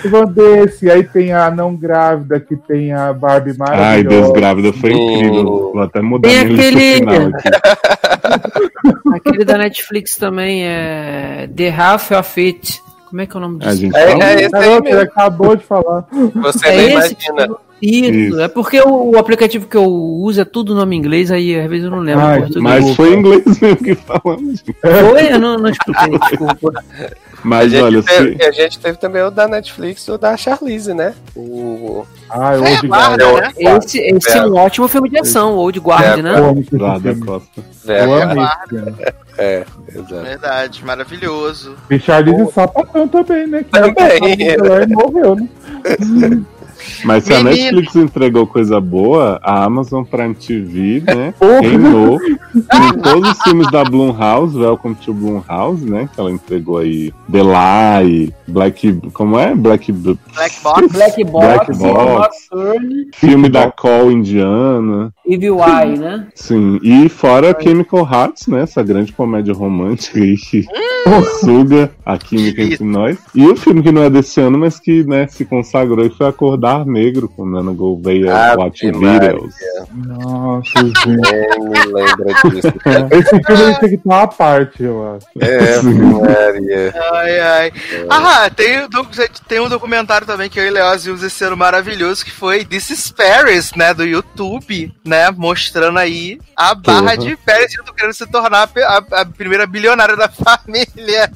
[0.02, 0.90] Tô falando desse.
[0.90, 3.90] Aí tem a não grávida, que tem a Barbie maravilhosa.
[3.92, 5.44] Ai, Deus grávida foi incrível.
[5.44, 7.48] Vou até mudar Tem minha lista aquele- final aqui.
[9.14, 12.82] Aquele da Netflix também é The Half of It.
[13.08, 13.76] Como é que é o nome disso?
[13.76, 14.24] gente É, fala?
[14.24, 15.00] é esse aí Garoto, ele mesmo.
[15.10, 16.06] acabou de falar.
[16.34, 17.56] Você É nem esse imagina.
[17.82, 18.40] Isso, Isso.
[18.40, 21.86] é porque o, o aplicativo que eu uso é tudo nome inglês, aí às vezes
[21.86, 22.46] eu não lembro Ai.
[22.56, 24.62] Mas foi em inglês mesmo que falamos.
[24.82, 25.32] Foi?
[25.32, 26.84] Eu não, não escutei, desculpa.
[27.42, 28.44] A Mas gente, olha, teve, se...
[28.44, 31.14] a gente teve também o da Netflix, o da Charlize, né?
[31.34, 33.40] O Ai, É, hoje guarda, garoto.
[33.42, 33.76] né?
[33.78, 36.38] Esse, esse é um ótimo filme de ação, Old Guard, É, né?
[36.38, 37.26] Eu amo esse lá da filme.
[37.26, 37.48] Costa.
[37.60, 38.12] Eu velho.
[38.12, 38.96] amo esse filme.
[39.38, 40.22] É, exato.
[40.22, 41.76] Verdade, maravilhoso.
[41.90, 43.62] E Charlize Sapatão também, né?
[43.64, 44.50] Que Também.
[44.52, 45.48] ela morreu, né?
[47.04, 47.76] Mas se a Menino.
[47.76, 51.34] Netflix entregou coisa boa, a Amazon Prime TV, né?
[51.60, 52.18] Reinou.
[52.18, 56.08] Com todos os filmes da Blumhouse, Welcome to Blumhouse, né?
[56.12, 59.00] Que ela entregou aí The Lie, Black.
[59.12, 59.54] Como é?
[59.54, 59.90] Black.
[59.92, 60.92] Black Box.
[60.92, 62.36] Black Box, Black Box.
[63.14, 65.12] Filme da Call Indiana.
[65.32, 66.26] Evil Eye, né?
[66.34, 66.78] Sim.
[66.82, 68.62] E fora Chemical Hearts, né?
[68.62, 70.66] Essa grande comédia romântica aí que
[71.06, 71.22] Hum.
[71.40, 73.18] suga a química entre nós.
[73.34, 76.26] E o filme que não é desse ano, mas que né, se consagrou e foi
[76.28, 78.86] Acordar Negro com Nana Gouveia, Ah, Watch.
[78.90, 79.54] Videos.
[79.94, 81.06] Nossa, gente.
[81.08, 82.72] Nem me lembra disso.
[83.12, 85.26] Esse filme tem que estar à parte, eu acho.
[85.40, 86.94] É, Maria.
[87.12, 87.72] Ai, ai.
[88.08, 88.86] Ah, tem,
[89.48, 92.90] tem um documentário também que eu e Leoz vimos esse ano maravilhoso, que foi This
[92.90, 97.18] is Paris, né, do YouTube, né, mostrando aí a barra Porra.
[97.18, 101.30] de Paris, eu tô querendo se tornar a, a- a primeira bilionária da família,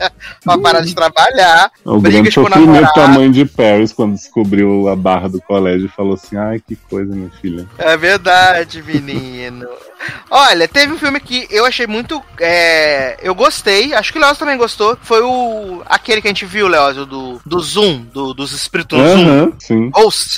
[0.45, 2.95] pra parar de trabalhar, O grande com o sofrimento namorado.
[2.95, 6.77] da mãe de Paris quando descobriu a barra do colégio e falou assim: ai, que
[6.77, 7.67] coisa, minha filha.
[7.79, 9.67] É verdade, menino.
[10.31, 12.23] Olha, teve um filme que eu achei muito.
[12.41, 14.99] é, eu gostei, acho que o Leoz também gostou.
[15.03, 15.83] Foi o.
[15.87, 19.53] aquele que a gente viu, Leoz, do, do Zoom, do- dos espíritos no Zoom.
[19.59, 19.91] Sim.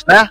[0.07, 0.31] Né?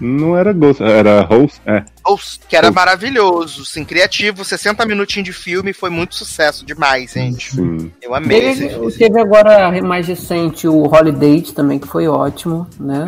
[0.00, 1.60] Não era Ghost, era Host.
[1.66, 1.84] É.
[2.04, 2.74] Host, que era Host.
[2.74, 7.54] maravilhoso, assim, criativo, 60 minutinhos de filme, foi muito sucesso demais, gente.
[7.54, 7.90] Sim.
[8.02, 8.92] Eu amei esse Teve, filme.
[8.92, 13.06] teve agora mais recente o Holiday também, que foi ótimo, né?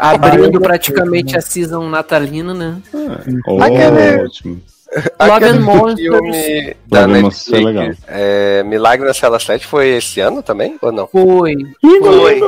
[0.00, 2.76] Abrindo praticamente a season natalina, né?
[3.46, 4.60] Ótimo.
[5.20, 6.00] Love Monsters.
[6.00, 7.22] filme da é legal.
[7.82, 10.76] Netflix, é, Milagre na Cela 7 foi esse ano também?
[10.80, 11.06] Ou não?
[11.08, 11.54] Foi.
[11.80, 12.40] Foi.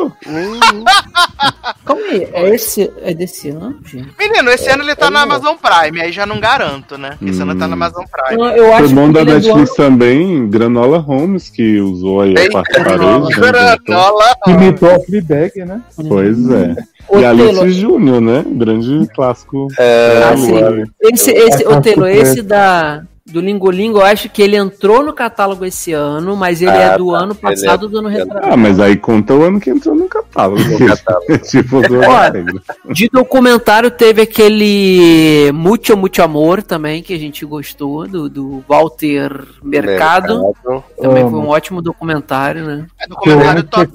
[1.85, 4.09] Calma aí, é, esse, é desse ano, gente?
[4.19, 7.17] Menino, esse ano ele tá na Amazon Prime, aí já não garanto, né?
[7.23, 7.79] Esse ano ele tá na Hum.
[7.83, 8.37] Amazon Prime.
[8.43, 12.21] Não, eu acho Foi bom que da é Netflix ano- também, Granola Holmes, que usou
[12.23, 13.29] aí a Eita, quarta Granola.
[13.29, 13.41] parede.
[13.41, 13.77] né.
[13.87, 14.25] Granola.
[14.47, 15.81] Imitou a Fleabag, né?
[16.09, 16.77] Pois é.
[17.09, 18.45] Ô, E Alice Taylor, Júnior, né?
[18.47, 19.69] Grande clássico.
[19.79, 20.53] É, Ah, É, sim.
[20.53, 20.85] Luar.
[21.01, 21.69] Esse, esse, É,
[22.09, 22.17] é.
[22.19, 26.71] esse da, do Lingolingo, eu acho que ele entrou no catálogo esse ano, mas ele
[26.71, 27.19] Ah, é do tá.
[27.19, 28.53] ano Ele é- passado do ano retrasado.
[28.53, 30.63] Ah, mas aí conta o ano que entrou no catálogo.
[30.87, 31.39] catálogo.
[31.51, 32.93] tipo, do.
[32.93, 39.45] De documentário teve aquele Mucho Mucho Amor também, que a gente gostou, do, do Walter
[39.63, 40.41] Mercado.
[40.43, 40.85] Mercado.
[41.01, 41.31] Também Amo.
[41.31, 42.87] foi um ótimo documentário, né?
[43.07, 43.91] O documentário top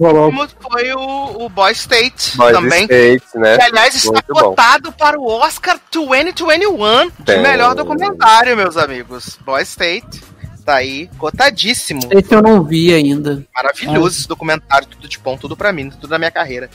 [0.72, 2.84] foi o, o Boy State Boys também.
[2.84, 3.58] States, né?
[3.58, 4.40] Que, aliás, está Muito bom.
[4.42, 7.42] cotado para o Oscar 2021 de Tem.
[7.42, 9.21] melhor documentário, meus amigos.
[9.46, 10.22] Boy State
[10.64, 12.02] tá aí, cotadíssimo.
[12.12, 13.44] Esse eu não vi ainda.
[13.54, 16.70] Maravilhoso esse documentário, tudo de bom, tudo pra mim, tudo da minha carreira.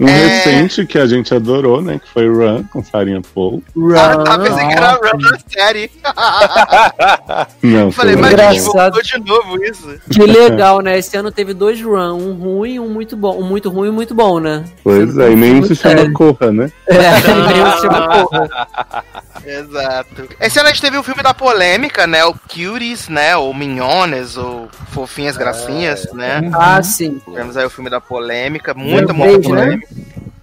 [0.00, 0.12] Um É.
[0.28, 1.98] recente que a gente adorou, né?
[1.98, 3.62] Que foi Run, com Farinha Paul.
[3.96, 5.90] Ah, tá, pensei que era Run da série.
[7.62, 8.40] Não, Falei, mas gente.
[8.40, 8.72] Engraçado.
[8.94, 9.98] voltou de novo isso.
[10.10, 10.98] Que legal, né?
[10.98, 13.38] Esse ano teve dois run, um ruim e um muito bom.
[13.40, 14.64] Um muito ruim e um muito bom, né?
[14.82, 16.12] Pois é, e nenhum Muito se chama sério.
[16.14, 16.72] Corra, né?
[16.86, 16.96] É,
[17.52, 19.04] meio chama porra.
[19.48, 20.28] Exato.
[20.38, 22.24] Esse ano a gente teve o filme da polêmica, né?
[22.24, 23.36] O Cuties, né?
[23.36, 26.40] Ou Minhones, ou Fofinhas Gracinhas, né?
[26.52, 27.20] Ah, sim.
[27.24, 29.80] Tivemos aí o filme da polêmica, muita, muita né?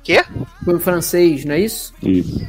[0.06, 0.24] Quê?
[0.64, 1.92] Foi em francês, não é isso?
[2.01, 2.40] Isso.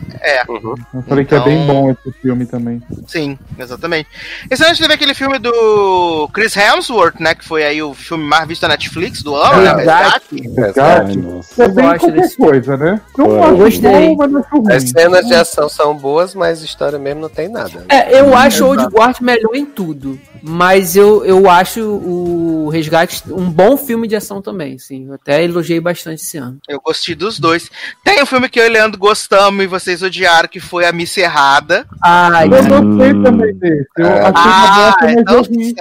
[0.94, 2.82] Eu falei que é bem Então- bom esse filme também.
[3.06, 4.08] Sim, exatamente.
[4.50, 7.34] Esse ano a gente teve aquele filme do Chris Hemsworth, né?
[7.34, 9.72] Que foi aí o filme mais visto da Netflix do ano, né?
[9.74, 10.48] Resgate.
[10.54, 11.18] Resgate.
[11.18, 11.62] Nossa.
[11.64, 13.00] É bem qualquer desse- coisa, né?
[13.16, 13.90] Não acho gostei.
[14.08, 14.72] bom, mas não acho ruim.
[14.72, 17.86] As cenas de ação são boas, mas história mesmo não tem nada.
[17.88, 20.20] É, eu acho o Old Guard melhor em tudo.
[20.48, 25.06] Mas eu, eu acho o Resgate um bom filme de ação também, sim.
[25.08, 26.58] Eu até elogiei bastante esse ano.
[26.68, 27.45] Eu gostei dos dois.
[28.04, 30.92] Tem um filme que eu e o Leandro gostamos e vocês odiaram, que foi A
[30.92, 31.86] Missa Errada.
[32.02, 33.86] Ah, Eu gostei também desse.
[33.98, 34.20] Eu É.
[34.20, 35.74] achei uma Ah, bosta, mas então eu ri.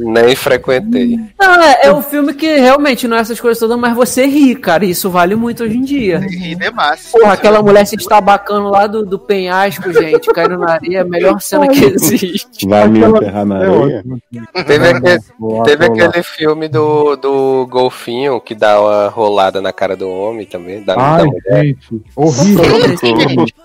[0.00, 1.18] Nem frequentei.
[1.38, 4.84] Não, é, um filme que realmente não é essas coisas todas, mas você ri, cara.
[4.84, 6.18] e Isso vale muito hoje em dia.
[6.18, 7.08] Ri demais.
[7.12, 11.04] Porra, aquela mulher se estabacando lá do, do penhasco, gente, caindo na areia, é a
[11.04, 12.66] melhor cena que existe.
[12.66, 14.04] Vai me enterrar na É areia?
[14.66, 15.18] Teve, aquele,
[15.64, 20.82] teve aquele filme do, do golfinho que dá uma rolada na cara do homem também.
[20.82, 21.64] Da, da Ai, mulher.
[21.64, 22.02] gente.
[22.16, 22.64] Horrível.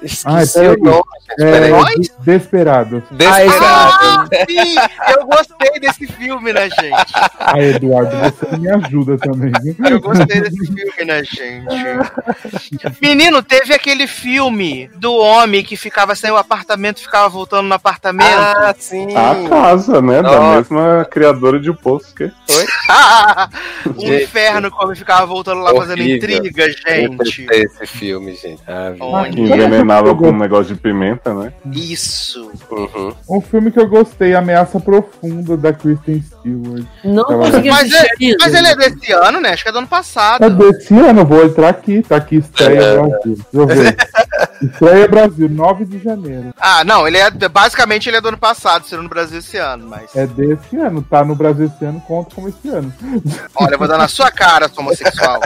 [0.01, 1.03] Esqueci Ai, o nome.
[1.39, 1.65] É?
[2.23, 3.03] Desperado.
[3.11, 3.55] Desperado.
[3.65, 4.75] Ah, sim!
[5.15, 7.13] Eu gostei desse filme, né, gente?
[7.39, 9.51] Ai, Eduardo, você me ajuda também.
[9.61, 9.75] viu?
[9.89, 12.99] Eu gostei desse filme, né, gente?
[13.01, 18.27] Menino, teve aquele filme do homem que ficava sem o apartamento, ficava voltando no apartamento.
[18.35, 19.07] Ah, sim.
[19.15, 20.21] A casa, né?
[20.21, 20.55] Da Nossa.
[20.73, 22.25] mesma criadora de Poço que
[23.85, 24.23] o Gente.
[24.23, 26.17] inferno, como ficava voltando lá fazendo Horrível.
[26.17, 27.47] intriga, Eu gente.
[27.51, 28.61] esse filme, gente.
[28.67, 28.93] Ah.
[28.99, 29.31] Olha.
[29.31, 31.53] que envenenava com um negócio de pimenta, né?
[31.71, 32.51] Isso.
[32.71, 33.13] Uhum.
[33.29, 35.73] Um filme que eu gostei, Ameaça Profunda, da
[36.05, 36.85] Kristen Stewart.
[37.03, 38.07] Não consegui Mas, é,
[38.39, 39.49] mas ele é desse ano, né?
[39.49, 40.49] Acho que é do ano É passado.
[40.55, 42.93] desse ano, vou entrar aqui, tá aqui, estreia É.
[42.95, 43.19] Brasil.
[43.25, 43.97] Deixa eu ver.
[44.61, 46.53] estreia Brasil, 9 de janeiro.
[46.59, 47.29] Ah, não, ele é.
[47.31, 50.15] Basicamente ele é do ano passado, sendo no Brasil esse ano, mas.
[50.15, 52.93] É desse ano, tá no Brasil esse ano, conta como esse ano.
[53.55, 55.41] Olha, eu vou dar na sua cara, sua homossexual.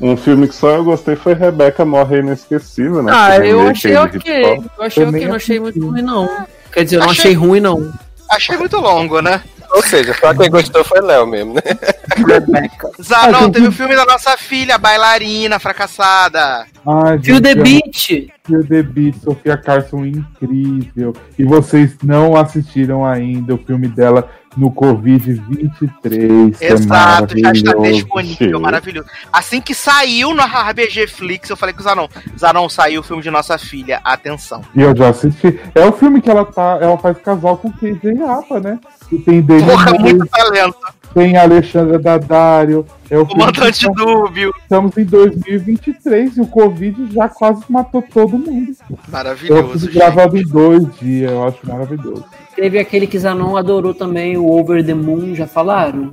[0.00, 3.12] Um filme que só eu gostei foi Rebeca Morre Inesquecível, né?
[3.14, 4.34] Ah, Esse eu achei aí de ok.
[4.34, 4.70] hip-hop.
[4.78, 6.46] Eu achei ok, não achei muito ruim, não.
[6.72, 7.92] Quer dizer, eu não Achei- achei ruim, não.
[8.30, 9.42] Achei muito longo, né?
[9.72, 11.62] Ou seja, só quem gostou foi Léo mesmo, né?
[13.02, 16.66] Zanon, Ah, teve o filme da nossa filha, bailarina fracassada.
[16.86, 18.30] Ai, Fio The Beat.
[18.46, 21.14] Feel the Beat, Sofia Carson incrível.
[21.38, 26.58] E vocês não assistiram ainda o filme dela no Covid-23.
[26.58, 27.92] que é Exato, já está maravilhoso.
[28.02, 28.62] disponível, Sim.
[28.62, 29.08] maravilhoso.
[29.32, 33.22] Assim que saiu no RBG Flix, eu falei com o Zanon, Zanon, saiu o filme
[33.22, 34.62] de nossa filha, atenção.
[34.74, 35.60] E eu já assisti.
[35.74, 36.78] É o filme que ela tá.
[36.80, 38.78] Ela faz casal com KJ Apa, né?
[39.12, 40.76] E tem David Porra, muito talento.
[41.14, 42.86] Tem Alexandra Daddario.
[43.10, 44.52] É o Comandante nós Dúbio.
[44.62, 48.72] Estamos em 2023 e o Covid já quase matou todo mundo.
[49.08, 49.94] Maravilhoso, gente.
[49.94, 52.24] gravado em dois dias, eu acho maravilhoso.
[52.54, 56.12] Teve aquele que Zanon adorou também, o Over the Moon, já falaram?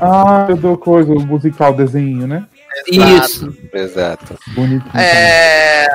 [0.00, 2.46] Ah, eu dou coisa, o musical desenho, né?
[2.86, 3.52] Isso.
[3.72, 4.38] Exato.
[4.48, 4.90] Bonitinho.
[4.94, 5.86] É.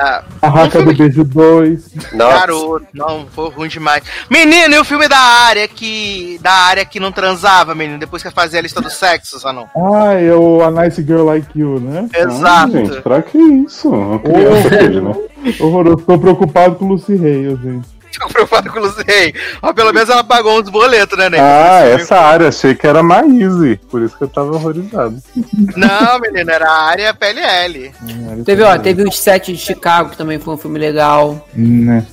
[0.42, 1.94] A Raca um filme do Beijo 2.
[2.12, 4.04] Nossa, Garoto, não, foi ruim demais.
[4.30, 6.38] Menino, e o filme da área que.
[6.42, 9.68] Da área que não transava, menino, depois que fazia a lista do sexo, só não.
[9.76, 12.08] Ah, é o A Nice Girl Like You, né?
[12.14, 12.72] Ah, Exato.
[12.72, 13.88] gente, pra que isso?
[13.88, 15.14] Uma criança aquele, né?
[15.60, 16.04] Horroroso.
[16.04, 17.95] Tô preocupado com o Lucy Hale, gente.
[18.26, 19.34] Fico preocupado com o Luciei.
[19.60, 21.38] Mas pelo menos ela pagou uns boletos, né, Ney?
[21.40, 25.16] Ah, essa área, achei que era Maíse, por isso que eu tava horrorizado.
[25.76, 27.92] Não, menino, era a área PLL.
[28.44, 31.46] Teve, ó, teve os Sete de Chicago, que também foi um filme legal.
[31.54, 32.06] Né?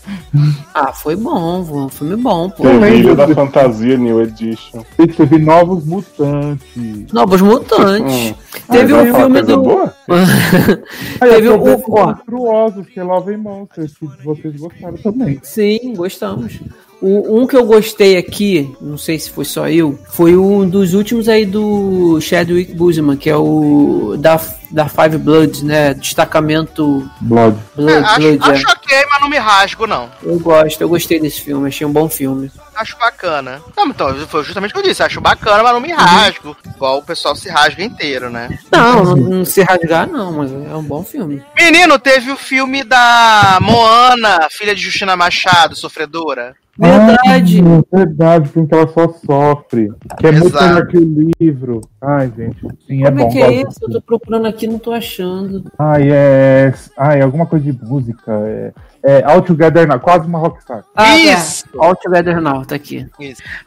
[0.73, 2.63] Ah, foi bom, foi um filme bom, pô.
[2.63, 4.83] Teve Ilha da Fantasia New Edition.
[4.99, 7.11] E teve Novos Mutantes.
[7.13, 8.13] Novos Mutantes.
[8.31, 8.33] Hum.
[8.71, 9.61] Teve Ah, um filme do.
[9.61, 9.93] boa?
[11.21, 11.83] Aí Teve o.
[11.89, 15.39] ó, Monstruosos, que é Love and Monsters, que vocês gostaram também.
[15.43, 16.59] Sim, gostamos.
[17.01, 20.93] O, um que eu gostei aqui, não sei se foi só eu, foi um dos
[20.93, 24.39] últimos aí do Chadwick Boseman, que é o da,
[24.73, 25.93] da Five Bloods, né?
[25.93, 27.57] Destacamento Blood.
[27.75, 28.51] Blood, É, acho, Blood, é.
[28.53, 30.09] acho ok, mas não me rasgo, não.
[30.23, 32.51] Eu gosto, eu gostei desse filme, achei um bom filme.
[32.75, 33.61] Acho bacana.
[33.77, 35.03] Não, então, foi justamente o que eu disse.
[35.03, 36.57] Acho bacana, mas não me rasgo.
[36.75, 38.57] Igual o pessoal se rasga inteiro, né?
[38.71, 41.43] Não, não, não se rasgar não, mas é um bom filme.
[41.55, 46.55] Menino, teve o filme da Moana, filha de Justina Machado, sofredora.
[46.75, 47.61] Verdade.
[47.61, 49.91] Ah, verdade, filme que ela só sofre.
[50.17, 50.65] Que é muito Exato.
[50.65, 51.81] melhor que o livro.
[52.01, 52.57] Ai, gente.
[52.87, 53.27] Sim, é Como bom.
[53.27, 53.77] é que é esse?
[53.83, 55.63] Eu tô procurando aqui, não tô achando.
[55.77, 56.73] Ai, é.
[56.97, 58.31] Ai, alguma coisa de música.
[58.31, 60.83] É, é All Together Now, quase uma rockstar.
[60.95, 61.65] Ah, Isso.
[61.65, 61.85] tá.
[61.85, 63.05] All Together Now, tá aqui.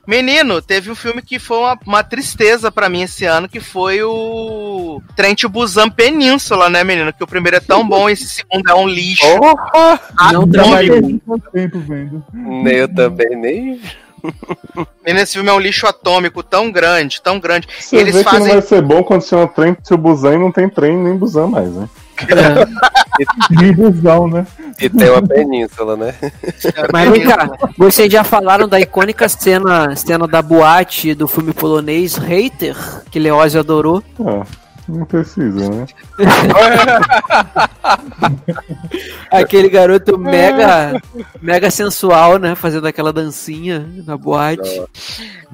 [0.07, 4.03] Menino, teve um filme que foi uma, uma tristeza pra mim esse ano, que foi
[4.03, 7.13] o Trent Busan Península, né, menino?
[7.13, 9.27] Que o primeiro é tão bom e esse segundo é um lixo.
[9.39, 10.01] Porra!
[10.33, 10.53] Não Atômico.
[10.53, 11.01] trabalhei.
[11.27, 12.25] Muito tempo vendo.
[12.67, 13.81] Eu também nem.
[15.05, 17.69] Menino, esse filme é um lixo atômico tão grande, tão grande.
[17.79, 20.39] Você Eles vê que não fazem- vai ser bom quando chama trem to Busan e
[20.39, 21.89] não tem trem nem Busan mais, né?
[23.51, 24.47] Nem busão, né?
[24.81, 26.15] E tem uma península, né?
[26.93, 32.17] Mas vem cá, vocês já falaram da icônica cena, cena da boate do filme polonês
[32.17, 32.77] Hater,
[33.11, 34.03] que Leózio adorou.
[34.21, 34.45] Ah,
[34.89, 35.87] não precisa, né?
[39.31, 41.01] Aquele garoto mega,
[41.41, 42.55] mega sensual, né?
[42.55, 44.83] Fazendo aquela dancinha na boate.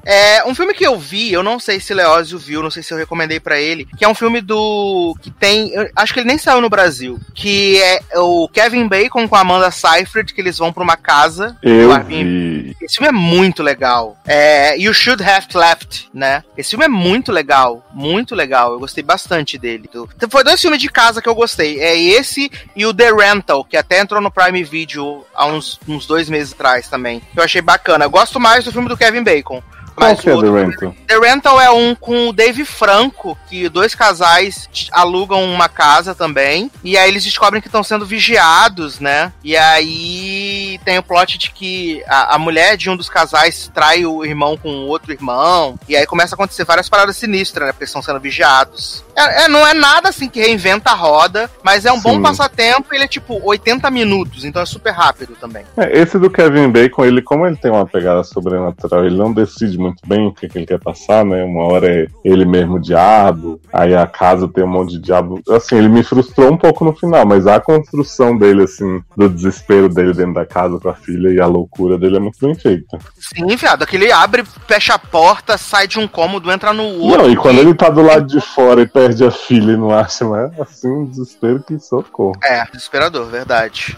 [0.05, 2.93] É, um filme que eu vi, eu não sei se Leózio viu, não sei se
[2.93, 5.15] eu recomendei pra ele, que é um filme do.
[5.21, 5.71] que tem.
[5.95, 7.19] acho que ele nem saiu no Brasil.
[7.33, 11.57] Que é o Kevin Bacon com a Amanda Seyfried, que eles vão pra uma casa.
[11.61, 12.75] Eu vi.
[12.81, 14.17] Esse filme é muito legal.
[14.25, 16.43] É, You Should Have Left, né?
[16.57, 17.85] Esse filme é muito legal.
[17.93, 18.73] Muito legal.
[18.73, 19.89] Eu gostei bastante dele.
[19.89, 21.79] Então, foi dois filmes de casa que eu gostei.
[21.79, 26.05] É esse e o The Rental, que até entrou no Prime Video há uns, uns
[26.05, 27.21] dois meses atrás também.
[27.33, 28.05] Que eu achei bacana.
[28.05, 29.61] Eu gosto mais do filme do Kevin Bacon.
[29.95, 30.95] Qual Mas que é o The Rental?
[31.07, 36.71] The Rental é um com o Dave Franco, que dois casais alugam uma casa também.
[36.83, 39.31] E aí eles descobrem que estão sendo vigiados, né?
[39.43, 44.05] E aí tem o plot de que a, a mulher de um dos casais trai
[44.05, 45.77] o irmão com o outro irmão.
[45.87, 47.71] E aí começa a acontecer várias paradas sinistras, né?
[47.71, 49.03] Porque estão sendo vigiados.
[49.15, 52.21] É, é- não é nada assim que reinventa a roda, mas é um bom Sim.
[52.21, 52.93] passatempo.
[52.93, 55.63] Ele é tipo 80 minutos, então é super rápido também.
[55.77, 59.77] É, esse do Kevin Bacon, ele, como ele tem uma pegada sobrenatural, ele não decide
[59.77, 61.43] muito bem o que, que ele quer passar, né?
[61.43, 65.41] Uma hora é ele mesmo diabo, aí a casa tem um monte de diabo.
[65.49, 69.89] Assim, ele me frustrou um pouco no final, mas a construção dele, assim, do desespero
[69.89, 72.97] dele dentro da casa com a filha e a loucura dele é muito bem feita.
[73.19, 73.83] Sim, viado.
[73.83, 77.23] Aquele abre, fecha a porta, sai de um cômodo, entra no outro.
[77.23, 79.91] Não, e quando ele tá do lado de fora e perde a filha e não
[79.91, 82.39] acha mais, assim, um desespero que socorro.
[82.41, 83.97] É, desesperador, verdade.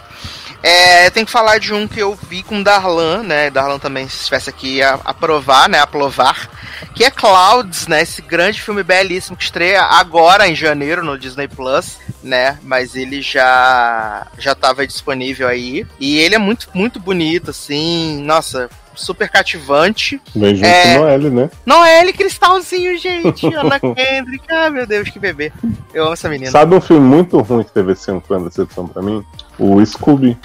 [0.64, 3.52] É, tem que falar de um que eu vi com Darlan, né?
[3.52, 5.80] Darlan também, se estivesse aqui, a aprovar, né?
[5.80, 6.50] Aprovar.
[6.96, 8.02] Que é Clouds, né?
[8.02, 12.58] Esse grande filme belíssimo que estreia agora em janeiro no Disney Plus, né?
[12.64, 15.86] Mas ele já já estava disponível aí.
[16.00, 18.24] E ele é muito, muito bonito, assim.
[18.24, 20.22] Nossa, super cativante.
[20.36, 20.98] Vem junto É.
[20.98, 21.50] Noelle, né?
[21.66, 23.46] Noelle Cristalzinho, gente.
[23.56, 24.46] Ana Kendrick.
[24.50, 25.52] Ah, meu Deus, que bebê.
[25.94, 26.52] Eu amo essa menina.
[26.52, 29.24] Sabe um filme muito ruim que teve esse ano que foi uma decepção pra mim?
[29.60, 30.38] O Scooby.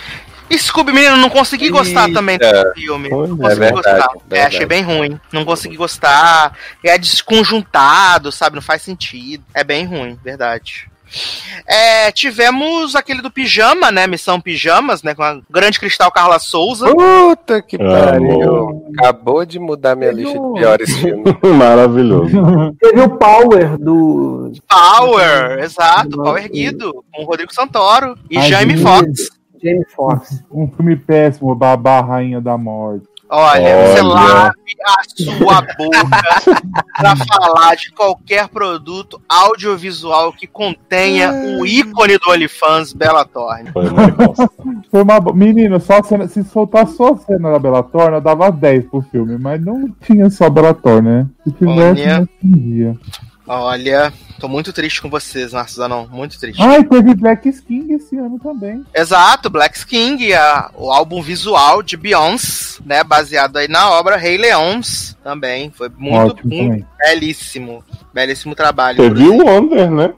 [0.52, 2.14] Scooby, menino, não consegui gostar Eita.
[2.14, 3.08] também desse filme.
[3.08, 3.90] Não Olha, consegui é verdade, gostar.
[4.16, 4.56] É, verdade.
[4.56, 5.20] achei bem ruim.
[5.32, 6.52] Não consegui gostar.
[6.84, 8.56] É desconjuntado, sabe?
[8.56, 9.44] Não faz sentido.
[9.54, 10.90] É bem ruim, verdade.
[11.66, 14.06] É, tivemos aquele do pijama, né?
[14.06, 15.14] Missão Pijamas, né?
[15.14, 16.86] Com a grande cristal Carla Souza.
[16.94, 18.84] Puta que pariu.
[18.98, 21.34] Acabou de mudar minha lista de piores filmes.
[21.42, 22.30] Maravilhoso.
[22.80, 24.52] Teve o Power do.
[24.68, 26.10] Power, exato.
[26.10, 27.05] Power erguido.
[27.12, 28.76] Com o Rodrigo Santoro e Ai, Jaime.
[28.78, 29.40] Foxx.
[29.62, 30.42] Jamie Foxx.
[30.50, 33.06] Um filme péssimo, Babá, Rainha da Morte.
[33.33, 33.86] Olha, Olha.
[33.86, 36.23] você lave a sua boca
[36.99, 43.70] pra falar de qualquer produto audiovisual que contenha o ícone do OnlyFans Bela Thorne.
[43.70, 44.34] Foi uma.
[44.91, 45.20] Foi uma.
[45.33, 49.39] Menino, só cena, se soltar só a cena da Bellator, eu dava 10 pro filme,
[49.39, 51.26] mas não tinha só Bellator, né?
[51.44, 52.18] Se tivesse, Olha.
[52.18, 52.99] não tinha.
[53.52, 56.62] Olha, tô muito triste com vocês, Marcos Zanon, muito triste.
[56.62, 58.84] Ai, teve Black Skin esse ano também.
[58.94, 64.38] Exato, Black King, a- o álbum visual de Beyoncé, né, baseado aí na obra Rei
[64.38, 66.86] Leões, também, foi muito, Ótimo muito também.
[67.00, 67.82] belíssimo,
[68.14, 68.98] belíssimo trabalho.
[68.98, 70.14] Teve o Wonder, né?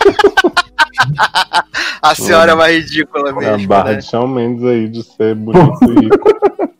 [2.02, 3.96] A senhora é uma ridícula A mesmo, barra né?
[3.98, 6.32] de Shawn Mendes aí de ser bonito e rico.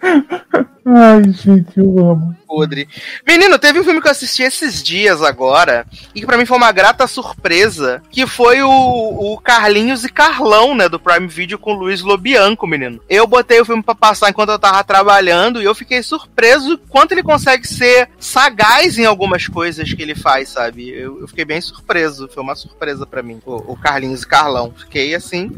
[0.84, 2.36] Ai, gente, eu amo.
[2.46, 2.88] podre.
[3.26, 6.56] Menino, teve um filme que eu assisti esses dias agora, e que pra mim foi
[6.56, 11.72] uma grata surpresa, que foi o, o Carlinhos e Carlão, né, do Prime Video com
[11.72, 13.00] o Luiz Lobianco, menino.
[13.08, 17.12] Eu botei o filme pra passar enquanto eu tava trabalhando, e eu fiquei surpreso quanto
[17.12, 20.90] ele consegue ser sagaz em algumas coisas que ele faz, sabe?
[20.90, 24.74] Eu, eu fiquei bem surpreso, foi uma surpresa pra mim, o, o Carlinhos e Carlão.
[24.76, 25.50] Fiquei assim,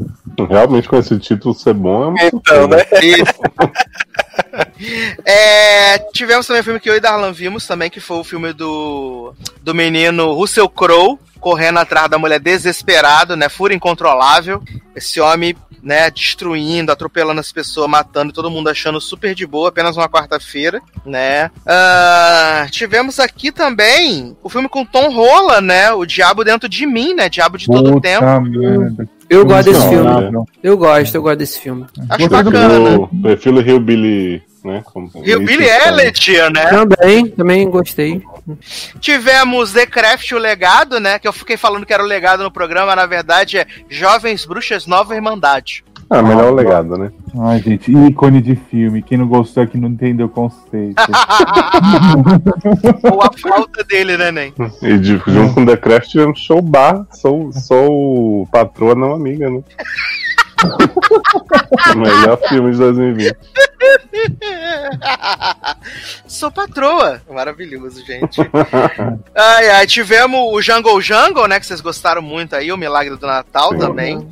[0.43, 2.77] Realmente, com esse título ser bom, é uma Então, né?
[5.25, 8.53] É, tivemos também o filme que eu e Darlan vimos também, que foi o filme
[8.53, 13.47] do, do menino Russell Crowe, correndo atrás da mulher desesperado, né?
[13.49, 14.63] Fúria incontrolável.
[14.95, 19.95] Esse homem, né, destruindo, atropelando as pessoas, matando, todo mundo achando super de boa, apenas
[19.95, 21.51] uma quarta-feira, né?
[21.63, 25.91] Ah, tivemos aqui também o filme com Tom Holland, né?
[25.91, 27.29] O Diabo Dentro de Mim, né?
[27.29, 28.41] Diabo de Todo o Puta Tempo.
[28.41, 29.07] merda.
[29.29, 30.31] Eu gosto desse Não, filme.
[30.31, 30.43] né?
[30.63, 31.85] Eu gosto, eu gosto desse filme.
[32.09, 32.69] Acho bacana.
[32.79, 34.81] Prefiro, prefiro Hillbilly, né?
[34.83, 36.65] Como, E o Billy Elliot, né?
[36.71, 38.23] Também, também gostei.
[38.99, 41.19] Tivemos The Craft, o legado, né?
[41.19, 44.85] Que eu fiquei falando que era o legado no programa, na verdade é Jovens Bruxas
[44.85, 45.83] Nova Irmandade.
[46.07, 47.11] Ah, melhor o legado, né?
[47.39, 49.01] Ai, gente, ícone de filme.
[49.01, 51.01] Quem não gostou é que não entendeu o conceito.
[53.11, 54.53] Ou a falta dele, né, Nen?
[54.83, 57.07] E de, junto com The Craft tivemos show bar.
[57.11, 59.63] Sou, sou patroa, não amiga, né?
[61.95, 63.35] melhor filme de 2020.
[66.27, 67.21] Sou patroa.
[67.29, 68.41] Maravilhoso, gente.
[69.35, 71.59] ai, ai, tivemos o Jungle Jungle, né?
[71.59, 73.79] Que vocês gostaram muito aí, o Milagre do Natal Sim.
[73.79, 74.27] também.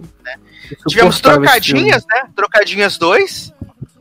[0.88, 1.46] Tivemos esse filme.
[1.46, 2.24] Trocadinhas, né?
[2.36, 3.54] Trocadinhas 2,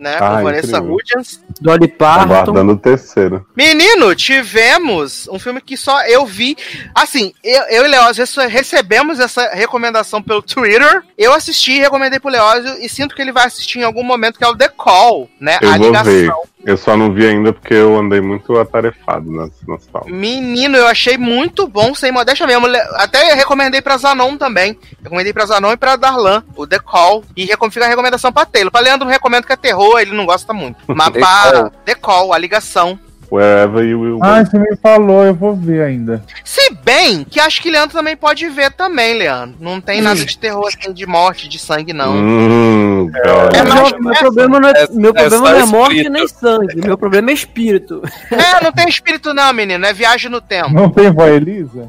[0.02, 0.18] né?
[0.18, 0.94] Com Ah, Vanessa incrível.
[0.96, 1.40] Hudgens.
[1.60, 2.24] Dolly Parton.
[2.34, 3.46] Aguardando o terceiro.
[3.56, 6.56] Menino, tivemos um filme que só eu vi.
[6.94, 11.02] Assim, eu, eu e Leózio rece- recebemos essa recomendação pelo Twitter.
[11.16, 14.44] Eu assisti, recomendei pro Leózio e sinto que ele vai assistir em algum momento, que
[14.44, 15.58] é o The Call, né?
[15.62, 16.12] Eu a vou ligação.
[16.12, 16.32] ver.
[16.64, 20.12] Eu só não vi ainda porque eu andei muito atarefado nas, nas pautas.
[20.12, 22.66] Menino, eu achei muito bom, sem modéstia mesmo.
[22.94, 24.78] Até recomendei pra Zanon também.
[25.02, 27.24] Recomendei pra Zanon e pra Darlan, o The Call.
[27.36, 28.70] E recom- fica a recomendação pra Taylor.
[28.70, 30.76] Pra Leandro, não recomendo que é terror, ele não gosta muito.
[30.86, 31.70] Mas Call.
[31.84, 32.98] The Call, a ligação.
[33.32, 34.26] Wherever you will go.
[34.44, 36.22] você me falou, eu vou ver ainda.
[36.44, 39.56] Se bem que acho que Leandro também pode ver também, Leandro.
[39.58, 42.14] Não tem nada de terror assim, de morte, de sangue, não.
[42.14, 43.10] Hum.
[43.54, 46.12] É mais- Meu, problema não é, É- meu é problema não é morte espírito.
[46.12, 46.86] nem sangue.
[46.86, 48.02] Meu problema é espírito.
[48.30, 49.86] É, não tem espírito não, menino.
[49.86, 50.70] É viagem no tempo.
[50.70, 51.88] Não tem vó Elisa?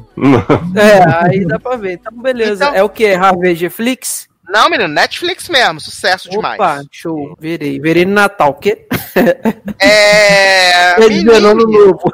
[0.74, 1.92] É, aí dá pra ver.
[1.92, 2.64] Então, beleza.
[2.64, 3.12] Então- É o que?
[3.12, 4.28] Harvey Flix?
[4.48, 4.88] Não, menino.
[4.92, 5.80] Netflix mesmo.
[5.80, 6.60] Sucesso demais.
[6.60, 7.36] Opa, show.
[7.40, 7.80] Verei.
[7.80, 8.50] Verei no Natal.
[8.50, 8.86] O quê?
[9.78, 10.94] É...
[10.96, 12.12] Quer dizer, no ano Menino, novo.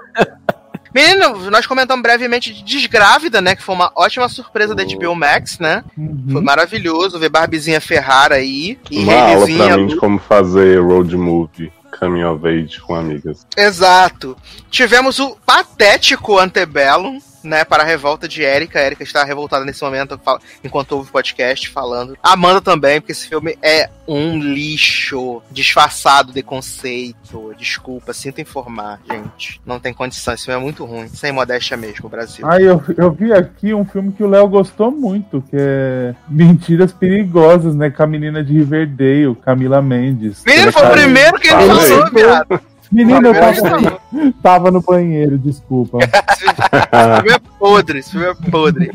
[0.94, 3.54] menino, nós comentamos brevemente de Desgrávida, né?
[3.54, 5.84] Que foi uma ótima surpresa da HBO Max, né?
[5.94, 6.04] Foi
[6.36, 6.42] Uhum.
[6.42, 8.78] maravilhoso ver Barbizinha Ferrara aí.
[8.90, 13.46] E Uma aula pra mim de como fazer road movie, coming of age com amigas.
[13.56, 14.36] Exato.
[14.70, 18.78] Tivemos o patético Antebellum, né, para a revolta de Erika.
[18.78, 22.16] A Erika está revoltada nesse momento, fala- enquanto ouve o podcast falando.
[22.22, 27.54] Amanda também, porque esse filme é um lixo, disfarçado de conceito.
[27.56, 29.60] Desculpa, sinto informar, gente.
[29.64, 31.08] Não tem condição, esse filme é muito ruim.
[31.08, 32.46] Sem modéstia mesmo, Brasil.
[32.48, 36.92] Ai, eu, eu vi aqui um filme que o Léo gostou muito, que é Mentiras
[36.92, 37.90] Perigosas, né?
[37.90, 40.42] Com a menina de Riverdale, Camila Mendes.
[40.44, 42.60] Menino, foi o Cara, primeiro que ele falou, viado.
[42.90, 44.00] Menino, eu Esse tava,
[44.42, 45.98] tava no banheiro, desculpa.
[46.00, 48.90] filme é podre, esse filme é podre.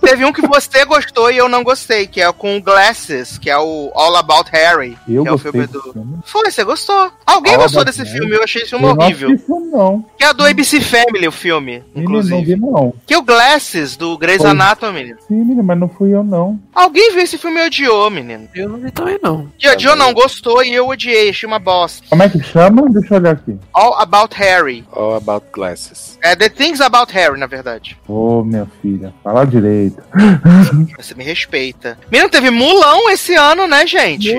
[0.00, 3.50] Teve um que você gostou e eu não gostei, que é com o Glasses, que
[3.50, 4.96] é o All About Harry.
[5.08, 5.82] Eu que é o gostei filme do.
[5.82, 6.18] filme.
[6.24, 7.10] Foi, você gostou?
[7.26, 8.10] Alguém All gostou desse Harry?
[8.18, 8.34] filme?
[8.36, 9.28] Eu achei esse filme Eu não horrível.
[9.30, 10.04] assisti isso, não.
[10.16, 12.54] Que é do ABC Family, o filme, Menino, não inclusive.
[12.54, 12.94] vi, não.
[13.06, 14.50] Que é o Glasses, do Grey's Foi.
[14.50, 15.14] Anatomy.
[15.26, 16.58] Sim, menino, mas não fui eu, não.
[16.74, 18.48] Alguém viu esse filme e odiou, menino.
[18.54, 19.48] Eu não vi também, não.
[19.60, 22.06] E odiou não, gostou e eu odiei, achei uma bosta.
[22.08, 22.88] Como é que chama?
[22.90, 23.39] Deixa eu olhar
[23.72, 24.84] All About Harry.
[24.92, 26.18] All About Glasses.
[26.22, 27.96] É The Things About Harry, na verdade.
[28.08, 30.02] Ô, minha filha, fala direito.
[30.98, 31.98] Você me respeita.
[32.10, 34.32] Menino, teve Mulão esse ano, né, gente?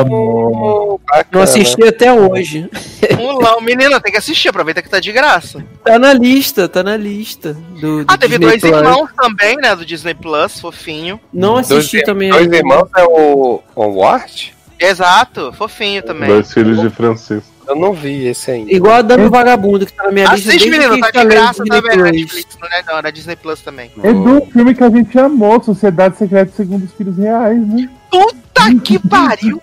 [0.00, 1.00] Amor.
[1.32, 2.68] Não assisti até hoje.
[3.16, 3.60] Mulão.
[3.60, 5.64] Menino, tem que assistir, aproveita que tá de graça.
[5.84, 7.54] Tá na lista, tá na lista.
[7.80, 8.72] Do, do Ah, teve Disney dois Plus.
[8.76, 11.20] irmãos também, né, do Disney Plus, fofinho.
[11.32, 12.30] Não assisti dois, também.
[12.30, 14.54] Dois irmãos é o Onward?
[14.78, 16.28] Exato, fofinho também.
[16.28, 17.53] Dois filhos de Francisco.
[17.66, 18.72] Eu não vi esse ainda.
[18.72, 21.82] Igual a Dama Vagabundo, que tá na minha lista Assiste, menino, tá de graça também
[21.82, 22.12] na Plus.
[22.12, 23.90] Netflix, não é não, na Disney Plus também.
[24.02, 27.88] Edu, um filme que a gente amou, Sociedade Secreta Segundo os Filhos Reais, né?
[28.10, 29.60] Puta que pariu!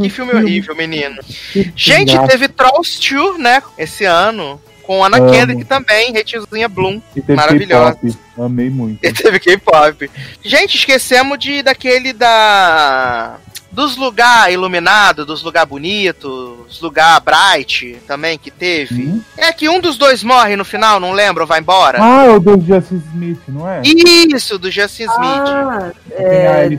[0.00, 1.16] Que filme horrível, menino.
[1.74, 2.28] Gente, Graça.
[2.28, 4.60] teve Trolls 2, né, esse ano.
[4.82, 5.30] Com Ana Amo.
[5.30, 7.00] Kendrick também, Retinzinha Bloom.
[7.28, 7.98] Maravilhosa.
[8.36, 8.98] Amei muito.
[9.06, 10.10] E teve K-pop.
[10.44, 13.38] Gente, esquecemos de daquele da.
[13.72, 19.06] Dos lugar iluminado, dos lugar bonito, dos lugar bright também que teve.
[19.06, 19.22] Hum?
[19.34, 21.98] É que um dos dois morre no final, não lembro, vai embora.
[21.98, 23.80] Ah, é o do Justin Smith, não é?
[23.82, 25.18] Isso, do Justin Smith.
[25.18, 26.78] Ah, a é.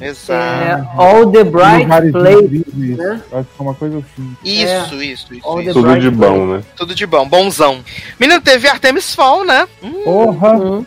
[0.00, 0.32] Exato.
[0.32, 2.64] é All the Bright Place.
[2.74, 3.22] Né?
[3.32, 4.36] Acho que é uma coisa assim.
[4.44, 5.68] Isso, isso, isso, All isso.
[5.68, 6.62] the Tudo Bright de bom, né?
[6.76, 7.80] Tudo de bom, bonzão.
[8.18, 9.68] Menino, teve Artemis Fall, né?
[9.80, 10.58] Hum, Porra!
[10.58, 10.84] Uhum.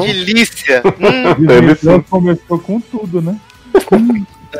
[0.00, 0.82] delícia.
[1.00, 2.00] Hum, sim.
[2.10, 3.38] começou com tudo, né?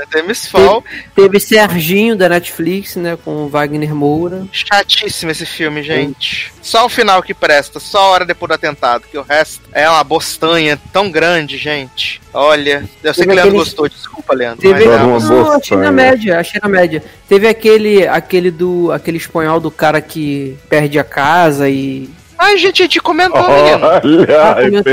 [0.00, 0.84] Artemis Fall.
[1.14, 3.16] Teve Serginho da Netflix, né?
[3.24, 4.47] Com o Wagner Moura.
[4.52, 6.52] Chatíssimo esse filme, gente.
[6.62, 9.89] Só o final que presta, só a hora depois do atentado, que o resto é
[9.89, 12.20] uma bostanha tão grande, gente.
[12.32, 14.60] Olha, eu sei Teve que o Leandro aquele- gostou, desculpa, Leandro.
[14.60, 14.84] Teve.
[14.86, 17.02] mas é Não, achei na média, achei na média.
[17.28, 18.90] Teve aquele, aquele do.
[18.92, 22.08] aquele espanhol do cara que perde a casa e.
[22.44, 23.86] Ai, gente, a gente comentou, menino.
[23.86, 24.84] Olha, a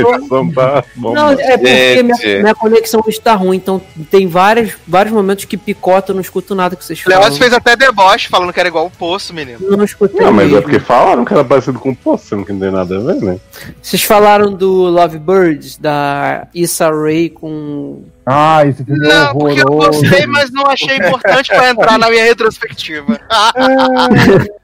[0.54, 1.12] tá bom.
[1.12, 6.12] Não, é porque minha, minha conexão está ruim, então tem vários, vários momentos que picota,
[6.12, 7.20] eu não escuto nada que vocês falam.
[7.20, 9.58] Leoz fez até deboche falando que era igual o poço, menino.
[9.60, 10.62] Não escutei Não, mas é mesmo.
[10.62, 13.22] porque falaram que era parecido com o Poço, sendo que não tem nada a ver,
[13.22, 13.38] né?
[13.80, 18.02] Vocês falaram do Lovebirds, da Issa Rae com...
[18.24, 20.00] Ah, esse filme é Não, porque eu horroroso.
[20.02, 23.18] gostei, mas não achei importante pra entrar na minha retrospectiva.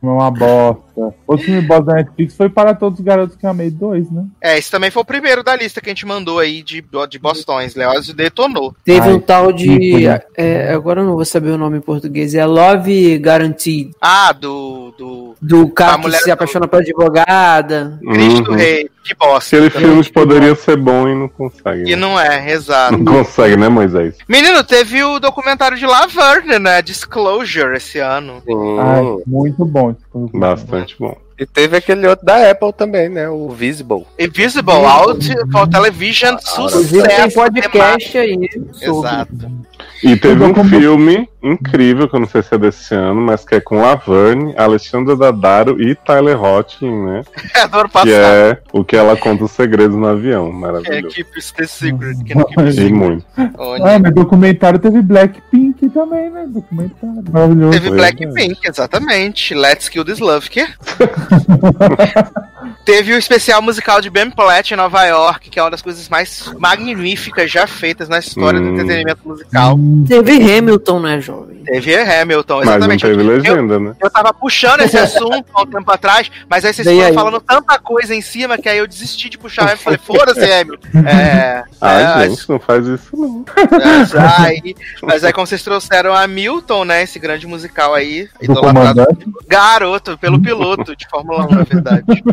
[0.01, 1.15] É uma bosta.
[1.27, 4.25] Outro filme bosta da Netflix foi Para Todos os Garotos que Amei 2, né?
[4.41, 7.19] É, esse também foi o primeiro da lista que a gente mandou aí de, de
[7.19, 7.75] bostões.
[7.75, 8.75] Leoz detonou.
[8.85, 10.07] Teve Ai, um tal de...
[10.37, 14.95] é, agora eu não vou saber o nome em português, é Love Guaranteed, Ah, do.
[14.97, 17.99] do do cara A que mulher se do- apaixona pela advogada.
[18.13, 18.57] Cristo Uhum.
[18.57, 18.91] Rei.
[19.05, 19.57] Que bosta.
[19.57, 21.83] Aquele filme que poderia ser bom e não consegue.
[21.91, 21.97] E né?
[21.97, 22.99] não é, exato.
[22.99, 24.17] Não consegue, né, Moisés?
[24.29, 26.83] Menino, teve o documentário de Laverne, né?
[26.83, 28.43] Disclosure esse ano.
[28.47, 29.91] Ai, muito bom.
[29.91, 30.31] esse filme.
[30.35, 31.17] Bastante bom.
[31.39, 33.29] E teve aquele outro da Apple também, né?
[33.29, 34.05] O Visible.
[34.19, 37.35] Invisible Out for Television tem Sucesso.
[37.35, 39.09] podcast aí sobre.
[39.09, 39.69] Exato.
[40.03, 43.55] E teve um filme incrível, que eu não sei se é desse ano, mas que
[43.57, 47.23] é com Laverne, Alexandra Daddario e Tyler Hoechlin, né?
[47.55, 48.11] É do ano Que passado.
[48.13, 50.49] é o que ela conta os segredos no avião.
[50.49, 51.15] É, Maravilhoso.
[51.15, 52.25] Keep the Secret.
[52.25, 52.93] Que não keep E secret.
[52.93, 53.25] muito.
[53.59, 56.47] Onde Ah, mas documentário teve Blackpink também, né?
[56.49, 57.25] Documentário.
[57.33, 57.71] Maravilhoso.
[57.73, 59.55] Teve Foi Blackpink, exatamente.
[59.55, 60.49] Let's Kill This Love.
[60.51, 60.63] Que?
[61.29, 62.49] 哈哈哈哈哈
[62.89, 66.09] Teve o especial musical de Ben Platt em Nova York, que é uma das coisas
[66.09, 68.73] mais magníficas já feitas na história do Hum.
[68.77, 69.79] entretenimento musical.
[70.09, 71.59] Teve Hamilton, né, jovem?
[71.65, 73.03] Teve Hamilton, Mas não exatamente.
[73.05, 73.93] teve Eu- legenda, né?
[74.01, 77.13] Eu tava puxando esse assunto há um tempo atrás, mas aí vocês foram aí.
[77.13, 79.73] falando tanta coisa em cima que aí eu desisti de puxar.
[79.73, 80.89] Eu falei, foda-se, Hamilton.
[81.07, 83.45] É, Ai, é, gente, não faz isso não.
[83.55, 88.45] é, aí, mas aí como vocês trouxeram a Milton, né, esse grande musical aí, Do
[88.53, 89.07] idolatrado
[89.47, 92.25] garoto, pelo piloto de Fórmula 1, na verdade.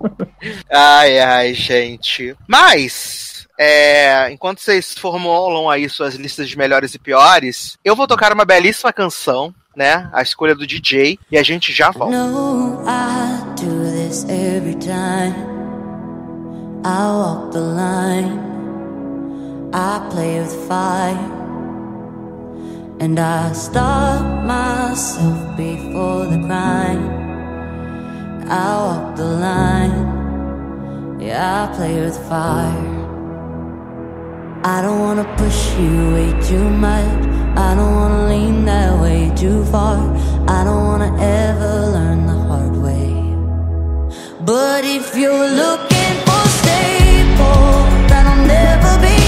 [0.70, 2.34] Ai, ai, gente.
[2.46, 8.32] Mas, é, enquanto vocês formulam aí suas listas de melhores e piores, eu vou tocar
[8.32, 10.08] uma belíssima canção, né?
[10.12, 12.16] A escolha do DJ, e a gente já volta.
[12.16, 15.34] No, I do this every time.
[16.84, 18.40] I walk the line.
[19.72, 21.40] I play with fire.
[23.00, 27.29] And I stop myself before the crime.
[28.50, 31.20] I walk the line.
[31.20, 32.98] Yeah, I play with fire.
[34.64, 37.22] I don't wanna push you way too much.
[37.56, 39.98] I don't wanna lean that way too far.
[40.48, 41.12] I don't wanna
[41.46, 43.14] ever learn the hard way.
[44.44, 49.19] But if you're looking for stable, that'll never be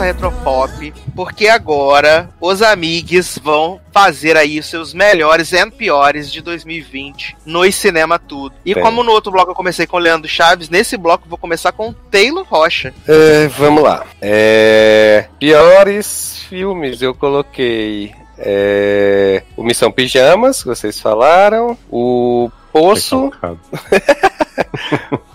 [0.00, 6.40] nossa Retropop, porque agora os amigos vão fazer aí os seus melhores e piores de
[6.40, 8.54] 2020 no cinema tudo.
[8.64, 8.82] E Bem.
[8.82, 11.72] como no outro bloco eu comecei com o Leandro Chaves, nesse bloco eu vou começar
[11.72, 12.94] com o Taylor Rocha.
[13.06, 14.06] É, vamos lá.
[14.20, 23.30] É, piores filmes eu coloquei é, o Missão Pijamas, que vocês falaram, o Poço,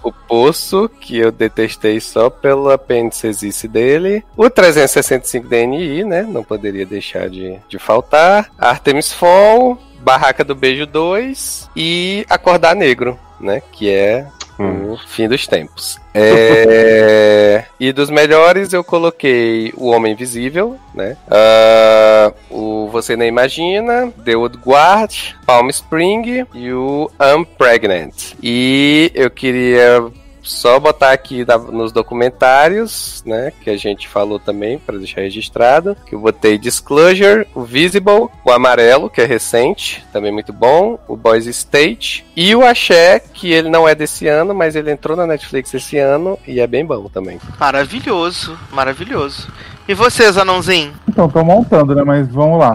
[0.02, 6.24] o Poço, que eu detestei só pelo apêndice dele, o 365 DNI, né?
[6.24, 13.20] Não poderia deixar de, de faltar, Artemis Fall, Barraca do Beijo 2 e Acordar Negro,
[13.40, 13.62] né?
[13.72, 14.28] Que é
[14.60, 14.94] Hum.
[14.94, 16.00] o fim dos tempos.
[16.18, 21.18] É, E dos melhores eu coloquei O Homem Invisível, né?
[21.30, 25.14] Ah, o Você Nem Imagina, The Wood Guard,
[25.46, 28.34] Palm Spring e o I'm Pregnant.
[28.42, 30.06] E eu queria
[30.46, 35.96] só botar aqui na- nos documentários, né, que a gente falou também para deixar registrado,
[36.06, 41.16] que eu botei Disclosure, o Visible, o Amarelo, que é recente, também muito bom, o
[41.16, 45.26] Boys State e o Axé, que ele não é desse ano, mas ele entrou na
[45.28, 47.40] Netflix esse ano e é bem bom também.
[47.60, 49.48] Maravilhoso, maravilhoso.
[49.88, 50.94] E vocês, anãozinho?
[51.08, 52.04] Então, tô montando, né?
[52.04, 52.74] Mas vamos lá.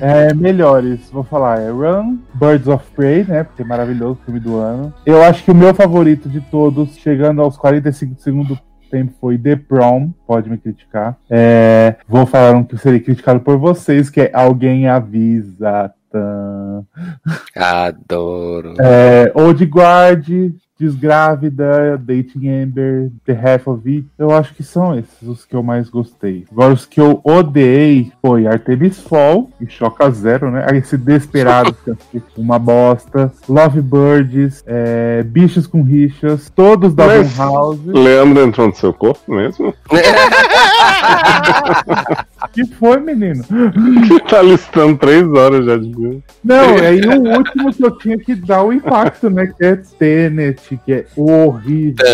[0.00, 3.44] É, é, melhores, vou falar, é Run, Birds of Prey, né?
[3.44, 4.92] Porque é maravilhoso, filme do ano.
[5.04, 8.58] Eu acho que o meu favorito de todos, chegando aos 45 segundos
[8.94, 10.10] tempo, foi The Prom.
[10.26, 11.16] Pode me criticar.
[11.28, 15.92] É, vou falar um que seria criticado por vocês, que é Alguém Avisa.
[16.10, 16.84] Tan.
[17.56, 18.74] Adoro.
[18.78, 20.28] É, Old Guard,
[20.78, 24.06] Desgrávida, Dating Amber, The Half of It.
[24.18, 26.44] Eu acho que são esses os que eu mais gostei.
[26.50, 30.66] Agora, os que eu odiei foi Artemis Fall e Choca Zero, né?
[30.74, 33.32] Esse Desperado, que achei uma bosta.
[33.48, 37.86] Love Birds, é, Bichos com Rixas, todos da Blumhouse.
[37.86, 39.72] Leandro entrou no seu corpo mesmo?
[42.52, 43.42] que foi, menino?
[44.08, 46.22] Que tá listando três horas já de filme.
[46.42, 49.46] Não, aí o último que eu tinha que dar o impacto, né?
[49.58, 52.04] Que é Tenet, que é horrível.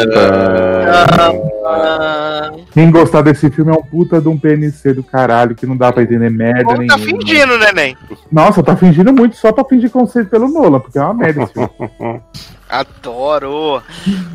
[1.67, 5.77] Ah, Quem gostar desse filme é um puta de um PNC do caralho, que não
[5.77, 6.97] dá pra entender merda Ou nenhuma.
[6.99, 7.97] tá fingindo, neném?
[8.31, 11.53] Nossa, tá fingindo muito só pra fingir conceito pelo Nolan, porque é uma merda esse
[11.53, 11.71] filme.
[12.71, 13.83] Adoro.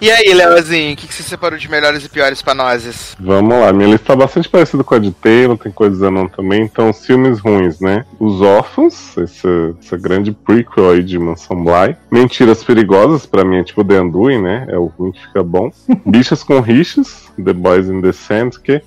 [0.01, 3.15] E aí, Leozinho, o que, que você separou de melhores e piores pra nós?
[3.19, 6.63] Vamos lá, minha lista tá bastante parecida com a de Taylor, tem coisas não também.
[6.63, 8.05] Então, os filmes ruins, né?
[8.19, 11.95] Os Órfãos, essa, essa grande prequel aí de Mansão Bly.
[12.11, 14.65] Mentiras Perigosas, pra mim é tipo The Undoing, né?
[14.69, 15.71] É o ruim que fica bom.
[16.05, 18.81] Bichas com Rixas, The Boys in the Sand, que...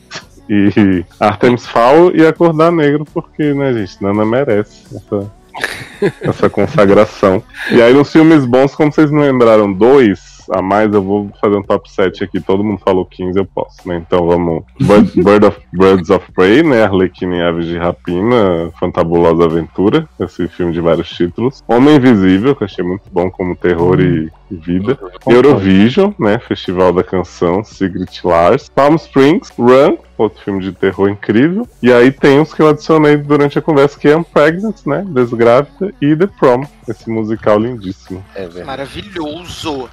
[0.51, 5.31] E Artemis Fowl e Acordar Negro, porque, né, gente, Nana merece essa,
[6.21, 7.43] essa consagração.
[7.71, 11.57] E aí, nos filmes bons, como vocês não lembraram, dois a mais, eu vou fazer
[11.57, 12.41] um top 7 aqui.
[12.41, 14.03] Todo mundo falou 15, eu posso, né?
[14.05, 14.65] Então vamos.
[14.81, 16.85] Bird, Bird of, Birds of Prey, né?
[16.85, 21.63] Arlequina e Aves de Rapina, Fantabulosa Aventura, esse filme de vários títulos.
[21.69, 24.99] Homem Invisível, que eu achei muito bom como terror e, vida.
[25.27, 26.39] Eurovision, né?
[26.39, 28.69] Festival da Canção, Secret Lars.
[28.75, 31.67] Palm Springs, Run, outro filme de terror incrível.
[31.83, 35.05] E aí tem os que eu adicionei durante a conversa, que é Pregnant, né?
[35.09, 38.25] Desgrávida, e The Prom, esse musical lindíssimo.
[38.35, 38.67] É verdade.
[38.67, 39.89] Maravilhoso.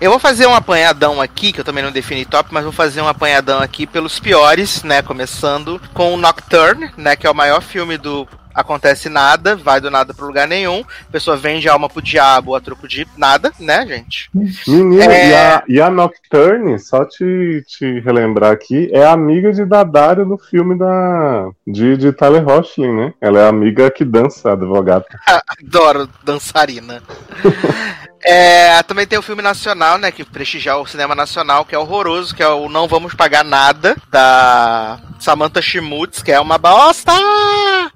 [0.00, 3.00] Eu vou fazer um apanhadão aqui, que eu também não defini top, mas vou fazer
[3.00, 5.02] um apanhadão aqui pelos piores, né?
[5.02, 7.16] Começando com o Nocturne, né?
[7.16, 10.80] Que é o maior filme do Acontece Nada, vai do nada pro lugar nenhum.
[11.08, 14.30] A pessoa vende a alma pro diabo a troco de nada, né, gente?
[14.66, 15.28] Menino, É.
[15.28, 20.38] e, a, e a Nocturne, só te, te relembrar aqui, é amiga de Dadário no
[20.38, 23.14] filme da, de, de Tyler Hoechlin, né?
[23.20, 25.04] Ela é amiga que dança, advogada.
[25.62, 27.02] Adoro dançarina.
[28.24, 30.12] É, também tem o filme nacional, né?
[30.12, 33.96] Que prestigiar o cinema nacional, que é horroroso, que é o Não Vamos Pagar Nada,
[34.10, 37.12] da Samantha Schmutz, que é uma bosta!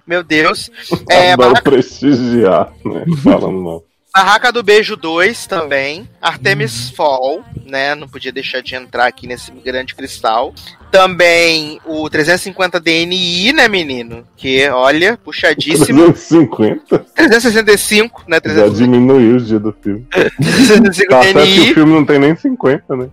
[0.07, 0.71] Meu Deus.
[1.09, 3.05] É, Adoro Barraca, prestigiar, né?
[3.23, 3.85] Falando mal.
[4.15, 6.09] Barraca do Beijo 2 também.
[6.21, 7.95] Artemis Fall, né?
[7.95, 10.55] Não podia deixar de entrar aqui nesse grande cristal.
[10.97, 14.25] Também o 350 DNI, né, menino?
[14.35, 16.13] Que, olha, puxadíssimo.
[16.13, 16.99] 350?
[17.15, 18.37] 365, né?
[18.37, 20.07] Já 365 diminuiu o dia do filme.
[20.11, 21.71] 365 Tá certo que DNI.
[21.71, 23.09] o filme não tem nem 50, né?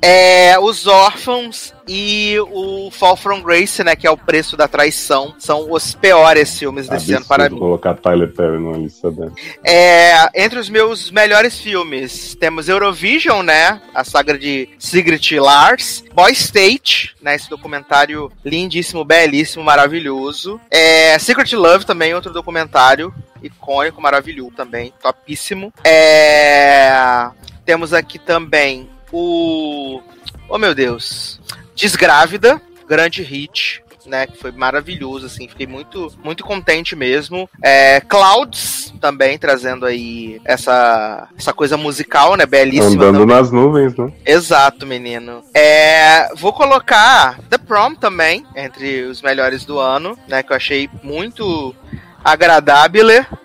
[0.00, 3.94] É, os órfãos e o Fall from Grace, né?
[3.94, 5.34] Que é o preço da traição.
[5.38, 7.58] São os piores filmes desse ano para mim.
[7.58, 9.32] colocar Tyler Perry numa lista dela.
[9.64, 13.80] É, entre os meus melhores filmes, temos Eurovision, né?
[13.94, 17.34] A saga de Sigrid Lars, Boy State, né?
[17.34, 20.60] Esse documentário lindíssimo, belíssimo, maravilhoso.
[20.70, 25.72] É, Secret Love também, outro documentário icônico, maravilhoso também, topíssimo.
[25.84, 27.30] É,
[27.64, 30.00] temos aqui também o
[30.48, 31.40] oh meu Deus,
[31.74, 33.82] Desgrávida, grande hit.
[34.08, 37.48] Né, que foi maravilhoso, assim, fiquei muito, muito contente mesmo.
[37.62, 43.04] É, Clouds também trazendo aí essa, essa coisa musical, né, belíssima.
[43.04, 43.36] Andando também.
[43.36, 44.10] nas nuvens, né?
[44.24, 45.42] Exato, menino.
[45.54, 50.42] É, vou colocar The Prom também, entre os melhores do ano, né?
[50.42, 51.74] Que eu achei muito
[52.24, 52.88] agradável,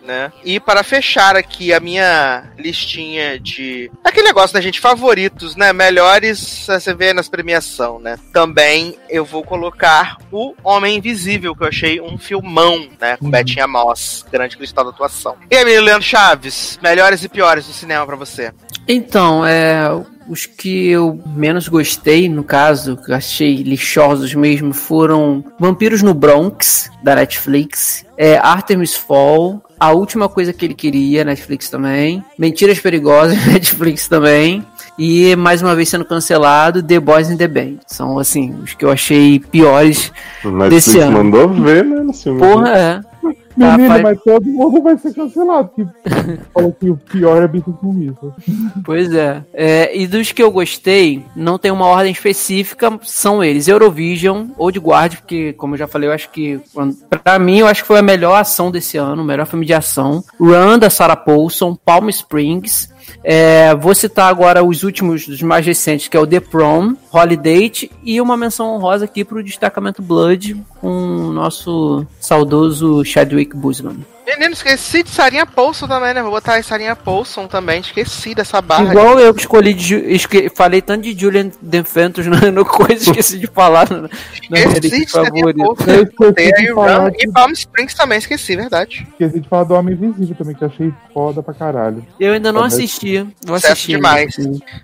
[0.03, 0.32] né?
[0.43, 5.72] E para fechar aqui a minha listinha de aquele negócio da gente favoritos, né?
[5.72, 8.18] Melhores você vê nas premiação, né?
[8.32, 13.18] Também eu vou colocar o Homem Invisível, que eu achei um filmão, né?
[13.18, 15.38] Com Betinha Moss, grande cristal da atuação.
[15.50, 18.52] E aí, Leandro Chaves, melhores e piores do cinema para você?
[18.88, 19.84] Então, é,
[20.27, 26.14] os que eu menos gostei, no caso, que eu achei lixosos mesmo, foram Vampiros no
[26.14, 32.80] Bronx, da Netflix, é, Artemis Fall, A Última Coisa Que Ele Queria, Netflix também, Mentiras
[32.80, 34.66] Perigosas, Netflix também,
[34.98, 37.77] e mais uma vez sendo cancelado, The Boys in the Band.
[37.88, 40.11] São, assim, os que eu achei piores
[40.43, 41.24] Netflix Desse ano.
[41.24, 42.06] mandou ver, né?
[42.40, 43.12] Porra, é.
[43.56, 45.69] Menino, faz- mas todo mundo vai ser cancelado.
[45.75, 45.85] Que
[46.53, 48.33] falou que o pior é bicho com isso.
[48.83, 49.43] Pois é.
[49.53, 53.67] É, E dos que eu gostei, não tem uma ordem específica, são eles.
[53.67, 56.59] Eurovision, Old Guard, porque, como eu já falei, eu acho que,
[57.23, 59.73] pra mim, eu acho que foi a melhor ação desse ano, o melhor filme de
[59.73, 60.23] ação.
[60.40, 62.93] Run, da Sarah Paulson, Palm Springs.
[63.23, 67.90] É, vou citar agora os últimos, dos mais recentes, que é o The Prom, Holiday
[68.03, 74.12] e uma menção honrosa aqui pro destacamento Blood, com o nosso saudoso Chadwick Boseman.
[74.26, 76.22] Menino, esqueci de Sarinha Paulson também, né?
[76.22, 77.82] Vou botar aí Sarinha Paulson também.
[77.82, 78.85] Esqueci dessa barra.
[78.85, 83.38] Igual eu que escolhi, de, esque- falei tanto de Julian Defentos no, no coisa, esqueci
[83.38, 84.10] de falar minha
[84.66, 85.64] Esqueci de lista Sarinha favorita.
[85.66, 85.92] Paulson.
[85.92, 89.06] Eu esqueci Tem aí de o falar Run que- e Palm Springs também, esqueci, verdade.
[89.11, 92.06] Esqueci de falar do Homem Invisível também, que eu achei foda pra caralho.
[92.19, 92.77] Eu ainda não Também.
[92.77, 93.18] assisti.
[93.45, 93.92] Vou Sucesso assistir.
[93.95, 94.35] demais.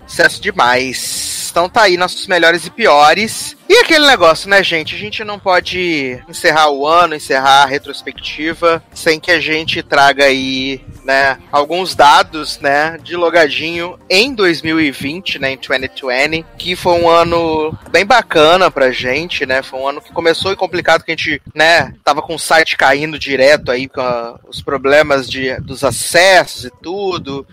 [0.05, 1.38] Sucesso demais.
[1.51, 3.55] Então tá aí nossos melhores e piores.
[3.67, 4.95] E aquele negócio, né, gente?
[4.95, 10.25] A gente não pode encerrar o ano, encerrar a retrospectiva, sem que a gente traga
[10.25, 17.07] aí, né, alguns dados, né, de logadinho em 2020, né, em 2020, que foi um
[17.09, 19.61] ano bem bacana pra gente, né?
[19.61, 22.75] Foi um ano que começou e complicado que a gente, né, tava com o site
[22.75, 27.45] caindo direto aí com a- os problemas de, dos acessos e tudo.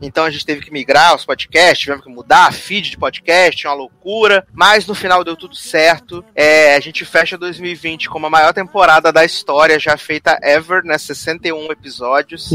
[0.00, 3.66] Então a gente teve que migrar os podcasts, tivemos que mudar a feed de podcast,
[3.66, 4.46] uma loucura.
[4.52, 6.24] Mas no final deu tudo certo.
[6.34, 10.96] É, a gente fecha 2020 com a maior temporada da história já feita ever, né?
[10.98, 12.50] 61 episódios.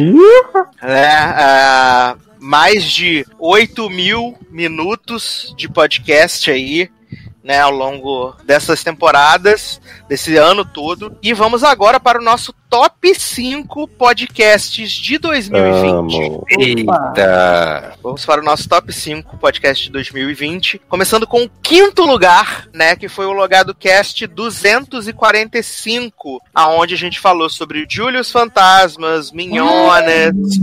[0.82, 1.08] né?
[1.38, 6.90] Ah, mais de 8 mil minutos de podcast aí.
[7.44, 11.18] Né, ao longo dessas temporadas, desse ano todo.
[11.22, 15.90] E vamos agora para o nosso top 5 podcasts de 2020.
[15.90, 16.46] Amo.
[16.50, 17.94] Eita!
[18.04, 20.82] Vamos para o nosso top 5 podcast de 2020.
[20.90, 22.94] Começando com o quinto lugar, né?
[22.96, 30.60] Que foi o Logado Cast 245, aonde a gente falou sobre Julius Fantasmas, Minhones.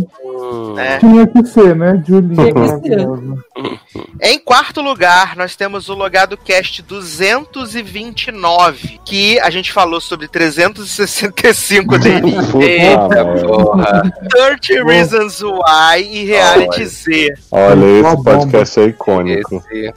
[0.75, 0.99] né?
[0.99, 2.35] Tinha que ser, né, Julinho?
[2.35, 3.07] Tinha que ser.
[3.07, 3.43] Maravilhosa.
[4.21, 11.99] Em quarto lugar, nós temos o Logado Cast 229, que a gente falou sobre 365
[11.99, 12.35] dele.
[12.61, 14.13] Eita porra!
[14.61, 16.87] 30 Reasons Why e Reality.
[16.87, 17.35] Z.
[17.51, 19.63] Olha, esse Uma podcast é icônico.
[19.71, 19.95] Esse...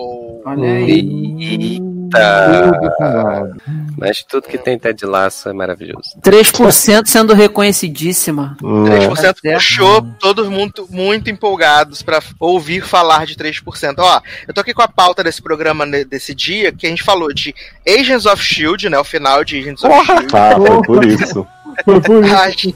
[0.45, 1.77] Olha aí.
[2.15, 3.51] Eita!
[3.97, 6.09] Mas tudo que tem Ted Lasso é maravilhoso.
[6.21, 8.55] 3% sendo reconhecidíssima.
[8.61, 9.07] Né?
[9.07, 9.41] 3% certo.
[9.41, 13.95] puxou todos muito, muito empolgados pra ouvir falar de 3%.
[13.97, 17.33] Ó, eu tô aqui com a pauta desse programa desse dia, que a gente falou
[17.33, 17.53] de
[17.85, 18.97] Agents of Shield, né?
[18.97, 20.27] O final de Agents of Shield.
[20.33, 21.45] Ah, foi por isso.
[22.35, 22.75] A gente,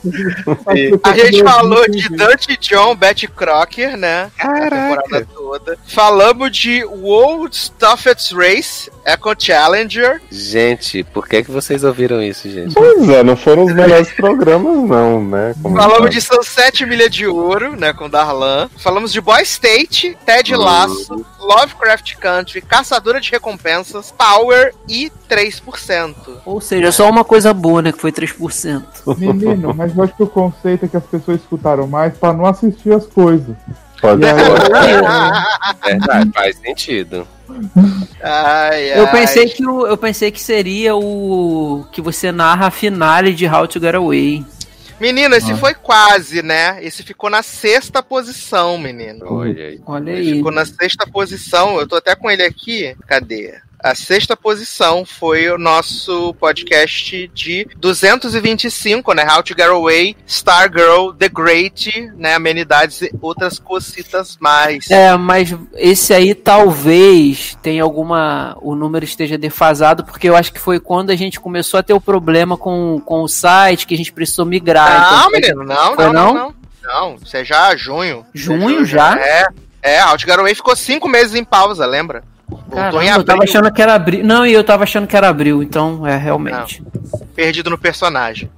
[1.03, 4.31] a gente falou de Dante John, Betty Crocker, né?
[4.39, 5.77] A temporada toda.
[5.87, 10.21] Falamos de World Stuffed Race, Echo Challenger.
[10.29, 12.73] Gente, por que, que vocês ouviram isso, gente?
[12.73, 15.55] Pois é, não foram os melhores programas, não, né?
[15.63, 18.69] Como Falamos de São Sete Milha de Ouro, né, com Darlan.
[18.77, 26.15] Falamos de Boy State, Ted Lasso, Lovecraft Country, Caçadora de Recompensas, Power e 3%.
[26.45, 27.91] Ou seja, só uma coisa boa, né?
[27.91, 28.83] Que foi 3%.
[29.17, 32.45] Menino, mas eu acho que o conceito é que as pessoas escutaram mais pra não
[32.45, 33.55] assistir as coisas.
[34.01, 34.35] Pode ser.
[35.85, 37.27] Verdade, faz sentido.
[38.21, 38.99] Ai, ai.
[38.99, 43.47] Eu pensei que o, eu pensei que seria o que você narra a finale de
[43.47, 44.45] How to Get Away.
[44.99, 45.57] Menino, esse Ah.
[45.57, 46.83] foi quase, né?
[46.83, 49.25] Esse ficou na sexta posição, menino.
[49.31, 49.81] Olha aí.
[49.85, 50.33] Olha aí.
[50.33, 51.79] ficou na sexta posição.
[51.79, 52.95] Eu tô até com ele aqui.
[53.05, 53.59] Cadê?
[53.79, 59.23] A sexta posição foi o nosso podcast de 225, né?
[59.23, 62.33] How to Get Away, Stargirl, The Great, né?
[62.33, 64.89] Amenidades e outras cositas mais.
[64.89, 68.57] É, mas esse aí talvez tenha alguma.
[68.61, 71.93] O número esteja defasado, porque eu acho que foi quando a gente começou a ter
[71.93, 75.11] o problema com, com o site, que a gente precisou migrar.
[75.11, 76.55] Não, Então, menino, não, não, não, não?
[76.83, 77.15] não.
[77.23, 78.25] Isso é já junho.
[78.33, 79.19] Junho É já?
[79.19, 79.45] É.
[79.83, 82.23] É, How to Get Away ficou cinco meses em pausa, lembra?
[82.71, 84.23] Caramba, em eu tava achando que era abril.
[84.23, 86.81] Não, e eu tava achando que era abril, então é realmente.
[87.35, 88.49] perdido no personagem.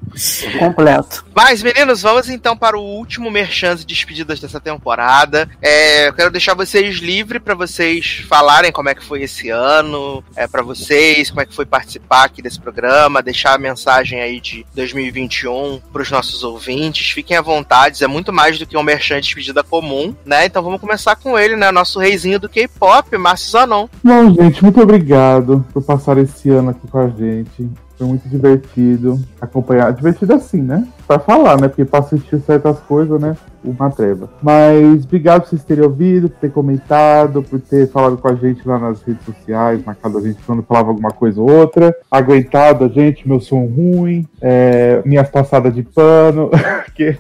[0.60, 1.26] Completo.
[1.42, 5.50] Mas, meninos, vamos então para o último merchan de despedidas dessa temporada.
[5.62, 10.22] É, eu quero deixar vocês livres para vocês falarem como é que foi esse ano,
[10.36, 14.42] é, para vocês, como é que foi participar aqui desse programa, deixar a mensagem aí
[14.42, 17.12] de 2021 para os nossos ouvintes.
[17.12, 20.46] Fiquem à vontade, é muito mais do que um merchan de despedida comum, né?
[20.46, 21.72] Então vamos começar com ele, né?
[21.72, 23.88] Nosso reizinho do K-pop, Márcio Zanon.
[24.04, 27.70] Bom, gente, muito obrigado por passar esse ano aqui com a gente.
[28.00, 29.92] Foi muito divertido acompanhar.
[29.92, 30.88] Divertido assim, né?
[31.06, 31.68] Pra falar, né?
[31.68, 33.36] Porque pra assistir certas coisas, né?
[33.62, 34.30] Uma treva.
[34.42, 38.66] Mas obrigado por vocês terem ouvido, por ter comentado, por ter falado com a gente
[38.66, 42.88] lá nas redes sociais, marcado a gente quando falava alguma coisa ou outra, aguentado a
[42.88, 46.50] gente, meu som ruim, é, minhas passadas de pano.
[46.96, 47.18] que-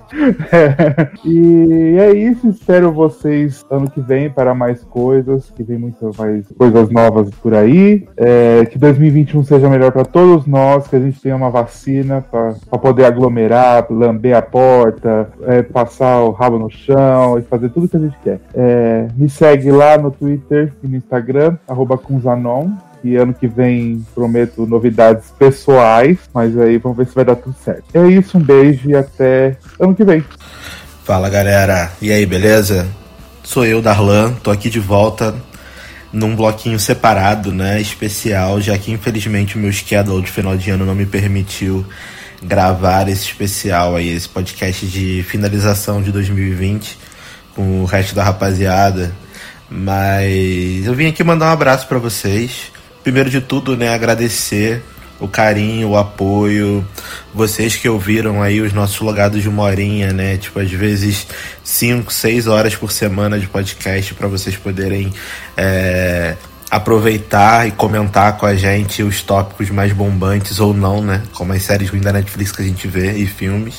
[0.54, 1.10] é.
[1.26, 6.46] E é isso, espero vocês ano que vem para mais coisas, que vem muitas mais
[6.58, 8.08] coisas novas por aí.
[8.16, 12.54] É, que 2021 seja melhor para todos nós, que a gente tenha uma vacina para
[12.80, 17.98] poder aglomerar, lamber a porta, é, passar o rabo no chão e fazer tudo que
[17.98, 18.40] a gente quer.
[18.54, 21.58] É, me segue lá no Twitter e no Instagram,
[22.04, 22.70] Kunzanon.
[23.02, 27.56] E ano que vem prometo novidades pessoais, mas aí vamos ver se vai dar tudo
[27.64, 27.86] certo.
[27.94, 30.22] É isso, um beijo e até ano que vem.
[31.06, 32.86] Fala galera, e aí, beleza?
[33.42, 35.34] Sou eu, Darlan, tô aqui de volta
[36.12, 37.80] num bloquinho separado, né?
[37.80, 41.86] Especial, já que infelizmente o meu schedule de final de ano não me permitiu
[42.42, 46.98] gravar esse especial aí, esse podcast de finalização de 2020
[47.56, 49.14] com o resto da rapaziada.
[49.70, 52.72] Mas eu vim aqui mandar um abraço pra vocês.
[53.04, 54.84] Primeiro de tudo, né, agradecer
[55.20, 56.86] o carinho, o apoio,
[57.34, 60.38] vocês que ouviram aí os nossos logados de uma horinha, né?
[60.38, 61.28] Tipo, às vezes
[61.64, 65.12] 5, 6 horas por semana de podcast para vocês poderem
[65.58, 66.36] é,
[66.72, 71.24] aproveitar e comentar com a gente os tópicos mais bombantes ou não, né?
[71.34, 73.76] Como as séries ruins da Netflix que a gente vê e filmes.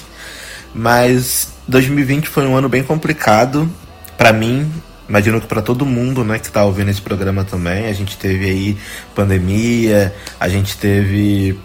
[0.74, 3.70] Mas 2020 foi um ano bem complicado
[4.18, 4.70] para mim,
[5.10, 7.86] imagino que para todo mundo, né, que tá ouvindo esse programa também.
[7.86, 8.78] A gente teve aí
[9.12, 11.58] pandemia, a gente teve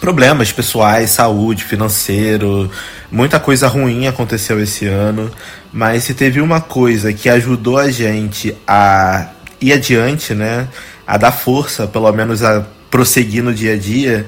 [0.00, 2.70] problemas pessoais, saúde, financeiro,
[3.10, 5.28] muita coisa ruim aconteceu esse ano,
[5.72, 9.26] mas se teve uma coisa que ajudou a gente a
[9.60, 10.68] ir adiante, né,
[11.04, 14.24] a dar força, pelo menos a prosseguir no dia a dia,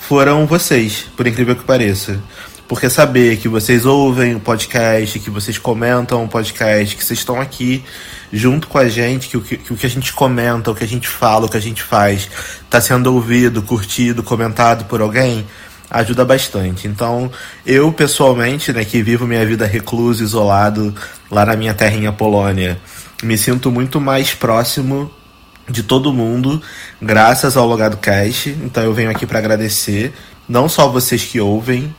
[0.00, 2.18] foram vocês, por incrível que pareça.
[2.66, 7.40] Porque saber que vocês ouvem o podcast, que vocês comentam o podcast, que vocês estão
[7.40, 7.84] aqui
[8.32, 10.82] junto com a gente, que o que, que o que a gente comenta, o que
[10.82, 12.28] a gente fala, o que a gente faz,
[12.62, 15.46] está sendo ouvido, curtido, comentado por alguém,
[15.90, 16.88] ajuda bastante.
[16.88, 17.30] Então,
[17.66, 20.94] eu pessoalmente, né, que vivo minha vida recluso, isolado,
[21.30, 22.80] lá na minha terrinha Polônia,
[23.22, 25.10] me sinto muito mais próximo
[25.68, 26.60] de todo mundo,
[27.00, 28.50] graças ao Logado Cast.
[28.50, 30.12] Então eu venho aqui para agradecer,
[30.48, 31.94] não só vocês que ouvem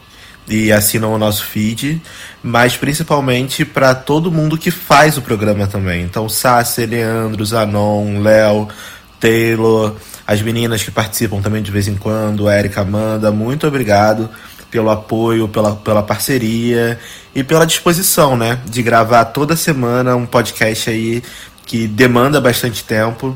[0.48, 2.02] e assinam o nosso feed,
[2.44, 6.04] mas principalmente para todo mundo que faz o programa também.
[6.04, 8.68] Então, Sassi, Leandro, Zanon, Léo,
[9.20, 9.96] Taylor,
[10.28, 14.30] as meninas que participam também de vez em quando, Erika, Amanda, muito obrigado
[14.70, 17.00] pelo apoio, pela, pela parceria
[17.34, 21.24] e pela disposição, né, de gravar toda semana um podcast aí
[21.66, 23.36] que demanda bastante tempo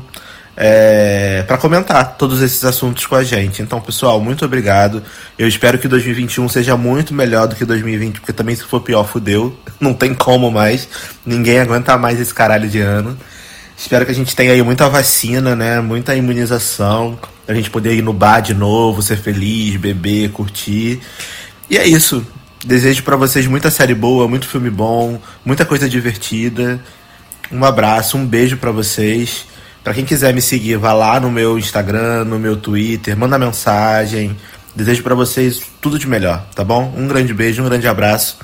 [0.56, 3.62] é, para comentar todos esses assuntos com a gente.
[3.62, 5.02] Então, pessoal, muito obrigado.
[5.38, 9.04] Eu espero que 2021 seja muito melhor do que 2020, porque também se for pior,
[9.04, 9.56] fudeu.
[9.80, 10.88] Não tem como mais.
[11.24, 13.16] Ninguém aguenta mais esse caralho de ano.
[13.76, 15.80] Espero que a gente tenha aí muita vacina, né?
[15.80, 17.18] Muita imunização.
[17.48, 21.00] A gente poder ir no bar de novo, ser feliz, beber, curtir.
[21.70, 22.26] E é isso.
[22.62, 26.78] Desejo para vocês muita série boa, muito filme bom, muita coisa divertida.
[27.50, 29.46] Um abraço, um beijo para vocês.
[29.82, 34.36] Para quem quiser me seguir, vá lá no meu Instagram, no meu Twitter, manda mensagem.
[34.74, 36.92] Desejo para vocês tudo de melhor, tá bom?
[36.96, 38.38] Um grande beijo, um grande abraço.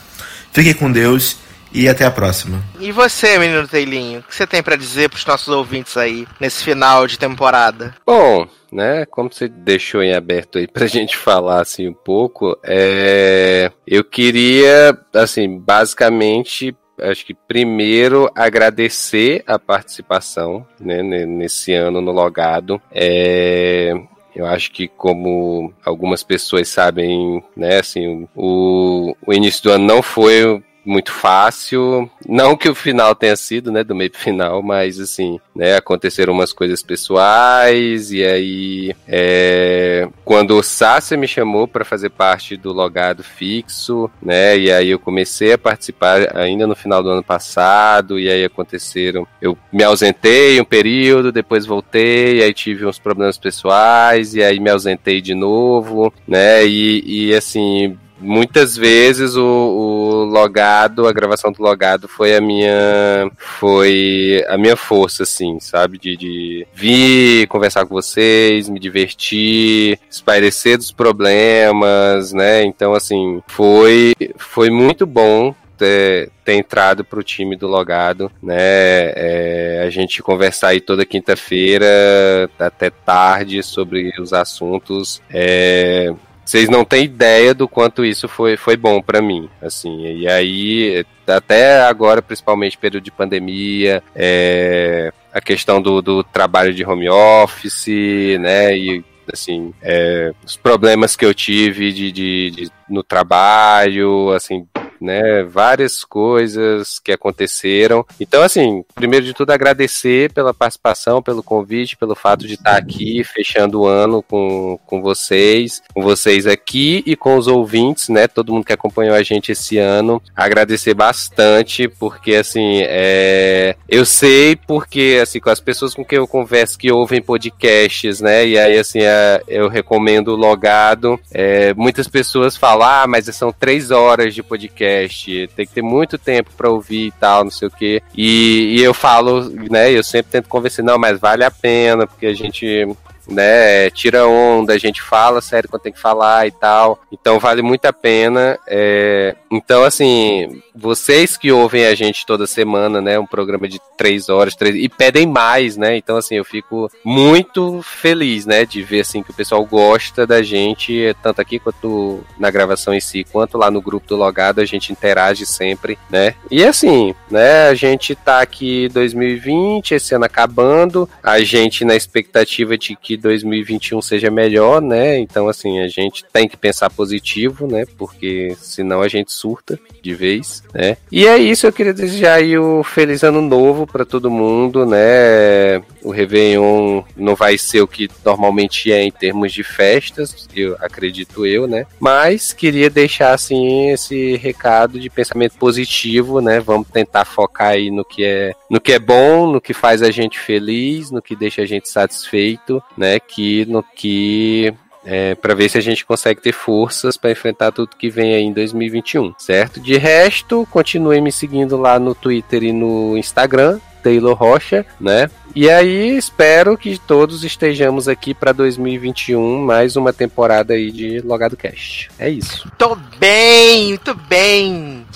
[0.50, 1.36] Fiquem com Deus
[1.70, 2.62] e até a próxima.
[2.80, 6.64] E você, menino Teilinho, o que você tem para dizer pros nossos ouvintes aí nesse
[6.64, 7.94] final de temporada?
[8.06, 13.70] Bom, né, como você deixou em aberto aí pra gente falar assim um pouco, é...
[13.86, 22.80] eu queria, assim, basicamente acho que primeiro agradecer a participação né, nesse ano no Logado.
[22.90, 23.92] É,
[24.34, 30.02] eu acho que como algumas pessoas sabem, né, assim, o, o início do ano não
[30.02, 32.08] foi muito fácil.
[32.26, 36.52] Não que o final tenha sido, né, do meio final, mas assim, né, aconteceram umas
[36.52, 43.22] coisas pessoais e aí é, quando o Sácia me chamou para fazer parte do logado
[43.22, 48.28] fixo, né, e aí eu comecei a participar ainda no final do ano passado e
[48.28, 54.42] aí aconteceram, eu me ausentei um período, depois voltei, aí tive uns problemas pessoais e
[54.42, 61.12] aí me ausentei de novo, né, e, e assim muitas vezes o, o, logado, a
[61.12, 65.98] gravação do logado foi a minha foi a minha força, assim, sabe?
[65.98, 72.64] De, de vir conversar com vocês, me divertir, espairecer dos problemas, né?
[72.64, 78.56] Então, assim, foi, foi muito bom ter, ter entrado para o time do Logado, né?
[78.56, 85.20] É, a gente conversar aí toda quinta-feira até tarde sobre os assuntos.
[85.30, 86.12] É,
[86.46, 90.06] vocês não têm ideia do quanto isso foi, foi bom para mim, assim.
[90.06, 96.84] E aí, até agora, principalmente período de pandemia, é, a questão do, do trabalho de
[96.84, 98.78] home office, né?
[98.78, 104.68] E assim, é, os problemas que eu tive de, de, de, no trabalho, assim,
[105.00, 105.42] né?
[105.42, 108.04] Várias coisas que aconteceram.
[108.20, 113.22] Então, assim, primeiro de tudo, agradecer pela participação, pelo convite, pelo fato de estar aqui,
[113.24, 118.26] fechando o ano com, com vocês, com vocês aqui e com os ouvintes, né?
[118.26, 120.22] Todo mundo que acompanhou a gente esse ano.
[120.34, 123.76] Agradecer bastante, porque, assim, é...
[123.88, 128.46] eu sei porque, assim, com as pessoas com quem eu converso que ouvem podcasts, né?
[128.46, 129.42] E aí, assim, é...
[129.48, 131.18] eu recomendo logado.
[131.32, 131.74] É...
[131.74, 136.16] Muitas pessoas falam, ah, mas são três horas de podcast podcast, tem que ter muito
[136.16, 138.02] tempo para ouvir e tal, não sei o quê.
[138.16, 142.26] E, e eu falo, né, eu sempre tento convencer, não, mas vale a pena, porque
[142.26, 142.86] a gente
[143.28, 143.90] né?
[143.90, 147.00] Tira onda, a gente fala sério quando tem que falar e tal.
[147.10, 148.58] Então vale muito a pena.
[148.66, 149.34] É...
[149.50, 153.18] Então, assim, vocês que ouvem a gente toda semana, né?
[153.18, 154.74] Um programa de três horas, três...
[154.76, 155.96] e pedem mais, né?
[155.96, 158.64] Então, assim, eu fico muito feliz, né?
[158.64, 163.00] De ver, assim, que o pessoal gosta da gente, tanto aqui quanto na gravação em
[163.00, 166.34] si, quanto lá no grupo do Logado, a gente interage sempre, né?
[166.50, 167.68] E assim, né?
[167.68, 174.00] A gente tá aqui 2020, esse ano acabando, a gente na expectativa de que 2021
[174.02, 175.18] seja melhor, né?
[175.18, 177.84] Então, assim, a gente tem que pensar positivo, né?
[177.96, 180.96] Porque senão a gente surta de vez, né?
[181.10, 185.82] E é isso, eu queria desejar aí o feliz ano novo para todo mundo, né?
[186.02, 191.44] O Réveillon não vai ser o que normalmente é em termos de festas, eu acredito
[191.46, 191.86] eu, né?
[191.98, 196.60] Mas queria deixar assim esse recado de pensamento positivo, né?
[196.60, 200.10] Vamos tentar focar aí no que é, no que é bom, no que faz a
[200.10, 203.05] gente feliz, no que deixa a gente satisfeito, né?
[203.20, 204.74] Que no que
[205.06, 208.42] é, para ver se a gente consegue ter forças para enfrentar tudo que vem aí
[208.42, 209.80] em 2021, certo?
[209.80, 215.30] De resto, continue me seguindo lá no Twitter e no Instagram, Taylor Rocha, né?
[215.54, 221.56] E aí espero que todos estejamos aqui para 2021, mais uma temporada aí de Logado
[221.56, 222.10] Cast.
[222.18, 222.70] É isso.
[222.76, 225.06] Tô bem, muito bem.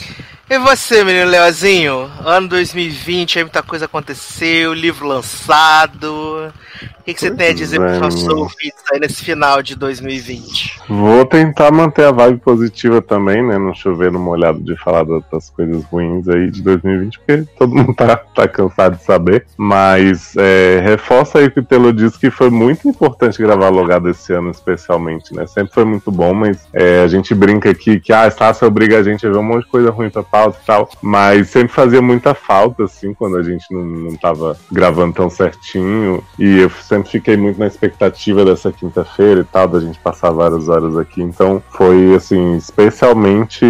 [0.48, 2.10] E você, menino Leozinho?
[2.24, 6.52] Ano 2020, aí muita coisa aconteceu, livro lançado.
[7.00, 9.74] O que, que você tem a dizer para os é, ouvintes aí nesse final de
[9.76, 10.80] 2020?
[10.88, 13.58] Vou tentar manter a vibe positiva também, né?
[13.58, 17.74] Não chover no molhado de falar da- das coisas ruins aí de 2020, porque todo
[17.74, 19.46] mundo tá, tá cansado de saber.
[19.56, 24.08] Mas é, reforça aí o que o Telo disse que foi muito importante gravar logado
[24.08, 25.46] esse ano, especialmente, né?
[25.46, 29.02] Sempre foi muito bom, mas é, a gente brinca aqui que ah, Sasha obriga a
[29.02, 30.88] gente a ver um monte de coisa ruim pra pauta e tal.
[31.02, 36.22] Mas sempre fazia muita falta, assim, quando a gente não, não tava gravando tão certinho.
[36.38, 40.68] E eu sempre fiquei muito na expectativa dessa quinta-feira e tal, da gente passar várias
[40.68, 41.22] horas aqui.
[41.22, 43.64] Então foi, assim, especialmente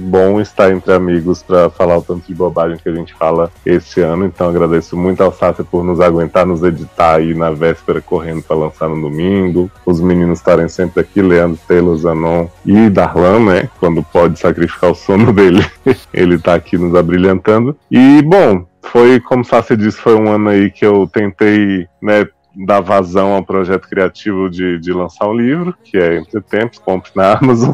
[0.00, 4.00] bom estar entre amigos pra falar o tanto de bobagem que a gente fala esse
[4.00, 4.26] ano.
[4.26, 8.56] Então agradeço muito ao Sácia por nos aguentar, nos editar aí na véspera, correndo pra
[8.56, 9.70] lançar no domingo.
[9.84, 13.70] Os meninos estarem sempre aqui, Leandro, Taylor, Zanon e Darlan, né?
[13.78, 15.64] Quando pode sacrificar o sono dele,
[16.12, 17.76] ele tá aqui nos abrilhantando.
[17.90, 22.80] E, bom, foi, como Sácia disse, foi um ano aí que eu tentei, né, dar
[22.80, 27.34] vazão ao projeto criativo de, de lançar um livro, que é Entre Tempos, compre na
[27.38, 27.72] Amazon,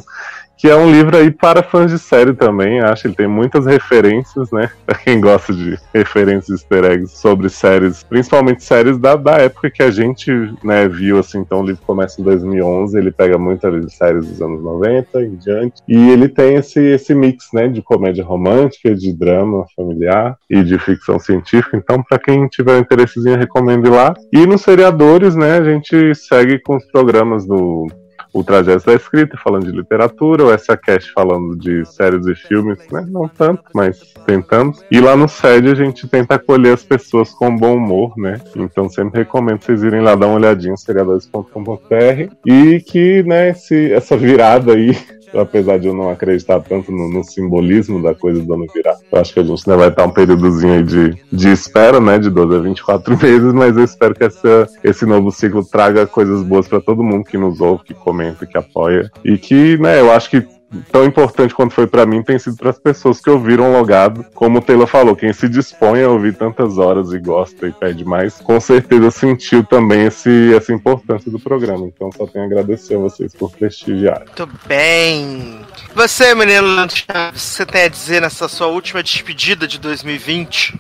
[0.59, 3.07] que é um livro aí para fãs de série também, acho.
[3.07, 4.69] Ele tem muitas referências, né?
[4.85, 9.83] Pra quem gosta de referências easter eggs sobre séries, principalmente séries da, da época que
[9.83, 10.31] a gente
[10.65, 11.39] né, viu, assim.
[11.39, 15.81] Então o livro começa em 2011, ele pega muitas séries dos anos 90 em diante,
[15.87, 20.77] e ele tem esse, esse mix, né, de comédia romântica, de drama familiar e de
[20.79, 21.77] ficção científica.
[21.77, 24.15] Então, para quem tiver interessezinho, recomendo ir lá.
[24.33, 27.87] E nos seriadores, né, a gente segue com os programas do
[28.33, 32.79] o Trajeto da Escrita, falando de literatura, o Essa Cast falando de séries e filmes,
[32.91, 33.07] né?
[33.09, 34.85] Não tanto, mas tentamos.
[34.91, 38.41] E lá no SED a gente tenta acolher as pessoas com bom humor, né?
[38.57, 44.17] Então sempre recomendo vocês irem lá dar uma olhadinha, seriadores.com.br e que, né, esse, essa
[44.17, 44.97] virada aí
[45.35, 48.97] apesar de eu não acreditar tanto no, no simbolismo da coisa do ano virar.
[49.11, 52.19] Eu acho que a gente ainda vai estar um períodozinho aí de, de espera, né?
[52.19, 56.43] De 12 a 24 meses, mas eu espero que essa, esse novo ciclo traga coisas
[56.43, 59.11] boas para todo mundo que nos ouve, que comenta, que apoia.
[59.25, 60.58] E que, né, eu acho que
[60.93, 64.25] tão importante quanto foi pra mim tem sido para as pessoas que ouviram o logado.
[64.35, 68.05] Como o Taylor falou, quem se dispõe a ouvir tantas horas e gosta e pede
[68.05, 71.87] mais, com certeza sentiu também esse, essa importância do programa.
[71.87, 74.23] Então só tenho a agradecer a vocês por prestigiar.
[74.27, 75.61] Muito bem.
[75.95, 80.79] Você, menino Chaves, o que você tem a dizer nessa sua última despedida de 2020?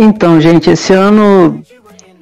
[0.00, 1.60] Então, gente, esse ano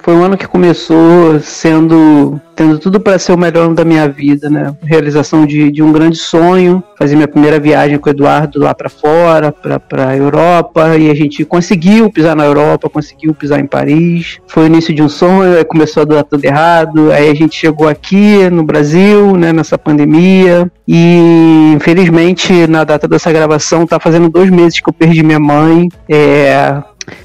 [0.07, 4.07] foi um ano que começou sendo tendo tudo para ser o melhor ano da minha
[4.07, 4.73] vida, né?
[4.81, 8.87] Realização de, de um grande sonho, fazer minha primeira viagem com o Eduardo lá para
[8.87, 14.39] fora, para a Europa, e a gente conseguiu pisar na Europa, conseguiu pisar em Paris.
[14.47, 17.57] Foi o início de um sonho, aí começou a dar tudo errado, aí a gente
[17.57, 24.29] chegou aqui no Brasil, né, nessa pandemia, e infelizmente na data dessa gravação tá fazendo
[24.29, 25.89] dois meses que eu perdi minha mãe.
[26.07, 26.81] É,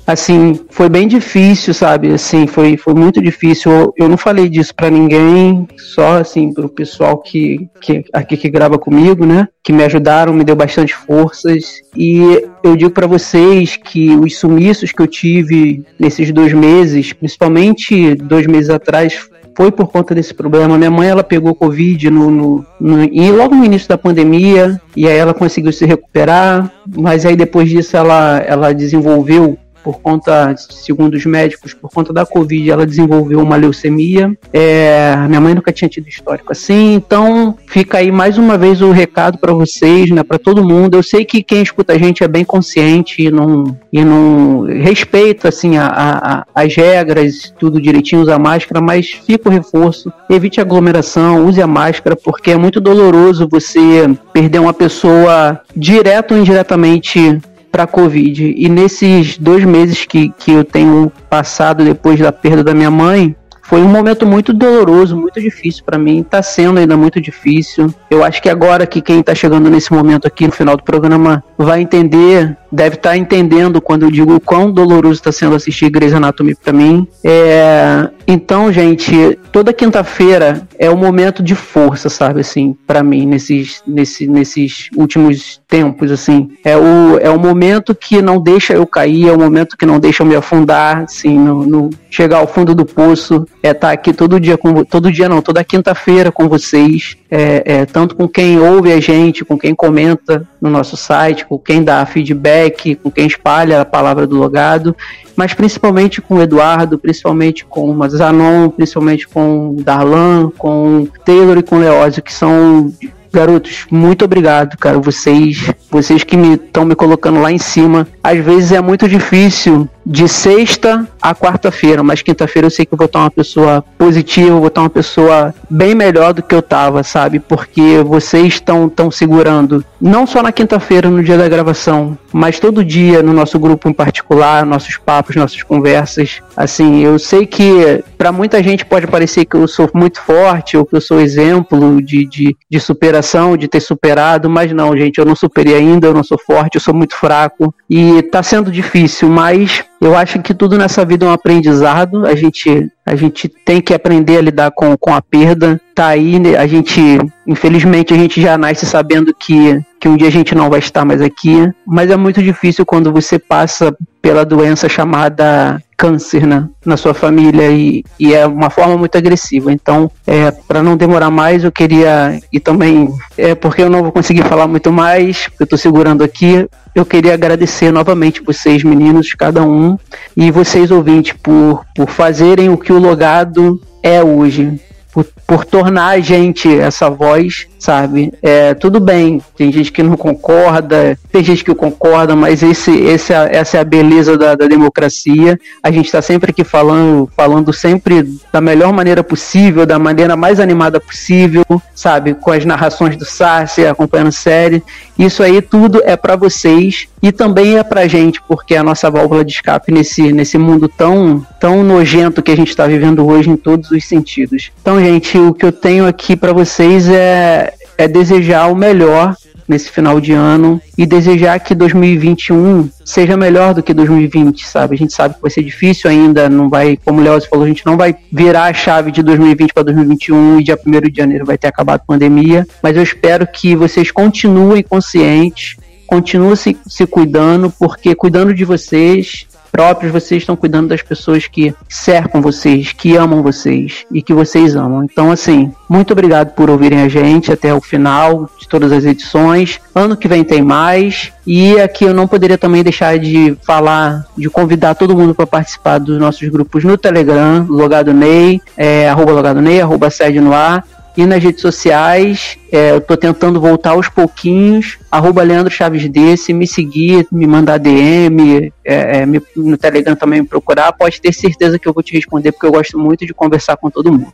[0.06, 2.12] assim, foi bem difícil, sabe?
[2.12, 3.70] Assim, foi, foi muito difícil.
[3.70, 8.50] Eu, eu não falei disso pra ninguém, só assim pro pessoal que, que aqui que
[8.50, 9.48] grava comigo, né?
[9.62, 11.82] Que me ajudaram, me deu bastante forças.
[11.96, 12.20] E
[12.62, 18.46] eu digo pra vocês que os sumiços que eu tive nesses dois meses, principalmente dois
[18.46, 20.78] meses atrás, foi por conta desse problema.
[20.78, 25.06] Minha mãe ela pegou Covid no, no, no, e logo no início da pandemia, e
[25.06, 31.14] aí ela conseguiu se recuperar, mas aí depois disso ela, ela desenvolveu por conta, segundo
[31.14, 34.36] os médicos, por conta da Covid, ela desenvolveu uma leucemia.
[34.52, 38.90] É, minha mãe nunca tinha tido histórico assim, então fica aí mais uma vez o
[38.90, 40.96] recado para vocês, né, para todo mundo.
[40.96, 45.48] Eu sei que quem escuta a gente é bem consciente e não, e não respeita
[45.48, 51.46] assim a, a, as regras, tudo direitinho, usa máscara, mas fica o reforço, evite aglomeração,
[51.46, 57.40] use a máscara, porque é muito doloroso você perder uma pessoa direto ou indiretamente
[57.72, 58.54] para Covid.
[58.56, 63.34] E nesses dois meses que, que eu tenho passado depois da perda da minha mãe,
[63.62, 66.22] foi um momento muito doloroso, muito difícil para mim.
[66.22, 67.94] Tá sendo ainda muito difícil.
[68.10, 71.42] Eu acho que agora que quem tá chegando nesse momento aqui no final do programa
[71.56, 75.88] vai entender, deve estar tá entendendo quando eu digo o quão doloroso está sendo assistir
[75.88, 77.08] Grey's Anatomy para mim.
[77.24, 78.10] É...
[78.26, 84.26] Então, gente, toda quinta-feira é um momento de força, sabe, assim, para mim nesses, nesse,
[84.26, 86.50] nesses últimos tempos, assim.
[86.64, 89.98] É o, é o momento que não deixa eu cair, é o momento que não
[89.98, 93.46] deixa eu me afundar, assim, no, no chegar ao fundo do poço.
[93.62, 97.16] É estar tá aqui todo dia com todo dia não, toda quinta-feira com vocês.
[97.34, 101.58] É, é, tanto com quem ouve a gente, com quem comenta no nosso site, com
[101.58, 104.94] quem dá feedback, com quem espalha a palavra do logado,
[105.34, 111.08] mas principalmente com o Eduardo, principalmente com o Zanon, principalmente com o Darlan, com o
[111.24, 112.92] Taylor e com o Leózio, que são
[113.32, 114.98] Garotos, muito obrigado, cara.
[114.98, 118.06] Vocês, vocês que me estão me colocando lá em cima.
[118.22, 122.98] Às vezes é muito difícil de sexta a quarta-feira, mas quinta-feira eu sei que eu
[122.98, 127.02] vou estar uma pessoa positiva, vou estar uma pessoa bem melhor do que eu tava,
[127.02, 127.38] sabe?
[127.38, 132.84] Porque vocês estão tão segurando, não só na quinta-feira, no dia da gravação, mas todo
[132.84, 136.40] dia no nosso grupo em particular, nossos papos, nossas conversas.
[136.56, 140.84] Assim, eu sei que para muita gente pode parecer que eu sou muito forte ou
[140.84, 145.24] que eu sou exemplo de, de, de superação, de ter superado, mas não, gente, eu
[145.24, 149.28] não superei ainda, eu não sou forte, eu sou muito fraco e tá sendo difícil,
[149.28, 152.26] mas eu acho que tudo nessa vida é um aprendizado.
[152.26, 155.80] A gente, a gente tem que aprender a lidar com, com a perda.
[155.94, 156.56] Tá aí, né?
[156.56, 157.00] a gente,
[157.46, 161.04] infelizmente, a gente já nasce sabendo que, que um dia a gente não vai estar
[161.04, 161.70] mais aqui.
[161.86, 167.70] Mas é muito difícil quando você passa pela doença chamada câncer né, na sua família
[167.70, 169.72] e, e é uma forma muito agressiva.
[169.72, 173.08] Então, é, para não demorar mais, eu queria e também
[173.38, 176.68] é porque eu não vou conseguir falar muito mais, eu estou segurando aqui.
[176.94, 179.96] Eu queria agradecer novamente vocês, meninos, cada um,
[180.36, 184.78] e vocês, ouvintes, por, por fazerem o que o Logado é hoje.
[185.12, 188.32] Por, por tornar a gente essa voz sabe?
[188.40, 193.32] É, tudo bem, tem gente que não concorda, tem gente que concorda, mas esse, esse,
[193.32, 195.58] é essa é a beleza da, da democracia.
[195.82, 200.60] A gente está sempre aqui falando, falando sempre da melhor maneira possível, da maneira mais
[200.60, 202.34] animada possível, sabe?
[202.34, 204.82] Com as narrações do Sarce, acompanhando série.
[205.18, 209.10] Isso aí tudo é para vocês e também é pra gente, porque é a nossa
[209.10, 213.50] válvula de escape nesse, nesse mundo tão, tão nojento que a gente está vivendo hoje
[213.50, 214.70] em todos os sentidos.
[214.80, 219.90] Então, gente, o que eu tenho aqui para vocês é, é desejar o melhor nesse
[219.90, 224.94] final de ano e desejar que 2021 seja melhor do que 2020, sabe?
[224.94, 227.68] A gente sabe que vai ser difícil ainda, não vai, como o Leoz falou, a
[227.68, 231.46] gente não vai virar a chave de 2020 para 2021 e dia 1 de janeiro
[231.46, 237.06] vai ter acabado a pandemia, mas eu espero que vocês continuem conscientes, continuem se, se
[237.06, 243.16] cuidando, porque cuidando de vocês próprios, vocês estão cuidando das pessoas que cercam vocês, que
[243.16, 245.02] amam vocês e que vocês amam.
[245.02, 249.80] Então, assim, muito obrigado por ouvirem a gente até o final de todas as edições.
[249.94, 251.32] Ano que vem tem mais.
[251.46, 255.98] E aqui eu não poderia também deixar de falar, de convidar todo mundo para participar
[255.98, 260.84] dos nossos grupos no Telegram, Logado Ney, é, arroba Logado Ney, arroba Sede no Ar.
[261.16, 264.98] E nas redes sociais, é, eu tô tentando voltar aos pouquinhos.
[265.10, 270.40] Arroba Leandro Chaves Desse, me seguir, me mandar DM, é, é, me, no Telegram também
[270.40, 270.90] me procurar.
[270.94, 273.90] Pode ter certeza que eu vou te responder, porque eu gosto muito de conversar com
[273.90, 274.32] todo mundo.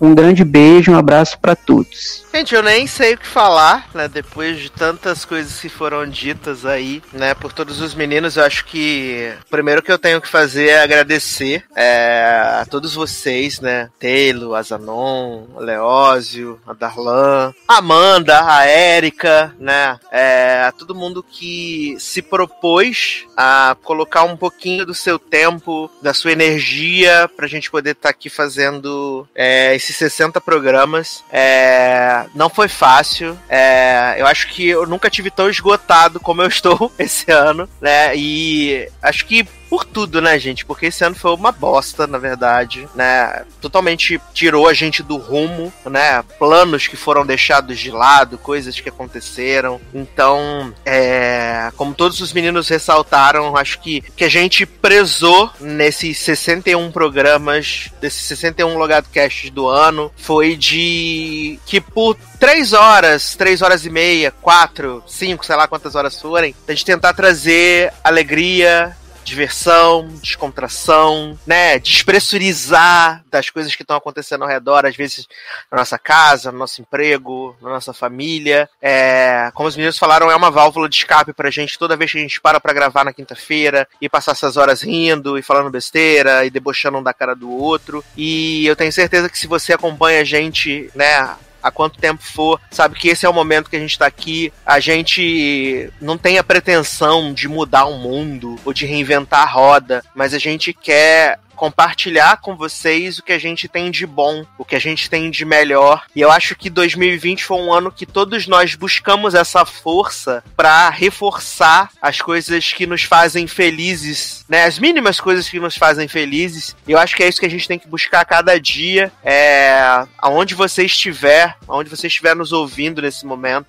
[0.00, 2.24] Um grande beijo, um abraço para todos.
[2.34, 4.08] Gente, eu nem sei o que falar, né?
[4.08, 7.34] Depois de tantas coisas que foram ditas aí, né?
[7.34, 10.82] Por todos os meninos, eu acho que o primeiro que eu tenho que fazer é
[10.82, 13.90] agradecer é, a todos vocês, né?
[14.00, 19.98] Taylor, Azanon, Leózio, a Darlan, Amanda, a Érica, né?
[20.10, 26.14] É, a todo mundo que se propôs a colocar um pouquinho do seu tempo, da
[26.14, 31.24] sua energia, pra gente poder estar tá aqui fazendo é, esses 60 programas.
[31.32, 33.38] É, não foi fácil.
[33.48, 38.16] É, eu acho que eu nunca tive tão esgotado como eu estou esse ano, né?
[38.16, 40.64] E acho que por tudo, né, gente?
[40.64, 43.44] Porque esse ano foi uma bosta, na verdade, né?
[43.60, 46.22] Totalmente tirou a gente do rumo, né?
[46.38, 49.80] Planos que foram deixados de lado, coisas que aconteceram.
[49.92, 56.92] Então, é, como todos os meninos ressaltaram, acho que que a gente prezou nesses 61
[56.92, 63.84] programas, desses 61 logado casts do ano, foi de que por três horas, três horas
[63.84, 70.08] e meia, quatro, cinco, sei lá quantas horas forem, a gente tentar trazer alegria, diversão,
[70.22, 71.78] descontração, né?
[71.78, 75.26] Despressurizar das coisas que estão acontecendo ao redor, às vezes
[75.70, 78.68] na nossa casa, no nosso emprego, na nossa família.
[78.80, 82.18] É, como os meninos falaram, é uma válvula de escape pra gente toda vez que
[82.18, 86.44] a gente para pra gravar na quinta-feira e passar essas horas rindo e falando besteira
[86.44, 88.04] e debochando um da cara do outro.
[88.16, 92.60] E eu tenho certeza que se você acompanha a gente, né, há quanto tempo for,
[92.70, 94.52] sabe que esse é o momento que a gente está aqui.
[94.66, 100.04] A gente não tem a pretensão de mudar o mundo ou de reinventar a roda,
[100.14, 104.64] mas a gente quer compartilhar com vocês o que a gente tem de bom, o
[104.64, 106.04] que a gente tem de melhor.
[106.14, 110.90] E eu acho que 2020 foi um ano que todos nós buscamos essa força para
[110.90, 114.64] reforçar as coisas que nos fazem felizes, né?
[114.64, 116.76] As mínimas coisas que nos fazem felizes.
[116.86, 120.06] Eu acho que é isso que a gente tem que buscar a cada dia, é,
[120.18, 123.66] aonde você estiver, aonde você estiver nos ouvindo nesse momento.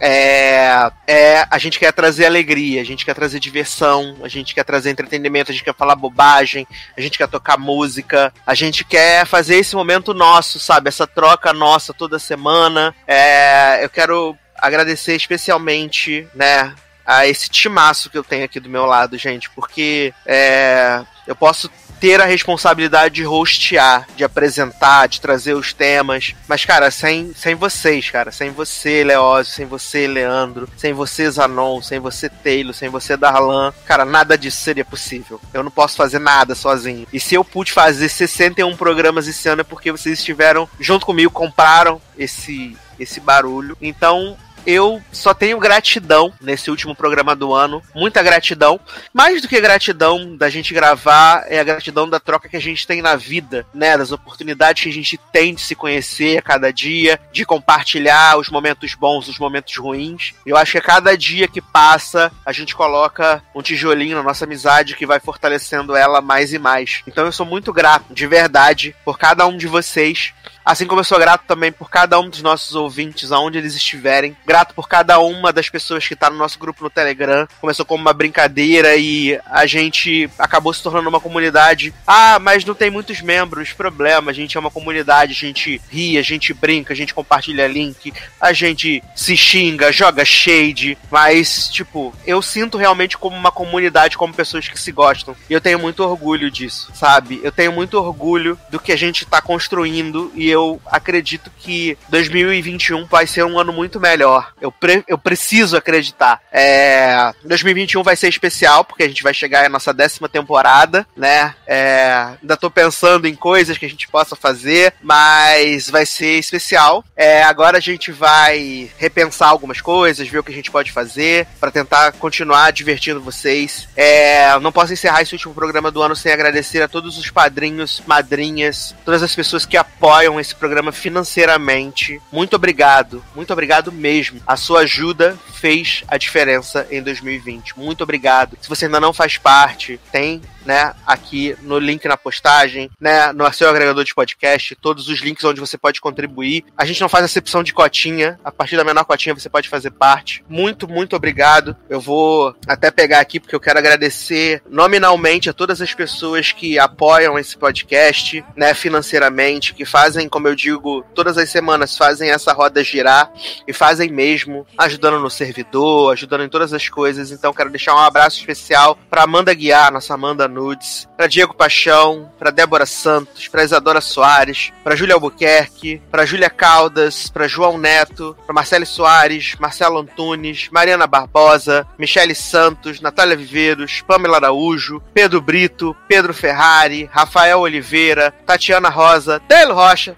[0.00, 4.64] É, é, a gente quer trazer alegria, a gente quer trazer diversão, a gente quer
[4.64, 9.26] trazer entretenimento, a gente quer falar bobagem, a gente quer tocar música, a gente quer
[9.26, 10.88] fazer esse momento nosso, sabe?
[10.88, 12.94] Essa troca nossa toda semana.
[13.06, 18.86] É, eu quero agradecer especialmente, né, a esse timaço que eu tenho aqui do meu
[18.86, 21.70] lado, gente, porque é, eu posso
[22.00, 26.34] ter a responsabilidade de hostear, de apresentar, de trazer os temas.
[26.48, 31.82] Mas, cara, sem, sem vocês, cara, sem você, Leózio, sem você, Leandro, sem você, Zanon,
[31.82, 35.40] sem você, Taylor, sem você, Darlan, cara, nada disso seria possível.
[35.52, 37.06] Eu não posso fazer nada sozinho.
[37.12, 41.30] E se eu pude fazer 61 programas esse ano é porque vocês estiveram junto comigo,
[41.30, 43.76] compraram esse, esse barulho.
[43.80, 48.78] Então, eu só tenho gratidão nesse último programa do ano, muita gratidão.
[49.12, 52.86] Mais do que gratidão da gente gravar, é a gratidão da troca que a gente
[52.86, 53.96] tem na vida, né?
[53.96, 58.48] Das oportunidades que a gente tem de se conhecer a cada dia, de compartilhar os
[58.48, 60.34] momentos bons, os momentos ruins.
[60.44, 64.44] Eu acho que a cada dia que passa, a gente coloca um tijolinho na nossa
[64.44, 67.02] amizade que vai fortalecendo ela mais e mais.
[67.06, 70.32] Então eu sou muito grato, de verdade, por cada um de vocês.
[70.64, 74.36] Assim como eu sou grato também por cada um dos nossos ouvintes, aonde eles estiverem.
[74.50, 77.46] Grato por cada uma das pessoas que está no nosso grupo no Telegram.
[77.60, 81.94] Começou como uma brincadeira e a gente acabou se tornando uma comunidade.
[82.04, 83.72] Ah, mas não tem muitos membros.
[83.72, 87.68] Problema, a gente é uma comunidade, a gente ri, a gente brinca, a gente compartilha
[87.68, 90.98] link, a gente se xinga, joga shade.
[91.08, 95.36] Mas, tipo, eu sinto realmente como uma comunidade, como pessoas que se gostam.
[95.48, 97.40] E eu tenho muito orgulho disso, sabe?
[97.44, 103.06] Eu tenho muito orgulho do que a gente está construindo e eu acredito que 2021
[103.06, 104.39] vai ser um ano muito melhor.
[104.60, 106.40] Eu, pre eu preciso acreditar.
[106.52, 111.54] É, 2021 vai ser especial, porque a gente vai chegar à nossa décima temporada, né?
[111.66, 117.04] É, ainda tô pensando em coisas que a gente possa fazer, mas vai ser especial.
[117.16, 121.46] É, agora a gente vai repensar algumas coisas, ver o que a gente pode fazer
[121.58, 123.88] para tentar continuar divertindo vocês.
[123.96, 128.02] É, não posso encerrar esse último programa do ano sem agradecer a todos os padrinhos,
[128.06, 132.20] madrinhas, todas as pessoas que apoiam esse programa financeiramente.
[132.30, 134.29] Muito obrigado, muito obrigado mesmo.
[134.46, 137.78] A sua ajuda fez a diferença em 2020.
[137.78, 138.56] Muito obrigado.
[138.60, 143.50] Se você ainda não faz parte, tem né, aqui no link na postagem, né, no
[143.52, 146.64] seu agregador de podcast, todos os links onde você pode contribuir.
[146.76, 149.90] A gente não faz acepção de cotinha, a partir da menor cotinha você pode fazer
[149.90, 150.44] parte.
[150.48, 151.76] Muito, muito obrigado.
[151.88, 156.78] Eu vou até pegar aqui porque eu quero agradecer nominalmente a todas as pessoas que
[156.78, 162.52] apoiam esse podcast, né, financeiramente, que fazem, como eu digo, todas as semanas fazem essa
[162.52, 163.32] roda girar
[163.66, 167.30] e fazem mesmo, ajudando no servidor, ajudando em todas as coisas.
[167.30, 172.30] Então quero deixar um abraço especial para Amanda Guiar, nossa Amanda Nudes, para Diego Paixão,
[172.38, 178.36] para Débora Santos, para Isadora Soares, para Júlia Albuquerque, para Júlia Caldas, para João Neto,
[178.44, 185.96] para Marcele Soares, Marcelo Antunes, Mariana Barbosa, Michele Santos, Natália Viveiros, Pamela Araújo, Pedro Brito,
[186.08, 190.14] Pedro Ferrari, Rafael Oliveira, Tatiana Rosa, Taylor Rocha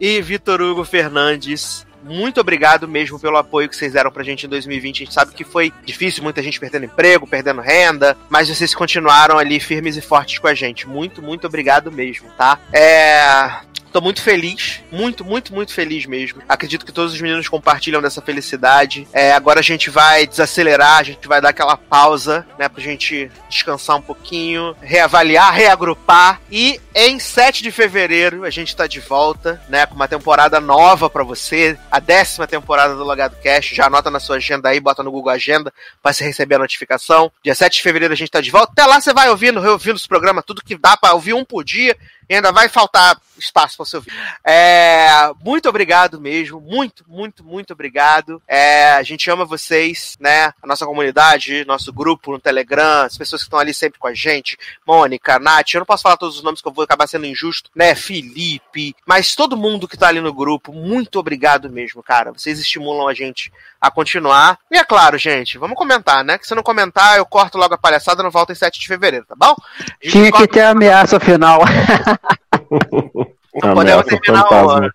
[0.00, 4.48] e Vitor Hugo Fernandes muito obrigado mesmo pelo apoio que vocês deram pra gente em
[4.48, 4.96] 2020.
[5.02, 9.38] A gente sabe que foi difícil, muita gente perdendo emprego, perdendo renda, mas vocês continuaram
[9.38, 10.86] ali firmes e fortes com a gente.
[10.86, 12.58] Muito, muito obrigado mesmo, tá?
[12.72, 13.74] É.
[13.94, 16.42] Tô muito feliz, muito, muito, muito feliz mesmo.
[16.48, 19.06] Acredito que todos os meninos compartilham dessa felicidade.
[19.12, 23.30] É, agora a gente vai desacelerar, a gente vai dar aquela pausa, né, pra gente
[23.48, 26.40] descansar um pouquinho, reavaliar, reagrupar.
[26.50, 31.08] E em 7 de fevereiro a gente tá de volta, né, com uma temporada nova
[31.08, 33.76] para você, a décima temporada do Logado Cast.
[33.76, 37.30] Já anota na sua agenda aí, bota no Google Agenda pra você receber a notificação.
[37.44, 38.72] Dia 7 de fevereiro a gente tá de volta.
[38.72, 41.62] Até lá você vai ouvindo, reouvindo os programas, tudo que dá para ouvir um por
[41.62, 41.96] dia.
[42.28, 44.12] E ainda vai faltar espaço para você ouvir.
[44.44, 45.08] É,
[45.44, 48.42] muito obrigado mesmo, muito, muito, muito obrigado.
[48.46, 50.52] É, a gente ama vocês, né?
[50.62, 54.14] A nossa comunidade, nosso grupo no Telegram, as pessoas que estão ali sempre com a
[54.14, 54.56] gente,
[54.86, 57.70] Mônica, Nath, eu não posso falar todos os nomes que eu vou acabar sendo injusto,
[57.74, 57.94] né?
[57.94, 62.32] Felipe, mas todo mundo que tá ali no grupo, muito obrigado mesmo, cara.
[62.32, 64.58] Vocês estimulam a gente a continuar.
[64.70, 66.38] E é claro, gente, vamos comentar, né?
[66.38, 68.88] Que se não comentar, eu corto logo a palhaçada e não volto em 7 de
[68.88, 69.54] fevereiro, tá bom?
[70.00, 71.60] Tinha que ter a ameaça final.
[73.62, 74.90] Não podemos terminar o ano, né?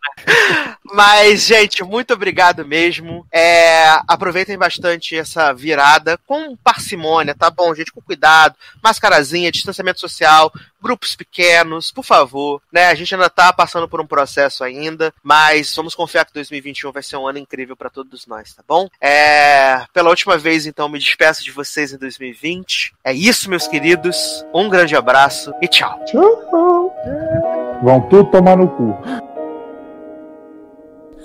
[0.91, 3.25] Mas, gente, muito obrigado mesmo.
[3.31, 7.91] É, aproveitem bastante essa virada com parcimônia, tá bom, gente?
[7.91, 10.51] Com cuidado, mascarazinha, distanciamento social,
[10.81, 12.61] grupos pequenos, por favor.
[12.71, 12.87] Né?
[12.87, 17.03] A gente ainda tá passando por um processo ainda, mas vamos confiar que 2021 vai
[17.03, 18.89] ser um ano incrível para todos nós, tá bom?
[18.99, 22.93] É, pela última vez, então, me despeço de vocês em 2020.
[23.03, 24.43] É isso, meus queridos.
[24.53, 26.03] Um grande abraço e tchau.
[26.05, 27.38] Tchau.
[27.81, 28.93] Vão tudo tomar no cu.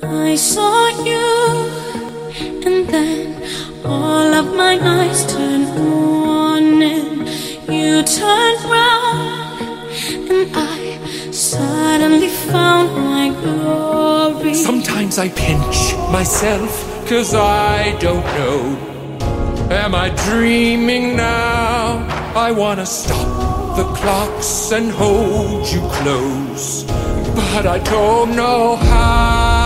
[0.02, 1.68] I saw you,
[2.64, 3.42] and then
[3.84, 7.28] all of my eyes turned on, and
[7.68, 9.78] you turned round,
[10.30, 10.98] and I
[11.32, 14.54] suddenly found my glory.
[14.54, 18.76] Sometimes I pinch myself, cause I don't know.
[19.70, 22.06] Am I dreaming now?
[22.36, 26.84] I wanna stop the clocks and hold you close,
[27.34, 29.63] but I don't know how.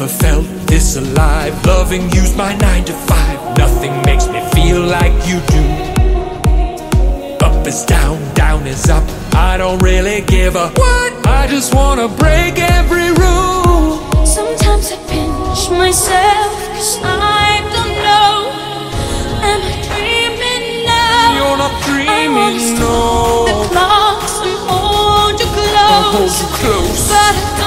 [0.00, 1.52] Never felt this alive.
[1.66, 3.58] Loving you's my nine to five.
[3.58, 5.64] Nothing makes me feel like you do.
[7.44, 9.04] Up is down, down is up.
[9.34, 11.26] I don't really give a what.
[11.26, 14.00] I just wanna break every rule.
[14.24, 18.32] Sometimes I pinch myself cause I don't know.
[19.52, 21.36] Am I dreaming now?
[21.36, 23.68] You're not I dreaming, wanna stop the no.
[23.68, 25.76] clocks and hold you close.
[25.76, 27.08] I'll hold you close.
[27.10, 27.59] But